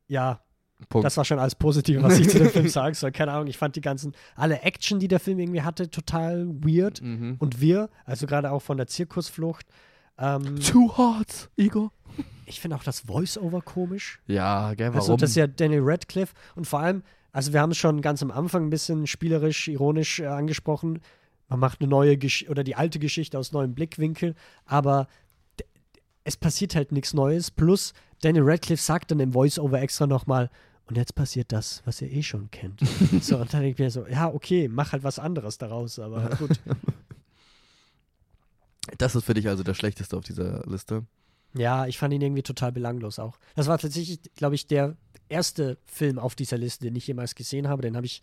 Ja, 0.09 0.41
Punkt. 0.89 1.05
das 1.05 1.17
war 1.17 1.25
schon 1.25 1.39
alles 1.39 1.55
Positive, 1.55 2.01
was 2.01 2.19
ich 2.19 2.29
zu 2.29 2.39
dem 2.39 2.49
Film 2.51 2.67
sagen 2.67 2.93
soll. 2.95 3.11
Keine 3.11 3.31
Ahnung, 3.31 3.47
ich 3.47 3.57
fand 3.57 3.75
die 3.75 3.81
ganzen, 3.81 4.13
alle 4.35 4.61
Action, 4.61 4.99
die 4.99 5.07
der 5.07 5.19
Film 5.19 5.39
irgendwie 5.39 5.61
hatte, 5.61 5.89
total 5.89 6.47
weird 6.47 7.01
mhm. 7.01 7.35
und 7.39 7.61
wir, 7.61 7.89
also 8.05 8.27
gerade 8.27 8.51
auch 8.51 8.61
von 8.61 8.77
der 8.77 8.87
Zirkusflucht. 8.87 9.65
Ähm, 10.17 10.59
Two 10.59 10.95
Hearts, 10.97 11.49
Igor. 11.55 11.91
ich 12.45 12.61
finde 12.61 12.75
auch 12.75 12.83
das 12.83 13.01
Voice-Over 13.01 13.61
komisch. 13.61 14.19
Ja, 14.27 14.73
gell, 14.75 14.89
warum? 14.89 14.99
Also 14.99 15.17
das 15.17 15.31
ist 15.31 15.35
ja 15.35 15.47
Daniel 15.47 15.81
Radcliffe 15.83 16.33
und 16.55 16.67
vor 16.67 16.79
allem, 16.79 17.03
also 17.31 17.53
wir 17.53 17.61
haben 17.61 17.71
es 17.71 17.77
schon 17.77 18.01
ganz 18.01 18.21
am 18.21 18.31
Anfang 18.31 18.67
ein 18.67 18.69
bisschen 18.69 19.07
spielerisch, 19.07 19.67
ironisch 19.67 20.19
äh, 20.19 20.27
angesprochen. 20.27 21.01
Man 21.49 21.59
macht 21.59 21.81
eine 21.81 21.89
neue 21.89 22.17
Geschichte 22.17 22.51
oder 22.51 22.63
die 22.63 22.75
alte 22.75 22.99
Geschichte 22.99 23.37
aus 23.37 23.51
neuem 23.51 23.73
Blickwinkel, 23.73 24.35
aber 24.65 25.07
es 26.23 26.37
passiert 26.37 26.75
halt 26.75 26.91
nichts 26.91 27.13
Neues. 27.13 27.51
Plus 27.51 27.93
Daniel 28.21 28.43
Radcliffe 28.45 28.81
sagt 28.81 29.11
dann 29.11 29.19
im 29.19 29.33
Voice-Over 29.33 29.81
extra 29.81 30.07
nochmal, 30.07 30.49
und 30.93 30.97
jetzt 30.97 31.15
passiert 31.15 31.51
das, 31.51 31.81
was 31.85 31.99
ihr 32.03 32.11
eh 32.11 32.21
schon 32.21 32.51
kennt. 32.51 32.79
so, 33.21 33.37
und 33.39 33.51
dann 33.51 33.61
denke 33.61 33.73
ich 33.73 33.79
mir 33.79 33.89
so, 33.89 34.05
ja, 34.05 34.31
okay, 34.31 34.67
mach 34.67 34.91
halt 34.91 35.03
was 35.03 35.17
anderes 35.17 35.57
daraus, 35.57 35.97
aber 35.97 36.29
gut. 36.37 36.59
das 38.99 39.15
ist 39.15 39.25
für 39.25 39.33
dich 39.33 39.47
also 39.47 39.63
der 39.63 39.73
schlechteste 39.73 40.15
auf 40.15 40.23
dieser 40.23 40.61
Liste. 40.67 41.03
Ja, 41.55 41.87
ich 41.87 41.97
fand 41.97 42.13
ihn 42.13 42.21
irgendwie 42.21 42.43
total 42.43 42.71
belanglos 42.71 43.17
auch. 43.17 43.39
Das 43.55 43.65
war 43.65 43.79
tatsächlich, 43.79 44.19
glaube 44.35 44.53
ich, 44.53 44.67
der 44.67 44.95
erste 45.29 45.79
Film 45.87 46.19
auf 46.19 46.35
dieser 46.35 46.59
Liste, 46.59 46.85
den 46.85 46.95
ich 46.95 47.07
jemals 47.07 47.33
gesehen 47.33 47.67
habe. 47.67 47.81
Den 47.81 47.95
habe 47.95 48.05
ich 48.05 48.21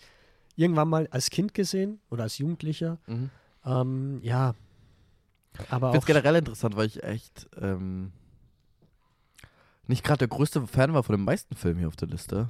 irgendwann 0.54 0.88
mal 0.88 1.08
als 1.10 1.30
Kind 1.30 1.54
gesehen 1.54 1.98
oder 2.08 2.22
als 2.22 2.38
Jugendlicher. 2.38 2.98
Mhm. 3.08 3.30
Ähm, 3.64 4.20
ja. 4.22 4.54
Aber 5.70 5.88
Ich 5.88 5.92
finde 5.94 5.98
es 5.98 6.06
generell 6.06 6.36
interessant, 6.36 6.76
weil 6.76 6.86
ich 6.86 7.02
echt 7.02 7.48
ähm, 7.60 8.12
nicht 9.88 10.04
gerade 10.04 10.18
der 10.18 10.28
größte 10.28 10.68
Fan 10.68 10.94
war 10.94 11.02
von 11.02 11.16
den 11.16 11.24
meisten 11.24 11.56
Filmen 11.56 11.80
hier 11.80 11.88
auf 11.88 11.96
der 11.96 12.06
Liste. 12.06 12.48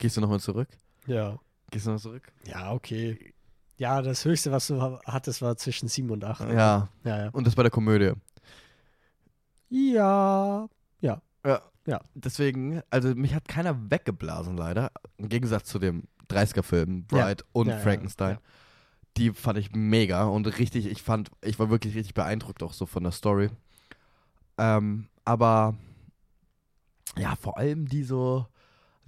Gehst 0.00 0.16
du 0.16 0.20
nochmal 0.20 0.40
zurück? 0.40 0.68
Ja. 1.06 1.38
Gehst 1.70 1.86
du 1.86 1.90
noch 1.92 2.00
zurück? 2.00 2.32
Ja, 2.46 2.72
okay. 2.72 3.32
Ja, 3.76 4.02
das 4.02 4.24
höchste, 4.24 4.50
was 4.50 4.66
du 4.66 4.80
ha- 4.82 5.00
hattest, 5.06 5.40
war 5.42 5.56
zwischen 5.56 5.88
7 5.88 6.10
und 6.10 6.24
8. 6.24 6.40
Ja. 6.50 6.88
Ja, 7.04 7.24
ja. 7.24 7.28
Und 7.30 7.46
das 7.46 7.54
bei 7.54 7.62
der 7.62 7.70
Komödie. 7.70 8.12
Ja. 9.68 10.68
Ja. 11.00 11.22
Ja. 11.86 12.00
Deswegen, 12.14 12.82
also 12.90 13.14
mich 13.14 13.34
hat 13.34 13.48
keiner 13.48 13.90
weggeblasen, 13.90 14.56
leider. 14.56 14.90
Im 15.16 15.28
Gegensatz 15.28 15.64
zu 15.68 15.78
dem 15.78 16.04
30er-Film, 16.28 17.06
Ja. 17.10 17.26
Bride 17.26 17.44
und 17.52 17.68
Ja, 17.68 17.76
ja, 17.76 17.80
Frankenstein. 17.80 18.34
ja. 18.34 18.40
Die 19.16 19.30
fand 19.32 19.58
ich 19.58 19.72
mega 19.72 20.24
und 20.24 20.46
richtig, 20.58 20.86
ich 20.86 21.02
fand, 21.02 21.30
ich 21.42 21.58
war 21.58 21.68
wirklich 21.70 21.94
richtig 21.96 22.14
beeindruckt 22.14 22.62
auch 22.62 22.72
so 22.74 22.86
von 22.86 23.02
der 23.02 23.12
Story. 23.12 23.50
Ähm, 24.58 25.08
aber 25.24 25.74
ja, 27.18 27.34
vor 27.36 27.56
allem 27.58 27.88
die 27.88 28.04
so 28.04 28.46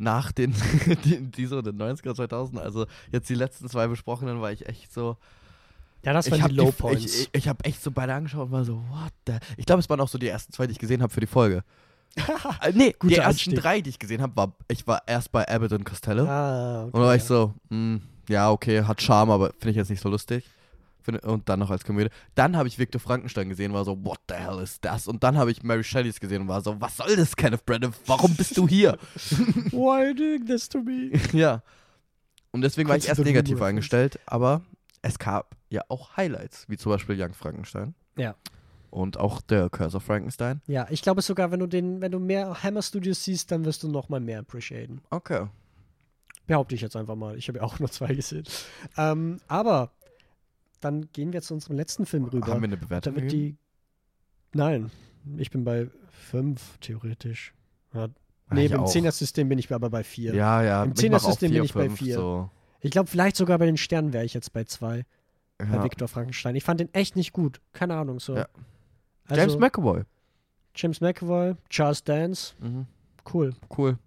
nach 0.02 0.32
den, 0.32 0.54
die, 1.04 1.20
die 1.20 1.46
so 1.46 1.62
den 1.62 1.80
90er, 1.80 2.14
2000, 2.14 2.60
also 2.60 2.86
jetzt 3.10 3.28
die 3.28 3.34
letzten 3.34 3.68
zwei 3.68 3.86
besprochenen, 3.86 4.40
war 4.40 4.52
ich 4.52 4.66
echt 4.68 4.92
so, 4.92 5.16
Ja, 6.04 6.12
das 6.12 6.26
ich 6.26 6.32
waren 6.32 6.50
die 6.50 6.56
Low 6.56 6.72
Points. 6.72 7.04
ich, 7.04 7.20
ich, 7.22 7.28
ich 7.32 7.48
habe 7.48 7.64
echt 7.64 7.82
so 7.82 7.90
beide 7.90 8.12
angeschaut 8.14 8.46
und 8.46 8.52
war 8.52 8.64
so, 8.64 8.82
what 8.90 9.12
the? 9.26 9.34
Ich 9.56 9.66
glaube, 9.66 9.80
es 9.80 9.88
waren 9.88 10.00
auch 10.00 10.08
so 10.08 10.18
die 10.18 10.28
ersten 10.28 10.52
zwei, 10.52 10.66
die 10.66 10.72
ich 10.72 10.78
gesehen 10.78 11.02
habe 11.02 11.12
für 11.12 11.20
die 11.20 11.26
Folge. 11.26 11.64
äh, 12.16 12.72
nee, 12.74 12.90
die 12.90 12.98
Guter 12.98 13.14
ersten 13.22 13.28
Einstieg. 13.28 13.60
drei, 13.60 13.80
die 13.80 13.90
ich 13.90 13.98
gesehen 13.98 14.20
habe, 14.20 14.36
war, 14.36 14.52
ich 14.68 14.86
war 14.86 15.02
erst 15.06 15.32
bei 15.32 15.48
Abbott 15.48 15.72
und 15.72 15.84
Costello. 15.84 16.26
ah, 16.26 16.82
okay. 16.82 16.90
und 16.92 17.00
da 17.00 17.06
war 17.06 17.16
ich 17.16 17.24
so, 17.24 17.54
hm, 17.70 18.02
ja, 18.28 18.50
okay, 18.50 18.82
hat 18.82 19.00
Charme, 19.00 19.30
aber 19.30 19.50
finde 19.52 19.70
ich 19.70 19.76
jetzt 19.76 19.88
nicht 19.88 20.02
so 20.02 20.08
lustig. 20.10 20.44
Und 21.08 21.48
dann 21.48 21.58
noch 21.58 21.70
als 21.70 21.84
Komödie. 21.84 22.10
Dann 22.34 22.56
habe 22.56 22.68
ich 22.68 22.78
Victor 22.78 23.00
Frankenstein 23.00 23.48
gesehen 23.48 23.72
und 23.72 23.76
war 23.76 23.84
so, 23.84 24.04
what 24.04 24.20
the 24.28 24.34
hell 24.34 24.60
is 24.62 24.80
das? 24.80 25.06
Und 25.06 25.22
dann 25.22 25.36
habe 25.36 25.50
ich 25.50 25.62
Mary 25.62 25.84
Shelleys 25.84 26.20
gesehen 26.20 26.42
und 26.42 26.48
war 26.48 26.60
so, 26.60 26.80
was 26.80 26.96
soll 26.96 27.16
das, 27.16 27.36
Kenneth 27.36 27.64
Branagh? 27.64 27.92
Warum 28.06 28.34
bist 28.34 28.56
du 28.56 28.68
hier? 28.68 28.98
Why 29.70 29.88
are 29.88 30.08
you 30.08 30.14
doing 30.14 30.46
this 30.46 30.68
to 30.68 30.82
me? 30.82 31.12
ja. 31.32 31.62
Und 32.52 32.62
deswegen 32.62 32.88
war 32.88 32.96
ich 32.96 33.08
erst 33.08 33.24
negativ 33.24 33.60
eingestellt, 33.62 34.20
aber 34.26 34.62
es 35.00 35.18
gab 35.18 35.56
ja 35.70 35.82
auch 35.88 36.16
Highlights, 36.16 36.68
wie 36.68 36.76
zum 36.76 36.92
Beispiel 36.92 37.20
Young 37.20 37.32
Frankenstein. 37.34 37.94
Ja. 38.16 38.36
Und 38.90 39.18
auch 39.18 39.40
der 39.40 39.70
Curse 39.70 39.96
of 39.96 40.02
Frankenstein. 40.02 40.60
Ja, 40.66 40.86
ich 40.90 41.00
glaube 41.00 41.22
sogar, 41.22 41.50
wenn 41.50 41.60
du 41.60 41.66
den, 41.66 42.02
wenn 42.02 42.12
du 42.12 42.18
mehr 42.18 42.62
Hammer 42.62 42.82
Studios 42.82 43.24
siehst, 43.24 43.50
dann 43.50 43.64
wirst 43.64 43.82
du 43.82 43.88
noch 43.88 44.10
mal 44.10 44.20
mehr 44.20 44.40
appreciaten. 44.40 45.00
Okay. 45.08 45.46
Behaupte 46.46 46.74
ich 46.74 46.82
jetzt 46.82 46.94
einfach 46.94 47.16
mal. 47.16 47.38
Ich 47.38 47.48
habe 47.48 47.58
ja 47.58 47.64
auch 47.64 47.78
nur 47.78 47.90
zwei 47.90 48.14
gesehen. 48.14 48.44
Ähm, 48.98 49.38
aber 49.48 49.92
dann 50.84 51.08
gehen 51.12 51.32
wir 51.32 51.42
zu 51.42 51.54
unserem 51.54 51.76
letzten 51.76 52.06
Film 52.06 52.24
rüber. 52.24 52.46
Haben 52.46 52.60
wir 52.62 52.68
eine 52.68 52.76
Bewertung 52.76 53.14
damit 53.14 53.32
die. 53.32 53.56
Nein, 54.54 54.90
ich 55.38 55.50
bin 55.50 55.64
bei 55.64 55.88
fünf 56.10 56.78
theoretisch. 56.78 57.54
Ja, 57.94 58.00
Ja, 58.06 58.08
nee, 58.50 58.66
ich 58.66 58.72
im. 58.72 58.86
Zehner-System 58.86 59.48
bin 59.48 59.58
ich 59.58 59.72
aber 59.72 59.88
bei 59.90 60.04
vier. 60.04 60.34
Ja, 60.34 60.62
ja. 60.62 60.82
Im 60.84 60.94
Zehner-System 60.94 61.52
bin 61.52 61.64
ich 61.64 61.72
bei 61.74 61.88
vier. 61.88 62.16
So. 62.16 62.50
Ich 62.80 62.90
glaube, 62.90 63.08
vielleicht 63.08 63.36
sogar 63.36 63.58
bei 63.58 63.66
den 63.66 63.76
Sternen 63.76 64.12
wäre 64.12 64.24
ich 64.24 64.34
jetzt 64.34 64.52
bei 64.52 64.64
zwei. 64.64 65.04
Bei 65.58 65.64
Ja. 65.66 65.84
Viktor 65.84 66.08
Frankenstein. 66.08 66.56
Ich 66.56 66.64
fand 66.64 66.80
den 66.80 66.92
echt 66.92 67.14
nicht 67.16 67.32
gut. 67.32 67.60
Keine 67.72 67.94
Ahnung, 67.96 68.18
so. 68.20 68.36
Ja. 68.36 68.48
Also, 69.28 69.40
James 69.40 69.58
McAvoy. 69.58 70.02
James 70.74 71.00
McAvoy, 71.00 71.54
Charles 71.68 72.02
Dance, 72.02 72.54
Mhm. 72.60 72.86
cool. 73.32 73.54
Cool. 73.76 73.98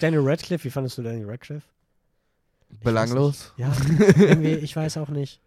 Daniel 0.00 0.22
Radcliffe, 0.24 0.64
wie 0.64 0.70
fandest 0.70 0.98
du 0.98 1.02
Daniel 1.02 1.28
Radcliffe? 1.30 1.66
Belanglos. 2.82 3.52
Ja, 3.56 3.72
irgendwie, 4.16 4.54
ich 4.54 4.74
weiß 4.76 4.96
auch 4.98 5.08
nicht. 5.08 5.40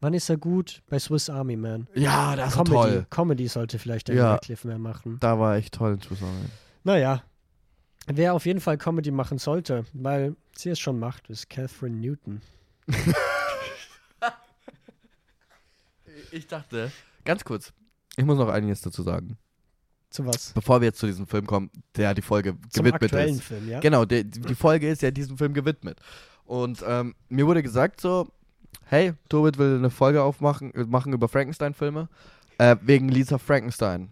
Wann 0.00 0.14
ist 0.14 0.28
er 0.28 0.36
gut? 0.36 0.82
Bei 0.88 0.98
Swiss 0.98 1.28
Army 1.28 1.56
Man. 1.56 1.88
Ja, 1.94 2.36
das 2.36 2.56
war 2.56 2.64
Comedy. 2.64 2.74
toll. 2.92 3.06
Comedy 3.10 3.48
sollte 3.48 3.78
vielleicht 3.78 4.08
Daniel 4.08 4.24
Ja. 4.24 4.30
Radcliffe 4.32 4.68
mehr 4.68 4.78
machen. 4.78 5.16
Da 5.20 5.38
war 5.38 5.56
echt 5.56 5.74
toll 5.74 5.94
in 5.94 6.00
Zusammenhang. 6.00 6.50
Naja, 6.84 7.22
wer 8.06 8.34
auf 8.34 8.46
jeden 8.46 8.60
Fall 8.60 8.78
Comedy 8.78 9.10
machen 9.10 9.38
sollte, 9.38 9.84
weil 9.92 10.36
sie 10.56 10.70
es 10.70 10.78
schon 10.78 10.98
macht, 10.98 11.28
ist 11.30 11.50
Catherine 11.50 11.96
Newton. 11.96 12.40
Ich 16.30 16.46
dachte, 16.46 16.90
ganz 17.24 17.44
kurz, 17.44 17.72
ich 18.16 18.24
muss 18.24 18.36
noch 18.38 18.48
einiges 18.48 18.80
dazu 18.82 19.02
sagen. 19.02 19.38
Zu 20.10 20.26
was? 20.26 20.52
Bevor 20.52 20.80
wir 20.80 20.86
jetzt 20.86 20.98
zu 20.98 21.06
diesem 21.06 21.26
Film 21.26 21.46
kommen, 21.46 21.70
der 21.96 22.14
die 22.14 22.22
Folge 22.22 22.56
Zum 22.70 22.84
gewidmet 22.84 23.02
aktuellen 23.04 23.34
ist. 23.36 23.42
Film, 23.44 23.68
ja? 23.68 23.80
Genau, 23.80 24.04
der, 24.04 24.24
die 24.24 24.54
Folge 24.54 24.88
ist 24.88 25.02
ja 25.02 25.10
diesem 25.10 25.36
Film 25.38 25.52
gewidmet. 25.54 26.00
Und 26.48 26.82
ähm, 26.86 27.14
mir 27.28 27.46
wurde 27.46 27.62
gesagt 27.62 28.00
so, 28.00 28.26
hey, 28.86 29.12
Tobit 29.28 29.58
will 29.58 29.76
eine 29.76 29.90
Folge 29.90 30.22
aufmachen 30.22 30.74
äh, 30.74 30.84
machen 30.84 31.12
über 31.12 31.28
Frankenstein-Filme, 31.28 32.08
äh, 32.56 32.76
wegen 32.80 33.08
Lisa 33.10 33.36
Frankenstein, 33.38 34.10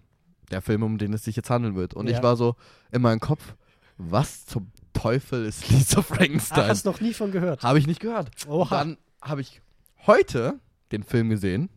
der 0.51 0.61
Film, 0.61 0.83
um 0.83 0.99
den 0.99 1.13
es 1.15 1.25
sich 1.25 1.35
jetzt 1.35 1.49
handeln 1.51 1.75
wird. 1.77 1.95
Und 1.95 2.09
Ja. 2.09 2.17
ich 2.17 2.23
war 2.23 2.37
so 2.37 2.55
in 2.93 3.01
meinem 3.03 3.21
Kopf, 3.21 3.55
was 3.97 4.45
zum 4.45 4.71
Teufel 4.93 5.47
ist 5.47 5.69
Lisa 5.71 6.03
Frankenstein? 6.03 6.69
hast 6.69 6.85
noch 6.85 7.01
nie 7.01 7.15
von 7.15 7.33
gehört. 7.33 7.63
Habe 7.63 7.79
ich 7.79 7.87
nicht 7.87 8.01
gehört. 8.01 8.31
Oha. 8.47 8.69
dann 8.69 8.99
habe 9.23 9.41
ich 9.41 9.63
heute 10.07 10.61
den 10.93 11.03
Film 11.03 11.31
gesehen 11.31 11.71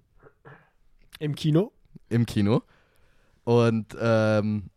Im 1.19 1.36
Kino? 1.36 1.72
im 2.10 2.26
Kino 2.26 2.64
und 3.45 3.95
ähm, 3.99 4.69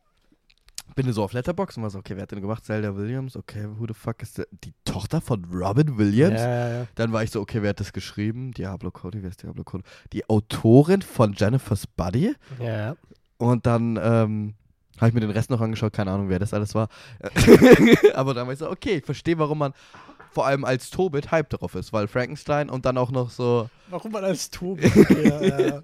bin 0.94 1.12
so 1.12 1.22
auf 1.22 1.32
Letterboxd 1.32 1.78
und 1.78 1.82
war 1.82 1.90
so, 1.90 1.98
okay, 1.98 2.16
wer 2.16 2.22
hat 2.22 2.32
denn 2.32 2.40
gemacht? 2.40 2.64
Zelda 2.64 2.96
Williams, 2.96 3.36
okay, 3.36 3.66
who 3.78 3.86
the 3.86 3.94
fuck 3.94 4.22
ist 4.22 4.38
der? 4.38 4.46
Die 4.64 4.72
Tochter 4.84 5.20
von 5.20 5.44
Robin 5.52 5.98
Williams? 5.98 6.40
Ja, 6.40 6.48
ja, 6.48 6.68
ja. 6.68 6.86
Dann 6.94 7.12
war 7.12 7.22
ich 7.22 7.30
so, 7.30 7.40
okay, 7.40 7.62
wer 7.62 7.70
hat 7.70 7.80
das 7.80 7.92
geschrieben? 7.92 8.52
Diablo 8.52 8.90
Cody, 8.90 9.22
wer 9.22 9.30
ist 9.30 9.42
Diablo 9.42 9.64
Cody? 9.64 9.84
Die 10.12 10.28
Autorin 10.28 11.02
von 11.02 11.34
Jennifer's 11.34 11.86
Buddy. 11.86 12.34
ja. 12.58 12.96
Und 13.38 13.66
dann 13.66 13.98
ähm, 14.00 14.54
habe 14.98 15.08
ich 15.08 15.14
mir 15.14 15.20
den 15.20 15.30
Rest 15.30 15.50
noch 15.50 15.60
angeschaut, 15.60 15.92
keine 15.92 16.12
Ahnung, 16.12 16.28
wer 16.28 16.38
das 16.38 16.54
alles 16.54 16.76
war. 16.76 16.88
Aber 18.14 18.34
dann 18.34 18.46
war 18.46 18.52
ich 18.52 18.60
so, 18.60 18.70
okay, 18.70 18.98
ich 18.98 19.04
verstehe, 19.04 19.36
warum 19.36 19.58
man 19.58 19.72
vor 20.30 20.46
allem 20.46 20.64
als 20.64 20.90
Tobit 20.90 21.30
Hype 21.30 21.50
darauf 21.50 21.74
ist, 21.74 21.92
weil 21.92 22.06
Frankenstein 22.08 22.70
und 22.70 22.86
dann 22.86 22.96
auch 22.96 23.10
noch 23.10 23.30
so 23.30 23.68
Warum 23.90 24.12
man 24.12 24.24
als 24.24 24.50
Tobit? 24.50 24.94
ja, 25.24 25.58
ja. 25.60 25.82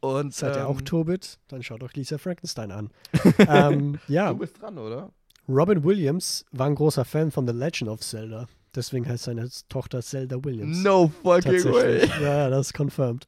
Und 0.00 0.34
Seid 0.34 0.56
ihr 0.56 0.66
auch 0.66 0.78
ähm, 0.78 0.84
Tobit? 0.84 1.38
Dann 1.48 1.62
schaut 1.62 1.82
euch 1.82 1.94
Lisa 1.94 2.18
Frankenstein 2.18 2.70
an. 2.70 2.90
ähm, 3.38 3.98
ja, 4.08 4.32
Du 4.32 4.38
bist 4.38 4.60
dran, 4.60 4.78
oder? 4.78 5.10
Robin 5.48 5.82
Williams 5.84 6.44
war 6.52 6.66
ein 6.66 6.74
großer 6.74 7.04
Fan 7.04 7.30
von 7.30 7.46
The 7.46 7.52
Legend 7.52 7.90
of 7.90 8.00
Zelda. 8.00 8.46
Deswegen 8.74 9.08
heißt 9.08 9.24
seine 9.24 9.48
Tochter 9.68 10.00
Zelda 10.00 10.42
Williams. 10.44 10.78
No 10.82 11.08
fucking 11.22 11.64
way. 11.64 12.08
Ja, 12.22 12.48
das 12.48 12.68
ist 12.68 12.74
confirmed. 12.74 13.26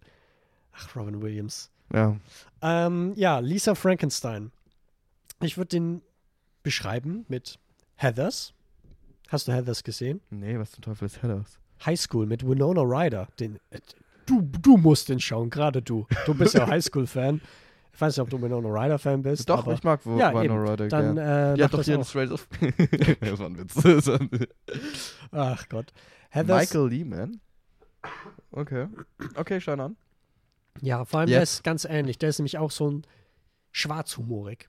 Ach, 0.73 0.97
Robin 0.97 1.21
Williams. 1.21 1.71
Ja. 1.93 2.17
Ähm, 2.63 3.13
ja, 3.17 3.41
Lisa 3.41 3.75
Frankenstein. 3.75 4.53
Ich 5.41 5.57
würde 5.57 5.69
den 5.69 6.03
beschreiben 6.63 7.25
mit 7.29 7.59
Heathers. 7.97 8.55
Hast 9.29 9.49
du 9.49 9.53
Heathers 9.53 9.83
gesehen? 9.83 10.21
Nee, 10.31 10.59
was 10.59 10.71
zum 10.71 10.83
Teufel 10.83 11.07
ist 11.07 11.23
Heathers? 11.23 11.59
High 11.85 12.01
School 12.01 12.27
mit 12.27 12.47
Winona 12.47 12.83
Ryder. 12.83 13.27
Den, 13.41 13.57
äh, 13.71 13.81
du, 14.27 14.43
du 14.61 14.77
musst 14.77 15.09
den 15.09 15.21
schauen, 15.21 15.51
gerade 15.51 15.83
du. 15.83 16.07
Du 16.27 16.35
bist 16.35 16.55
ja 16.55 16.67
Highschool-Fan. 16.67 17.41
Ich 17.95 18.01
weiß 18.01 18.17
nicht, 18.17 18.23
ob 18.23 18.31
du 18.31 18.41
Winona 18.41 18.69
Ryder-Fan 18.69 19.23
bist. 19.23 19.49
Doch, 19.51 19.59
aber 19.65 19.75
ich 19.75 19.83
mag 19.83 20.01
ja, 20.07 20.31
Winona 20.33 20.45
eben. 20.45 20.67
Ryder 20.69 20.89
dann 20.89 21.15
gern. 21.17 21.19
äh, 21.19 21.59
Ja, 21.59 21.69
doch 21.69 21.83
hier 21.83 21.97
in. 21.97 22.05
Straight 22.05 22.31
of. 22.31 22.49
das 23.21 23.39
war 23.39 23.47
ein 23.47 23.59
Witz. 23.59 24.47
Ach 25.33 25.69
Gott. 25.69 25.93
Heathers, 26.31 26.61
Michael 26.73 26.89
Lehman? 26.89 27.41
Okay. 28.51 28.87
Okay, 29.35 29.61
schau 29.61 29.73
an. 29.73 29.97
Ja, 30.81 31.05
vor 31.05 31.21
allem 31.21 31.29
Ja. 31.29 31.37
der 31.37 31.43
ist 31.43 31.63
ganz 31.65 31.85
ähnlich. 31.85 32.19
Der 32.19 32.31
ist 32.31 32.39
nämlich 32.39 32.57
auch 32.59 32.71
so 32.71 32.91
ein 32.91 33.03
schwarzhumorig. 33.73 34.69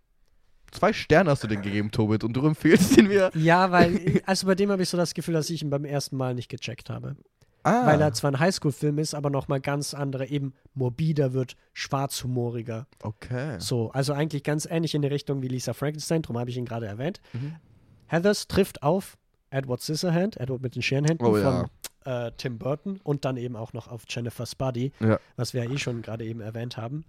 Zwei 0.71 0.91
Sterne 0.91 1.29
hast 1.29 1.43
du 1.43 1.47
den 1.47 1.61
gegeben, 1.61 1.91
Tobit, 1.91 2.23
und 2.23 2.33
du 2.33 2.45
empfiehlst 2.47 2.97
ihn 2.97 3.07
mir. 3.07 3.31
Ja, 3.35 3.71
weil, 3.71 4.21
also 4.25 4.47
bei 4.47 4.55
dem 4.55 4.71
habe 4.71 4.81
ich 4.81 4.89
so 4.89 4.97
das 4.97 5.13
Gefühl, 5.13 5.35
dass 5.35 5.49
ich 5.49 5.61
ihn 5.61 5.69
beim 5.69 5.85
ersten 5.85 6.17
Mal 6.17 6.33
nicht 6.33 6.49
gecheckt 6.49 6.89
habe. 6.89 7.15
Ah. 7.63 7.85
Weil 7.85 8.01
er 8.01 8.11
zwar 8.13 8.31
ein 8.31 8.39
Highschool-Film 8.39 8.97
ist, 8.99 9.13
aber 9.15 9.29
nochmal 9.29 9.61
ganz 9.61 9.93
andere, 9.93 10.25
eben 10.27 10.53
morbider 10.73 11.33
wird, 11.33 11.55
schwarzhumoriger. 11.73 12.87
Okay. 13.01 13.55
So, 13.59 13.91
also 13.91 14.13
eigentlich 14.13 14.43
ganz 14.43 14.65
ähnlich 14.69 14.95
in 14.95 15.01
die 15.01 15.07
Richtung 15.07 15.41
wie 15.41 15.47
Lisa 15.47 15.73
Frankenstein, 15.73 16.21
darum 16.21 16.37
habe 16.37 16.49
ich 16.49 16.57
ihn 16.57 16.65
gerade 16.65 16.85
erwähnt. 16.87 17.21
Mhm. 17.31 17.55
Heathers 18.07 18.47
trifft 18.47 18.83
auf 18.83 19.17
Edward 19.49 19.81
Scissorhand, 19.81 20.37
Edward 20.37 20.61
mit 20.61 20.75
den 20.75 20.81
Scherenhänden 20.81 21.25
Oh, 21.25 21.35
von 21.35 21.69
äh, 22.05 22.31
Tim 22.37 22.57
Burton 22.59 22.99
und 23.03 23.23
dann 23.23 23.37
eben 23.37 23.55
auch 23.55 23.71
noch 23.73 23.87
auf 23.87 24.03
Jennifer's 24.09 24.55
Buddy, 24.55 24.91
Ja. 24.99 25.19
was 25.37 25.53
wir 25.53 25.63
ja 25.63 25.71
eh 25.71 25.77
schon 25.77 26.01
gerade 26.01 26.25
eben 26.25 26.41
erwähnt 26.41 26.75
haben. 26.77 27.05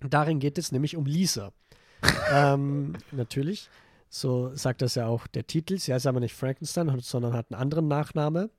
Darin 0.00 0.40
geht 0.40 0.58
es 0.58 0.72
nämlich 0.72 0.96
um 0.96 1.06
Lisa. 1.06 1.52
ähm, 2.32 2.94
natürlich. 3.12 3.70
So 4.08 4.54
sagt 4.54 4.82
das 4.82 4.94
ja 4.94 5.06
auch 5.06 5.26
der 5.26 5.46
Titel. 5.46 5.78
Sie 5.78 5.92
heißt 5.92 6.06
aber 6.06 6.20
nicht 6.20 6.34
Frankenstein, 6.34 6.98
sondern 7.00 7.32
hat 7.32 7.46
einen 7.50 7.60
anderen 7.60 7.88
Nachname. 7.88 8.50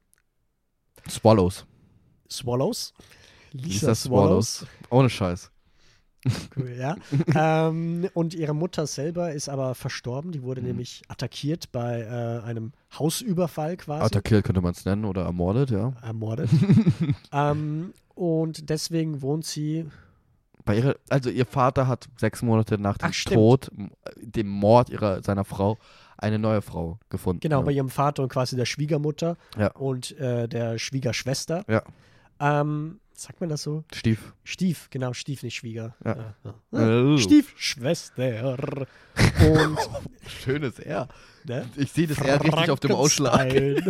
Swallows. 1.10 1.66
Swallows. 2.30 2.94
Lisa 3.54 3.96
Swallows. 3.96 4.66
Ohne 4.90 5.10
Scheiß. 5.10 5.52
Cool, 6.58 6.76
ja. 6.78 6.96
ähm, 7.70 8.10
und 8.14 8.34
ihre 8.34 8.54
Mutter 8.54 8.86
selber 8.88 9.32
ist 9.32 9.48
aber 9.48 9.76
verstorben. 9.76 10.32
Die 10.32 10.44
wurde 10.44 10.62
Mhm. 10.62 10.68
nämlich 10.68 11.04
attackiert 11.08 11.72
bei 11.72 12.02
äh, 12.02 12.44
einem 12.46 12.74
Hausüberfall 12.98 13.78
quasi. 13.78 14.04
Attackiert 14.04 14.44
könnte 14.44 14.62
man 14.62 14.72
es 14.74 14.84
nennen 14.84 15.06
oder 15.06 15.24
ermordet, 15.24 15.70
ja. 15.70 15.94
ermordet. 16.02 16.50
ähm, 17.32 17.94
und 18.14 18.70
deswegen 18.70 19.22
wohnt 19.22 19.46
sie. 19.46 19.86
Bei 20.66 20.76
ihrer, 20.76 20.96
also 21.08 21.30
ihr 21.30 21.46
Vater 21.46 21.88
hat 21.88 22.10
sechs 22.18 22.42
Monate 22.42 22.78
nach 22.78 22.98
dem 22.98 23.12
Ach. 23.14 23.24
Tod, 23.32 23.70
m- 23.78 23.92
dem 24.18 24.50
Mord 24.50 24.90
ihrer, 24.90 25.24
seiner 25.24 25.46
Frau, 25.46 25.78
eine 26.18 26.40
neue 26.40 26.62
Frau 26.62 27.00
gefunden. 27.10 27.40
Genau, 27.42 27.60
ja. 27.60 27.66
bei 27.66 27.72
ihrem 27.72 27.90
Vater 27.90 28.24
und 28.24 28.30
quasi 28.30 28.56
der 28.56 28.66
Schwiegermutter 28.66 29.38
Ja. 29.58 29.72
und 29.72 30.18
äh, 30.20 30.48
der 30.48 30.78
Schwiegerschwester. 30.80 31.64
Ja. 31.68 31.84
Ähm, 32.40 33.00
sagt 33.14 33.40
man 33.42 33.50
das 33.50 33.64
so? 33.64 33.84
Stief. 33.94 34.34
Stief, 34.44 34.90
genau, 34.90 35.14
Stief, 35.14 35.44
nicht 35.44 35.56
Schwieger. 35.56 35.96
Ja. 36.06 36.36
Ja. 36.72 37.18
Stiefschwester. 37.18 38.58
Und 39.40 39.78
Schönes 40.28 40.80
R. 40.80 41.08
ne? 41.46 41.68
Ich 41.76 41.92
sehe 41.92 42.08
das 42.08 42.20
R 42.20 42.44
richtig 42.44 42.70
auf 42.70 42.80
dem 42.80 42.92
Ausschlag. 42.92 43.52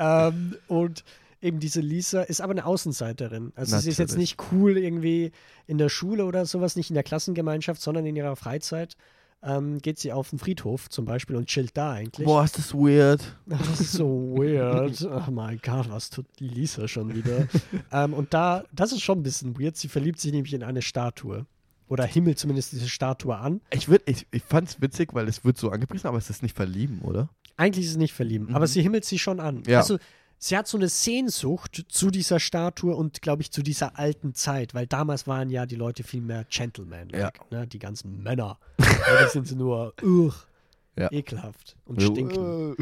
Ähm, 0.00 0.54
und 0.68 1.02
eben 1.40 1.58
diese 1.58 1.80
Lisa 1.80 2.22
ist 2.22 2.40
aber 2.40 2.52
eine 2.52 2.64
Außenseiterin. 2.64 3.52
Also 3.56 3.78
sie 3.78 3.90
ist 3.90 3.98
jetzt 3.98 4.10
Natürlich. 4.12 4.36
nicht 4.38 4.52
cool 4.52 4.78
irgendwie 4.78 5.32
in 5.66 5.76
der 5.78 5.88
Schule 5.88 6.24
oder 6.24 6.46
sowas, 6.46 6.76
nicht 6.76 6.90
in 6.90 6.94
der 6.94 7.02
Klassengemeinschaft, 7.02 7.82
sondern 7.82 8.06
in 8.06 8.14
ihrer 8.14 8.36
Freizeit 8.36 8.96
ähm, 9.42 9.78
geht 9.78 9.98
sie 9.98 10.12
auf 10.12 10.30
den 10.30 10.38
Friedhof 10.38 10.88
zum 10.90 11.04
Beispiel 11.04 11.36
und 11.36 11.46
chillt 11.46 11.76
da 11.76 11.92
eigentlich. 11.92 12.26
Boah, 12.26 12.44
ist 12.44 12.58
das 12.58 12.74
weird. 12.74 13.22
Das 13.46 13.80
ist 13.80 13.92
so 13.92 14.34
weird. 14.36 15.06
Oh 15.10 15.30
mein 15.30 15.60
Gott, 15.62 15.88
was 15.90 16.10
tut 16.10 16.26
die 16.38 16.48
Lisa 16.48 16.88
schon 16.88 17.14
wieder? 17.14 17.46
ähm, 17.92 18.14
und 18.14 18.34
da, 18.34 18.64
das 18.72 18.92
ist 18.92 19.02
schon 19.02 19.20
ein 19.20 19.22
bisschen 19.22 19.58
weird. 19.58 19.76
Sie 19.76 19.88
verliebt 19.88 20.18
sich 20.20 20.32
nämlich 20.32 20.54
in 20.54 20.62
eine 20.62 20.82
Statue. 20.82 21.46
Oder 21.88 22.04
himmelt 22.04 22.38
zumindest 22.38 22.72
diese 22.72 22.88
Statue 22.88 23.34
an. 23.34 23.62
Ich, 23.70 23.88
würd, 23.88 24.02
ich, 24.04 24.26
ich 24.30 24.42
fand 24.42 24.68
es 24.68 24.80
witzig, 24.82 25.14
weil 25.14 25.26
es 25.26 25.44
wird 25.44 25.56
so 25.56 25.70
angepriesen, 25.70 26.06
aber 26.06 26.18
es 26.18 26.28
ist 26.28 26.42
nicht 26.42 26.54
verlieben, 26.54 27.00
oder? 27.00 27.30
Eigentlich 27.56 27.86
ist 27.86 27.92
es 27.92 27.96
nicht 27.96 28.12
verlieben, 28.12 28.48
Mhm. 28.48 28.54
aber 28.56 28.66
sie 28.66 28.82
himmelt 28.82 29.06
sie 29.06 29.18
schon 29.18 29.40
an. 29.40 29.62
Ja. 29.66 29.78
Also, 29.78 29.98
sie 30.38 30.56
hat 30.56 30.66
so 30.68 30.76
eine 30.78 30.88
Sehnsucht 30.88 31.84
zu 31.88 32.10
dieser 32.10 32.40
Statue 32.40 32.94
und, 32.94 33.22
glaube 33.22 33.42
ich, 33.42 33.50
zu 33.50 33.62
dieser 33.62 33.98
alten 33.98 34.34
Zeit, 34.34 34.74
weil 34.74 34.86
damals 34.86 35.26
waren 35.26 35.50
ja 35.50 35.66
die 35.66 35.76
Leute 35.76 36.02
viel 36.04 36.20
mehr 36.20 36.44
Gentleman, 36.48 37.08
Ja. 37.10 37.32
ne? 37.50 37.66
die 37.66 37.78
ganzen 37.78 38.22
Männer. 38.22 38.58
Heute 38.80 39.30
sind 39.30 39.46
sie 39.48 39.56
nur 39.56 39.94
ugh, 40.02 40.34
Ja. 40.96 41.12
ekelhaft 41.12 41.76
und 41.84 42.00
So, 42.00 42.12
stinken 42.12 42.76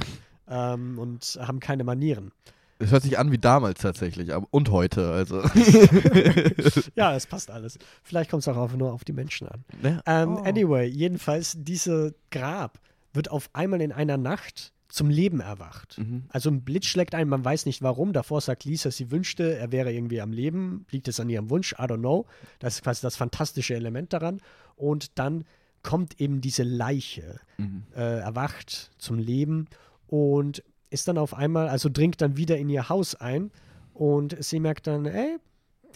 äh, 0.49 0.73
ähm, 0.75 0.99
und 0.99 1.39
haben 1.41 1.61
keine 1.61 1.85
Manieren. 1.85 2.33
Es 2.79 2.91
hört 2.91 3.03
sich 3.05 3.19
an 3.19 3.31
wie 3.33 3.39
damals 3.39 3.81
tatsächlich, 3.81 4.31
und 4.51 4.71
heute, 4.71 5.11
also. 5.11 5.43
Ja, 6.95 7.15
es 7.15 7.27
passt 7.27 7.51
alles. 7.51 7.79
Vielleicht 8.03 8.31
kommt 8.31 8.43
es 8.43 8.49
auch 8.49 8.73
nur 8.73 8.93
auf 8.93 9.05
die 9.05 9.13
Menschen 9.13 9.49
an. 9.49 9.65
Ne? 9.83 10.03
Ähm, 10.07 10.37
Oh. 10.37 10.43
Anyway, 10.43 10.87
jedenfalls, 10.87 11.55
diese 11.59 12.15
Grab 12.31 12.79
wird 13.13 13.31
auf 13.31 13.49
einmal 13.55 13.81
in 13.81 13.93
einer 13.93 14.17
Nacht 14.19 14.73
zum 14.89 15.11
Leben 15.11 15.41
erwacht. 15.41 15.99
Mhm. 15.99 16.25
Also 16.29 16.49
ein 16.51 16.63
Blitz 16.63 16.87
schlägt 16.87 17.15
ein, 17.15 17.29
man 17.29 17.45
weiß 17.45 17.67
nicht 17.67 17.83
warum. 17.83 18.13
Davor 18.13 18.41
sagt 18.41 18.65
Lisa, 18.65 18.91
sie 18.91 19.11
wünschte, 19.11 19.57
er 19.57 19.73
wäre 19.73 19.93
irgendwie 19.93 20.21
am 20.21 20.33
Leben. 20.33 20.87
Liegt 20.91 21.09
es 21.09 21.19
an 21.21 21.29
ihrem 21.29 21.51
Wunsch? 21.51 21.73
I 21.73 21.83
don't 21.83 21.99
know. 21.99 22.27
Das 22.61 22.75
ist 22.77 22.83
quasi 22.83 23.03
das 23.03 23.17
fantastische 23.17 23.75
Element 23.75 24.13
daran. 24.13 24.41
Und 24.77 25.19
dann 25.19 25.45
kommt 25.83 26.21
eben 26.21 26.41
diese 26.41 26.63
Leiche, 26.63 27.41
Mhm. 27.59 27.85
äh, 27.95 28.19
erwacht 28.21 28.91
zum 28.99 29.19
Leben 29.19 29.67
und 30.07 30.63
ist 30.91 31.09
dann 31.09 31.19
auf 31.19 31.35
einmal, 31.35 31.69
also 31.69 31.89
dringt 31.89 32.21
dann 32.21 32.37
wieder 32.37 32.57
in 32.59 32.69
ihr 32.69 32.89
Haus 32.89 33.15
ein. 33.17 33.51
Und 33.93 34.37
sie 34.43 34.61
merkt 34.61 34.87
dann, 34.87 35.05
ey, 35.07 35.39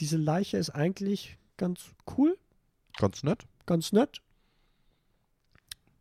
diese 0.01 0.17
Leiche 0.17 0.57
ist 0.59 0.71
eigentlich 0.71 1.37
ganz 1.59 1.91
cool, 2.17 2.37
Ganz 2.97 3.23
nett. 3.23 3.45
ganz 3.67 3.93
nett. 3.93 4.21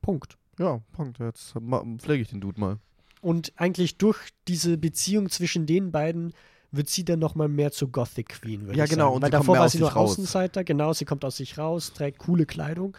Punkt. 0.02 0.38
Ja, 0.60 0.82
Punkt. 0.92 1.20
Jetzt 1.20 1.54
pflege 2.00 2.22
ich 2.22 2.30
den 2.30 2.42
Dude 2.42 2.60
mal. 2.60 2.78
Und 3.22 3.54
eigentlich 3.56 3.98
durch 3.98 4.18
diese 4.48 4.78
Beziehung 4.78 5.30
zwischen 5.30 5.66
den 5.66 5.92
beiden 5.92 6.34
wird 6.72 6.90
sie 6.90 7.04
dann 7.04 7.20
nochmal 7.20 7.48
mehr 7.48 7.72
zur 7.72 7.92
Gothic 7.92 8.30
Queen, 8.30 8.68
würde 8.68 8.78
Ja, 8.78 8.84
ich 8.84 8.90
genau, 8.92 9.06
sagen. 9.06 9.16
und 9.16 9.22
Weil 9.24 9.32
davor 9.32 9.58
war 9.58 9.70
sie 9.70 9.82
raus. 9.82 10.12
Außenseiter, 10.12 10.64
genau, 10.64 10.94
sie 10.94 11.06
kommt 11.06 11.26
aus 11.26 11.38
sich 11.38 11.58
raus, 11.58 11.94
trägt 11.94 12.20
coole 12.20 12.46
Kleidung 12.46 12.96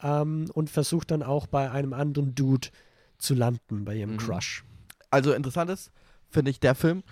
ähm, 0.00 0.48
und 0.54 0.70
versucht 0.70 1.10
dann 1.10 1.22
auch 1.22 1.46
bei 1.48 1.70
einem 1.70 1.92
anderen 1.92 2.34
Dude 2.34 2.68
zu 3.18 3.34
landen, 3.34 3.84
bei 3.84 3.96
ihrem 3.96 4.12
Mhm. 4.12 4.18
Crush. 4.18 4.64
Also 5.10 5.32
interessant 5.32 5.70
ist, 5.70 5.90
finde 6.30 6.50
ich, 6.50 6.60
der 6.60 6.74
Film 6.74 7.02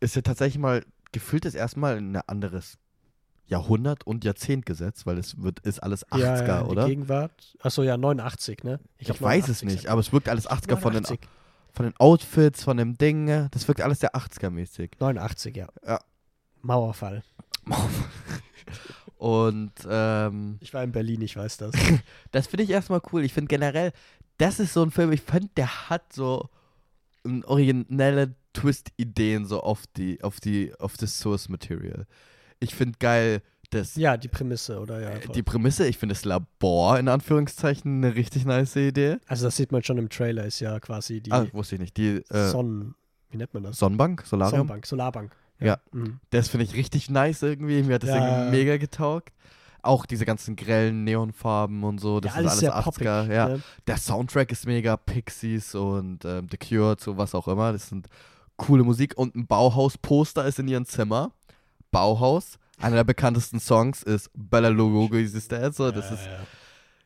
ist 0.00 0.16
ja 0.16 0.22
tatsächlich 0.22 0.58
mal 0.58 0.84
gefühlt 1.12 1.44
das 1.44 1.54
erstmal 1.54 1.96
in 1.96 2.16
ein 2.16 2.22
anderes 2.28 2.78
Jahrhundert 3.50 4.06
und 4.06 4.24
Jahrzehnt 4.24 4.64
gesetzt, 4.64 5.06
weil 5.06 5.18
es 5.18 5.42
wird, 5.42 5.60
ist 5.60 5.80
alles 5.80 6.06
80er, 6.06 6.18
ja, 6.18 6.46
ja, 6.46 6.64
oder? 6.64 6.86
Gegenwart. 6.86 7.32
Achso, 7.60 7.82
ja, 7.82 7.96
89, 7.96 8.62
ne? 8.62 8.78
Ich, 8.98 9.06
glaub, 9.06 9.20
weiß 9.20 9.48
es 9.48 9.62
89 9.62 9.64
nicht, 9.64 9.88
aber 9.88 10.00
es 10.00 10.12
wirkt 10.12 10.28
alles 10.28 10.48
80er 10.48 10.76
von 10.76 10.92
den, 10.92 11.02
89. 11.02 11.18
von 11.72 11.86
den 11.86 11.96
Outfits, 11.98 12.62
von 12.62 12.76
dem 12.76 12.96
Ding. 12.96 13.48
Das 13.50 13.66
wirkt 13.66 13.80
alles 13.80 14.00
sehr 14.00 14.14
80er-mäßig. 14.14 14.92
89, 15.00 15.56
ja. 15.56 15.66
Ja. 15.84 16.00
Mauerfall. 16.62 17.24
Und 19.18 19.72
ähm, 19.88 20.56
Ich 20.60 20.72
war 20.72 20.84
in 20.84 20.92
Berlin, 20.92 21.20
ich 21.20 21.36
weiß 21.36 21.58
das. 21.58 21.74
das 22.30 22.46
finde 22.46 22.62
ich 22.62 22.70
erstmal 22.70 23.02
cool. 23.12 23.24
Ich 23.24 23.34
finde 23.34 23.48
generell, 23.48 23.92
das 24.38 24.60
ist 24.60 24.72
so 24.72 24.82
ein 24.82 24.92
Film, 24.92 25.12
ich 25.12 25.22
finde, 25.22 25.50
der 25.56 25.90
hat 25.90 26.12
so 26.12 26.48
originelle 27.44 28.34
Twist-Ideen 28.54 29.44
so 29.44 29.60
auf 29.60 29.86
die, 29.96 30.22
auf 30.22 30.40
die, 30.40 30.72
auf 30.78 30.96
das 30.96 31.18
Source 31.18 31.48
Material. 31.48 32.06
Ich 32.60 32.74
finde 32.74 32.98
geil, 32.98 33.42
dass 33.70 33.96
ja, 33.96 34.16
die 34.16 34.28
Prämisse, 34.28 34.80
oder 34.80 35.00
ja. 35.00 35.10
äh, 35.10 35.20
voll. 35.20 35.34
die 35.34 35.42
Prämisse, 35.42 35.86
ich 35.86 35.98
finde 35.98 36.14
das 36.14 36.24
Labor 36.24 36.98
in 36.98 37.08
Anführungszeichen 37.08 38.04
eine 38.04 38.14
richtig 38.14 38.44
nice 38.44 38.76
Idee. 38.76 39.18
also 39.26 39.46
das 39.46 39.56
sieht 39.56 39.72
man 39.72 39.82
schon 39.82 39.98
im 39.98 40.08
Trailer, 40.08 40.44
ist 40.44 40.60
ja 40.60 40.78
quasi 40.80 41.20
die 41.20 41.32
ah, 41.32 41.46
wusste 41.52 41.76
ich 41.76 41.80
nicht. 41.80 41.96
Die 41.96 42.22
äh, 42.30 42.48
Sonnen... 42.48 42.94
Wie 43.30 43.36
nennt 43.36 43.54
man 43.54 43.62
das? 43.62 43.78
Sonnenbank, 43.78 44.24
Solarium. 44.26 44.58
Sonnenbank, 44.58 44.86
Solarbank. 44.86 45.36
Ja. 45.60 45.78
Mhm. 45.92 46.18
Das 46.30 46.48
finde 46.48 46.64
ich 46.64 46.74
richtig 46.74 47.10
nice 47.10 47.42
irgendwie. 47.42 47.82
Mir 47.82 47.94
hat 47.94 48.02
das 48.02 48.10
Ja. 48.10 48.16
irgendwie 48.16 48.58
mega 48.58 48.76
getaugt. 48.76 49.32
Auch 49.82 50.04
diese 50.04 50.26
ganzen 50.26 50.56
grellen 50.56 51.04
Neonfarben 51.04 51.84
und 51.84 52.00
so, 52.00 52.20
das 52.20 52.32
ja, 52.32 52.38
alles 52.38 52.54
ist 52.54 52.64
alles 52.64 52.74
80er. 52.74 52.82
poppig. 52.84 53.32
ja. 53.32 53.48
Ne? 53.48 53.62
Der 53.86 53.96
Soundtrack 53.96 54.52
ist 54.52 54.66
mega, 54.66 54.96
Pixies 54.96 55.74
und 55.74 56.24
ähm, 56.24 56.48
The 56.50 56.58
Cure, 56.58 56.96
so 56.98 57.16
was 57.16 57.34
auch 57.34 57.48
immer. 57.48 57.72
Das 57.72 57.88
sind 57.88 58.08
coole 58.56 58.84
Musik. 58.84 59.16
Und 59.16 59.36
ein 59.36 59.46
Bauhaus-Poster 59.46 60.44
ist 60.44 60.58
in 60.58 60.68
ihrem 60.68 60.84
Zimmer. 60.84 61.32
Bauhaus. 61.90 62.58
Einer 62.78 62.96
der 62.96 63.04
bekanntesten 63.04 63.60
Songs 63.60 64.02
ist 64.02 64.30
Bella 64.34 64.68
Lugogo 64.68 65.16
is. 65.16 65.32
So, 65.32 65.38
das 65.90 66.08
ja, 66.08 66.14
ist, 66.14 66.26
ja. 66.26 66.38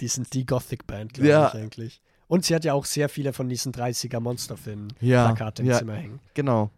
Die 0.01 0.09
sind 0.09 0.33
die 0.35 0.47
Gothic-Band, 0.47 1.15
glaube 1.15 1.29
Ja. 1.29 1.49
ich 1.49 1.55
eigentlich. 1.55 2.01
Und 2.27 2.45
sie 2.45 2.55
hat 2.55 2.65
ja 2.65 2.73
auch 2.75 2.85
sehr 2.85 3.09
viele 3.09 3.33
von 3.33 3.49
diesen 3.49 3.73
30er 3.73 4.21
Monsterfilmen 4.21 4.93
Ja, 5.01 5.27
Plakate 5.27 5.63
im 5.63 5.69
ja. 5.69 5.79
Zimmer 5.79 5.95
hängen. 5.95 6.21
genau. 6.35 6.71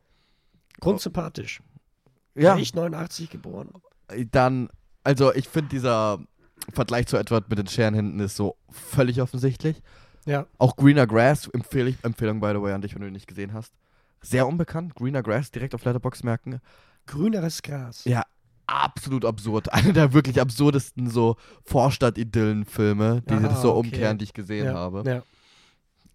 Grundsympathisch. 0.80 1.62
Ja, 2.34 2.56
Ich 2.56 2.74
89 2.74 3.30
geboren. 3.30 3.70
dann, 4.30 4.68
also 5.04 5.32
ich 5.34 5.48
finde 5.48 5.70
dieser 5.70 6.18
Vergleich 6.72 7.06
zu 7.06 7.16
Edward 7.16 7.48
mit 7.48 7.58
den 7.58 7.66
Scherenhänden 7.66 8.20
ist 8.20 8.36
so 8.36 8.56
völlig 8.70 9.20
offensichtlich. 9.22 9.82
Ja. 10.26 10.46
Auch 10.58 10.76
Greener 10.76 11.06
Grass, 11.06 11.48
empfehle 11.48 11.90
ich, 11.90 11.96
Empfehlung 12.04 12.40
by 12.40 12.48
the 12.54 12.60
way 12.60 12.72
an 12.72 12.82
dich, 12.82 12.94
wenn 12.94 13.00
du 13.02 13.06
ihn 13.06 13.12
nicht 13.12 13.28
gesehen 13.28 13.52
hast. 13.52 13.72
Sehr 14.20 14.46
unbekannt, 14.46 14.94
Greener 14.94 15.22
Grass, 15.22 15.50
direkt 15.50 15.74
auf 15.74 15.84
Letterbox 15.84 16.24
merken. 16.24 16.60
Grüneres 17.06 17.62
Gras. 17.62 18.04
Ja, 18.04 18.24
absolut 18.66 19.24
absurd. 19.24 19.72
Einer 19.72 19.92
der 19.92 20.12
wirklich 20.12 20.40
absurdesten 20.40 21.08
so 21.08 21.36
Vorstadt-Idyllen-Filme, 21.64 23.22
die 23.22 23.42
das 23.42 23.62
so 23.62 23.74
okay. 23.74 23.88
umkehren, 23.88 24.18
die 24.18 24.24
ich 24.24 24.34
gesehen 24.34 24.66
ja. 24.66 24.74
habe. 24.74 25.02
Ja. 25.08 25.22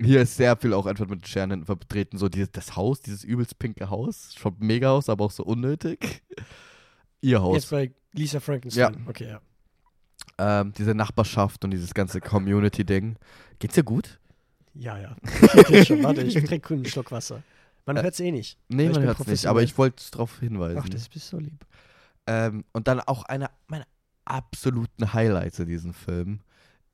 Hier 0.04 0.22
ist 0.22 0.36
sehr 0.36 0.58
viel 0.58 0.74
auch 0.74 0.88
Edward 0.88 1.10
mit 1.10 1.28
Scherenhänden 1.28 1.66
vertreten. 1.66 2.18
So 2.18 2.28
dieses, 2.28 2.52
das 2.52 2.76
Haus, 2.76 3.02
dieses 3.02 3.24
übelst 3.24 3.60
pinke 3.60 3.90
Haus. 3.90 4.34
Schaut 4.36 4.60
mega 4.60 4.92
aus, 4.92 5.10
aber 5.10 5.26
auch 5.26 5.32
so 5.32 5.44
unnötig. 5.44 6.24
Ihr 7.22 7.42
Haus. 7.42 7.56
Jetzt 7.56 7.70
bei 7.70 7.92
Lisa 8.14 8.40
Frankenstein. 8.40 8.94
Ja. 8.94 9.10
Okay, 9.10 9.28
ja. 9.28 9.42
Ähm, 10.38 10.74
diese 10.76 10.96
Nachbarschaft 10.96 11.64
und 11.64 11.72
dieses 11.72 11.94
ganze 11.94 12.20
Community-Ding. 12.20 13.18
Geht's 13.60 13.76
dir 13.76 13.84
gut? 13.84 14.20
Ja, 14.74 14.98
ja. 14.98 15.16
Geht 15.68 15.88
schon. 15.88 16.04
Warte, 16.04 16.22
ich 16.22 16.34
trinke 16.44 16.74
einen 16.74 16.86
Schluck 16.86 17.12
Wasser. 17.12 17.44
Man 17.96 17.98
Äh, 17.98 18.04
hört's 18.04 18.20
eh 18.20 18.32
nicht. 18.32 18.58
Nee, 18.70 18.84
ich 18.88 18.92
man 18.92 19.02
bin 19.02 19.08
hört's 19.08 19.28
nicht, 19.28 19.46
aber 19.46 19.62
ich 19.64 19.78
wollte 19.78 20.04
darauf 20.12 20.40
hinweisen. 20.40 20.80
Ach, 20.84 20.90
das 20.90 21.08
bist 21.10 21.28
so 21.30 21.38
lieb. 21.40 21.66
Ähm, 22.28 22.64
und 22.74 22.88
dann 22.88 23.00
auch 23.02 23.24
einer 23.24 23.50
meiner 23.68 23.86
absoluten 24.26 25.14
Highlights 25.14 25.60
in 25.60 25.68
diesem 25.68 25.94
Film 25.94 26.40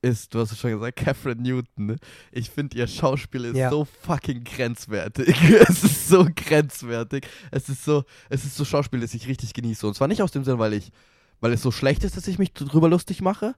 ist, 0.00 0.32
du 0.32 0.38
hast 0.38 0.52
es 0.52 0.58
schon 0.60 0.70
gesagt, 0.70 0.96
Catherine 0.96 1.42
Newton. 1.42 1.86
ne? 1.86 1.96
Ich 2.30 2.50
finde, 2.50 2.76
ihr 2.78 2.86
Schauspiel 2.86 3.44
ist 3.46 3.56
Ja. 3.56 3.68
so 3.70 3.84
fucking 3.84 4.44
grenzwertig. 4.44 5.28
es 5.68 5.82
ist 5.84 6.08
so 6.08 6.26
grenzwertig. 6.34 7.26
Es 7.50 7.68
ist 7.68 7.84
so, 7.84 8.04
es 8.28 8.44
ist 8.44 8.56
so 8.56 8.64
Schauspiel, 8.64 9.00
das 9.00 9.12
ich 9.14 9.26
richtig 9.26 9.54
genieße. 9.54 9.86
Und 9.86 9.94
zwar 9.94 10.06
nicht 10.08 10.22
aus 10.22 10.30
dem 10.30 10.44
Sinn, 10.44 10.58
weil 10.58 10.72
ich, 10.72 10.92
weil 11.40 11.52
es 11.52 11.62
so 11.62 11.70
schlecht 11.72 12.04
ist, 12.04 12.16
dass 12.16 12.28
ich 12.28 12.38
mich 12.38 12.52
drüber 12.54 12.88
lustig 12.88 13.20
mache. 13.22 13.54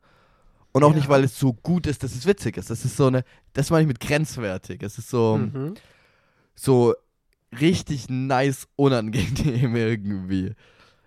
Und 0.73 0.83
auch 0.83 0.91
Ja. 0.91 0.97
nicht, 0.97 1.09
weil 1.09 1.25
es 1.25 1.39
so 1.39 1.53
gut 1.53 1.87
ist, 1.87 2.03
dass 2.03 2.15
es 2.15 2.27
witzig 2.27 2.57
ist. 2.57 2.71
Es 2.71 2.85
ist 2.85 2.97
so 2.97 3.07
eine, 3.09 3.25
das 3.53 3.71
meine 3.71 3.83
ich 3.83 3.89
mit 3.89 4.01
grenzwertig. 4.01 4.83
Es 4.83 4.97
ist 4.99 5.11
so, 5.11 5.37
Mhm. 5.37 5.75
so 6.55 6.95
richtig 7.59 8.09
nice 8.09 8.69
unangenehm 8.77 9.75
irgendwie. 9.77 10.55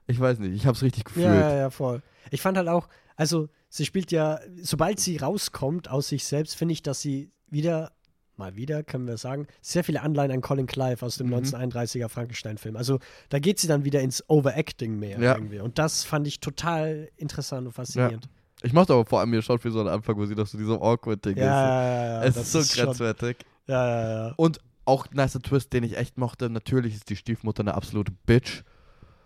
Ich 0.07 0.20
weiß 0.20 0.40
nicht, 0.40 0.53
ich 0.53 0.65
hab's 0.65 0.82
richtig 0.82 1.06
gefühlt. 1.06 1.26
Ja, 1.26 1.49
ja, 1.52 1.56
ja, 1.56 1.70
voll. 1.70 2.02
Ich 2.32 2.41
fand 2.41 2.57
halt 2.57 2.68
auch, 2.68 2.88
also 3.15 3.48
sie 3.70 3.86
spielt 3.86 4.11
ja, 4.11 4.40
sobald 4.61 4.99
sie 4.99 5.18
rauskommt 5.18 5.90
aus 5.90 6.10
sich 6.10 6.26
selbst, 6.26 6.56
finde 6.56 6.74
ich, 6.74 6.82
dass 6.84 7.02
sie 7.02 7.32
wieder, 7.49 7.91
mal 8.36 8.56
wieder, 8.56 8.84
können 8.84 9.07
wir 9.07 9.18
sagen, 9.18 9.48
sehr 9.61 9.84
viele 9.84 10.02
Anleihen 10.02 10.32
an 10.32 10.41
Colin 10.41 10.65
Clive 10.65 11.06
aus 11.06 11.18
dem 11.18 11.28
Mhm. 11.28 11.36
1931er 11.36 12.10
Frankenstein-Film. 12.10 12.76
Also 12.76 12.99
da 13.30 13.40
geht 13.40 13.60
sie 13.60 13.68
dann 13.68 13.86
wieder 13.86 14.02
ins 14.02 14.28
Overacting 14.28 14.98
mehr 14.99 15.20
Ja. 15.20 15.36
irgendwie. 15.36 15.60
Und 15.60 15.78
das 15.80 16.03
fand 16.03 16.28
ich 16.28 16.40
total 16.40 17.10
interessant 17.15 17.68
und 17.68 17.74
faszinierend. 17.74 18.28
Ich 18.64 18.74
mochte 18.74 18.94
aber 18.94 19.06
vor 19.06 19.20
allem 19.20 19.34
ihr 19.34 19.41
Schauspiel 19.41 19.72
so 19.72 19.82
am 19.82 19.88
Anfang, 19.88 20.18
wo 20.18 20.26
sie 20.26 20.36
doch 20.36 20.48
so 20.48 20.57
diesem 20.57 20.82
Awkward-Ding 20.82 21.38
Ja, 21.38 21.44
ja, 21.45 21.74
ja, 21.76 22.06
ja, 22.06 22.22
ist. 22.24 22.38
Es 22.38 22.56
ist 22.56 22.72
so 22.74 22.82
grenzwertig. 22.84 23.38
Ja, 23.68 23.88
ja, 23.88 24.28
ja. 24.28 24.34
Und 24.38 24.60
auch 24.85 25.10
nicer 25.11 25.41
Twist, 25.41 25.73
den 25.73 25.84
ich 25.84 25.97
echt 25.97 26.18
mochte. 26.18 26.49
Natürlich 26.49 26.95
ist 26.95 27.10
die 27.10 27.15
Stiefmutter 27.15 27.61
eine 27.61 27.73
absolute 27.76 28.11
Bitch. 28.26 28.64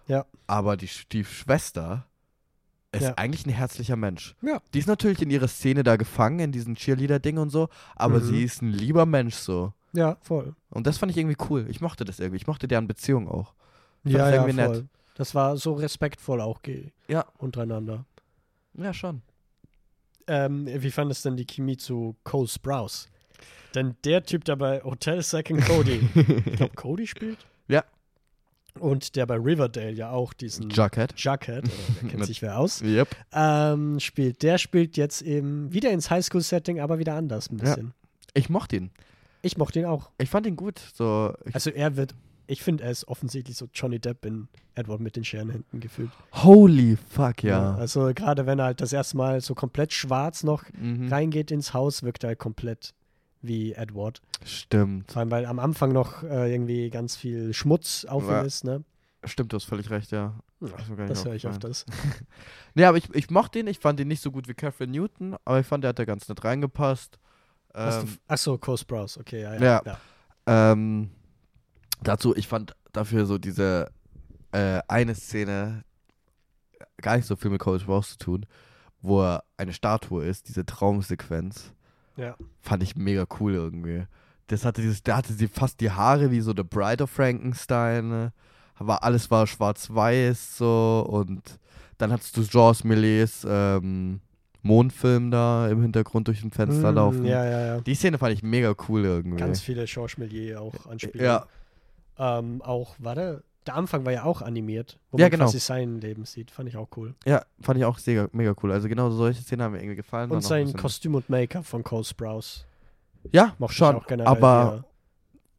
Ja. 0.07 0.25
Aber 0.47 0.77
die 0.77 0.87
Stiefschwester 0.87 2.05
ist 2.91 3.03
Ja. 3.03 3.13
eigentlich 3.17 3.45
ein 3.45 3.49
herzlicher 3.51 3.95
Mensch. 3.95 4.35
Ja. 4.41 4.61
Die 4.73 4.79
ist 4.79 4.87
natürlich 4.87 5.21
in 5.21 5.29
ihrer 5.29 5.47
Szene 5.47 5.83
da 5.83 5.95
gefangen, 5.97 6.39
in 6.39 6.51
diesem 6.51 6.75
Cheerleader-Ding 6.75 7.37
und 7.37 7.49
so. 7.49 7.67
Aber 7.95 8.19
Mhm. 8.19 8.23
sie 8.23 8.43
ist 8.43 8.61
ein 8.61 8.71
lieber 8.71 9.05
Mensch 9.05 9.35
so. 9.35 9.73
Ja, 9.93 10.17
voll. 10.21 10.55
Und 10.69 10.87
das 10.87 10.97
fand 10.97 11.11
ich 11.11 11.17
irgendwie 11.17 11.37
cool. 11.49 11.65
Ich 11.69 11.81
mochte 11.81 12.05
das 12.05 12.19
irgendwie. 12.19 12.37
Ich 12.37 12.47
mochte 12.47 12.67
deren 12.67 12.87
Beziehung 12.87 13.27
auch. 13.27 13.53
fand 14.03 14.15
Ja, 14.15 14.29
ja, 14.29 14.35
irgendwie 14.45 14.61
voll. 14.61 14.77
nett. 14.77 14.85
Das 15.15 15.33
war 15.35 15.57
so 15.57 15.73
respektvoll 15.73 16.39
auch 16.39 16.61
ge 16.61 16.91
Ja. 17.07 17.25
untereinander. 17.39 18.05
Ja, 18.75 18.93
schon. 18.93 19.21
Ähm, 20.27 20.67
wie 20.67 20.91
fandest 20.91 21.25
denn 21.25 21.35
die 21.37 21.45
Chemie 21.45 21.77
zu 21.77 22.15
Cole 22.23 22.47
Sprouse? 22.47 23.07
Denn 23.75 23.95
der 24.05 24.23
Typ, 24.23 24.45
der 24.45 24.55
bei 24.55 24.81
Hotel 24.83 25.21
Second 25.21 25.63
Cody, 25.65 26.01
ich 26.45 26.55
glaube 26.57 26.75
Cody 26.75 27.05
spielt? 27.07 27.37
Ja. 27.67 27.83
Und 28.79 29.15
der 29.15 29.25
bei 29.25 29.35
Riverdale 29.35 29.91
ja 29.91 30.11
auch 30.11 30.33
diesen 30.33 30.69
Jughead. 30.69 31.13
Jughead, 31.17 31.65
äh, 31.65 31.69
der 32.01 32.09
kennt 32.09 32.25
sich 32.27 32.41
wer 32.43 32.59
aus, 32.59 32.81
Yep. 32.83 33.07
ähm, 33.33 33.99
spielt. 33.99 34.43
Der 34.43 34.57
spielt 34.59 34.97
jetzt 34.97 35.21
eben 35.23 35.73
wieder 35.73 35.91
ins 35.91 36.09
Highschool-Setting, 36.11 36.79
aber 36.79 36.99
wieder 36.99 37.15
anders 37.15 37.49
ein 37.49 37.57
Ja. 37.57 37.63
bisschen. 37.65 37.93
Ich 38.35 38.49
mochte 38.49 38.75
ihn. 38.75 38.91
Ich 39.41 39.57
mochte 39.57 39.79
ihn 39.79 39.85
auch. 39.85 40.11
Ich 40.19 40.29
fand 40.29 40.45
ihn 40.45 40.55
gut. 40.55 40.79
So, 40.93 41.33
Also 41.53 41.71
er 41.71 41.95
wird, 41.97 42.13
ich 42.45 42.61
finde, 42.61 42.83
er 42.83 42.91
ist 42.91 43.07
offensichtlich 43.07 43.57
so 43.57 43.67
Johnny 43.73 43.97
Depp 43.99 44.23
in 44.25 44.47
Edward 44.75 44.99
mit 44.99 45.15
den 45.15 45.23
Scherenhänden 45.23 45.79
gefühlt. 45.79 46.11
holy 46.43 46.97
fuck, 47.09 47.43
ja. 47.43 47.73
Also 47.75 48.11
gerade 48.13 48.45
wenn 48.45 48.59
er 48.59 48.65
halt 48.65 48.81
das 48.81 48.93
erste 48.93 49.17
Mal 49.17 49.41
so 49.41 49.55
komplett 49.55 49.91
schwarz 49.91 50.43
noch 50.43 50.63
Mhm. 50.79 51.07
reingeht 51.11 51.49
ins 51.49 51.73
Haus, 51.73 52.03
wirkt 52.03 52.23
er 52.23 52.27
halt 52.29 52.39
komplett 52.39 52.93
wie 53.41 53.73
Edward. 53.73 54.21
Stimmt. 54.45 55.11
Vor 55.11 55.19
allem, 55.21 55.31
weil 55.31 55.45
am 55.45 55.59
Anfang 55.59 55.91
noch 55.93 56.23
äh, 56.23 56.51
irgendwie 56.51 56.89
ganz 56.89 57.15
viel 57.15 57.53
Schmutz 57.53 58.05
auf 58.05 58.27
Ja. 58.27 58.41
ihm 58.41 58.45
ist, 58.47 58.63
ne? 58.63 58.83
Stimmt, 59.23 59.51
du 59.51 59.55
hast 59.57 59.65
völlig 59.65 59.89
recht, 59.89 60.11
ja. 60.11 60.33
Ja, 60.61 60.69
das 61.07 61.25
höre 61.25 61.35
ich 61.35 61.45
öfters. 61.47 61.85
Nee, 62.73 62.85
aber 62.85 62.97
ich, 62.97 63.13
ich 63.15 63.29
mochte 63.29 63.59
ihn. 63.59 63.67
Ich 63.67 63.79
fand 63.79 63.99
ihn 63.99 64.07
nicht 64.07 64.21
so 64.21 64.31
gut 64.31 64.47
wie 64.47 64.53
Catherine 64.53 64.91
Newton, 64.91 65.35
aber 65.45 65.59
ich 65.59 65.65
fand, 65.67 65.83
der 65.83 65.89
hat 65.89 65.99
da 65.99 66.05
ganz 66.05 66.27
nett 66.29 66.43
reingepasst. 66.43 67.17
Ähm, 67.73 67.87
f- 68.03 68.19
Ach 68.27 68.37
so, 68.37 68.57
Cole 68.57 68.77
Sprouse, 68.77 69.17
okay, 69.17 69.41
ja, 69.41 69.55
ja. 69.55 69.81
Ja. 69.85 69.97
ähm, 70.45 71.09
dazu, 72.01 72.35
ich 72.35 72.47
fand 72.47 72.75
dafür 72.93 73.25
so 73.25 73.37
diese 73.37 73.91
äh, 74.51 74.79
eine 74.87 75.13
Szene 75.15 75.83
gar 77.01 77.17
nicht 77.17 77.25
so 77.25 77.35
viel 77.35 77.51
mit 77.51 77.59
Cold 77.61 77.81
Sprouse 77.81 78.11
zu 78.11 78.17
tun, 78.17 78.45
wo 79.01 79.21
er 79.23 79.43
eine 79.57 79.73
Statue 79.73 80.23
ist, 80.25 80.47
diese 80.47 80.65
Traumsequenz. 80.65 81.73
Ja. 82.17 82.35
Fand 82.61 82.83
ich 82.83 82.95
mega 82.95 83.25
cool 83.39 83.53
irgendwie. 83.53 84.03
Das 84.47 84.65
hatte 84.65 84.81
dieses, 84.81 85.03
da 85.03 85.17
hatte 85.17 85.33
sie 85.33 85.47
fast 85.47 85.79
die 85.81 85.91
Haare 85.91 86.31
wie 86.31 86.41
so 86.41 86.53
The 86.55 86.63
Bride 86.63 87.03
of 87.03 87.09
Frankenstein. 87.11 88.09
ne? 88.09 88.33
Aber 88.75 89.03
alles 89.03 89.29
war 89.31 89.45
schwarz-weiß 89.47 90.57
so 90.57 91.05
und 91.09 91.59
dann 91.97 92.11
hattest 92.11 92.37
du 92.37 92.45
Georges 92.45 92.83
Millets 92.83 93.45
ähm, 93.49 94.21
Mondfilm 94.61 95.31
da 95.31 95.67
im 95.69 95.81
Hintergrund 95.81 96.27
durch 96.27 96.43
ein 96.43 96.51
Fenster 96.51 96.91
Mm, 96.91 96.95
laufen. 96.95 97.25
Ja, 97.25 97.43
ja, 97.45 97.65
ja. 97.75 97.81
Die 97.81 97.95
Szene 97.95 98.17
fand 98.17 98.33
ich 98.33 98.43
mega 98.43 98.73
cool 98.87 99.03
irgendwie. 99.05 99.37
Ganz 99.39 99.61
viele 99.61 99.85
Georges 99.85 100.17
Méliès 100.17 100.57
auch 100.57 100.85
anspielen. 100.87 101.25
ja, 101.25 101.45
Ähm, 102.19 102.61
auch, 102.61 102.95
warte, 102.99 103.43
der 103.67 103.75
Anfang 103.75 104.05
war 104.05 104.11
ja 104.13 104.23
auch 104.23 104.41
animiert, 104.41 104.99
wo 105.11 105.17
Ja, 105.17 105.25
man 105.25 105.31
genau. 105.31 105.45
quasi 105.45 105.59
sein 105.59 105.99
Leben 105.99 106.25
sieht. 106.25 106.51
Fand 106.51 106.69
ich 106.69 106.77
auch 106.77 106.87
cool. 106.97 107.15
ja, 107.25 107.43
fand 107.61 107.77
ich 107.79 107.85
auch 107.85 107.97
sehr, 107.97 108.29
mega 108.31 108.53
cool. 108.63 108.71
Also 108.71 108.87
genau 108.87 109.09
solche 109.09 109.41
Szenen 109.41 109.61
haben 109.61 109.73
mir 109.73 109.79
irgendwie 109.79 109.95
gefallen. 109.97 110.31
Und 110.31 110.41
sein 110.43 110.73
Kostüm 110.73 111.15
und 111.15 111.29
Make-up 111.29 111.65
von 111.65 111.83
Cole 111.83 112.03
Sprouse. 112.03 112.65
Ja, 113.31 113.53
Mochte 113.59 113.75
schon. 113.75 113.95
ich 113.97 114.01
auch 114.03 114.07
generell. 114.07 114.27
aber 114.27 114.73
wieder. 114.73 114.85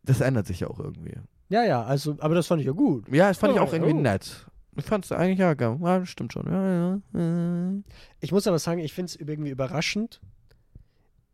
das 0.04 0.20
ändert 0.20 0.46
sich 0.46 0.60
ja 0.60 0.68
auch 0.68 0.78
irgendwie. 0.80 1.14
Ja, 1.50 1.64
ja, 1.64 1.82
also, 1.82 2.16
aber 2.20 2.34
das 2.34 2.46
fand 2.46 2.60
ich 2.60 2.66
ja 2.66 2.72
gut. 2.72 3.08
Ja, 3.12 3.28
das 3.28 3.38
fand 3.38 3.54
ich 3.54 3.60
Oh, 3.60 3.64
auch 3.64 3.72
irgendwie 3.72 3.92
oh. 3.94 4.00
nett. 4.00 4.46
Ich 4.76 4.84
fand 4.84 5.04
es 5.04 5.12
eigentlich 5.12 5.38
ja, 5.38 5.52
ja, 5.54 6.06
stimmt 6.06 6.32
schon. 6.32 6.46
Ja, 6.46 7.00
ja. 7.12 7.72
Ich 8.20 8.30
muss 8.32 8.46
aber 8.46 8.58
sagen, 8.58 8.80
ich 8.80 8.92
finde 8.92 9.06
es 9.10 9.16
irgendwie 9.16 9.50
überraschend. 9.50 10.20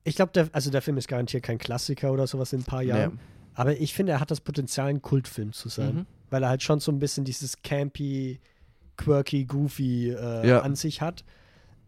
Ich 0.03 0.17
glaube, 0.17 0.33
der, 0.33 0.49
also 0.53 0.71
der 0.71 0.83
Film 0.83 0.97
ist 0.97 1.09
garantiert 1.09 1.43
kein 1.43 1.59
Klassiker 1.59 2.13
oder 2.13 2.27
sowas 2.27 2.53
in 2.53 2.61
ein 2.61 2.65
paar 2.65 2.83
Jahren. 2.83 3.15
Nee. 3.15 3.21
Aber 3.55 3.79
ich 3.79 3.93
finde, 3.95 4.13
er 4.13 4.21
hat 4.21 4.31
das 4.31 4.41
Potenzial, 4.41 4.89
ein 4.89 5.03
Kultfilm 5.03 5.53
zu 5.53 5.69
sein. 5.69 5.95
Mhm. 5.95 6.07
Weil 6.31 6.43
er 6.43 6.49
halt 6.49 6.63
schon 6.63 6.81
so 6.81 6.91
ein 6.91 6.99
bisschen 6.99 7.25
dieses 7.25 7.63
campy, 7.63 8.41
quirky, 8.97 9.45
goofy 9.45 10.11
äh, 10.11 10.49
Ja. 10.49 10.61
an 10.61 10.75
sich 10.75 11.01
hat. 11.01 11.25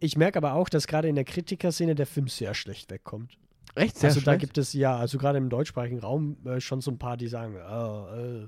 Ich 0.01 0.17
merke 0.17 0.39
aber 0.39 0.53
auch, 0.55 0.69
dass 0.69 0.87
gerade 0.87 1.09
in 1.09 1.15
der 1.15 1.25
Kritikerszene 1.25 1.95
der 1.95 2.07
Film 2.07 2.29
sehr 2.29 2.55
schlecht 2.55 2.91
wegkommt. 2.91 3.39
Echt 3.75 3.99
sehr 3.99 4.09
also 4.11 4.21
da 4.21 4.33
schlecht? 4.33 4.41
gibt 4.41 4.59
es 4.59 4.73
ja, 4.73 4.97
also 4.97 5.19
gerade 5.19 5.39
im 5.39 5.49
deutschsprachigen 5.49 5.99
Raum 5.99 6.37
äh, 6.47 6.61
schon 6.61 6.81
so 6.81 6.91
ein 6.91 6.99
paar, 6.99 7.17
die 7.17 7.29
sagen, 7.29 7.57
oh, 7.57 8.07
äh. 8.15 8.47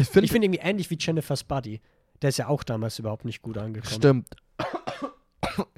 ich 0.00 0.08
finde, 0.08 0.24
ich 0.26 0.32
finde 0.32 0.46
irgendwie 0.46 0.60
ähnlich 0.62 0.90
wie 0.90 0.96
Jennifer's 0.98 1.44
Buddy. 1.44 1.80
Der 2.22 2.28
ist 2.30 2.38
ja 2.38 2.48
auch 2.48 2.62
damals 2.64 2.98
überhaupt 2.98 3.24
nicht 3.24 3.42
gut 3.42 3.58
angekommen. 3.58 3.94
stimmt. 3.94 4.28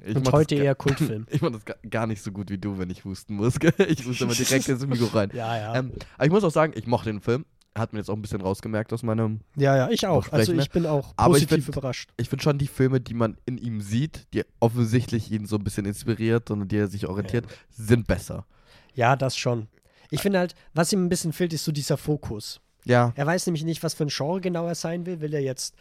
Ich 0.03 0.15
Und 0.15 0.31
heute 0.31 0.55
eher 0.55 0.73
Kultfilm. 0.75 1.27
Ich 1.29 1.41
mach 1.41 1.51
das 1.51 1.65
ga- 1.65 1.75
gar 1.89 2.07
nicht 2.07 2.21
so 2.23 2.31
gut 2.31 2.49
wie 2.49 2.57
du, 2.57 2.79
wenn 2.79 2.89
ich 2.89 3.03
husten 3.05 3.35
muss. 3.35 3.59
gell? 3.59 3.73
Ich 3.89 4.05
huste 4.05 4.23
immer 4.23 4.33
direkt 4.33 4.67
ins 4.69 4.85
Mikro 4.87 5.05
rein. 5.07 5.29
ja, 5.33 5.55
ja. 5.57 5.75
Ähm, 5.75 5.91
aber 6.15 6.25
ich 6.25 6.31
muss 6.31 6.43
auch 6.43 6.51
sagen, 6.51 6.73
ich 6.75 6.87
mochte 6.87 7.11
den 7.11 7.19
Film. 7.21 7.45
Hat 7.77 7.93
mir 7.93 7.99
jetzt 7.99 8.09
auch 8.09 8.15
ein 8.15 8.21
bisschen 8.21 8.41
rausgemerkt 8.41 8.91
aus 8.93 9.03
meinem. 9.03 9.41
ja, 9.55 9.75
ja, 9.77 9.89
ich 9.89 10.05
auch. 10.07 10.31
Also 10.31 10.53
ich 10.53 10.69
bin 10.71 10.85
auch 10.85 11.13
Aber 11.15 11.37
ich 11.37 11.43
positiv 11.47 11.65
find- 11.65 11.77
überrascht. 11.77 12.09
Ich 12.17 12.29
finde 12.29 12.43
schon 12.43 12.57
die 12.57 12.67
Filme, 12.67 12.99
die 12.99 13.13
man 13.13 13.37
in 13.45 13.57
ihm 13.57 13.81
sieht, 13.81 14.27
die 14.33 14.43
offensichtlich 14.59 15.31
ihn 15.31 15.45
so 15.45 15.55
ein 15.57 15.63
bisschen 15.63 15.85
inspiriert 15.85 16.49
und 16.51 16.63
an 16.63 16.67
die 16.67 16.77
er 16.77 16.87
sich 16.87 17.07
orientiert, 17.07 17.45
sind 17.69 18.07
besser. 18.07 18.45
Ja, 18.93 19.15
das 19.15 19.37
schon. 19.37 19.67
Ich 20.09 20.21
finde 20.21 20.39
halt, 20.39 20.55
was 20.73 20.91
ihm 20.93 21.05
ein 21.05 21.09
bisschen 21.09 21.33
fehlt, 21.33 21.53
ist 21.53 21.65
so 21.65 21.71
dieser 21.71 21.97
Fokus. 21.97 22.59
Ja. 22.85 23.11
Er 23.15 23.25
weiß 23.25 23.45
nämlich 23.45 23.63
nicht, 23.65 23.83
was 23.83 23.93
für 23.93 24.05
ein 24.05 24.09
Genre 24.09 24.39
genau 24.41 24.65
er 24.67 24.75
sein 24.75 25.05
will. 25.05 25.19
Will 25.21 25.33
er 25.33 25.41
jetzt 25.41 25.75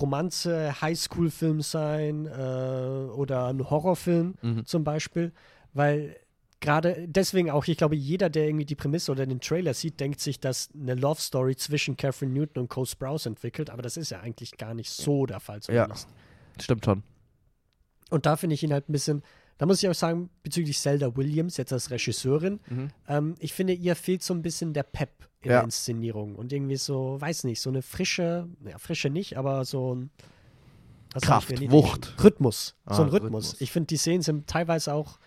Romanze, 0.00 0.80
Highschool-Film 0.80 1.62
sein 1.62 2.26
äh, 2.26 3.10
oder 3.12 3.46
ein 3.46 3.68
Horrorfilm 3.70 4.34
Mhm. 4.42 4.66
zum 4.66 4.84
Beispiel? 4.84 5.32
Weil 5.72 6.16
gerade 6.60 7.06
deswegen 7.08 7.50
auch, 7.50 7.66
ich 7.66 7.76
glaube, 7.78 7.96
jeder, 7.96 8.28
der 8.30 8.46
irgendwie 8.46 8.66
die 8.66 8.74
Prämisse 8.74 9.10
oder 9.12 9.26
den 9.26 9.40
Trailer 9.40 9.72
sieht, 9.74 9.98
denkt 10.00 10.20
sich, 10.20 10.40
dass 10.40 10.68
eine 10.74 10.94
Love 10.94 11.20
Story 11.20 11.56
zwischen 11.56 11.96
Catherine 11.96 12.32
Newton 12.32 12.62
und 12.64 12.68
Cole 12.68 12.86
Sprouse 12.86 13.26
entwickelt. 13.26 13.70
Aber 13.70 13.82
das 13.82 13.96
ist 13.96 14.10
ja 14.10 14.20
eigentlich 14.20 14.56
gar 14.58 14.74
nicht 14.74 14.90
so 14.90 15.26
der 15.26 15.40
Fall 15.40 15.60
zumindest. 15.62 16.08
Stimmt 16.60 16.84
schon. 16.84 17.02
Und 18.10 18.26
da 18.26 18.36
finde 18.36 18.54
ich 18.54 18.62
ihn 18.62 18.72
halt 18.72 18.88
ein 18.88 18.92
bisschen, 18.92 19.22
da 19.58 19.66
muss 19.66 19.82
ich 19.82 19.88
auch 19.88 19.94
sagen, 19.94 20.30
bezüglich 20.42 20.78
Zelda 20.78 21.16
Williams, 21.16 21.56
jetzt 21.56 21.72
als 21.72 21.90
Regisseurin, 21.90 22.60
Mhm. 22.68 22.88
ähm, 23.08 23.34
ich 23.38 23.52
finde, 23.52 23.72
ihr 23.72 23.94
fehlt 23.96 24.22
so 24.22 24.34
ein 24.34 24.42
bisschen 24.42 24.72
der 24.72 24.82
Pep 24.82 25.28
in 25.42 25.50
Ja. 25.50 25.56
der 25.58 25.64
Inszenierung 25.64 26.34
und 26.36 26.52
irgendwie 26.52 26.76
so, 26.76 27.18
weiß 27.20 27.44
nicht, 27.44 27.60
so 27.60 27.70
eine 27.70 27.80
frische, 27.82 28.48
ja, 28.68 28.76
frische 28.78 29.08
nicht, 29.10 29.38
aber 29.38 29.64
so 29.64 29.94
ein 29.94 30.10
Kraft? 31.22 31.50
Wucht. 31.70 32.22
Rhythmus. 32.22 32.76
Ah, 32.84 32.94
so 32.94 33.02
ein 33.02 33.08
Rhythmus. 33.08 33.44
Rhythmus. 33.52 33.60
Ich 33.60 33.72
finde, 33.72 33.86
die 33.88 33.96
Szenen 33.96 34.22
sind 34.22 34.46
teilweise 34.46 34.92
auch 34.94 35.18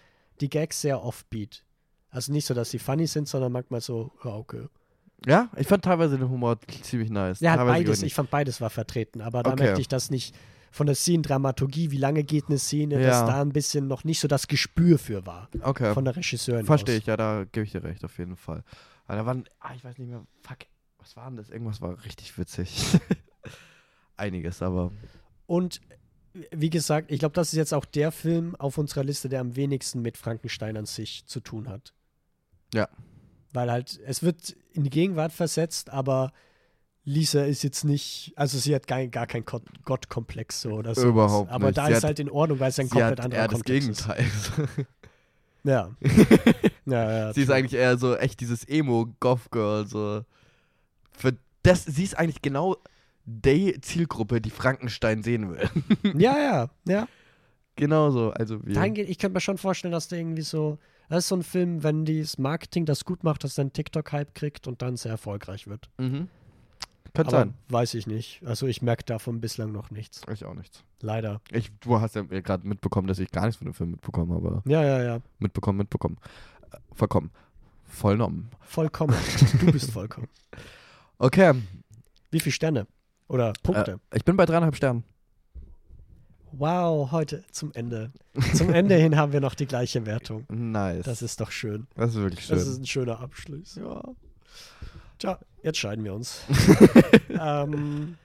die 0.41 0.49
Gags 0.49 0.81
sehr 0.81 1.03
offbeat. 1.03 1.63
Also 2.09 2.31
nicht 2.31 2.45
so, 2.45 2.53
dass 2.53 2.69
sie 2.71 2.79
funny 2.79 3.07
sind, 3.07 3.27
sondern 3.27 3.51
manchmal 3.51 3.81
so, 3.81 4.11
ja, 4.23 4.31
okay. 4.31 4.67
Ja, 5.25 5.49
ich 5.55 5.67
fand 5.67 5.83
teilweise 5.85 6.17
den 6.17 6.29
Humor 6.29 6.57
ziemlich 6.81 7.09
nice. 7.09 7.39
Ja, 7.39 7.55
teilweise 7.55 7.83
beides. 7.85 8.03
Ich 8.03 8.13
fand 8.13 8.29
beides 8.29 8.59
war 8.61 8.69
vertreten, 8.69 9.21
aber 9.21 9.41
da 9.41 9.51
Okay. 9.53 9.63
merkte 9.63 9.81
ich 9.81 9.87
das 9.87 10.11
nicht 10.11 10.35
von 10.69 10.85
der 10.85 10.95
Szenendramaturgie, 10.95 11.91
wie 11.91 11.97
lange 11.97 12.23
geht 12.23 12.45
eine 12.49 12.57
Szene, 12.59 12.95
dass 12.95 13.21
Ja. 13.21 13.27
da 13.27 13.41
ein 13.41 13.53
bisschen 13.53 13.87
noch 13.87 14.03
nicht 14.03 14.19
so 14.19 14.27
das 14.27 14.47
Gespür 14.47 14.97
für 14.99 15.25
war 15.25 15.47
Okay. 15.61 15.93
von 15.93 16.03
der 16.03 16.15
Regisseurin. 16.15 16.65
Verstehe 16.65 16.97
ich, 16.97 17.05
ja, 17.05 17.15
da 17.15 17.45
gebe 17.51 17.63
ich 17.65 17.71
dir 17.71 17.83
recht, 17.83 18.03
auf 18.03 18.17
jeden 18.17 18.35
Fall. 18.35 18.63
Aber 19.05 19.17
da 19.17 19.25
waren, 19.25 19.45
ah, 19.59 19.73
ich 19.75 19.83
weiß 19.83 19.97
nicht 19.97 20.09
mehr, 20.09 20.25
fuck, 20.41 20.57
was 20.99 21.15
war 21.15 21.27
denn 21.27 21.37
das? 21.37 21.49
Irgendwas 21.49 21.79
war 21.81 22.03
richtig 22.05 22.37
witzig. 22.37 22.69
Einiges, 24.17 24.61
aber. 24.61 24.91
Und 25.47 25.81
wie 26.51 26.69
gesagt, 26.69 27.11
ich 27.11 27.19
glaube, 27.19 27.33
das 27.35 27.49
ist 27.53 27.57
jetzt 27.57 27.73
auch 27.73 27.85
der 27.85 28.11
Film 28.11 28.55
auf 28.55 28.77
unserer 28.77 29.03
Liste, 29.03 29.29
der 29.29 29.39
am 29.41 29.55
wenigsten 29.55 30.01
mit 30.01 30.17
Frankenstein 30.17 30.77
an 30.77 30.85
sich 30.85 31.25
zu 31.25 31.39
tun 31.39 31.69
hat. 31.69 31.93
Ja. 32.73 32.87
Weil 33.51 33.71
halt, 33.71 33.99
es 34.05 34.23
wird 34.23 34.55
in 34.71 34.83
die 34.83 34.89
Gegenwart 34.89 35.31
versetzt, 35.31 35.91
aber 35.91 36.33
Lisa 37.05 37.43
ist 37.43 37.63
jetzt 37.63 37.83
nicht, 37.83 38.33
also 38.35 38.57
sie 38.57 38.73
hat 38.73 38.87
gar, 38.87 39.05
gar 39.07 39.27
keinen 39.27 39.45
Gott- 39.45 39.61
Gottkomplex 39.83 40.61
so 40.61 40.71
oder 40.71 40.95
so. 40.95 41.07
Überhaupt 41.07 41.51
Aber 41.51 41.67
nicht. 41.67 41.77
da 41.77 41.85
Sie 41.85 41.91
ist 41.91 41.97
hat- 41.97 42.03
halt 42.05 42.19
in 42.19 42.29
Ordnung, 42.31 42.59
weil 42.59 42.69
es 42.69 42.79
ein 42.79 42.89
komplett 42.89 43.19
hat 43.19 43.25
anderer 43.25 43.41
eher 43.41 43.47
das 43.49 43.55
Kontext 43.63 43.89
ist. 43.89 44.07
Gegenteil. 44.07 44.85
Ja. 45.65 45.91
ja, 46.85 47.11
ja. 47.11 47.33
sie 47.33 47.43
ist 47.43 47.49
eigentlich 47.49 47.79
eher 47.79 47.97
so 47.97 48.17
echt 48.17 48.41
dieses 48.41 48.65
Emo-Goth-Girl, 48.67 49.87
so. 49.87 50.25
Für 51.17 51.37
das, 51.61 51.85
sie 51.85 52.03
ist 52.03 52.17
eigentlich 52.17 52.41
genau 52.41 52.75
die 53.25 53.79
Zielgruppe, 53.81 54.41
die 54.41 54.49
Frankenstein 54.49 55.23
sehen 55.23 55.49
will. 55.49 55.69
ja, 56.17 56.37
ja, 56.37 56.69
ja. 56.87 57.07
Genauso, 57.75 58.31
also 58.31 58.63
wir. 58.65 58.75
Dahingehend, 58.75 59.09
ich 59.09 59.17
könnte 59.17 59.35
mir 59.35 59.41
schon 59.41 59.57
vorstellen, 59.57 59.91
dass 59.91 60.07
der 60.07 60.19
irgendwie 60.19 60.43
so. 60.43 60.77
Das 61.09 61.25
ist 61.25 61.27
so 61.27 61.35
ein 61.35 61.43
Film, 61.43 61.83
wenn 61.83 62.05
das 62.05 62.37
Marketing 62.37 62.85
das 62.85 63.05
gut 63.05 63.23
macht, 63.23 63.43
dass 63.43 63.59
einen 63.59 63.73
TikTok-Hype 63.73 64.33
kriegt 64.33 64.67
und 64.67 64.81
dann 64.81 64.97
sehr 64.97 65.11
erfolgreich 65.11 65.67
wird. 65.67 65.89
Mhm. 65.97 66.27
Könnte 67.13 67.31
sein. 67.31 67.53
weiß 67.69 67.93
ich 67.93 68.07
nicht. 68.07 68.41
Also 68.43 68.65
ich 68.65 68.81
merke 68.81 69.03
davon 69.03 69.39
bislang 69.39 69.71
noch 69.71 69.91
nichts. 69.91 70.21
Ich 70.31 70.43
auch 70.45 70.55
nichts. 70.55 70.83
Leider. 71.01 71.41
Ich, 71.51 71.71
du 71.81 72.01
hast 72.01 72.15
ja 72.15 72.23
gerade 72.23 72.67
mitbekommen, 72.67 73.07
dass 73.07 73.19
ich 73.19 73.29
gar 73.31 73.45
nichts 73.45 73.57
von 73.57 73.65
dem 73.65 73.75
Film 73.75 73.91
mitbekommen 73.91 74.33
habe. 74.33 74.63
Ja, 74.65 74.83
ja, 74.83 75.03
ja. 75.03 75.19
Mitbekommen, 75.37 75.77
mitbekommen. 75.77 76.17
Äh, 76.71 76.77
Verkommen. 76.93 77.29
Vollnommen. 77.83 78.49
Vollkommen. 78.61 79.15
du 79.59 79.71
bist 79.71 79.91
vollkommen. 79.91 80.27
Okay. 81.19 81.53
Wie 82.31 82.39
viele 82.39 82.53
Sterne? 82.53 82.87
Oder 83.33 83.51
Punkte? 83.63 83.99
Äh, 84.11 84.17
ich 84.17 84.25
bin 84.25 84.37
bei 84.37 84.45
dreieinhalb 84.45 84.75
Sternen. 84.75 85.03
Wow, 86.51 87.11
heute 87.11 87.43
zum 87.49 87.71
Ende. 87.73 88.11
Zum 88.53 88.71
Ende 88.71 88.93
hin 88.95 89.17
haben 89.17 89.33
wir 89.33 89.41
noch 89.41 89.55
die 89.55 89.65
gleiche 89.65 90.05
Wertung. 90.05 90.45
Nice. 90.49 91.03
Das 91.03 91.23
ist 91.23 91.41
doch 91.41 91.49
schön. 91.49 91.87
das 91.95 92.11
ist 92.11 92.17
wirklich 92.17 92.45
schön. 92.45 92.55
Das 92.55 92.67
ist 92.67 92.77
ein 92.77 92.85
schöner 92.85 93.19
Abschluss. 93.21 93.73
Ja. 93.73 94.03
Tja, 95.17 95.39
jetzt 95.63 95.79
scheiden 95.79 96.05
wir 96.05 96.13
uns. 96.13 96.41
ähm, 97.29 98.17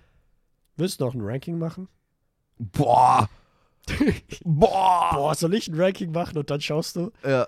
willst 0.76 1.00
du 1.00 1.06
noch 1.06 1.14
ein 1.14 1.22
Ranking 1.22 1.58
machen? 1.58 1.88
Boah. 2.58 3.30
Boah. 4.44 5.10
Boah, 5.14 5.34
soll 5.34 5.54
ich 5.54 5.68
ein 5.68 5.80
Ranking 5.80 6.12
machen 6.12 6.36
und 6.36 6.50
dann 6.50 6.60
schaust 6.60 6.96
du? 6.96 7.12
Ja. 7.26 7.46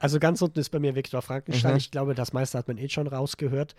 Also 0.00 0.18
ganz 0.18 0.42
unten 0.42 0.58
ist 0.58 0.68
bei 0.68 0.78
mir 0.78 0.94
Viktor 0.94 1.22
Frankenstein. 1.22 1.72
Mhm. 1.72 1.78
Ich 1.78 1.90
glaube, 1.90 2.14
das 2.14 2.34
meiste 2.34 2.58
hat 2.58 2.68
man 2.68 2.76
eh 2.76 2.90
schon 2.90 3.06
rausgehört. 3.06 3.74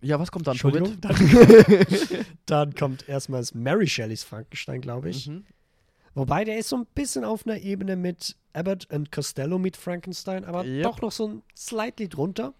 Ja, 0.00 0.18
was 0.20 0.30
kommt 0.30 0.46
dann? 0.46 0.52
Entschuldigung. 0.52 0.96
Dann, 1.00 1.16
dann 2.46 2.74
kommt 2.74 3.08
erstmals 3.08 3.54
Mary 3.54 3.86
Shelleys 3.88 4.22
Frankenstein, 4.24 4.80
glaube 4.80 5.10
ich. 5.10 5.26
Mhm. 5.26 5.44
Wobei 6.14 6.44
der 6.44 6.58
ist 6.58 6.68
so 6.68 6.76
ein 6.76 6.86
bisschen 6.94 7.24
auf 7.24 7.46
einer 7.46 7.58
Ebene 7.58 7.94
mit 7.96 8.36
Abbott 8.52 8.86
und 8.92 9.12
Costello 9.12 9.58
mit 9.58 9.76
Frankenstein, 9.76 10.44
aber 10.44 10.64
Yep. 10.64 10.82
doch 10.82 11.00
noch 11.00 11.12
so 11.12 11.28
ein 11.28 11.42
slightly 11.56 12.08
drunter. 12.08 12.54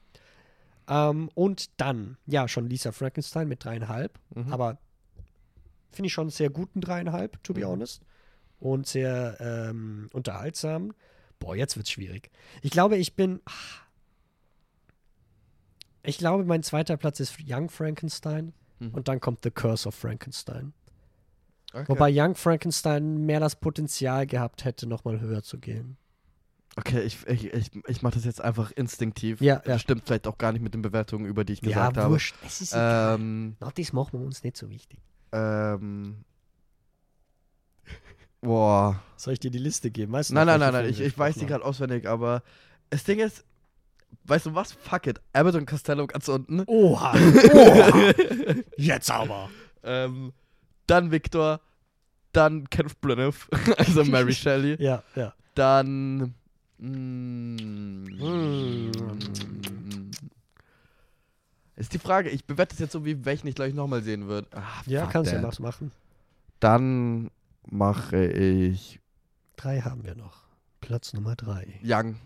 Ähm, 0.88 1.28
und 1.34 1.68
dann, 1.80 2.16
ja, 2.26 2.46
schon 2.48 2.68
Lisa 2.68 2.92
Frankenstein 2.92 3.48
mit 3.48 3.64
dreieinhalb, 3.64 4.18
Mhm. 4.34 4.52
aber 4.52 4.78
finde 5.90 6.06
ich 6.06 6.12
schon 6.12 6.24
einen 6.24 6.30
sehr 6.30 6.50
guten 6.50 6.80
dreieinhalb, 6.80 7.42
to 7.42 7.52
be 7.52 7.60
Mhm. 7.60 7.66
honest. 7.66 8.02
Und 8.60 8.86
sehr 8.86 9.36
ähm, 9.40 10.08
unterhaltsam. 10.12 10.92
Boah, 11.38 11.54
jetzt 11.56 11.76
wird's 11.76 11.90
schwierig. 11.92 12.30
Ich 12.62 12.70
glaube, 12.70 12.96
ich 12.96 13.14
bin. 13.14 13.40
ah. 13.46 13.52
Ich 16.02 16.18
glaube, 16.18 16.44
mein 16.44 16.62
zweiter 16.62 16.96
Platz 16.96 17.20
ist 17.20 17.36
Young 17.46 17.68
Frankenstein 17.70 18.52
Mhm. 18.80 18.90
und 18.90 19.08
dann 19.08 19.20
kommt 19.20 19.42
The 19.42 19.50
Curse 19.50 19.88
of 19.88 19.94
Frankenstein. 19.96 20.72
Okay. 21.72 21.84
Wobei 21.88 22.10
Young 22.14 22.34
Frankenstein 22.36 23.26
mehr 23.26 23.40
das 23.40 23.56
Potenzial 23.56 24.26
gehabt 24.26 24.64
hätte, 24.64 24.86
nochmal 24.86 25.20
höher 25.20 25.42
zu 25.42 25.58
gehen. 25.58 25.96
Okay, 26.76 27.02
ich, 27.02 27.26
ich, 27.26 27.52
ich, 27.52 27.70
ich 27.88 28.02
mache 28.02 28.14
das 28.14 28.24
jetzt 28.24 28.40
einfach 28.40 28.70
instinktiv. 28.70 29.40
Ja, 29.40 29.54
ja. 29.56 29.60
Das 29.64 29.80
stimmt 29.80 30.04
vielleicht 30.06 30.28
auch 30.28 30.38
gar 30.38 30.52
nicht 30.52 30.62
mit 30.62 30.74
den 30.74 30.82
Bewertungen, 30.82 31.26
über 31.26 31.44
die 31.44 31.54
ich 31.54 31.60
gesagt 31.60 31.96
ja, 31.96 32.02
habe. 32.04 32.12
wurscht. 32.12 32.36
Es 32.46 32.60
ist 32.60 32.72
egal. 32.72 33.16
Ähm, 33.16 33.56
Na, 33.58 33.70
das 33.74 33.92
machen 33.92 34.20
wir 34.20 34.24
uns 34.24 34.44
nicht 34.44 34.56
so 34.56 34.70
wichtig. 34.70 35.00
ähm. 35.32 36.24
Boah. 38.40 39.02
Soll 39.16 39.32
ich 39.32 39.40
dir 39.40 39.50
die 39.50 39.58
Liste 39.58 39.90
geben? 39.90 40.12
Weißt 40.12 40.30
du 40.30 40.34
Nein, 40.34 40.46
nein, 40.46 40.60
nein, 40.60 40.72
nein, 40.72 40.86
ich, 40.88 41.00
ich 41.00 41.18
weiß 41.18 41.34
die 41.36 41.46
gerade 41.46 41.64
auswendig, 41.64 42.06
aber 42.08 42.42
das 42.90 43.02
Ding 43.02 43.18
ist, 43.18 43.44
weißt 44.28 44.46
du 44.46 44.54
was? 44.54 44.72
Fuck 44.72 45.06
it. 45.06 45.20
Abbott 45.32 45.54
und 45.54 45.66
Costello 45.68 46.06
ganz 46.06 46.28
unten. 46.28 46.62
Oha, 46.66 47.12
oha. 47.54 48.14
Jetzt 48.76 49.10
aber. 49.10 49.48
Ähm, 49.82 50.32
dann 50.86 51.10
Victor, 51.10 51.60
dann 52.32 52.68
Kenneth 52.70 53.00
Branagh, 53.00 53.34
also 53.76 54.04
Mary 54.04 54.32
Shelley, 54.34 54.76
Ja, 54.82 55.02
ja. 55.14 55.32
dann 55.54 56.34
mm, 56.78 58.06
ist 61.76 61.92
die 61.94 61.98
Frage, 61.98 62.28
ich 62.30 62.44
bewerte 62.44 62.74
es 62.74 62.80
jetzt 62.80 62.92
so, 62.92 63.04
wie 63.04 63.24
welchen 63.24 63.46
ich 63.46 63.54
gleich 63.54 63.74
nochmal 63.74 64.02
sehen 64.02 64.26
würde. 64.28 64.48
Ah, 64.52 64.82
Ja, 64.86 65.06
kannst 65.06 65.32
du 65.32 65.42
was 65.42 65.58
machen. 65.60 65.92
Dann 66.60 67.30
mache 67.70 68.26
ich 68.26 69.00
Drei 69.56 69.80
haben 69.80 70.04
wir 70.04 70.14
noch. 70.14 70.44
Platz 70.80 71.12
Nummer 71.12 71.34
drei. 71.36 71.66
Young. 71.82 72.16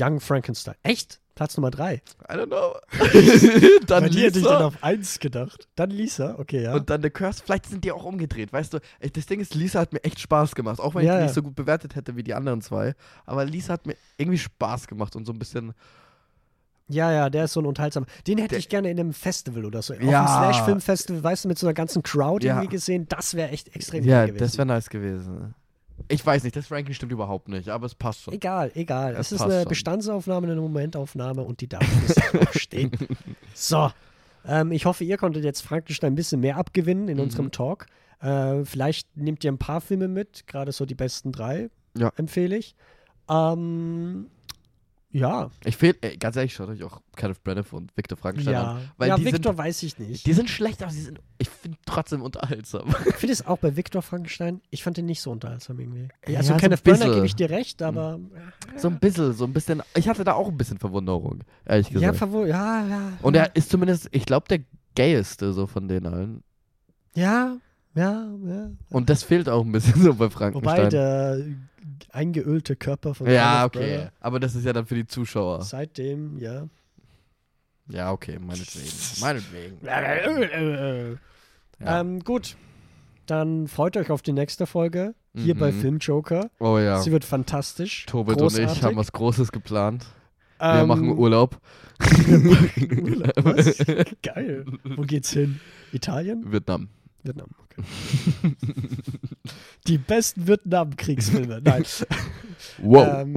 Young 0.00 0.20
Frankenstein. 0.20 0.74
Echt? 0.82 1.20
Platz 1.34 1.56
Nummer 1.56 1.70
drei. 1.70 2.02
I 2.30 2.34
don't 2.34 2.46
know. 2.48 2.74
dann 3.86 4.02
Bei 4.04 4.08
dir 4.10 4.26
hätte 4.26 4.38
ich 4.40 4.44
dann 4.44 4.52
Lisa. 4.54 4.66
auf 4.66 4.82
eins 4.84 5.18
gedacht. 5.20 5.68
Dann 5.74 5.90
Lisa, 5.90 6.34
okay, 6.38 6.64
ja. 6.64 6.74
Und 6.74 6.90
dann 6.90 7.02
The 7.02 7.08
Curse, 7.10 7.42
vielleicht 7.44 7.66
sind 7.66 7.82
die 7.84 7.92
auch 7.92 8.04
umgedreht, 8.04 8.52
weißt 8.52 8.74
du? 8.74 8.78
Das 9.14 9.24
Ding 9.26 9.40
ist, 9.40 9.54
Lisa 9.54 9.80
hat 9.80 9.92
mir 9.94 10.04
echt 10.04 10.20
Spaß 10.20 10.54
gemacht, 10.54 10.80
auch 10.80 10.94
wenn 10.94 11.04
Ja, 11.06 11.12
ich 11.12 11.16
die 11.16 11.20
ja. 11.20 11.24
nicht 11.26 11.34
so 11.34 11.42
gut 11.42 11.54
bewertet 11.54 11.94
hätte 11.94 12.14
wie 12.16 12.22
die 12.22 12.34
anderen 12.34 12.60
zwei. 12.60 12.94
Aber 13.24 13.44
Lisa 13.46 13.72
hat 13.72 13.86
mir 13.86 13.96
irgendwie 14.18 14.38
Spaß 14.38 14.86
gemacht 14.86 15.16
und 15.16 15.24
so 15.24 15.32
ein 15.32 15.38
bisschen. 15.38 15.72
Ja, 16.88 17.10
ja, 17.12 17.30
der 17.30 17.44
ist 17.44 17.52
so 17.52 17.60
ein 17.60 17.66
unterhaltsamer. 17.66 18.06
Den 18.26 18.36
hätte 18.38 18.50
Der- 18.50 18.58
ich 18.58 18.68
gerne 18.68 18.90
in 18.90 18.98
einem 19.00 19.12
Festival 19.14 19.64
oder 19.64 19.80
so. 19.80 19.94
Auf 19.94 20.02
Ja. 20.02 20.24
einem 20.42 20.52
Slash-Film-Festival, 20.52 21.22
weißt 21.22 21.44
du, 21.44 21.48
mit 21.48 21.58
so 21.58 21.66
einer 21.66 21.74
ganzen 21.74 22.02
Crowd 22.02 22.44
Ja. 22.44 22.54
irgendwie 22.56 22.68
gesehen. 22.74 23.06
Das 23.08 23.34
wäre 23.34 23.48
echt 23.50 23.74
extrem 23.76 24.04
Ja, 24.04 24.18
geil 24.18 24.26
gewesen. 24.28 24.42
das 24.44 24.58
wäre 24.58 24.66
nice 24.66 24.90
gewesen. 24.90 25.54
Ich 26.08 26.24
weiß 26.24 26.42
nicht, 26.44 26.56
das 26.56 26.70
Ranking 26.70 26.94
stimmt 26.94 27.12
überhaupt 27.12 27.48
nicht, 27.48 27.68
aber 27.68 27.86
es 27.86 27.94
passt 27.94 28.22
schon. 28.22 28.34
Egal, 28.34 28.70
egal. 28.74 29.14
Es 29.14 29.32
Es 29.32 29.32
ist 29.32 29.40
eine. 29.42 29.64
Bestandsaufnahme, 29.64 30.46
eine 30.50 30.60
Momentaufnahme 30.60 31.42
und 31.42 31.60
die 31.60 31.68
darf 31.68 31.84
stehen. 32.56 32.90
So. 33.54 33.90
Ähm, 34.46 34.72
ich 34.72 34.86
hoffe, 34.86 35.04
ihr 35.04 35.16
konntet 35.18 35.44
jetzt 35.44 35.60
Frankenstein 35.60 36.12
ein 36.12 36.16
bisschen 36.16 36.40
mehr 36.40 36.56
abgewinnen 36.56 37.08
in 37.08 37.16
Mhm. 37.18 37.22
unserem 37.24 37.50
Talk. 37.52 37.86
Äh, 38.20 38.64
vielleicht 38.64 39.16
nehmt 39.16 39.44
ihr 39.44 39.52
ein 39.52 39.58
paar 39.58 39.80
Filme 39.80 40.08
mit, 40.08 40.46
gerade 40.46 40.72
so 40.72 40.84
die 40.86 40.94
besten 40.94 41.30
drei, 41.32 41.70
Ja. 41.96 42.10
empfehle 42.16 42.56
ich. 42.56 42.74
Ähm, 43.28 44.26
ja. 45.12 45.50
Ich 45.64 45.76
fehl, 45.76 45.96
ey, 46.02 46.16
ganz 46.16 46.36
ehrlich, 46.36 46.54
schaut 46.54 46.68
euch 46.68 46.82
auch 46.84 47.00
Kenneth 47.16 47.42
Branagh 47.42 47.72
und 47.72 47.96
Victor 47.96 48.16
Frankenstein 48.16 48.54
Ja, 48.54 48.72
an. 48.72 48.90
Weil 48.96 49.08
ja 49.08 49.16
die 49.16 49.24
Victor 49.24 49.52
sind, 49.52 49.58
weiß 49.58 49.82
ich 49.82 49.98
nicht. 49.98 50.24
die 50.26 50.32
sind 50.32 50.48
schlecht, 50.48 50.82
aber 50.82 50.92
sie 50.92 51.02
sind, 51.02 51.20
ich 51.38 51.48
finde 51.48 51.78
trotzdem 51.84 52.22
unterhaltsam. 52.22 52.94
Ich 53.06 53.16
finde 53.16 53.32
es 53.32 53.46
auch 53.46 53.58
bei 53.58 53.76
Victor 53.76 54.02
Frankenstein, 54.02 54.60
ich 54.70 54.82
fand 54.82 54.96
den 54.96 55.06
nicht 55.06 55.20
so 55.20 55.30
unterhaltsam 55.30 55.78
irgendwie. 55.80 56.08
Ja, 56.26 56.38
also 56.38 56.48
so 56.48 56.54
ein 56.54 56.60
Kenneth 56.60 56.84
Branagh 56.84 57.12
gebe 57.14 57.26
ich 57.26 57.34
dir 57.34 57.50
recht, 57.50 57.82
aber 57.82 58.20
so 58.76 58.88
ein 58.88 58.98
bisschen, 58.98 59.32
so 59.32 59.44
ein 59.44 59.52
bisschen. 59.52 59.82
Ich 59.94 60.08
hatte 60.08 60.22
da 60.24 60.34
auch 60.34 60.48
ein 60.48 60.56
bisschen 60.56 60.78
Verwunderung, 60.78 61.40
ehrlich 61.66 61.88
ja, 61.88 61.94
gesagt. 61.94 62.16
verwo 62.18 62.44
ja, 62.44 62.86
ja. 62.86 63.12
und 63.22 63.34
er 63.34 63.54
ist 63.56 63.70
zumindest, 63.70 64.08
ich 64.12 64.24
glaube, 64.26 64.46
der 64.48 64.60
gayeste 64.94 65.52
so 65.52 65.66
von 65.66 65.88
den 65.88 66.06
allen. 66.06 66.42
ja, 67.14 67.56
ja, 67.94 68.26
ja. 68.46 68.70
Und 68.90 69.10
das 69.10 69.22
fehlt 69.22 69.48
auch 69.48 69.64
ein 69.64 69.72
bisschen 69.72 70.00
so 70.02 70.14
bei 70.14 70.30
Frankenstein. 70.30 70.76
Wobei 70.78 70.88
der 70.88 71.44
eingeölte 72.12 72.76
Körper 72.76 73.14
von 73.14 73.26
ja, 73.28 73.68
Kenneth 73.68 73.76
okay. 73.76 73.96
Branagh 73.98 74.12
Aber 74.20 74.40
das 74.40 74.54
ist 74.54 74.64
ja 74.64 74.72
dann 74.72 74.86
für 74.86 74.94
die 74.94 75.06
Zuschauer. 75.06 75.62
seitdem, 75.62 76.38
ja. 76.38 76.66
Ja, 77.88 78.12
okay, 78.12 78.38
meinetwegen. 78.38 78.88
Meinetwegen. 79.20 81.18
Ja. 81.80 82.00
Ähm, 82.00 82.20
gut. 82.20 82.56
Dann 83.26 83.66
freut 83.68 83.96
euch 83.96 84.10
auf 84.10 84.22
die 84.22 84.32
nächste 84.32 84.66
Folge 84.66 85.14
hier 85.36 85.56
bei 85.56 85.70
Mhm. 85.72 85.80
Filmjoker. 85.80 86.50
Oh 86.58 86.78
ja. 86.78 87.00
Sie 87.00 87.12
wird 87.12 87.24
fantastisch. 87.24 88.06
Tobit 88.06 88.38
großartig. 88.38 88.68
und 88.68 88.76
ich 88.76 88.82
haben 88.82 88.96
was 88.96 89.12
Großes 89.12 89.52
geplant. 89.52 90.06
Wir 90.58 90.80
Ähm, 90.82 90.88
machen 90.88 91.16
Urlaub. 91.16 91.58
Urlaub, 92.28 93.32
was? 93.44 93.78
Geil. 94.22 94.64
Wo 94.84 95.02
geht's 95.02 95.30
hin? 95.32 95.60
Italien? 95.92 96.50
Vietnam. 96.52 96.88
Vietnam, 97.22 97.48
okay. 97.58 97.82
Die 99.86 99.98
besten 99.98 100.46
Vietnam-Kriegsfilme. 100.46 101.60
Nein. 101.64 101.84
Wow. 102.78 103.22
Ähm, 103.22 103.34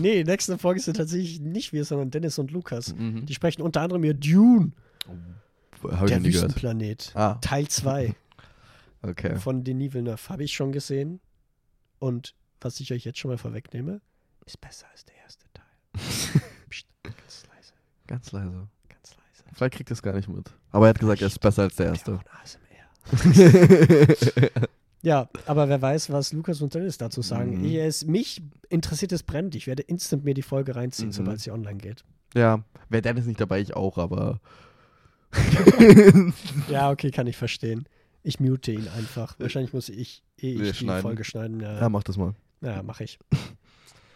nee, 0.00 0.24
nächste 0.24 0.58
Folge 0.58 0.80
sind 0.80 0.96
tatsächlich 0.96 1.40
nicht 1.40 1.72
wir, 1.72 1.84
sondern 1.84 2.10
Dennis 2.10 2.38
und 2.38 2.50
Lukas. 2.50 2.94
mhm. 2.94 3.26
Die 3.26 3.34
sprechen 3.34 3.62
unter 3.62 3.80
anderem 3.82 4.04
über 4.04 4.14
Dune, 4.14 4.72
Hab 5.82 6.04
ich 6.04 6.10
der. 6.10 6.24
Wüstenplanet. 6.24 7.12
Ah, 7.14 7.34
Teil 7.40 7.68
2 7.68 8.14
okay. 9.02 9.36
von 9.36 9.64
Denis 9.64 9.92
Villeneuve 9.92 10.28
habe 10.28 10.44
ich 10.44 10.52
schon 10.52 10.72
gesehen. 10.72 11.20
Und 11.98 12.34
was 12.60 12.80
ich 12.80 12.92
euch 12.92 13.04
jetzt 13.04 13.18
schon 13.18 13.30
mal 13.30 13.38
vorwegnehme, 13.38 14.00
ist 14.46 14.60
besser 14.60 14.86
als 14.92 15.04
der 15.04 15.16
erste 15.16 15.46
Teil. 15.52 15.64
Psst, 16.70 16.86
ganz 17.02 17.44
leise, 17.48 17.72
Ganz 18.06 18.32
leise. 18.32 18.68
ganz 18.88 19.10
leise. 19.16 19.44
Vielleicht 19.54 19.74
kriegt 19.74 19.90
er 19.90 19.94
es 19.94 20.02
gar 20.02 20.14
nicht 20.14 20.28
mit. 20.28 20.50
Aber 20.70 20.86
er 20.86 20.90
hat 20.90 20.98
gesagt, 20.98 21.20
er 21.20 21.26
ist 21.28 21.38
besser 21.40 21.62
als 21.62 21.76
der 21.76 21.86
erste. 21.86 22.18
Ja, 25.04 25.28
aber 25.46 25.68
wer 25.68 25.82
weiß, 25.82 26.10
was 26.12 26.32
Lukas 26.32 26.62
und 26.62 26.72
Dennis 26.74 26.96
dazu 26.96 27.22
sagen. 27.22 27.58
Mhm. 27.58 27.64
Ich, 27.64 28.06
mich 28.06 28.40
interessiert 28.68 29.10
es 29.10 29.24
brennend. 29.24 29.56
Ich 29.56 29.66
werde 29.66 29.82
instant 29.82 30.22
mir 30.24 30.32
die 30.32 30.42
Folge 30.42 30.76
reinziehen, 30.76 31.08
Mhm. 31.08 31.12
sobald 31.12 31.40
sie 31.40 31.50
online 31.50 31.78
geht. 31.78 32.04
ja, 32.36 32.62
wäre 32.88 33.02
Dennis 33.02 33.26
nicht 33.26 33.40
dabei, 33.40 33.60
ich 33.60 33.74
auch, 33.74 33.98
aber. 33.98 34.40
Ja, 36.68 36.90
okay, 36.90 37.10
kann 37.10 37.26
ich 37.26 37.36
verstehen. 37.36 37.86
Ich 38.22 38.38
mute 38.38 38.70
ihn 38.70 38.86
einfach. 38.96 39.34
Wahrscheinlich 39.40 39.72
muss 39.72 39.88
ich 39.88 40.22
eh 40.40 40.52
ich 40.62 40.78
die. 40.78 40.86
Folge 40.86 41.24
schneiden. 41.24 41.58
Ja, 41.60 41.80
Ja, 41.80 41.88
mach 41.88 42.04
das 42.04 42.16
mal. 42.16 42.34
ja 42.60 42.80
mache 42.84 43.02
ich. 43.04 43.18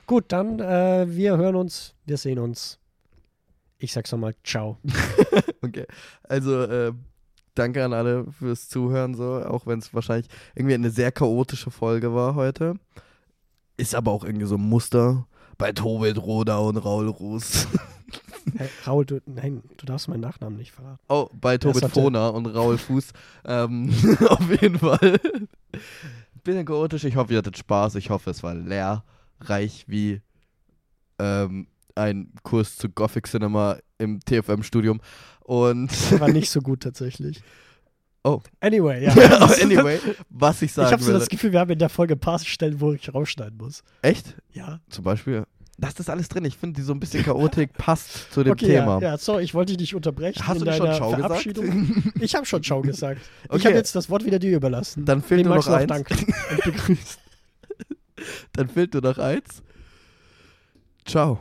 Gut, 0.07 0.27
dann 0.29 0.61
äh, 0.61 1.07
wir 1.09 1.37
hören 1.37 1.57
uns, 1.57 1.95
wir 2.05 2.17
sehen 2.17 2.39
uns 2.39 2.79
Ich 3.79 3.93
sag's 3.93 4.13
nochmal, 4.13 4.35
ciao. 4.45 4.79
Okay. 5.63 5.87
Also, 6.23 6.63
äh, 6.63 6.93
danke 7.59 7.85
an 7.85 7.93
alle 7.93 8.27
fürs 8.33 8.69
Zuhören, 8.69 9.15
so, 9.15 9.45
auch 9.45 9.67
wenn 9.67 9.79
es 9.81 9.93
wahrscheinlich 9.93 10.29
irgendwie 10.55 10.75
eine 10.75 10.91
sehr 10.91 11.13
chaotische 11.13 11.71
Folge 11.71 12.15
war 12.15 12.35
heute. 12.35 12.75
Ist 13.77 13.95
aber 13.95 14.13
auch 14.13 14.25
irgendwie 14.25 14.47
so 14.47 14.57
ein 14.57 14.63
Muster 14.63 15.27
bei 15.59 15.73
Tobit 15.73 16.19
Roda 16.19 16.59
und 16.59 16.77
Raul 16.77 17.09
Ruß. 17.09 17.67
Hey, 18.57 18.69
Raul, 18.87 19.05
du, 19.05 19.21
nein, 19.27 19.65
du 19.77 19.87
darfst 19.87 20.07
meinen 20.07 20.21
Nachnamen 20.21 20.57
nicht 20.57 20.71
verraten. 20.71 21.01
Oh, 21.09 21.29
bei 21.33 21.59
Tobit 21.59 21.87
Fona 21.87 22.29
und 22.29 22.47
Raul 22.47 22.79
Fuß. 22.79 23.13
ähm, 23.45 23.93
auf 24.29 24.49
jeden 24.63 24.79
Fall. 24.79 25.19
Bisschen 26.45 26.65
chaotisch. 26.65 27.03
Ich 27.03 27.17
hoffe, 27.17 27.33
ihr 27.33 27.39
hattet 27.39 27.59
Spaß. 27.59 27.97
Ich 27.97 28.09
hoffe, 28.11 28.31
es 28.31 28.45
war 28.45 28.55
lehrreich 28.55 29.85
wie 29.89 30.21
ähm, 31.19 31.67
ein 31.97 32.33
Kurs 32.45 32.77
zu 32.77 32.89
Gothic 32.89 33.27
Cinema 33.27 33.79
im 33.99 34.21
TFM-Studium. 34.21 35.01
Und 35.47 35.91
War 36.21 36.29
nicht 36.29 36.51
so 36.51 36.61
gut 36.61 36.81
tatsächlich. 36.83 37.41
Oh. 38.25 38.41
Anyway, 38.59 39.05
ja. 39.05 39.13
Aber 39.13 39.55
anyway, 39.63 40.01
was 40.29 40.57
ich 40.57 40.67
ich 40.67 40.73
sagen 40.73 40.91
habe 40.91 41.03
so 41.03 41.13
das 41.13 41.29
Gefühl, 41.29 41.53
wir 41.53 41.61
haben 41.61 41.71
in 41.71 41.79
der 41.79 41.89
Folge 41.89 42.15
ein 42.15 42.19
paar 42.19 42.41
Stellen, 42.41 42.81
wo 42.81 42.93
ich 42.93 43.15
rausschneiden 43.15 43.57
muss. 43.57 43.85
Echt? 44.03 44.35
Ja. 44.53 44.81
Zum 44.89 45.05
Beispiel. 45.05 45.45
Das 45.79 45.95
ist 46.01 46.11
alles 46.11 46.29
drin. 46.29 46.45
Ich 46.47 46.57
finde, 46.57 46.81
die 46.81 46.83
so 46.83 46.93
ein 46.93 46.99
bisschen 46.99 47.23
Chaotik 47.23 47.73
passt 47.79 48.33
zu 48.33 48.43
dem 48.43 48.55
okay, 48.55 48.67
Thema. 48.67 49.01
Ja, 49.01 49.11
ja, 49.11 49.19
sorry, 49.19 49.45
ich 49.45 49.55
wollte 49.55 49.75
dich 49.75 49.81
nicht 49.81 49.95
unterbrechen 49.95 50.45
Hast 50.45 50.59
in 50.59 50.65
du 50.65 50.71
nicht 50.71 50.79
schon 50.79 50.95
Ciao 50.95 51.11
gesagt? 51.15 51.61
Ich 52.21 52.35
habe 52.35 52.47
schon 52.47 52.63
Ciao 52.65 52.83
gesagt. 52.83 53.21
Ich 53.45 53.51
Okay. 53.51 53.65
habe 53.67 53.77
jetzt 53.77 53.95
das 53.95 54.11
Wort 54.11 54.25
wieder 54.25 54.41
dir 54.41 54.57
überlassen. 54.57 55.05
Dann 55.05 55.23
fehlt 55.23 55.47
nur 55.47 55.55
noch 55.55 55.69
eins. 55.69 55.87
danken 55.87 56.35
und 56.51 56.65
begrüßen? 56.65 57.21
Dann 58.55 58.69
fehlt 58.69 58.95
nur 58.95 59.03
noch 59.03 59.19
eins. 59.19 59.63
Ciao. 61.05 61.39